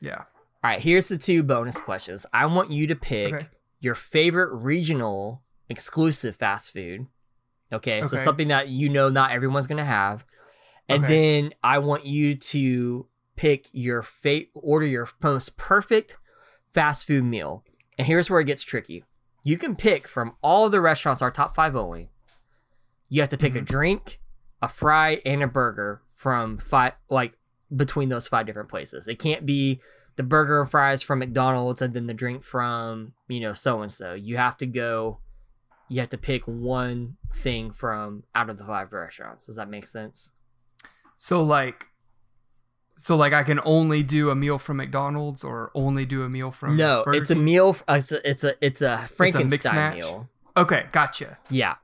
yeah. 0.00 0.22
All 0.64 0.70
right, 0.70 0.80
here's 0.80 1.08
the 1.08 1.18
two 1.18 1.42
bonus 1.42 1.80
questions. 1.80 2.24
I 2.32 2.46
want 2.46 2.70
you 2.70 2.86
to 2.86 2.94
pick 2.94 3.34
Okay. 3.34 3.46
your 3.80 3.94
favorite 3.96 4.52
regional 4.62 5.42
exclusive 5.68 6.36
fast 6.36 6.72
food. 6.72 7.06
Okay, 7.72 8.02
so 8.02 8.16
something 8.16 8.48
that 8.48 8.68
you 8.68 8.88
know 8.88 9.08
not 9.08 9.32
everyone's 9.32 9.66
gonna 9.66 9.84
have, 9.84 10.24
and 10.88 11.02
Okay. 11.02 11.40
then 11.40 11.54
I 11.64 11.78
want 11.78 12.04
you 12.06 12.36
to 12.36 13.08
pick 13.34 13.66
your 13.72 14.02
fate 14.02 14.50
order 14.54 14.86
your 14.86 15.08
most 15.22 15.56
perfect 15.56 16.18
fast 16.72 17.06
food 17.06 17.24
meal. 17.24 17.64
And 17.98 18.06
here's 18.06 18.28
where 18.30 18.40
it 18.40 18.44
gets 18.44 18.62
tricky. 18.62 19.04
You 19.42 19.56
can 19.58 19.74
pick 19.74 20.06
from 20.06 20.36
all 20.42 20.68
the 20.68 20.80
restaurants, 20.80 21.22
our 21.22 21.30
top 21.30 21.56
five 21.56 21.74
only. 21.74 22.10
You 23.08 23.20
have 23.22 23.30
to 23.30 23.38
pick 23.38 23.56
a 23.56 23.60
Mhm. 23.60 23.64
drink, 23.66 24.20
a 24.60 24.68
fry, 24.68 25.20
and 25.26 25.42
a 25.42 25.46
burger 25.48 26.02
from 26.08 26.58
five, 26.58 26.92
like 27.10 27.36
between 27.74 28.10
those 28.10 28.28
five 28.28 28.46
different 28.46 28.68
places. 28.68 29.08
It 29.08 29.18
can't 29.18 29.44
be 29.46 29.80
the 30.16 30.22
burger 30.22 30.60
and 30.60 30.70
fries 30.70 31.02
from 31.02 31.20
McDonald's 31.20 31.80
and 31.82 31.94
then 31.94 32.06
the 32.06 32.14
drink 32.14 32.42
from, 32.44 33.12
you 33.28 33.40
know, 33.40 33.52
so 33.52 33.80
and 33.82 33.90
so. 33.90 34.14
You 34.14 34.36
have 34.36 34.56
to 34.58 34.66
go, 34.66 35.20
you 35.88 36.00
have 36.00 36.10
to 36.10 36.18
pick 36.18 36.42
one 36.44 37.16
thing 37.34 37.72
from 37.72 38.24
out 38.34 38.50
of 38.50 38.58
the 38.58 38.64
five 38.64 38.92
restaurants. 38.92 39.46
Does 39.46 39.56
that 39.56 39.68
make 39.70 39.86
sense? 39.86 40.32
So 41.16 41.42
like, 41.42 41.86
so 42.96 43.16
like 43.16 43.32
I 43.32 43.42
can 43.42 43.60
only 43.64 44.02
do 44.02 44.28
a 44.30 44.34
meal 44.34 44.58
from 44.58 44.76
McDonald's 44.76 45.42
or 45.44 45.70
only 45.74 46.04
do 46.04 46.22
a 46.24 46.28
meal 46.28 46.50
from 46.50 46.76
no, 46.76 47.02
Burger 47.04 47.18
it's 47.18 47.30
a 47.30 47.34
meal. 47.34 47.76
uh, 47.88 47.94
It's 47.94 48.12
a, 48.12 48.28
it's 48.28 48.44
a, 48.44 48.54
it's 48.60 48.82
a 48.82 48.98
Frankenstein 49.16 49.74
match? 49.74 49.94
meal. 49.96 50.28
Okay, 50.56 50.86
gotcha. 50.92 51.38
Yeah. 51.48 51.76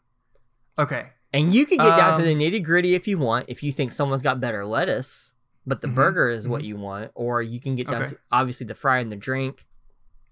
Okay. 0.79 1.07
And 1.33 1.53
you 1.53 1.65
can 1.67 1.79
get 1.79 1.97
down 1.97 2.13
to 2.13 2.19
Um, 2.19 2.25
the 2.25 2.35
nitty 2.35 2.63
gritty 2.63 2.95
if 2.95 3.09
you 3.09 3.19
want, 3.19 3.47
if 3.49 3.63
you 3.63 3.73
think 3.73 3.93
someone's 3.93 4.23
got 4.23 4.41
better 4.41 4.65
lettuce, 4.67 5.33
but 5.69 5.81
the 5.83 5.87
Mhm, 5.89 5.95
burger 5.95 6.29
is 6.31 6.49
what 6.49 6.63
mhm. 6.63 6.67
you 6.67 6.77
want, 6.77 7.13
or 7.15 7.43
you 7.43 7.61
can 7.61 7.75
get 7.77 7.89
down 7.89 8.03
Okay. 8.03 8.13
to 8.13 8.19
obviously 8.33 8.67
the 8.67 8.75
fry 8.75 8.99
and 8.99 9.13
the 9.13 9.17
drink. 9.17 9.67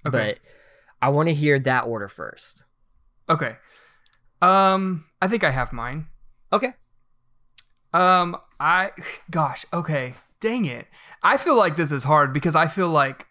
Okay. 0.06 0.34
But 0.34 0.38
I 1.02 1.10
want 1.10 1.28
to 1.28 1.34
hear 1.34 1.58
that 1.60 1.84
order 1.84 2.08
first. 2.08 2.64
Okay. 3.28 3.56
Um, 4.42 5.04
I 5.20 5.28
think 5.28 5.44
I 5.44 5.50
have 5.50 5.72
mine. 5.72 6.06
Okay. 6.52 6.74
Um, 7.92 8.36
I 8.60 8.92
gosh, 9.30 9.64
okay. 9.72 10.14
Dang 10.40 10.64
it. 10.66 10.86
I 11.22 11.36
feel 11.36 11.56
like 11.56 11.76
this 11.76 11.92
is 11.92 12.04
hard 12.04 12.32
because 12.32 12.54
I 12.56 12.66
feel 12.66 12.88
like 12.88 13.26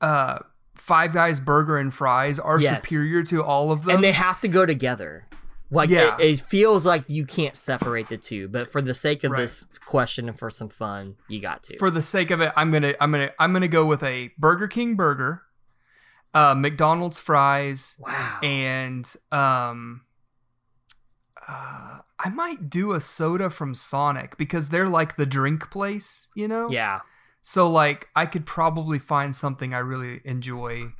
uh 0.00 0.38
Five 0.74 1.12
Guys 1.12 1.40
burger 1.40 1.76
and 1.76 1.92
fries 1.92 2.38
are 2.38 2.60
Yes. 2.60 2.84
superior 2.84 3.22
to 3.24 3.42
all 3.42 3.72
of 3.72 3.82
them. 3.84 3.96
and 3.96 4.04
they 4.04 4.12
have 4.12 4.40
to 4.42 4.48
go 4.48 4.64
together. 4.64 5.26
Like 5.70 5.90
Yeah. 5.90 6.16
it, 6.18 6.24
it 6.24 6.40
feels 6.40 6.86
like 6.86 7.04
you 7.08 7.26
can't 7.26 7.54
separate 7.54 8.08
the 8.08 8.16
two, 8.16 8.48
but 8.48 8.70
for 8.72 8.80
the 8.80 8.94
sake 8.94 9.22
of 9.24 9.32
Right. 9.32 9.40
this 9.40 9.66
question 9.84 10.28
and 10.28 10.38
for 10.38 10.48
some 10.50 10.68
fun, 10.70 11.16
you 11.28 11.40
got 11.40 11.62
to. 11.64 11.76
For 11.78 11.90
the 11.90 12.00
sake 12.02 12.30
of 12.30 12.40
it, 12.40 12.52
I'm 12.56 12.70
going 12.70 12.84
to 12.84 13.02
I'm 13.02 13.12
to 13.12 13.32
I'm 13.38 13.52
to 13.54 13.68
go 13.68 13.84
with 13.84 14.02
a 14.02 14.30
Burger 14.38 14.66
King 14.68 14.94
burger, 14.96 15.42
uh 16.32 16.54
McDonald's 16.54 17.18
fries, 17.18 17.96
wow. 17.98 18.38
and 18.42 19.14
um 19.30 20.02
uh, 21.46 21.98
I 22.18 22.28
might 22.30 22.68
do 22.68 22.92
a 22.92 23.00
soda 23.00 23.48
from 23.48 23.74
Sonic 23.74 24.36
because 24.36 24.68
they're 24.68 24.88
like 24.88 25.16
the 25.16 25.24
drink 25.26 25.70
place, 25.70 26.28
you 26.34 26.48
know? 26.48 26.70
yeah. 26.70 27.00
So 27.42 27.70
like 27.70 28.08
I 28.16 28.26
could 28.26 28.44
probably 28.44 28.98
find 28.98 29.34
something 29.34 29.72
I 29.72 29.78
really 29.78 30.20
enjoy 30.24 30.92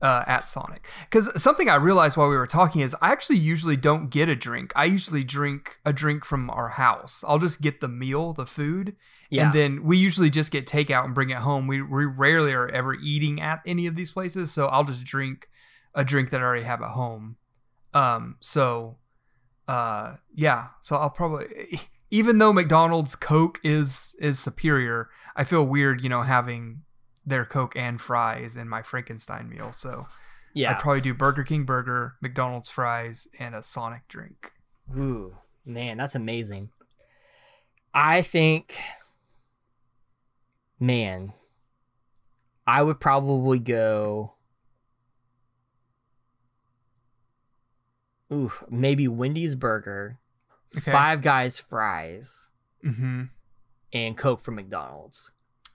uh, 0.00 0.24
at 0.26 0.46
Sonic. 0.46 0.86
Because 1.10 1.42
something 1.42 1.68
I 1.68 1.74
realized 1.74 2.16
while 2.16 2.28
we 2.28 2.36
were 2.36 2.46
talking 2.46 2.82
is 2.82 2.94
I 3.00 3.10
actually 3.12 3.38
usually 3.38 3.76
don't 3.76 4.10
get 4.10 4.28
a 4.28 4.36
drink. 4.36 4.72
I 4.76 4.84
usually 4.84 5.24
drink 5.24 5.78
a 5.84 5.92
drink 5.92 6.24
from 6.24 6.50
our 6.50 6.68
house. 6.68 7.24
I'll 7.26 7.38
just 7.38 7.60
get 7.60 7.80
the 7.80 7.88
meal, 7.88 8.32
the 8.32 8.46
food, 8.46 8.94
Yeah. 9.30 9.46
and 9.46 9.52
then 9.52 9.82
we 9.82 9.96
usually 9.96 10.30
just 10.30 10.52
get 10.52 10.66
takeout 10.66 11.04
and 11.04 11.14
bring 11.14 11.30
it 11.30 11.38
home. 11.38 11.66
We 11.66 11.82
we 11.82 12.04
rarely 12.04 12.52
are 12.52 12.68
ever 12.68 12.94
eating 12.94 13.40
at 13.40 13.60
any 13.66 13.86
of 13.86 13.96
these 13.96 14.10
places, 14.10 14.52
so 14.52 14.66
I'll 14.66 14.84
just 14.84 15.04
drink 15.04 15.48
a 15.94 16.04
drink 16.04 16.30
that 16.30 16.40
I 16.40 16.44
already 16.44 16.64
have 16.64 16.82
at 16.82 16.90
home. 16.90 17.36
Um, 17.94 18.36
so 18.40 18.98
uh, 19.66 20.16
yeah. 20.34 20.68
So 20.80 20.96
I'll 20.96 21.10
probably, 21.10 21.46
even 22.10 22.38
though 22.38 22.52
McDonald's 22.52 23.16
Coke 23.16 23.58
is 23.64 24.14
is 24.20 24.38
superior, 24.38 25.10
I 25.36 25.44
feel 25.44 25.64
weird, 25.64 26.02
you 26.02 26.08
know, 26.08 26.22
having 26.22 26.82
their 27.28 27.44
Coke 27.44 27.76
and 27.76 28.00
fries 28.00 28.56
in 28.56 28.68
my 28.68 28.82
Frankenstein 28.82 29.48
meal. 29.50 29.72
So 29.72 30.06
Yeah. 30.54 30.70
I'd 30.72 30.78
probably 30.80 31.00
do 31.02 31.14
Burger 31.14 31.44
King 31.44 31.64
burger, 31.64 32.14
McDonald's 32.20 32.70
fries, 32.70 33.28
and 33.38 33.54
a 33.54 33.62
Sonic 33.62 34.08
drink. 34.08 34.52
Ooh, 34.96 35.36
man, 35.64 35.98
that's 35.98 36.14
amazing. 36.14 36.70
I 37.92 38.22
think, 38.22 38.76
man, 40.80 41.32
I 42.66 42.82
would 42.82 43.00
probably 43.00 43.58
go. 43.58 44.34
Ooh, 48.32 48.52
maybe 48.68 49.08
Wendy's 49.08 49.54
burger, 49.54 50.18
Okay. 50.76 50.92
Five 50.92 51.22
Guys 51.22 51.58
fries, 51.58 52.50
Mm-hmm. 52.84 53.24
and 53.92 54.16
Coke 54.18 54.40
from 54.42 54.56
McDonald's. 54.56 55.30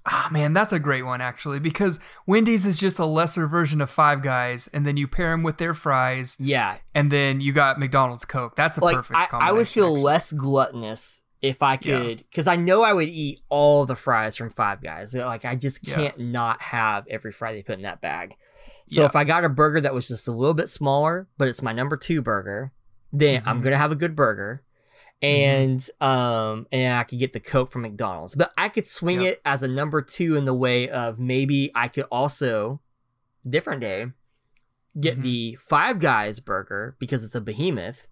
Ah, 0.06 0.28
man, 0.32 0.52
that's 0.54 0.74
a 0.74 0.80
great 0.80 1.04
one 1.06 1.22
actually 1.22 1.60
because 1.60 2.00
Wendy's 2.28 2.66
is 2.66 2.78
just 2.78 3.00
a 3.00 3.06
lesser 3.06 3.48
version 3.48 3.80
of 3.80 3.90
Five 3.90 4.22
Guys, 4.22 4.68
and 4.74 4.86
then 4.86 4.98
you 4.98 5.08
pair 5.08 5.32
them 5.32 5.44
with 5.44 5.58
their 5.58 5.74
fries, 5.74 6.36
Yeah, 6.40 6.78
and 6.94 7.10
then 7.12 7.40
you 7.40 7.54
got 7.54 7.80
McDonald's 7.80 8.26
Coke. 8.26 8.56
That's 8.58 8.78
a 8.78 8.84
like 8.84 8.96
perfect 8.98 9.18
I, 9.18 9.26
combination. 9.28 9.56
I 9.56 9.58
would 9.58 9.68
feel 9.68 9.86
actually. 9.86 10.02
less 10.02 10.32
gluttonous 10.34 11.24
if 11.42 11.62
I 11.62 11.78
could, 11.78 12.18
because 12.30 12.48
I 12.48 12.56
know 12.58 12.84
I 12.84 12.92
would 12.94 13.08
eat 13.10 13.40
all 13.50 13.86
the 13.86 13.96
fries 13.96 14.36
from 14.36 14.50
Five 14.50 14.82
Guys. 14.82 15.14
Like 15.14 15.46
I 15.46 15.56
just 15.56 15.84
can't 15.86 16.18
not 16.20 16.62
have 16.62 17.06
every 17.10 17.32
fry 17.32 17.54
they 17.54 17.64
put 17.64 17.76
in 17.78 17.84
that 17.84 18.02
bag. 18.02 18.36
So 18.88 19.02
Yeah. 19.02 19.08
if 19.08 19.16
I 19.16 19.24
got 19.24 19.46
a 19.46 19.50
burger 19.50 19.80
that 19.82 19.94
was 19.94 20.08
just 20.10 20.28
a 20.28 20.32
little 20.32 20.54
bit 20.54 20.68
smaller, 20.70 21.28
but 21.38 21.48
it's 21.48 21.62
my 21.62 21.72
number 21.72 21.96
two 21.98 22.22
burger, 22.22 22.74
then 23.14 23.42
I'm 23.46 23.60
Mhm. 23.60 23.64
gonna 23.64 23.78
have 23.78 23.92
a 23.92 23.96
good 23.96 24.16
burger. 24.16 24.64
And 25.24 25.90
um 26.02 26.68
and 26.72 26.98
I 26.98 27.04
could 27.04 27.20
get 27.20 27.34
the 27.34 27.40
Coke 27.40 27.72
from 27.72 27.84
McDonald's. 27.84 28.36
But 28.36 28.52
I 28.58 28.70
could 28.70 28.88
swing 28.88 29.22
Yep. 29.22 29.34
it 29.34 29.42
as 29.46 29.64
a 29.64 29.68
number 29.68 30.02
two 30.02 30.36
in 30.36 30.46
the 30.46 30.54
way 30.54 30.90
of 30.90 31.20
maybe 31.20 31.72
I 31.74 31.88
could 31.88 32.06
also 32.12 32.82
different 33.48 33.82
day 33.82 34.08
get 35.00 35.18
Mhm. 35.20 35.22
the 35.24 35.56
Five 35.56 36.00
Guys 36.00 36.40
burger 36.40 36.96
because 37.00 37.24
it's 37.24 37.36
a 37.36 37.42
behemoth. 37.42 38.08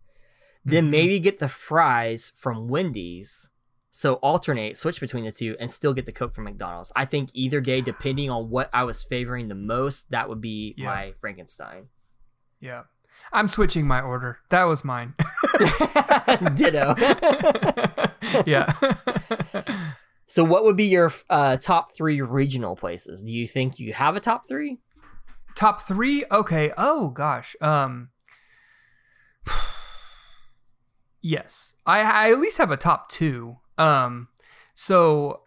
Then 0.65 0.88
Mhm. 0.88 0.91
maybe 0.91 1.19
get 1.19 1.39
the 1.39 1.47
fries 1.47 2.31
from 2.35 2.67
Wendy's. 2.67 3.49
So 3.93 4.13
alternate, 4.15 4.77
switch 4.77 5.01
between 5.01 5.25
the 5.25 5.31
two, 5.33 5.57
and 5.59 5.69
still 5.69 5.93
get 5.93 6.05
the 6.05 6.11
Coke 6.13 6.33
from 6.33 6.45
McDonald's. 6.45 6.93
I 6.95 7.03
think 7.03 7.29
either 7.33 7.59
day, 7.59 7.81
depending 7.81 8.29
on 8.29 8.49
what 8.49 8.69
I 8.71 8.83
was 8.85 9.03
favoring 9.03 9.49
the 9.49 9.55
most, 9.55 10.11
that 10.11 10.29
would 10.29 10.39
be 10.39 10.73
Yeah. 10.77 10.85
my 10.85 11.13
Frankenstein. 11.19 11.89
Yeah. 12.61 12.83
I'm 13.33 13.49
switching 13.49 13.85
my 13.88 13.99
order. 13.99 14.39
That 14.49 14.63
was 14.63 14.85
mine. 14.85 15.13
Ditto. 16.56 16.95
yeah. 18.45 18.73
so, 20.28 20.44
what 20.44 20.64
would 20.64 20.78
be 20.78 20.86
your 20.86 21.11
uh, 21.30 21.57
top 21.57 21.95
three 21.95 22.22
regional 22.22 22.76
places? 22.76 23.22
Do 23.23 23.34
you 23.34 23.48
think 23.48 23.80
you 23.80 23.94
have 23.94 24.15
a 24.15 24.19
top 24.19 24.48
three? 24.48 24.80
Top 25.56 25.82
three? 25.82 26.23
Okay. 26.32 26.72
Oh 26.78 27.10
gosh. 27.10 27.56
Um 27.61 28.10
Yes. 31.22 31.76
I, 31.86 31.99
I 32.02 32.32
at 32.32 32.40
least 32.40 32.57
have 32.57 32.72
a 32.72 32.78
top 32.78 33.10
two. 33.10 33.57
Um 33.78 34.30
so 34.73 35.41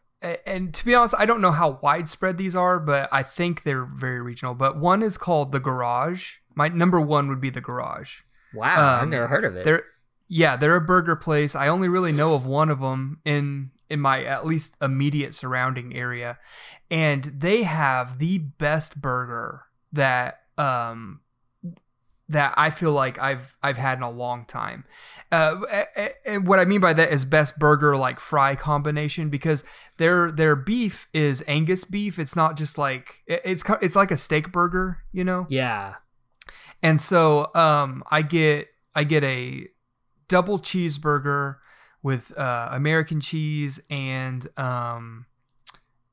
and 0.47 0.73
to 0.75 0.85
be 0.87 0.95
honest, 0.95 1.15
I 1.19 1.27
don't 1.27 1.41
know 1.41 1.51
how 1.51 1.79
widespread 1.83 2.39
these 2.39 2.55
are, 2.57 2.79
but 2.81 3.09
I 3.13 3.23
think 3.23 3.63
they're 3.63 3.85
very 3.85 4.21
regional. 4.23 4.55
But 4.55 4.79
one 4.79 5.03
is 5.03 5.19
called 5.19 5.53
the 5.53 5.61
Garage. 5.61 6.37
My 6.55 6.69
number 6.69 7.01
one 7.01 7.29
would 7.29 7.41
be 7.41 7.51
the 7.51 7.61
Garage. 7.61 8.21
Wow, 8.55 8.97
I've 8.99 9.03
Um, 9.05 9.11
never 9.11 9.27
heard 9.27 9.45
of 9.45 9.57
it. 9.57 9.65
They're 9.65 9.85
yeah, 10.29 10.57
they're 10.57 10.77
a 10.77 10.81
burger 10.81 11.17
place. 11.17 11.55
I 11.55 11.69
only 11.69 11.89
really 11.89 12.13
know 12.13 12.35
of 12.35 12.47
one 12.47 12.71
of 12.71 12.81
them 12.81 13.21
in 13.25 13.71
in 13.91 14.01
my 14.01 14.25
at 14.25 14.47
least 14.47 14.77
immediate 14.81 15.35
surrounding 15.35 15.95
area, 15.95 16.39
and 16.91 17.25
they 17.25 17.63
have 17.63 18.19
the 18.19 18.39
best 18.39 19.01
burger 19.01 19.65
that 19.93 20.41
um 20.59 21.21
that 22.29 22.55
I 22.57 22.71
feel 22.71 22.93
like 22.93 23.19
I've 23.19 23.57
I've 23.63 23.77
had 23.77 23.99
in 23.99 24.03
a 24.03 24.11
long 24.11 24.45
time. 24.47 24.85
Uh, 25.31 25.61
and 26.25 26.47
what 26.47 26.59
I 26.59 26.65
mean 26.65 26.81
by 26.81 26.93
that 26.93 27.11
is 27.13 27.25
best 27.25 27.59
burger 27.59 27.97
like 27.97 28.21
fry 28.21 28.55
combination 28.55 29.29
because 29.29 29.65
their 29.99 30.31
their 30.31 30.57
beef 30.57 31.09
is 31.13 31.45
Angus 31.47 31.85
beef. 31.85 32.19
It's 32.19 32.37
not 32.37 32.57
just 32.57 32.79
like 32.79 33.23
it's 33.27 33.65
it's 33.83 33.97
like 33.97 34.11
a 34.11 34.17
steak 34.17 34.53
burger, 34.53 34.99
you 35.13 35.25
know. 35.25 35.47
yeah. 35.49 35.95
And 36.83 37.01
so 37.01 37.51
um, 37.55 38.03
I 38.11 38.23
get 38.23 38.69
I 38.95 39.05
get 39.05 39.25
a 39.25 39.69
double 40.29 40.59
cheeseburger 40.59 41.57
with 42.03 42.37
uh, 42.37 42.69
American 42.73 43.21
cheese 43.21 43.81
and 43.91 44.47
um, 44.59 45.27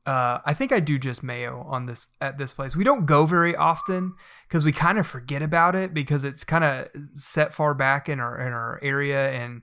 uh, 0.06 0.40
I 0.46 0.54
think 0.54 0.72
I 0.72 0.80
do 0.80 0.98
just 0.98 1.22
mayo 1.22 1.66
on 1.70 1.86
this 1.86 2.08
at 2.20 2.38
this 2.38 2.54
place. 2.54 2.76
We 2.76 2.84
don't 2.84 3.06
go 3.06 3.26
very 3.26 3.56
often 3.56 4.14
because 4.48 4.66
we 4.66 4.72
kind 4.72 4.98
of 4.98 5.06
forget 5.06 5.44
about 5.44 5.76
it 5.76 5.94
because 5.94 6.24
it's 6.24 6.44
kind 6.44 6.64
of 6.64 6.88
set 7.14 7.54
far 7.54 7.74
back 7.74 8.10
in 8.10 8.20
our 8.20 8.40
in 8.40 8.52
our 8.52 8.80
area 8.82 9.32
and 9.32 9.62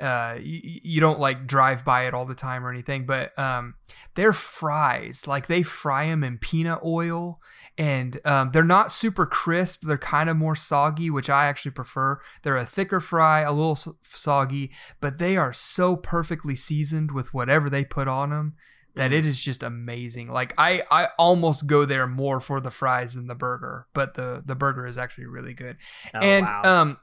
uh, 0.00 0.36
you, 0.40 0.80
you 0.82 1.00
don't 1.00 1.18
like 1.18 1.46
drive 1.46 1.84
by 1.84 2.06
it 2.06 2.14
all 2.14 2.26
the 2.26 2.34
time 2.34 2.64
or 2.64 2.70
anything. 2.70 3.06
But 3.06 3.36
um, 3.38 3.74
their 4.14 4.32
fries, 4.32 5.26
like 5.26 5.46
they 5.46 5.62
fry 5.62 6.06
them 6.06 6.22
in 6.22 6.38
peanut 6.38 6.80
oil 6.84 7.40
and 7.78 8.20
um, 8.26 8.50
they're 8.52 8.64
not 8.64 8.90
super 8.90 9.24
crisp. 9.24 9.82
They're 9.82 9.96
kind 9.96 10.28
of 10.28 10.36
more 10.36 10.56
soggy, 10.56 11.10
which 11.10 11.30
I 11.30 11.46
actually 11.46 11.70
prefer. 11.70 12.20
They're 12.42 12.56
a 12.56 12.66
thicker 12.66 12.98
fry, 12.98 13.42
a 13.42 13.52
little 13.52 13.78
soggy, 14.02 14.72
but 15.00 15.18
they 15.18 15.36
are 15.36 15.52
so 15.52 15.94
perfectly 15.94 16.56
seasoned 16.56 17.12
with 17.12 17.32
whatever 17.32 17.70
they 17.70 17.84
put 17.84 18.08
on 18.08 18.30
them 18.30 18.54
that 18.96 19.12
it 19.12 19.24
is 19.24 19.40
just 19.40 19.62
amazing. 19.62 20.28
Like 20.28 20.54
I, 20.58 20.82
I 20.90 21.08
almost 21.18 21.68
go 21.68 21.84
there 21.84 22.08
more 22.08 22.40
for 22.40 22.60
the 22.60 22.72
fries 22.72 23.14
than 23.14 23.28
the 23.28 23.36
burger, 23.36 23.86
but 23.94 24.14
the 24.14 24.42
the 24.44 24.56
burger 24.56 24.84
is 24.86 24.98
actually 24.98 25.26
really 25.26 25.54
good. 25.54 25.76
Oh, 26.12 26.18
and 26.18 26.46
wow. 26.46 26.62
um, 26.64 26.96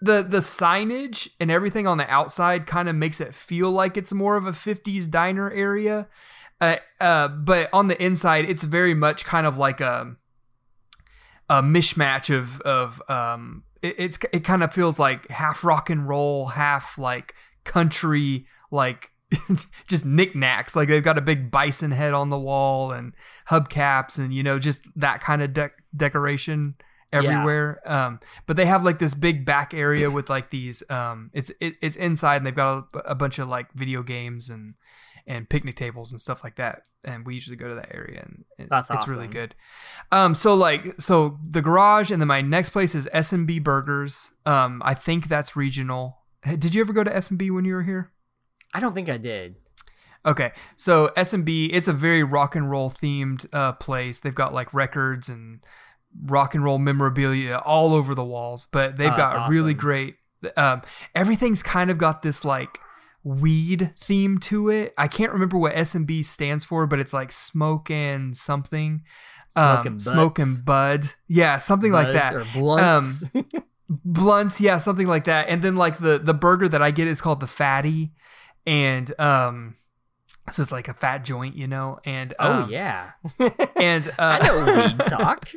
the 0.00 0.22
the 0.22 0.38
signage 0.38 1.28
and 1.40 1.50
everything 1.50 1.88
on 1.88 1.98
the 1.98 2.08
outside 2.08 2.68
kind 2.68 2.88
of 2.88 2.94
makes 2.94 3.20
it 3.20 3.34
feel 3.34 3.72
like 3.72 3.96
it's 3.96 4.12
more 4.12 4.36
of 4.36 4.46
a 4.46 4.52
50s 4.52 5.10
diner 5.10 5.50
area. 5.50 6.06
Uh, 6.60 6.76
uh, 7.00 7.28
but 7.28 7.70
on 7.72 7.88
the 7.88 8.02
inside, 8.02 8.44
it's 8.44 8.64
very 8.64 8.94
much 8.94 9.24
kind 9.24 9.46
of 9.46 9.56
like 9.56 9.80
a 9.80 10.16
a 11.48 11.62
mishmash 11.62 12.34
of 12.34 12.60
of 12.62 13.02
um. 13.10 13.64
It, 13.82 13.94
it's 13.98 14.18
it 14.32 14.44
kind 14.44 14.62
of 14.62 14.74
feels 14.74 14.98
like 14.98 15.28
half 15.28 15.64
rock 15.64 15.88
and 15.88 16.06
roll, 16.06 16.46
half 16.46 16.98
like 16.98 17.34
country, 17.64 18.46
like 18.70 19.10
just 19.86 20.04
knickknacks. 20.04 20.76
Like 20.76 20.88
they've 20.88 21.02
got 21.02 21.16
a 21.16 21.22
big 21.22 21.50
bison 21.50 21.90
head 21.92 22.12
on 22.12 22.28
the 22.28 22.38
wall 22.38 22.92
and 22.92 23.14
hubcaps, 23.48 24.18
and 24.18 24.34
you 24.34 24.42
know 24.42 24.58
just 24.58 24.82
that 24.96 25.22
kind 25.22 25.40
of 25.42 25.52
dec 25.52 25.70
decoration 25.96 26.74
everywhere. 27.12 27.80
Um, 27.86 28.20
but 28.46 28.56
they 28.56 28.66
have 28.66 28.84
like 28.84 28.98
this 28.98 29.14
big 29.14 29.44
back 29.44 29.74
area 29.74 30.10
with 30.10 30.28
like 30.28 30.50
these. 30.50 30.82
Um, 30.90 31.30
it's 31.32 31.50
it, 31.60 31.74
it's 31.80 31.96
inside, 31.96 32.36
and 32.36 32.46
they've 32.46 32.54
got 32.54 32.88
a, 32.94 32.98
a 32.98 33.14
bunch 33.14 33.38
of 33.38 33.48
like 33.48 33.72
video 33.72 34.02
games 34.02 34.50
and 34.50 34.74
and 35.30 35.48
picnic 35.48 35.76
tables 35.76 36.10
and 36.10 36.20
stuff 36.20 36.42
like 36.42 36.56
that. 36.56 36.82
And 37.04 37.24
we 37.24 37.34
usually 37.34 37.56
go 37.56 37.68
to 37.68 37.74
that 37.76 37.94
area, 37.94 38.20
and 38.26 38.44
it- 38.58 38.68
That's 38.68 38.90
it's 38.90 39.06
really 39.08 39.28
good. 39.28 39.54
Um, 40.10 40.34
so 40.34 40.54
like 40.54 41.00
so 41.00 41.38
the 41.48 41.62
garage, 41.62 42.10
and 42.10 42.20
then 42.20 42.26
my 42.28 42.40
next 42.42 42.70
place 42.70 42.94
is 42.94 43.08
S 43.12 43.32
and 43.32 43.46
B 43.46 43.58
Burgers. 43.60 44.32
Um, 44.44 44.82
I 44.84 44.94
think 44.94 45.28
that's 45.28 45.54
regional. 45.54 46.18
Did 46.44 46.74
you 46.74 46.80
ever 46.80 46.92
go 46.92 47.04
to 47.04 47.14
S 47.14 47.30
and 47.30 47.38
B 47.38 47.50
when 47.50 47.64
you 47.64 47.74
were 47.74 47.82
here? 47.84 48.10
I 48.74 48.80
don't 48.80 48.94
think 48.94 49.08
I 49.08 49.18
did. 49.18 49.56
Okay, 50.26 50.52
so 50.76 51.10
S 51.16 51.32
and 51.32 51.44
B, 51.44 51.66
it's 51.66 51.88
a 51.88 51.92
very 51.92 52.22
rock 52.24 52.54
and 52.56 52.70
roll 52.70 52.90
themed 52.90 53.46
uh, 53.54 53.72
place. 53.72 54.20
They've 54.20 54.34
got 54.34 54.52
like 54.52 54.74
records 54.74 55.28
and 55.28 55.60
rock 56.26 56.54
and 56.54 56.64
roll 56.64 56.78
memorabilia 56.78 57.56
all 57.64 57.94
over 57.94 58.14
the 58.14 58.24
walls, 58.24 58.66
but 58.70 58.96
they've 58.96 59.12
Oh, 59.12 59.16
got 59.16 59.32
that's 59.32 59.48
a 59.48 59.50
really 59.50 59.74
great. 59.74 60.16
Um, 60.56 60.82
everything's 61.14 61.62
kind 61.62 61.90
of 61.90 61.98
got 61.98 62.22
this 62.22 62.44
like 62.44 62.78
weed 63.22 63.92
theme 63.96 64.38
to 64.38 64.68
it. 64.70 64.94
I 64.96 65.08
can't 65.08 65.32
remember 65.32 65.58
what 65.58 65.76
S 65.76 65.94
and 65.94 66.06
B 66.06 66.22
stands 66.22 66.64
for, 66.64 66.86
but 66.86 66.98
it's 66.98 67.12
like 67.12 67.32
smoke 67.32 67.90
and 67.90 68.36
something. 68.36 69.02
Smoke 69.50 69.80
um, 69.80 69.86
and 69.86 70.02
smoke 70.02 70.38
and 70.38 70.64
bud, 70.64 71.06
yeah, 71.26 71.58
something 71.58 71.90
like 71.90 72.12
that. 72.12 72.34
Or 72.34 72.46
blunts. 72.52 73.24
blunts 73.90 74.60
yeah 74.60 74.78
something 74.78 75.08
like 75.08 75.24
that 75.24 75.48
and 75.48 75.62
then 75.62 75.74
like 75.74 75.98
the 75.98 76.20
the 76.22 76.32
burger 76.32 76.68
that 76.68 76.80
i 76.80 76.92
get 76.92 77.08
is 77.08 77.20
called 77.20 77.40
the 77.40 77.46
fatty 77.46 78.12
and 78.64 79.18
um 79.18 79.74
so 80.50 80.62
it's 80.62 80.70
like 80.72 80.88
a 80.88 80.94
fat 80.94 81.24
joint 81.24 81.56
you 81.56 81.66
know 81.66 81.98
and 82.04 82.34
oh 82.38 82.62
um, 82.62 82.70
yeah. 82.70 83.10
and 83.76 84.08
uh, 84.18 84.38
I 84.40 84.46
know 84.46 84.82
weed 84.82 84.98
talk. 85.06 85.50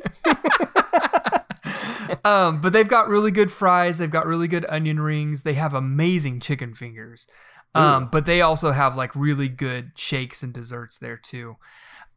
um 2.24 2.60
but 2.60 2.72
they've 2.72 2.88
got 2.88 3.08
really 3.08 3.30
good 3.30 3.50
fries 3.50 3.98
they've 3.98 4.10
got 4.10 4.26
really 4.26 4.48
good 4.48 4.66
onion 4.68 5.00
rings 5.00 5.42
they 5.42 5.54
have 5.54 5.74
amazing 5.74 6.40
chicken 6.40 6.74
fingers 6.74 7.26
um 7.74 8.08
but 8.10 8.24
they 8.24 8.40
also 8.40 8.72
have 8.72 8.96
like 8.96 9.14
really 9.14 9.48
good 9.48 9.92
shakes 9.96 10.42
and 10.42 10.52
desserts 10.52 10.98
there 10.98 11.16
too 11.16 11.56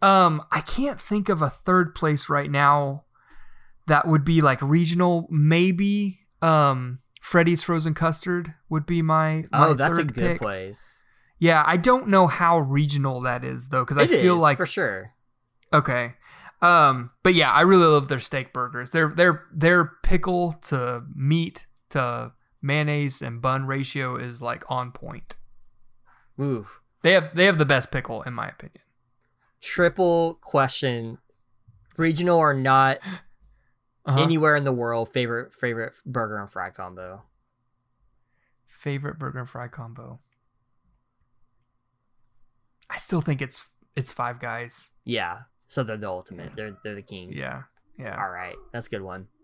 um 0.02 0.44
i 0.52 0.62
can't 0.62 1.02
think 1.02 1.30
of 1.30 1.42
a 1.42 1.50
third 1.50 1.96
place 1.96 2.30
right 2.30 2.52
now 2.52 3.04
that 3.88 4.08
would 4.08 4.24
be 4.24 4.42
like 4.42 4.62
regional 4.62 5.28
maybe 5.30 6.20
um 6.42 7.00
Freddy's 7.20 7.62
Frozen 7.62 7.94
Custard 7.94 8.54
would 8.70 8.86
be 8.86 9.02
my, 9.02 9.44
my 9.52 9.68
Oh, 9.68 9.74
that's 9.74 9.98
a 9.98 10.06
good 10.06 10.16
pick. 10.16 10.38
place. 10.40 11.04
Yeah, 11.40 11.62
I 11.66 11.76
don't 11.76 12.08
know 12.08 12.28
how 12.28 12.58
regional 12.60 13.20
that 13.22 13.44
is 13.44 13.68
though, 13.68 13.84
because 13.84 13.98
I 13.98 14.08
feel 14.08 14.38
is, 14.38 14.42
like 14.42 14.58
for 14.58 14.66
sure. 14.66 15.14
okay, 15.74 16.14
um, 16.62 17.12
but 17.24 17.34
yeah, 17.36 17.52
I 17.52 17.62
really 17.62 17.86
love 17.86 18.08
their 18.08 18.20
steak 18.20 18.54
burgers. 18.54 18.92
Their 18.92 19.10
their 19.10 19.44
their 19.54 19.92
pickle 20.04 20.54
to 20.64 21.04
meat 21.16 21.66
to 21.90 22.32
mayonnaise 22.62 23.22
and 23.22 23.42
bun 23.42 23.66
ratio 23.66 24.16
is 24.16 24.42
like 24.42 24.64
on 24.70 24.92
point. 24.92 25.37
Ooh. 26.40 26.68
They 27.04 27.14
have 27.14 27.34
they 27.36 27.46
have 27.46 27.58
the 27.58 27.66
best 27.66 27.92
pickle 27.92 28.22
in 28.24 28.34
my 28.34 28.48
opinion. 28.50 28.82
Triple 29.62 30.36
question. 30.42 31.18
Regional 31.98 32.38
or 32.38 32.54
not, 32.54 33.00
Uh-huh. 34.06 34.22
anywhere 34.22 34.56
in 34.56 34.64
the 34.64 34.72
world, 34.72 35.12
favorite 35.12 35.54
favorite 35.54 35.92
burger 36.06 36.38
and 36.38 36.50
fry 36.50 36.70
combo. 36.70 37.24
favorite 38.66 39.20
burger 39.20 39.40
and 39.40 39.50
fry 39.50 39.68
combo. 39.68 40.20
I 42.90 42.98
still 42.98 43.22
think 43.22 43.42
it's 43.42 43.68
it's 43.96 44.12
Five 44.12 44.40
Guys. 44.40 44.92
Yeah. 45.04 45.40
So 45.68 45.84
they're 45.84 45.98
the 45.98 46.08
ultimate. 46.08 46.56
They're 46.56 46.78
they're 46.84 46.96
the 46.96 47.02
king. 47.02 47.34
Yeah, 47.34 47.64
yeah. 48.00 48.18
All 48.22 48.30
right. 48.30 48.56
That's 48.72 48.88
a 48.88 48.90
good 48.90 49.02
one. 49.02 49.28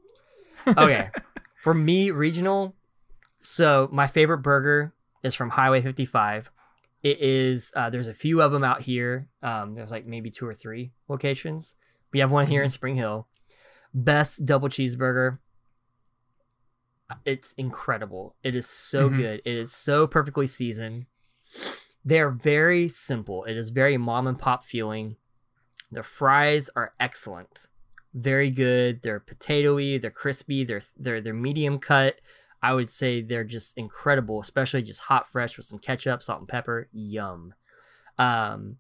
Okay. 0.77 1.09
For 1.57 1.73
me, 1.73 2.11
regional. 2.11 2.75
So 3.41 3.89
my 3.91 4.07
favorite 4.07 4.37
burger 4.39 4.93
is 5.23 5.33
from 5.35 5.49
Highway 5.49 5.81
55. 5.81 6.51
It 7.03 7.19
is. 7.19 7.71
Uh, 7.75 7.89
there's 7.89 8.07
a 8.07 8.13
few 8.13 8.41
of 8.41 8.51
them 8.51 8.63
out 8.63 8.81
here. 8.81 9.27
Um, 9.41 9.75
there's 9.75 9.91
like 9.91 10.05
maybe 10.05 10.31
two 10.31 10.47
or 10.47 10.53
three 10.53 10.93
locations. 11.09 11.75
We 12.13 12.19
have 12.19 12.31
one 12.31 12.47
here 12.47 12.63
in 12.63 12.69
Spring 12.69 12.95
Hill. 12.95 13.27
Best 13.93 14.45
double 14.45 14.69
cheeseburger. 14.69 15.39
It's 17.25 17.53
incredible. 17.53 18.35
It 18.43 18.55
is 18.55 18.67
so 18.67 19.09
Mhm. 19.09 19.15
good. 19.17 19.41
It 19.45 19.53
is 19.55 19.71
so 19.71 20.07
perfectly 20.07 20.47
seasoned. 20.47 21.05
They're 22.05 22.31
very 22.31 22.88
simple. 22.89 23.43
It 23.45 23.55
is 23.55 23.69
very 23.69 23.97
mom 23.97 24.25
and 24.27 24.39
pop 24.39 24.63
feeling. 24.65 25.17
The 25.91 26.03
fries 26.03 26.69
are 26.75 26.93
excellent 26.99 27.67
very 28.15 28.51
good. 28.51 29.01
They're 29.01 29.19
potatoy, 29.19 29.99
they're 29.99 30.11
crispy, 30.11 30.63
they're 30.63 30.84
they're 30.97 31.19
they're 31.19 31.34
medium 31.34 31.80
cut. 31.80 32.21
I 32.64 32.73
would 32.73 32.90
say 32.90 33.22
they're 33.22 33.44
just 33.44 33.77
incredible, 33.77 34.40
especially 34.41 34.81
just 34.81 35.02
hot 35.02 35.30
fresh 35.30 35.57
with 35.57 35.65
some 35.68 35.80
ketchup, 35.80 36.23
salt 36.23 36.40
and 36.40 36.48
pepper. 36.48 36.88
Yum. 36.94 37.53
Um 38.18 38.77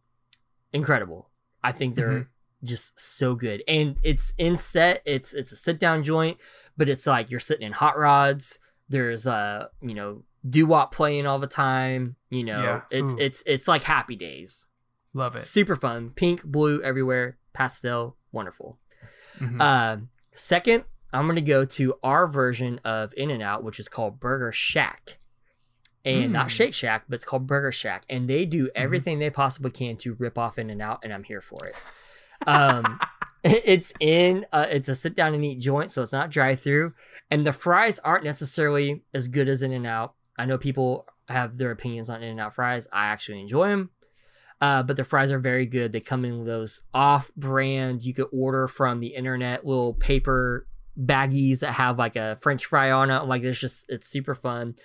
incredible. 0.71 1.29
I 1.63 1.71
think 1.71 1.95
they're 1.95 2.21
Mhm. 2.21 2.27
just 2.63 2.97
so 2.99 3.35
good. 3.35 3.61
And 3.67 3.97
it's 4.03 4.33
in 4.37 4.57
set, 4.57 5.01
it's 5.05 5.33
it's 5.33 5.51
a 5.51 5.55
sit 5.55 5.79
down 5.79 6.01
joint, 6.03 6.37
but 6.77 6.89
it's 6.89 7.05
like 7.05 7.29
you're 7.29 7.39
sitting 7.39 7.65
in 7.67 7.73
hot 7.73 7.97
rods. 7.97 8.59
There's 8.89 9.27
uh, 9.27 9.67
you 9.81 9.93
know, 9.93 10.23
doo-wop 10.47 10.93
playing 10.93 11.25
all 11.25 11.39
the 11.39 11.47
time, 11.47 12.15
you 12.29 12.43
know. 12.43 12.61
Yeah. 12.61 12.81
It's 12.91 13.13
it's 13.19 13.43
it's 13.45 13.67
like 13.67 13.81
happy 13.83 14.15
days. 14.15 14.65
Love 15.13 15.35
it. 15.35 15.39
Super 15.39 15.75
fun. 15.75 16.09
Pink, 16.11 16.43
blue 16.43 16.81
everywhere, 16.81 17.37
pastel, 17.53 18.17
wonderful. 18.31 18.77
Mhm. 19.39 19.61
Uh, 19.61 19.97
second, 20.35 20.83
I'm 21.13 21.27
gonna 21.27 21.41
go 21.41 21.63
to 21.65 21.95
our 22.03 22.27
version 22.27 22.79
of 22.83 23.13
In 23.15 23.29
and 23.31 23.43
Out, 23.43 23.63
which 23.63 23.79
is 23.79 23.87
called 23.87 24.19
Burger 24.19 24.51
Shack, 24.51 25.19
and 26.03 26.33
not 26.33 26.47
Mm. 26.47 26.51
Shake 26.51 26.73
Shack, 26.73 27.05
but 27.07 27.15
it's 27.15 27.25
called 27.25 27.47
Burger 27.47 27.71
Shack, 27.71 28.03
and 28.09 28.29
they 28.29 28.45
do 28.45 28.69
everything 28.75 29.19
they 29.19 29.29
possibly 29.29 29.71
can 29.71 29.95
to 29.97 30.15
rip 30.15 30.37
off 30.37 30.57
In 30.57 30.69
and 30.69 30.81
Out, 30.81 30.99
and 31.03 31.13
I'm 31.13 31.23
here 31.23 31.41
for 31.41 31.65
it. 31.67 31.75
Um, 32.47 32.99
it's 33.43 33.93
in, 33.99 34.45
uh, 34.51 34.65
it's 34.69 34.89
a 34.89 34.95
sit 34.95 35.15
down 35.15 35.33
and 35.33 35.45
eat 35.45 35.59
joint, 35.59 35.91
so 35.91 36.01
it's 36.01 36.11
not 36.11 36.29
drive 36.29 36.59
through, 36.61 36.93
and 37.31 37.45
the 37.45 37.53
fries 37.53 37.99
aren't 37.99 38.23
necessarily 38.23 39.03
as 39.13 39.27
good 39.27 39.47
as 39.47 39.61
In 39.61 39.71
and 39.71 39.87
Out. 39.87 40.15
I 40.37 40.45
know 40.45 40.57
people 40.57 41.05
have 41.29 41.57
their 41.57 41.71
opinions 41.71 42.09
on 42.09 42.21
In 42.23 42.29
and 42.31 42.39
Out 42.39 42.55
fries. 42.55 42.87
I 42.91 43.05
actually 43.05 43.39
enjoy 43.39 43.69
them. 43.69 43.89
Uh, 44.59 44.81
but 44.81 44.95
the 44.95 45.03
fries 45.03 45.31
are 45.31 45.39
very 45.39 45.65
good. 45.65 45.91
They 45.91 45.99
come 45.99 46.23
in 46.23 46.45
those 46.45 46.83
off-brand. 46.93 48.01
You 48.03 48.13
could 48.13 48.27
order 48.31 48.67
from 48.67 48.99
the 48.99 49.07
internet 49.07 49.65
little 49.65 49.93
paper 49.93 50.67
baggies 50.99 51.59
that 51.59 51.73
have 51.73 51.97
like 51.97 52.15
a 52.15 52.35
French 52.41 52.65
fry 52.65 52.91
on 52.91 53.09
it. 53.09 53.23
Like 53.23 53.43
it's 53.43 53.59
just 53.59 53.85
it's 53.89 54.07
super 54.07 54.35
fun. 54.35 54.75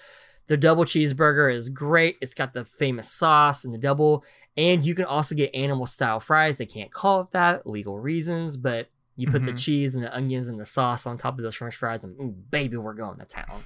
The 0.47 0.57
double 0.57 0.85
cheeseburger 0.85 1.53
is 1.55 1.69
great. 1.69 2.17
It's 2.23 2.35
got 2.35 2.55
the 2.55 2.65
famous 2.65 3.11
sauce 3.11 3.65
and 3.65 3.75
the 3.75 3.79
double, 3.79 4.25
and 4.57 4.85
you 4.85 4.95
can 4.95 5.05
also 5.05 5.35
get 5.35 5.55
animal 5.55 5.85
style 5.87 6.21
fries. 6.21 6.57
They 6.59 6.67
can't 6.67 6.91
call 6.91 7.21
it 7.21 7.31
that 7.33 7.67
legal 7.67 7.99
reasons, 7.99 8.57
but 8.57 8.89
you 9.17 9.27
put 9.27 9.45
the 9.45 9.53
Mhm. 9.53 9.59
cheese 9.59 9.95
and 9.95 10.05
the 10.05 10.15
onions 10.17 10.49
and 10.49 10.59
the 10.59 10.65
sauce 10.65 11.05
on 11.07 11.19
top 11.19 11.37
of 11.39 11.43
those 11.43 11.57
French 11.57 11.77
fries, 11.77 12.05
and 12.05 12.19
ooh, 12.21 12.35
baby, 12.51 12.77
we're 12.77 12.95
going 12.95 13.19
to 13.19 13.25
town. 13.27 13.63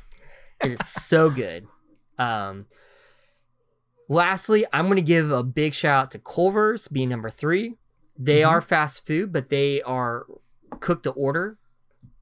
It 0.65 0.73
is 0.73 0.81
so 0.87 1.31
good. 1.31 1.67
Um, 2.19 2.67
Lastly, 4.09 4.67
I'm 4.73 4.87
going 4.87 4.97
to 4.97 5.03
give 5.03 5.31
a 5.31 5.43
big 5.43 5.73
shout 5.75 6.05
out 6.05 6.11
to 6.11 6.19
Culver's, 6.19 6.89
being 6.89 7.09
number 7.09 7.31
three. 7.31 7.77
They 8.19 8.41
Mhm. 8.41 8.49
are 8.49 8.61
fast 8.61 9.07
food, 9.07 9.33
but 9.33 9.49
they 9.49 9.81
are 9.83 10.27
cooked 10.81 11.05
to 11.05 11.13
order, 11.13 11.57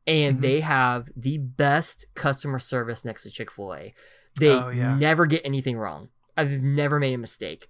and 0.06 0.39
Mhm. 0.39 0.40
they 0.43 0.60
have 0.60 1.09
the 1.16 1.39
best 1.39 2.06
customer 2.14 2.59
service 2.59 3.05
next 3.05 3.22
to 3.24 3.31
Chick 3.31 3.51
fil 3.51 3.74
A. 3.74 3.94
They 4.39 4.51
Oh, 4.52 4.68
yeah. 4.70 4.97
never 4.97 5.27
get 5.27 5.43
anything 5.44 5.77
wrong. 5.77 6.09
I've 6.36 6.62
never 6.62 6.98
made 6.98 7.14
a 7.14 7.18
mistake. 7.18 7.66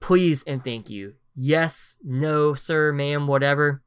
Please 0.00 0.44
and 0.44 0.62
thank 0.62 0.88
you. 0.90 1.14
Yes, 1.34 1.96
no, 2.04 2.54
sir, 2.54 2.92
ma'am, 2.92 3.26
whatever. 3.26 3.82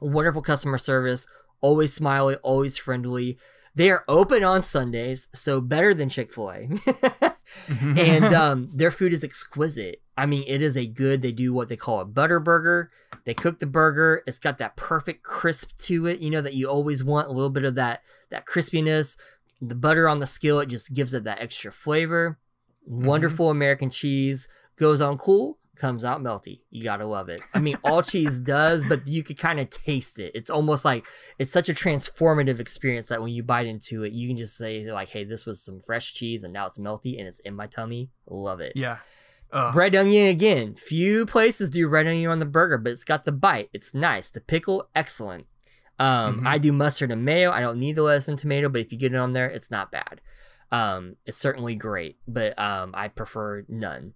Wonderful 0.00 0.42
customer 0.42 0.78
service. 0.78 1.26
Always 1.60 1.92
smiley, 1.92 2.36
always 2.36 2.76
friendly. 2.76 3.38
They 3.74 3.90
are 3.90 4.04
open 4.06 4.44
on 4.44 4.60
Sundays, 4.62 5.28
so 5.34 5.60
better 5.60 5.94
than 5.94 6.08
Chick 6.08 6.32
fil 6.32 6.50
A. 6.50 6.68
and 7.68 8.24
um, 8.34 8.70
their 8.74 8.90
food 8.90 9.12
is 9.12 9.24
exquisite. 9.24 10.02
I 10.16 10.26
mean, 10.26 10.44
it 10.46 10.60
is 10.60 10.76
a 10.76 10.86
good. 10.86 11.22
They 11.22 11.32
do 11.32 11.54
what 11.54 11.68
they 11.68 11.76
call 11.76 12.00
a 12.00 12.04
butter 12.04 12.38
burger. 12.38 12.90
They 13.24 13.34
cook 13.34 13.58
the 13.58 13.66
burger. 13.66 14.22
It's 14.26 14.38
got 14.38 14.58
that 14.58 14.76
perfect 14.76 15.22
crisp 15.22 15.76
to 15.80 16.06
it. 16.06 16.20
You 16.20 16.30
know 16.30 16.42
that 16.42 16.54
you 16.54 16.68
always 16.68 17.02
want 17.02 17.28
a 17.28 17.32
little 17.32 17.50
bit 17.50 17.64
of 17.64 17.76
that 17.76 18.02
that 18.30 18.46
crispiness. 18.46 19.16
The 19.60 19.74
butter 19.74 20.08
on 20.08 20.18
the 20.18 20.26
skillet 20.26 20.68
just 20.68 20.92
gives 20.92 21.14
it 21.14 21.24
that 21.24 21.40
extra 21.40 21.72
flavor. 21.72 22.38
Wonderful 22.84 23.48
American 23.48 23.90
cheese 23.90 24.48
goes 24.76 25.00
on 25.00 25.16
cool, 25.16 25.58
comes 25.82 26.02
out 26.02 26.22
melty. 26.22 26.60
You 26.70 26.82
gotta 26.82 27.04
love 27.04 27.28
it. 27.28 27.42
I 27.52 27.58
mean, 27.60 27.76
all 27.84 28.02
cheese 28.02 28.40
does, 28.56 28.84
but 28.86 29.06
you 29.06 29.22
could 29.22 29.36
kind 29.36 29.60
of 29.60 29.68
taste 29.68 30.18
it. 30.18 30.32
It's 30.34 30.48
almost 30.48 30.84
like 30.86 31.04
it's 31.38 31.50
such 31.50 31.68
a 31.68 31.74
transformative 31.74 32.58
experience 32.60 33.06
that 33.08 33.20
when 33.20 33.32
you 33.32 33.42
bite 33.42 33.66
into 33.66 34.04
it, 34.04 34.12
you 34.12 34.26
can 34.28 34.38
just 34.38 34.56
say 34.56 34.90
like, 34.90 35.10
"Hey, 35.10 35.24
this 35.24 35.44
was 35.44 35.60
some 35.60 35.78
fresh 35.80 36.14
cheese, 36.14 36.44
and 36.44 36.52
now 36.54 36.66
it's 36.66 36.78
melty 36.78 37.18
and 37.18 37.28
it's 37.28 37.40
in 37.40 37.54
my 37.54 37.66
tummy. 37.66 38.08
Love 38.26 38.60
it." 38.60 38.72
yeah. 38.76 38.96
Ugh. 39.54 39.74
Red 39.76 39.94
onion 39.94 40.28
again. 40.28 40.74
Few 40.76 41.26
places 41.26 41.68
do 41.68 41.86
red 41.86 42.06
onion 42.06 42.30
on 42.30 42.38
the 42.38 42.46
burger, 42.46 42.78
but 42.78 42.90
it's 42.92 43.04
got 43.04 43.24
the 43.24 43.32
bite. 43.32 43.68
It's 43.74 43.92
nice. 43.92 44.30
The 44.30 44.40
pickle, 44.40 44.88
excellent. 44.94 45.44
Um, 45.98 46.40
Mhm. 46.40 46.46
I 46.46 46.56
do 46.56 46.72
mustard 46.72 47.10
and 47.10 47.22
mayo. 47.22 47.50
I 47.50 47.60
don't 47.60 47.78
need 47.78 47.96
the 47.96 48.02
lettuce 48.02 48.28
and 48.28 48.38
tomato, 48.38 48.70
but 48.70 48.80
if 48.80 48.92
you 48.92 48.98
get 48.98 49.12
it 49.12 49.18
on 49.18 49.34
there, 49.34 49.50
it's 49.50 49.70
not 49.70 49.92
bad. 49.92 50.22
Um, 50.70 51.16
it's 51.26 51.36
certainly 51.36 51.74
great, 51.74 52.16
but 52.26 52.58
um, 52.58 52.92
I 52.94 53.08
prefer 53.08 53.64
none. 53.68 54.14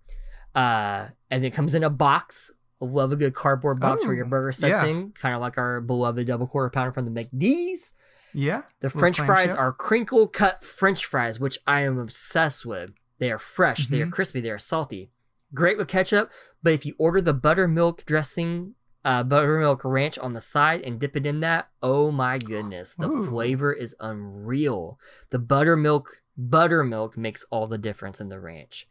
Uh, 0.57 1.09
and 1.31 1.45
it 1.45 1.53
comes 1.53 1.75
in 1.75 1.85
a 1.85 1.91
box. 1.91 2.51
Love 2.81 3.13
a 3.13 3.17
good 3.17 3.35
cardboard 3.35 3.79
box 3.81 4.05
for 4.05 4.15
your 4.15 4.27
Oh, 4.27 4.29
burger 4.29 4.53
sets 4.53 4.83
yeah. 4.83 4.85
in, 4.87 5.11
kind 5.13 5.35
of 5.35 5.41
like 5.41 5.57
our 5.59 5.81
beloved 5.81 6.27
double 6.27 6.47
quarter 6.47 6.71
pounder 6.71 6.93
from 6.93 7.05
the 7.05 7.11
McD's. 7.25 7.93
Yeah. 8.35 8.63
The 8.81 8.91
French 8.91 9.19
fries 9.19 9.55
are 9.55 9.73
crinkle 9.73 10.27
cut 10.27 10.63
French 10.65 11.05
fries, 11.07 11.41
which 11.41 11.59
I 11.67 11.81
am 11.83 11.99
obsessed 11.99 12.67
with. 12.67 12.91
They 13.19 13.31
are 13.33 13.39
fresh, 13.39 13.89
they 13.89 14.03
are 14.03 14.07
Mhm. 14.07 14.13
crispy, 14.13 14.41
they 14.41 14.51
are 14.51 14.59
salty. 14.59 15.11
Great 15.55 15.79
with 15.79 15.89
ketchup, 15.89 16.31
but 16.63 16.75
if 16.75 16.85
you 16.85 16.95
order 16.99 17.23
the 17.23 17.33
buttermilk 17.33 18.05
dressing, 18.05 18.75
uh, 19.07 19.23
buttermilk 19.23 19.83
ranch 19.85 20.19
on 20.19 20.35
the 20.35 20.41
side 20.41 20.83
and 20.83 21.01
dip 21.01 21.17
it 21.17 21.25
in 21.25 21.41
that, 21.41 21.71
oh 21.83 22.11
my 22.11 22.37
goodness, 22.39 22.95
the 22.95 23.09
Ooh. 23.09 23.27
flavor 23.27 23.73
is 23.73 23.97
unreal. 24.01 24.99
The 25.31 25.39
buttermilk, 25.39 26.21
buttermilk 26.37 27.17
makes 27.17 27.45
all 27.51 27.67
the 27.67 27.79
difference 27.79 28.21
in 28.21 28.29
the 28.29 28.41
ranch. 28.41 28.87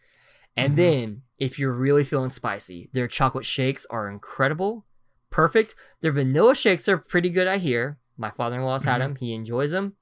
And 0.57 0.73
Mhm. 0.73 0.77
then, 0.77 1.21
if 1.37 1.59
you're 1.59 1.71
really 1.73 2.03
feeling 2.03 2.29
spicy, 2.29 2.89
their 2.93 3.07
chocolate 3.07 3.45
shakes 3.45 3.85
are 3.89 4.09
incredible, 4.09 4.85
perfect. 5.29 5.75
Their 6.01 6.11
vanilla 6.13 6.55
shakes 6.55 6.87
are 6.87 6.97
pretty 6.97 7.29
good, 7.29 7.47
I 7.47 7.57
hear. 7.57 7.97
My 8.17 8.31
father 8.31 8.55
in 8.57 8.63
law's 8.63 8.85
had 8.85 8.97
Mhm. 8.97 8.99
them, 9.05 9.15
he 9.17 9.33
enjoys 9.33 9.71
them. 9.71 9.95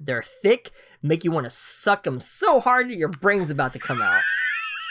They're 0.00 0.22
thick, 0.22 0.70
make 1.02 1.24
you 1.24 1.30
want 1.30 1.44
to 1.46 1.50
suck 1.50 2.02
them 2.04 2.20
so 2.20 2.60
hard 2.60 2.88
that 2.88 2.96
your 2.96 3.08
brain's 3.08 3.50
about 3.50 3.72
to 3.74 3.78
come 3.78 4.02
out. 4.02 4.20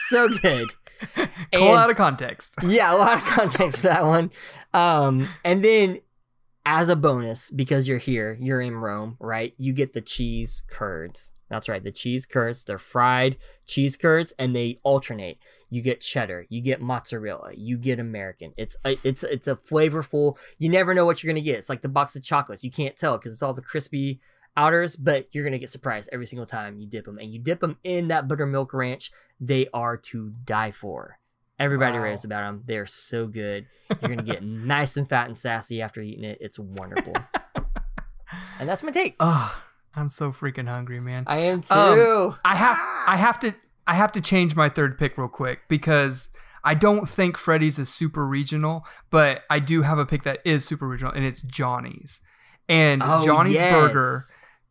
so 0.10 0.30
good. 0.30 0.68
a 1.54 1.74
out 1.76 1.90
of 1.90 1.98
context. 1.98 2.56
yeah, 2.64 2.94
a 2.94 2.98
lot 2.98 3.18
of 3.18 3.24
context 3.26 3.78
to 3.82 3.84
that 3.84 4.06
one. 4.06 4.32
Um, 4.74 5.28
and 5.44 5.64
then 5.64 6.00
as 6.70 6.90
a 6.90 6.98
bonus, 6.98 7.50
because 7.50 7.88
you're 7.88 7.98
here, 7.98 8.38
you're 8.42 8.60
in 8.60 8.76
Rome, 8.76 9.16
right? 9.22 9.54
You 9.58 9.72
get 9.72 9.94
the 9.94 10.02
cheese 10.02 10.64
curds. 10.68 11.32
That's 11.48 11.70
right, 11.70 11.82
the 11.82 11.94
cheese 11.94 12.26
curds. 12.26 12.66
They're 12.66 12.78
fried 12.78 13.38
cheese 13.66 13.96
curds, 13.96 14.34
and 14.38 14.54
they 14.54 14.82
alternate. 14.84 15.38
You 15.70 15.82
get 15.82 16.02
cheddar, 16.02 16.46
you 16.50 16.62
get 16.62 16.82
mozzarella, 16.82 17.52
you 17.56 17.78
get 17.78 18.02
American. 18.02 18.52
It's 18.58 18.76
a, 18.84 18.98
it's 19.06 19.24
it's 19.24 19.48
a 19.48 19.56
flavorful. 19.56 20.38
You 20.58 20.68
never 20.68 20.94
know 20.94 21.06
what 21.06 21.24
you're 21.24 21.32
gonna 21.32 21.40
get. 21.40 21.58
It's 21.58 21.70
like 21.70 21.82
the 21.82 21.88
box 21.88 22.18
of 22.18 22.24
chocolates. 22.24 22.66
You 22.66 22.72
can't 22.72 22.98
tell 22.98 23.18
because 23.18 23.32
it's 23.32 23.42
all 23.42 23.54
the 23.54 23.62
crispy 23.62 24.20
outers, 24.58 24.98
but 24.98 25.30
you're 25.32 25.46
gonna 25.46 25.60
get 25.60 25.70
surprised 25.70 26.10
every 26.12 26.26
single 26.26 26.46
time 26.46 26.80
you 26.80 26.86
dip 26.86 27.06
them, 27.06 27.18
and 27.18 27.32
you 27.32 27.40
dip 27.40 27.62
them 27.62 27.78
in 27.86 28.10
that 28.10 28.28
buttermilk 28.28 28.74
ranch. 28.74 29.10
They 29.40 29.68
are 29.74 29.96
to 29.96 30.34
die 30.44 30.72
for. 30.72 31.18
Everybody 31.60 31.98
Wow. 31.98 32.04
raves 32.04 32.24
about 32.26 32.42
them. 32.42 32.64
They 32.66 32.78
are 32.78 32.86
so 32.86 33.28
good. 33.28 33.66
You're 33.90 34.10
gonna 34.10 34.24
get 34.24 34.44
nice 34.44 34.98
and 34.98 35.08
fat 35.10 35.28
and 35.28 35.38
sassy 35.38 35.82
after 35.82 36.02
eating 36.02 36.24
it. 36.24 36.38
It's 36.42 36.60
wonderful. 36.60 37.14
and 38.60 38.68
that's 38.70 38.84
my 38.84 38.92
take. 38.92 39.16
Oh, 39.20 39.64
I'm 39.96 40.10
so 40.10 40.32
freaking 40.32 40.68
hungry, 40.68 41.00
man. 41.00 41.24
I 41.28 41.38
am 41.40 41.62
too. 41.62 41.74
Um, 41.74 42.36
I 42.46 42.56
have 42.56 42.78
I 43.08 43.18
have 43.18 43.40
to 43.40 43.54
I 43.88 43.94
have 43.96 44.12
to 44.14 44.22
change 44.22 44.56
my 44.56 44.70
third 44.70 44.98
pick 44.98 45.18
real 45.18 45.28
quick 45.28 45.62
because 45.68 46.30
I 46.64 46.74
don't 46.74 47.08
think 47.10 47.38
Freddy's 47.38 47.80
is 47.80 47.90
super 47.90 48.26
regional, 48.28 48.86
but 49.10 49.44
I 49.50 49.60
do 49.60 49.84
have 49.84 49.98
a 49.98 50.06
pick 50.06 50.24
that 50.24 50.40
is 50.44 50.66
super 50.66 50.88
regional, 50.88 51.14
and 51.14 51.24
it's 51.26 51.42
Johnny's. 51.42 52.22
And 52.68 53.02
Oh, 53.04 53.24
Johnny's 53.26 53.54
yes. 53.54 53.72
Burger, 53.74 54.22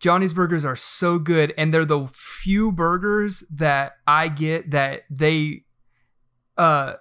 Johnny's 0.01 0.35
Burgers 0.35 0.67
are 0.67 0.77
so 0.77 1.19
good, 1.19 1.55
and 1.57 1.73
they're 1.73 1.87
the 1.87 2.07
few 2.13 2.71
burgers 2.71 3.43
that 3.51 3.95
I 4.07 4.29
get 4.29 4.73
that 4.73 5.05
they, 5.09 5.63
uh, 6.59 6.95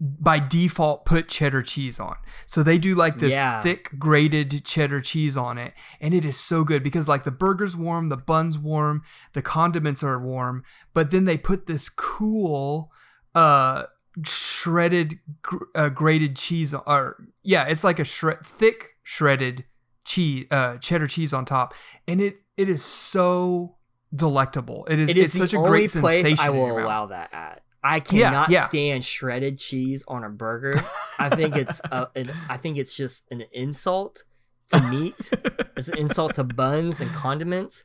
by 0.00 0.38
default 0.38 1.04
put 1.04 1.28
cheddar 1.28 1.62
cheese 1.62 1.98
on. 1.98 2.14
So 2.46 2.62
they 2.62 2.78
do 2.78 2.94
like 2.94 3.18
this 3.18 3.32
Yeah. 3.32 3.60
thick 3.62 3.90
grated 3.98 4.64
cheddar 4.64 5.00
cheese 5.00 5.36
on 5.36 5.58
it, 5.58 5.74
and 6.00 6.14
it 6.14 6.24
is 6.24 6.36
so 6.38 6.62
good 6.62 6.82
because 6.84 7.08
like 7.08 7.24
the 7.24 7.32
burger's 7.32 7.74
warm, 7.76 8.08
the 8.08 8.16
bun's 8.16 8.56
warm, 8.56 9.02
the 9.32 9.42
condiments 9.42 10.02
are 10.04 10.18
warm, 10.20 10.62
but 10.94 11.10
then 11.10 11.24
they 11.24 11.36
put 11.36 11.66
this 11.66 11.88
cool, 11.88 12.92
uh, 13.34 13.84
shredded 14.24 15.18
gr- 15.42 15.64
uh, 15.74 15.88
grated 15.88 16.36
cheese 16.36 16.74
or 16.74 17.16
yeah, 17.42 17.64
it's 17.64 17.84
like 17.84 17.98
a 17.98 18.04
shred 18.04 18.38
thick 18.44 18.96
shredded 19.02 19.64
cheese, 20.04 20.46
uh, 20.50 20.76
cheddar 20.78 21.06
cheese 21.06 21.32
on 21.32 21.44
top, 21.44 21.74
and 22.06 22.20
it 22.20 22.36
it 22.56 22.68
is 22.68 22.84
so 22.84 23.76
delectable. 24.14 24.86
It 24.88 25.00
is 25.00 25.08
It 25.08 25.18
is 25.18 25.34
it's 25.34 25.50
such 25.50 25.54
a 25.54 25.62
great 25.66 25.90
place 25.90 26.22
sensation. 26.22 26.38
I 26.46 26.50
will 26.50 26.78
allow 26.78 27.06
that 27.06 27.32
at. 27.32 27.62
I 27.82 28.00
cannot 28.00 28.50
yeah. 28.50 28.64
stand 28.64 29.04
shredded 29.04 29.58
cheese 29.58 30.02
on 30.08 30.24
a 30.24 30.28
burger. 30.28 30.74
I 31.18 31.28
think 31.28 31.56
it's 31.56 31.80
a, 31.90 32.08
an, 32.16 32.32
I 32.48 32.56
think 32.56 32.76
it's 32.76 32.96
just 32.96 33.24
an 33.30 33.44
insult 33.52 34.24
to 34.68 34.80
meat. 34.82 35.30
it's 35.76 35.88
an 35.88 35.98
insult 35.98 36.34
to 36.34 36.44
buns 36.44 37.00
and 37.00 37.10
condiments. 37.12 37.84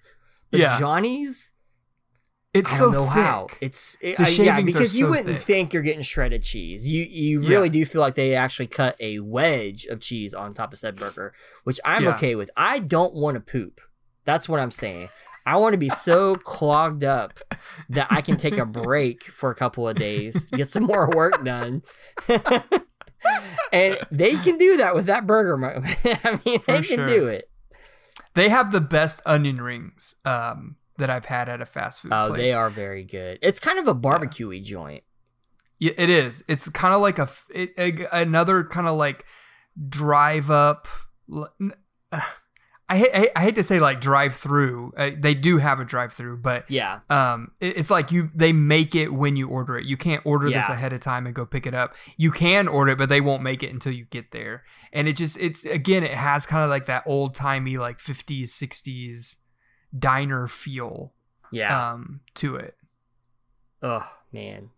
But 0.51 0.59
Yeah. 0.61 0.79
Johnny's, 0.79 1.51
It's 2.53 2.71
I 2.73 2.77
so 2.77 2.85
don't 2.85 2.93
know 2.93 3.05
thick. 3.05 3.23
how. 3.23 3.47
It's 3.61 3.97
it, 4.01 4.17
The 4.17 4.23
I- 4.25 4.29
yeah, 4.29 4.61
because 4.61 4.97
you 4.97 5.07
wouldn't 5.07 5.27
thick. 5.37 5.45
think 5.45 5.73
you're 5.73 5.81
getting 5.83 6.01
shredded 6.03 6.43
cheese. 6.43 6.87
You 6.87 7.03
you 7.03 7.41
Yeah. 7.41 7.49
really 7.49 7.69
do 7.69 7.85
feel 7.85 8.01
like 8.01 8.15
they 8.15 8.35
actually 8.35 8.67
cut 8.67 8.95
a 8.99 9.19
wedge 9.19 9.85
of 9.85 9.99
cheese 10.01 10.33
on 10.33 10.53
top 10.53 10.73
of 10.73 10.79
said 10.79 10.95
burger, 10.95 11.33
which 11.63 11.79
I'm 11.85 12.03
Yeah. 12.03 12.15
okay 12.15 12.35
with. 12.35 12.49
I 12.57 12.79
don't 12.79 13.13
want 13.15 13.35
to 13.35 13.41
poop. 13.41 13.79
That's 14.25 14.47
what 14.49 14.59
I'm 14.59 14.71
saying. 14.71 15.09
I 15.45 15.57
want 15.57 15.73
to 15.73 15.77
be 15.77 15.89
so 15.89 16.35
clogged 16.35 17.03
up 17.03 17.39
that 17.89 18.07
I 18.09 18.21
can 18.21 18.37
take 18.37 18.57
a 18.57 18.65
break 18.65 19.23
for 19.25 19.51
a 19.51 19.55
couple 19.55 19.87
of 19.87 19.97
days, 19.97 20.45
get 20.45 20.69
some 20.69 20.83
more 20.83 21.09
work 21.09 21.43
done. 21.43 21.81
and 23.71 23.97
they 24.11 24.35
can 24.37 24.57
do 24.57 24.77
that 24.77 24.95
with 24.95 25.05
that 25.07 25.25
burger. 25.27 25.55
I 25.65 26.39
mean, 26.45 26.59
they 26.65 26.81
For 26.81 26.83
can 26.83 26.83
sure. 26.83 27.07
do 27.07 27.27
it. 27.27 27.49
They 28.35 28.49
have 28.49 28.71
the 28.71 28.81
best 28.81 29.21
onion 29.25 29.61
rings 29.61 30.15
um, 30.25 30.77
that 30.97 31.09
I've 31.09 31.25
had 31.25 31.49
at 31.49 31.61
a 31.61 31.65
fast 31.65 32.01
food 32.01 32.11
Oh, 32.13 32.29
place. 32.29 32.47
they 32.47 32.53
are 32.53 32.69
very 32.69 33.03
good. 33.03 33.39
It's 33.41 33.59
kind 33.59 33.79
of 33.79 33.87
a 33.87 33.93
barbecue 33.93 34.59
joint. 34.61 35.03
Yeah, 35.79 35.91
it 35.97 36.09
is. 36.09 36.43
It's 36.47 36.69
kind 36.69 36.93
of 36.93 37.01
like 37.01 37.19
a, 37.19 37.29
it, 37.53 37.73
a- 37.77 38.17
another 38.21 38.63
kind 38.63 38.87
of 38.87 38.95
like 38.97 39.25
drive 39.89 40.49
up. 40.49 40.87
uh, 42.11 42.19
I 42.93 42.97
hate, 42.97 43.31
I 43.35 43.41
hate- 43.41 43.55
to 43.55 43.63
say 43.63 43.79
like 43.79 43.99
drive 43.99 44.35
through. 44.35 44.93
Uh, 44.95 45.11
they 45.17 45.33
do 45.33 45.57
have 45.57 45.79
a 45.79 45.85
drive 45.85 46.13
through, 46.13 46.37
but 46.37 46.69
Yeah. 46.69 46.99
um, 47.09 47.51
it- 47.59 47.77
it's 47.77 47.89
like 47.89 48.11
you 48.11 48.29
they 48.35 48.53
make 48.53 48.93
it 48.95 49.09
when 49.13 49.35
you 49.35 49.47
order 49.47 49.77
it. 49.77 49.85
You 49.85 49.97
can't 49.97 50.21
order 50.25 50.49
this 50.49 50.69
ahead 50.69 50.93
of 50.93 50.99
time 51.01 51.25
and 51.25 51.33
go 51.33 51.45
pick 51.45 51.65
it 51.65 51.73
up. 51.73 51.95
You 52.17 52.29
can 52.31 52.67
order 52.67 52.91
it, 52.91 52.97
but 52.97 53.09
they 53.09 53.21
won't 53.21 53.41
make 53.43 53.63
it 53.63 53.71
until 53.71 53.91
you 53.93 54.05
get 54.05 54.31
there. 54.31 54.63
And 54.91 55.07
it 55.07 55.15
just 55.15 55.37
it's 55.39 55.63
again 55.65 56.03
it 56.03 56.13
has 56.13 56.45
kind 56.45 56.63
of 56.63 56.69
like 56.69 56.85
that 56.85 57.03
old 57.05 57.33
timey 57.35 57.77
like 57.77 57.97
50s 57.99 58.49
60s 58.53 59.37
diner 59.97 60.47
feel 60.47 61.13
Yeah. 61.51 61.91
um 61.93 62.21
to 62.35 62.55
it. 62.57 62.77
Oh 63.81 64.07
man, 64.31 64.69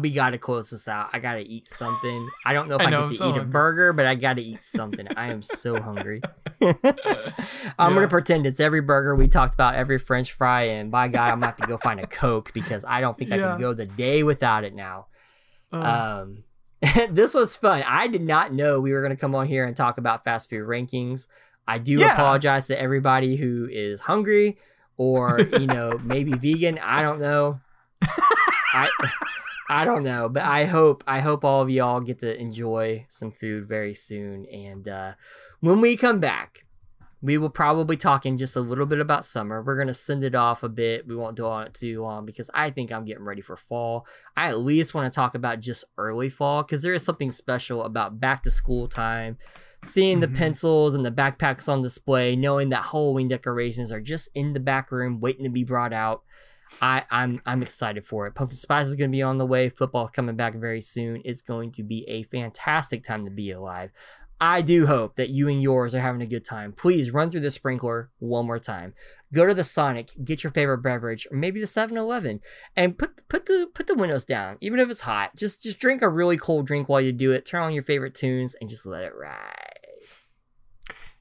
we 0.00 0.10
gotta 0.10 0.38
close 0.38 0.70
this 0.70 0.88
out. 0.88 1.10
I 1.12 1.18
gotta 1.20 1.40
eat 1.40 1.68
something. 1.68 2.28
I 2.44 2.52
don't 2.52 2.68
know 2.68 2.74
if 2.80 2.82
I 2.82 2.86
I, 2.86 2.90
know, 2.90 2.98
get 3.02 3.04
I'm 3.04 3.10
to 3.12 3.16
so 3.16 3.30
eat 3.30 3.36
a 3.36 3.44
burger, 3.44 3.92
but 3.92 4.06
I 4.06 4.14
gotta 4.16 4.40
eat 4.40 4.64
something. 4.64 5.06
I 5.16 5.28
am 5.28 5.42
so 5.42 5.80
hungry. 5.80 6.22
I'm 6.60 6.74
Yeah. 6.82 7.32
gonna 7.78 8.08
pretend 8.08 8.46
it's 8.46 8.60
every 8.60 8.80
burger 8.80 9.14
we 9.14 9.28
talked 9.28 9.54
about, 9.54 9.74
every 9.74 9.98
French 9.98 10.32
fry, 10.32 10.62
and 10.64 10.90
by 10.90 11.08
God, 11.08 11.30
I'm 11.32 11.36
gonna 11.40 11.46
have 11.46 11.56
to 11.56 11.66
go 11.66 11.76
find 11.76 12.00
a 12.00 12.06
Coke 12.06 12.52
because 12.52 12.84
I 12.86 13.00
don't 13.00 13.16
think 13.16 13.32
I 13.32 13.38
can 13.38 13.60
go 13.60 13.74
the 13.74 13.86
day 13.86 14.22
without 14.22 14.64
it 14.64 14.74
now. 14.74 15.06
Uh, 15.72 15.76
Um, 16.22 16.44
this 17.10 17.34
was 17.34 17.56
fun. 17.56 17.82
I 17.86 18.06
did 18.08 18.22
not 18.22 18.52
know 18.52 18.80
we 18.80 18.92
were 18.92 19.00
going 19.00 19.14
to 19.14 19.20
come 19.20 19.34
on 19.34 19.46
here 19.46 19.64
and 19.64 19.74
talk 19.76 19.96
about 19.98 20.24
fast 20.24 20.50
food 20.50 20.66
rankings. 20.66 21.26
I 21.66 21.78
do 21.78 21.98
Yeah. 21.98 22.12
apologize 22.12 22.66
to 22.68 22.80
everybody 22.80 23.36
who 23.36 23.66
is 23.70 24.00
hungry 24.00 24.58
or 24.96 25.40
you 25.40 25.66
know 25.66 25.98
maybe 26.04 26.32
vegan. 26.34 26.78
I 26.78 27.02
don't 27.02 27.18
know. 27.20 27.60
I 28.02 28.88
I 29.68 29.84
don't 29.84 30.04
know, 30.04 30.28
but 30.28 30.42
I 30.44 30.64
hope 30.64 31.02
I 31.06 31.20
hope 31.20 31.44
all 31.44 31.60
of 31.62 31.70
y'all 31.70 32.00
get 32.00 32.20
to 32.20 32.36
enjoy 32.38 33.06
some 33.08 33.32
food 33.32 33.66
very 33.66 33.94
soon. 33.94 34.46
And 34.46 34.86
uh, 34.88 35.12
when 35.60 35.80
we 35.80 35.96
come 35.96 36.20
back, 36.20 36.64
we 37.22 37.38
will 37.38 37.50
probably 37.50 37.96
talk 37.96 38.26
in 38.26 38.38
just 38.38 38.54
a 38.54 38.60
little 38.60 38.86
bit 38.86 39.00
about 39.00 39.24
summer. 39.24 39.62
We're 39.62 39.76
gonna 39.78 39.94
send 39.94 40.22
it 40.22 40.34
off 40.36 40.62
a 40.62 40.68
bit. 40.68 41.08
We 41.08 41.16
won't 41.16 41.36
dwell 41.36 41.50
on 41.50 41.66
it 41.66 41.74
too 41.74 42.00
long 42.02 42.26
because 42.26 42.48
I 42.54 42.70
think 42.70 42.92
I'm 42.92 43.04
getting 43.04 43.24
ready 43.24 43.42
for 43.42 43.56
fall. 43.56 44.06
I 44.36 44.48
at 44.50 44.58
least 44.60 44.94
want 44.94 45.12
to 45.12 45.16
talk 45.16 45.34
about 45.34 45.60
just 45.60 45.84
early 45.98 46.28
fall 46.28 46.62
because 46.62 46.82
there 46.82 46.94
is 46.94 47.04
something 47.04 47.30
special 47.32 47.82
about 47.82 48.20
back 48.20 48.42
to 48.44 48.50
school 48.50 48.86
time. 48.86 49.38
Seeing 49.82 50.20
the 50.20 50.28
Mhm. 50.28 50.36
pencils 50.36 50.94
and 50.94 51.04
the 51.04 51.12
backpacks 51.12 51.68
on 51.68 51.82
display, 51.82 52.34
knowing 52.36 52.68
that 52.70 52.86
Halloween 52.86 53.28
decorations 53.28 53.90
are 53.92 54.00
just 54.00 54.28
in 54.34 54.52
the 54.52 54.60
back 54.60 54.90
room 54.92 55.20
waiting 55.20 55.44
to 55.44 55.50
be 55.50 55.64
brought 55.64 55.92
out. 55.92 56.22
I, 56.82 57.04
I'm 57.10 57.40
I'm 57.46 57.62
excited 57.62 58.04
for 58.04 58.26
it. 58.26 58.34
Pumpkin 58.34 58.56
spice 58.56 58.86
is 58.88 58.94
going 58.94 59.10
to 59.10 59.16
be 59.16 59.22
on 59.22 59.38
the 59.38 59.46
way. 59.46 59.68
Football's 59.68 60.10
coming 60.10 60.36
back 60.36 60.54
very 60.54 60.80
soon. 60.80 61.22
It's 61.24 61.42
going 61.42 61.72
to 61.72 61.82
be 61.82 62.04
a 62.08 62.24
fantastic 62.24 63.02
time 63.04 63.24
to 63.24 63.30
be 63.30 63.50
alive. 63.52 63.90
I 64.38 64.60
do 64.60 64.84
hope 64.86 65.16
that 65.16 65.30
you 65.30 65.48
and 65.48 65.62
yours 65.62 65.94
are 65.94 66.00
having 66.00 66.20
a 66.20 66.26
good 66.26 66.44
time. 66.44 66.72
Please 66.72 67.10
run 67.10 67.30
through 67.30 67.40
the 67.40 67.50
sprinkler 67.50 68.10
one 68.18 68.46
more 68.46 68.58
time. 68.58 68.92
Go 69.32 69.46
to 69.46 69.54
the 69.54 69.64
Sonic, 69.64 70.10
get 70.22 70.44
your 70.44 70.50
favorite 70.52 70.82
beverage, 70.82 71.26
or 71.30 71.38
maybe 71.38 71.58
the 71.58 71.64
7-Eleven, 71.66 72.40
and 72.76 72.98
put 72.98 73.26
put 73.30 73.46
the 73.46 73.66
put 73.72 73.86
the 73.86 73.94
windows 73.94 74.26
down, 74.26 74.58
even 74.60 74.78
if 74.78 74.90
it's 74.90 75.00
hot. 75.00 75.34
Just 75.36 75.62
just 75.62 75.78
drink 75.78 76.02
a 76.02 76.08
really 76.08 76.36
cold 76.36 76.66
drink 76.66 76.86
while 76.88 77.00
you 77.00 77.12
do 77.12 77.32
it. 77.32 77.46
Turn 77.46 77.62
on 77.62 77.72
your 77.72 77.82
favorite 77.82 78.14
tunes 78.14 78.54
and 78.60 78.68
just 78.68 78.84
let 78.84 79.04
it 79.04 79.14
ride. 79.16 79.54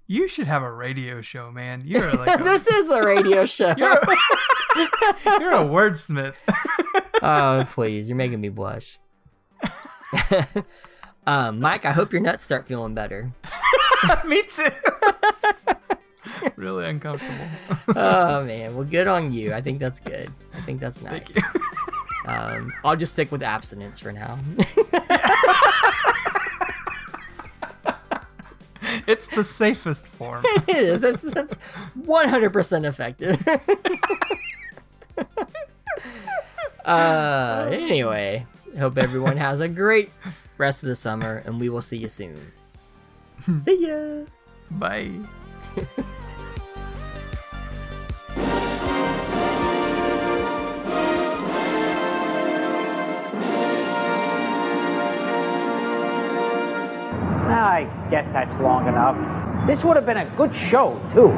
you 0.07 0.27
should 0.27 0.47
have 0.47 0.61
a 0.61 0.71
radio 0.71 1.21
show, 1.21 1.51
man. 1.51 1.81
You're 1.85 2.11
like 2.13 2.39
a, 2.41 2.43
this 2.43 2.67
is 2.67 2.89
a 2.89 3.01
radio 3.01 3.45
show. 3.57 3.73
you're, 5.25 5.53
a, 5.53 5.63
wordsmith. 5.63 6.35
oh, 7.21 7.67
please, 7.71 8.09
you're 8.09 8.17
making 8.17 8.41
me 8.41 8.49
blush. 8.49 8.99
um, 11.25 11.59
Mike, 11.59 11.85
I 11.85 11.91
hope 11.91 12.11
your 12.11 12.21
nuts 12.21 12.43
start 12.43 12.67
feeling 12.67 12.93
better. 12.93 13.31
Me 14.25 14.43
too. 14.43 14.67
really 16.55 16.85
uncomfortable. 16.85 17.47
oh 17.95 18.43
man, 18.45 18.75
well, 18.75 18.83
good 18.83 19.07
on 19.07 19.31
you. 19.31 19.53
I 19.53 19.61
think 19.61 19.79
that's 19.79 19.99
good. 19.99 20.31
I 20.53 20.61
think 20.61 20.79
that's 20.79 21.01
nice. 21.01 21.31
Um, 22.27 22.73
I'll 22.83 22.95
just 22.95 23.13
stick 23.13 23.31
with 23.31 23.43
abstinence 23.43 23.99
for 23.99 24.11
now. 24.11 24.39
It's 29.07 29.27
the 29.27 29.43
safest 29.43 30.07
form. 30.07 30.43
it 30.67 31.03
is. 31.03 31.55
One 31.93 32.29
hundred 32.29 32.53
percent 32.53 32.85
effective. 32.85 33.41
uh, 36.85 37.69
anyway, 37.71 38.45
hope 38.77 38.97
everyone 38.97 39.37
has 39.37 39.61
a 39.61 39.67
great 39.67 40.11
rest 40.57 40.83
of 40.83 40.89
the 40.89 40.95
summer, 40.95 41.41
and 41.45 41.59
we 41.59 41.69
will 41.69 41.81
see 41.81 41.97
you 41.97 42.09
soon. 42.09 42.51
see 43.63 43.87
ya. 43.87 44.25
Bye. 44.71 45.11
I 57.47 57.89
guess 58.09 58.25
that's 58.31 58.61
long 58.61 58.87
enough. 58.87 59.17
This 59.67 59.83
would 59.83 59.95
have 59.95 60.05
been 60.05 60.17
a 60.17 60.25
good 60.37 60.55
show, 60.69 60.99
too. 61.13 61.33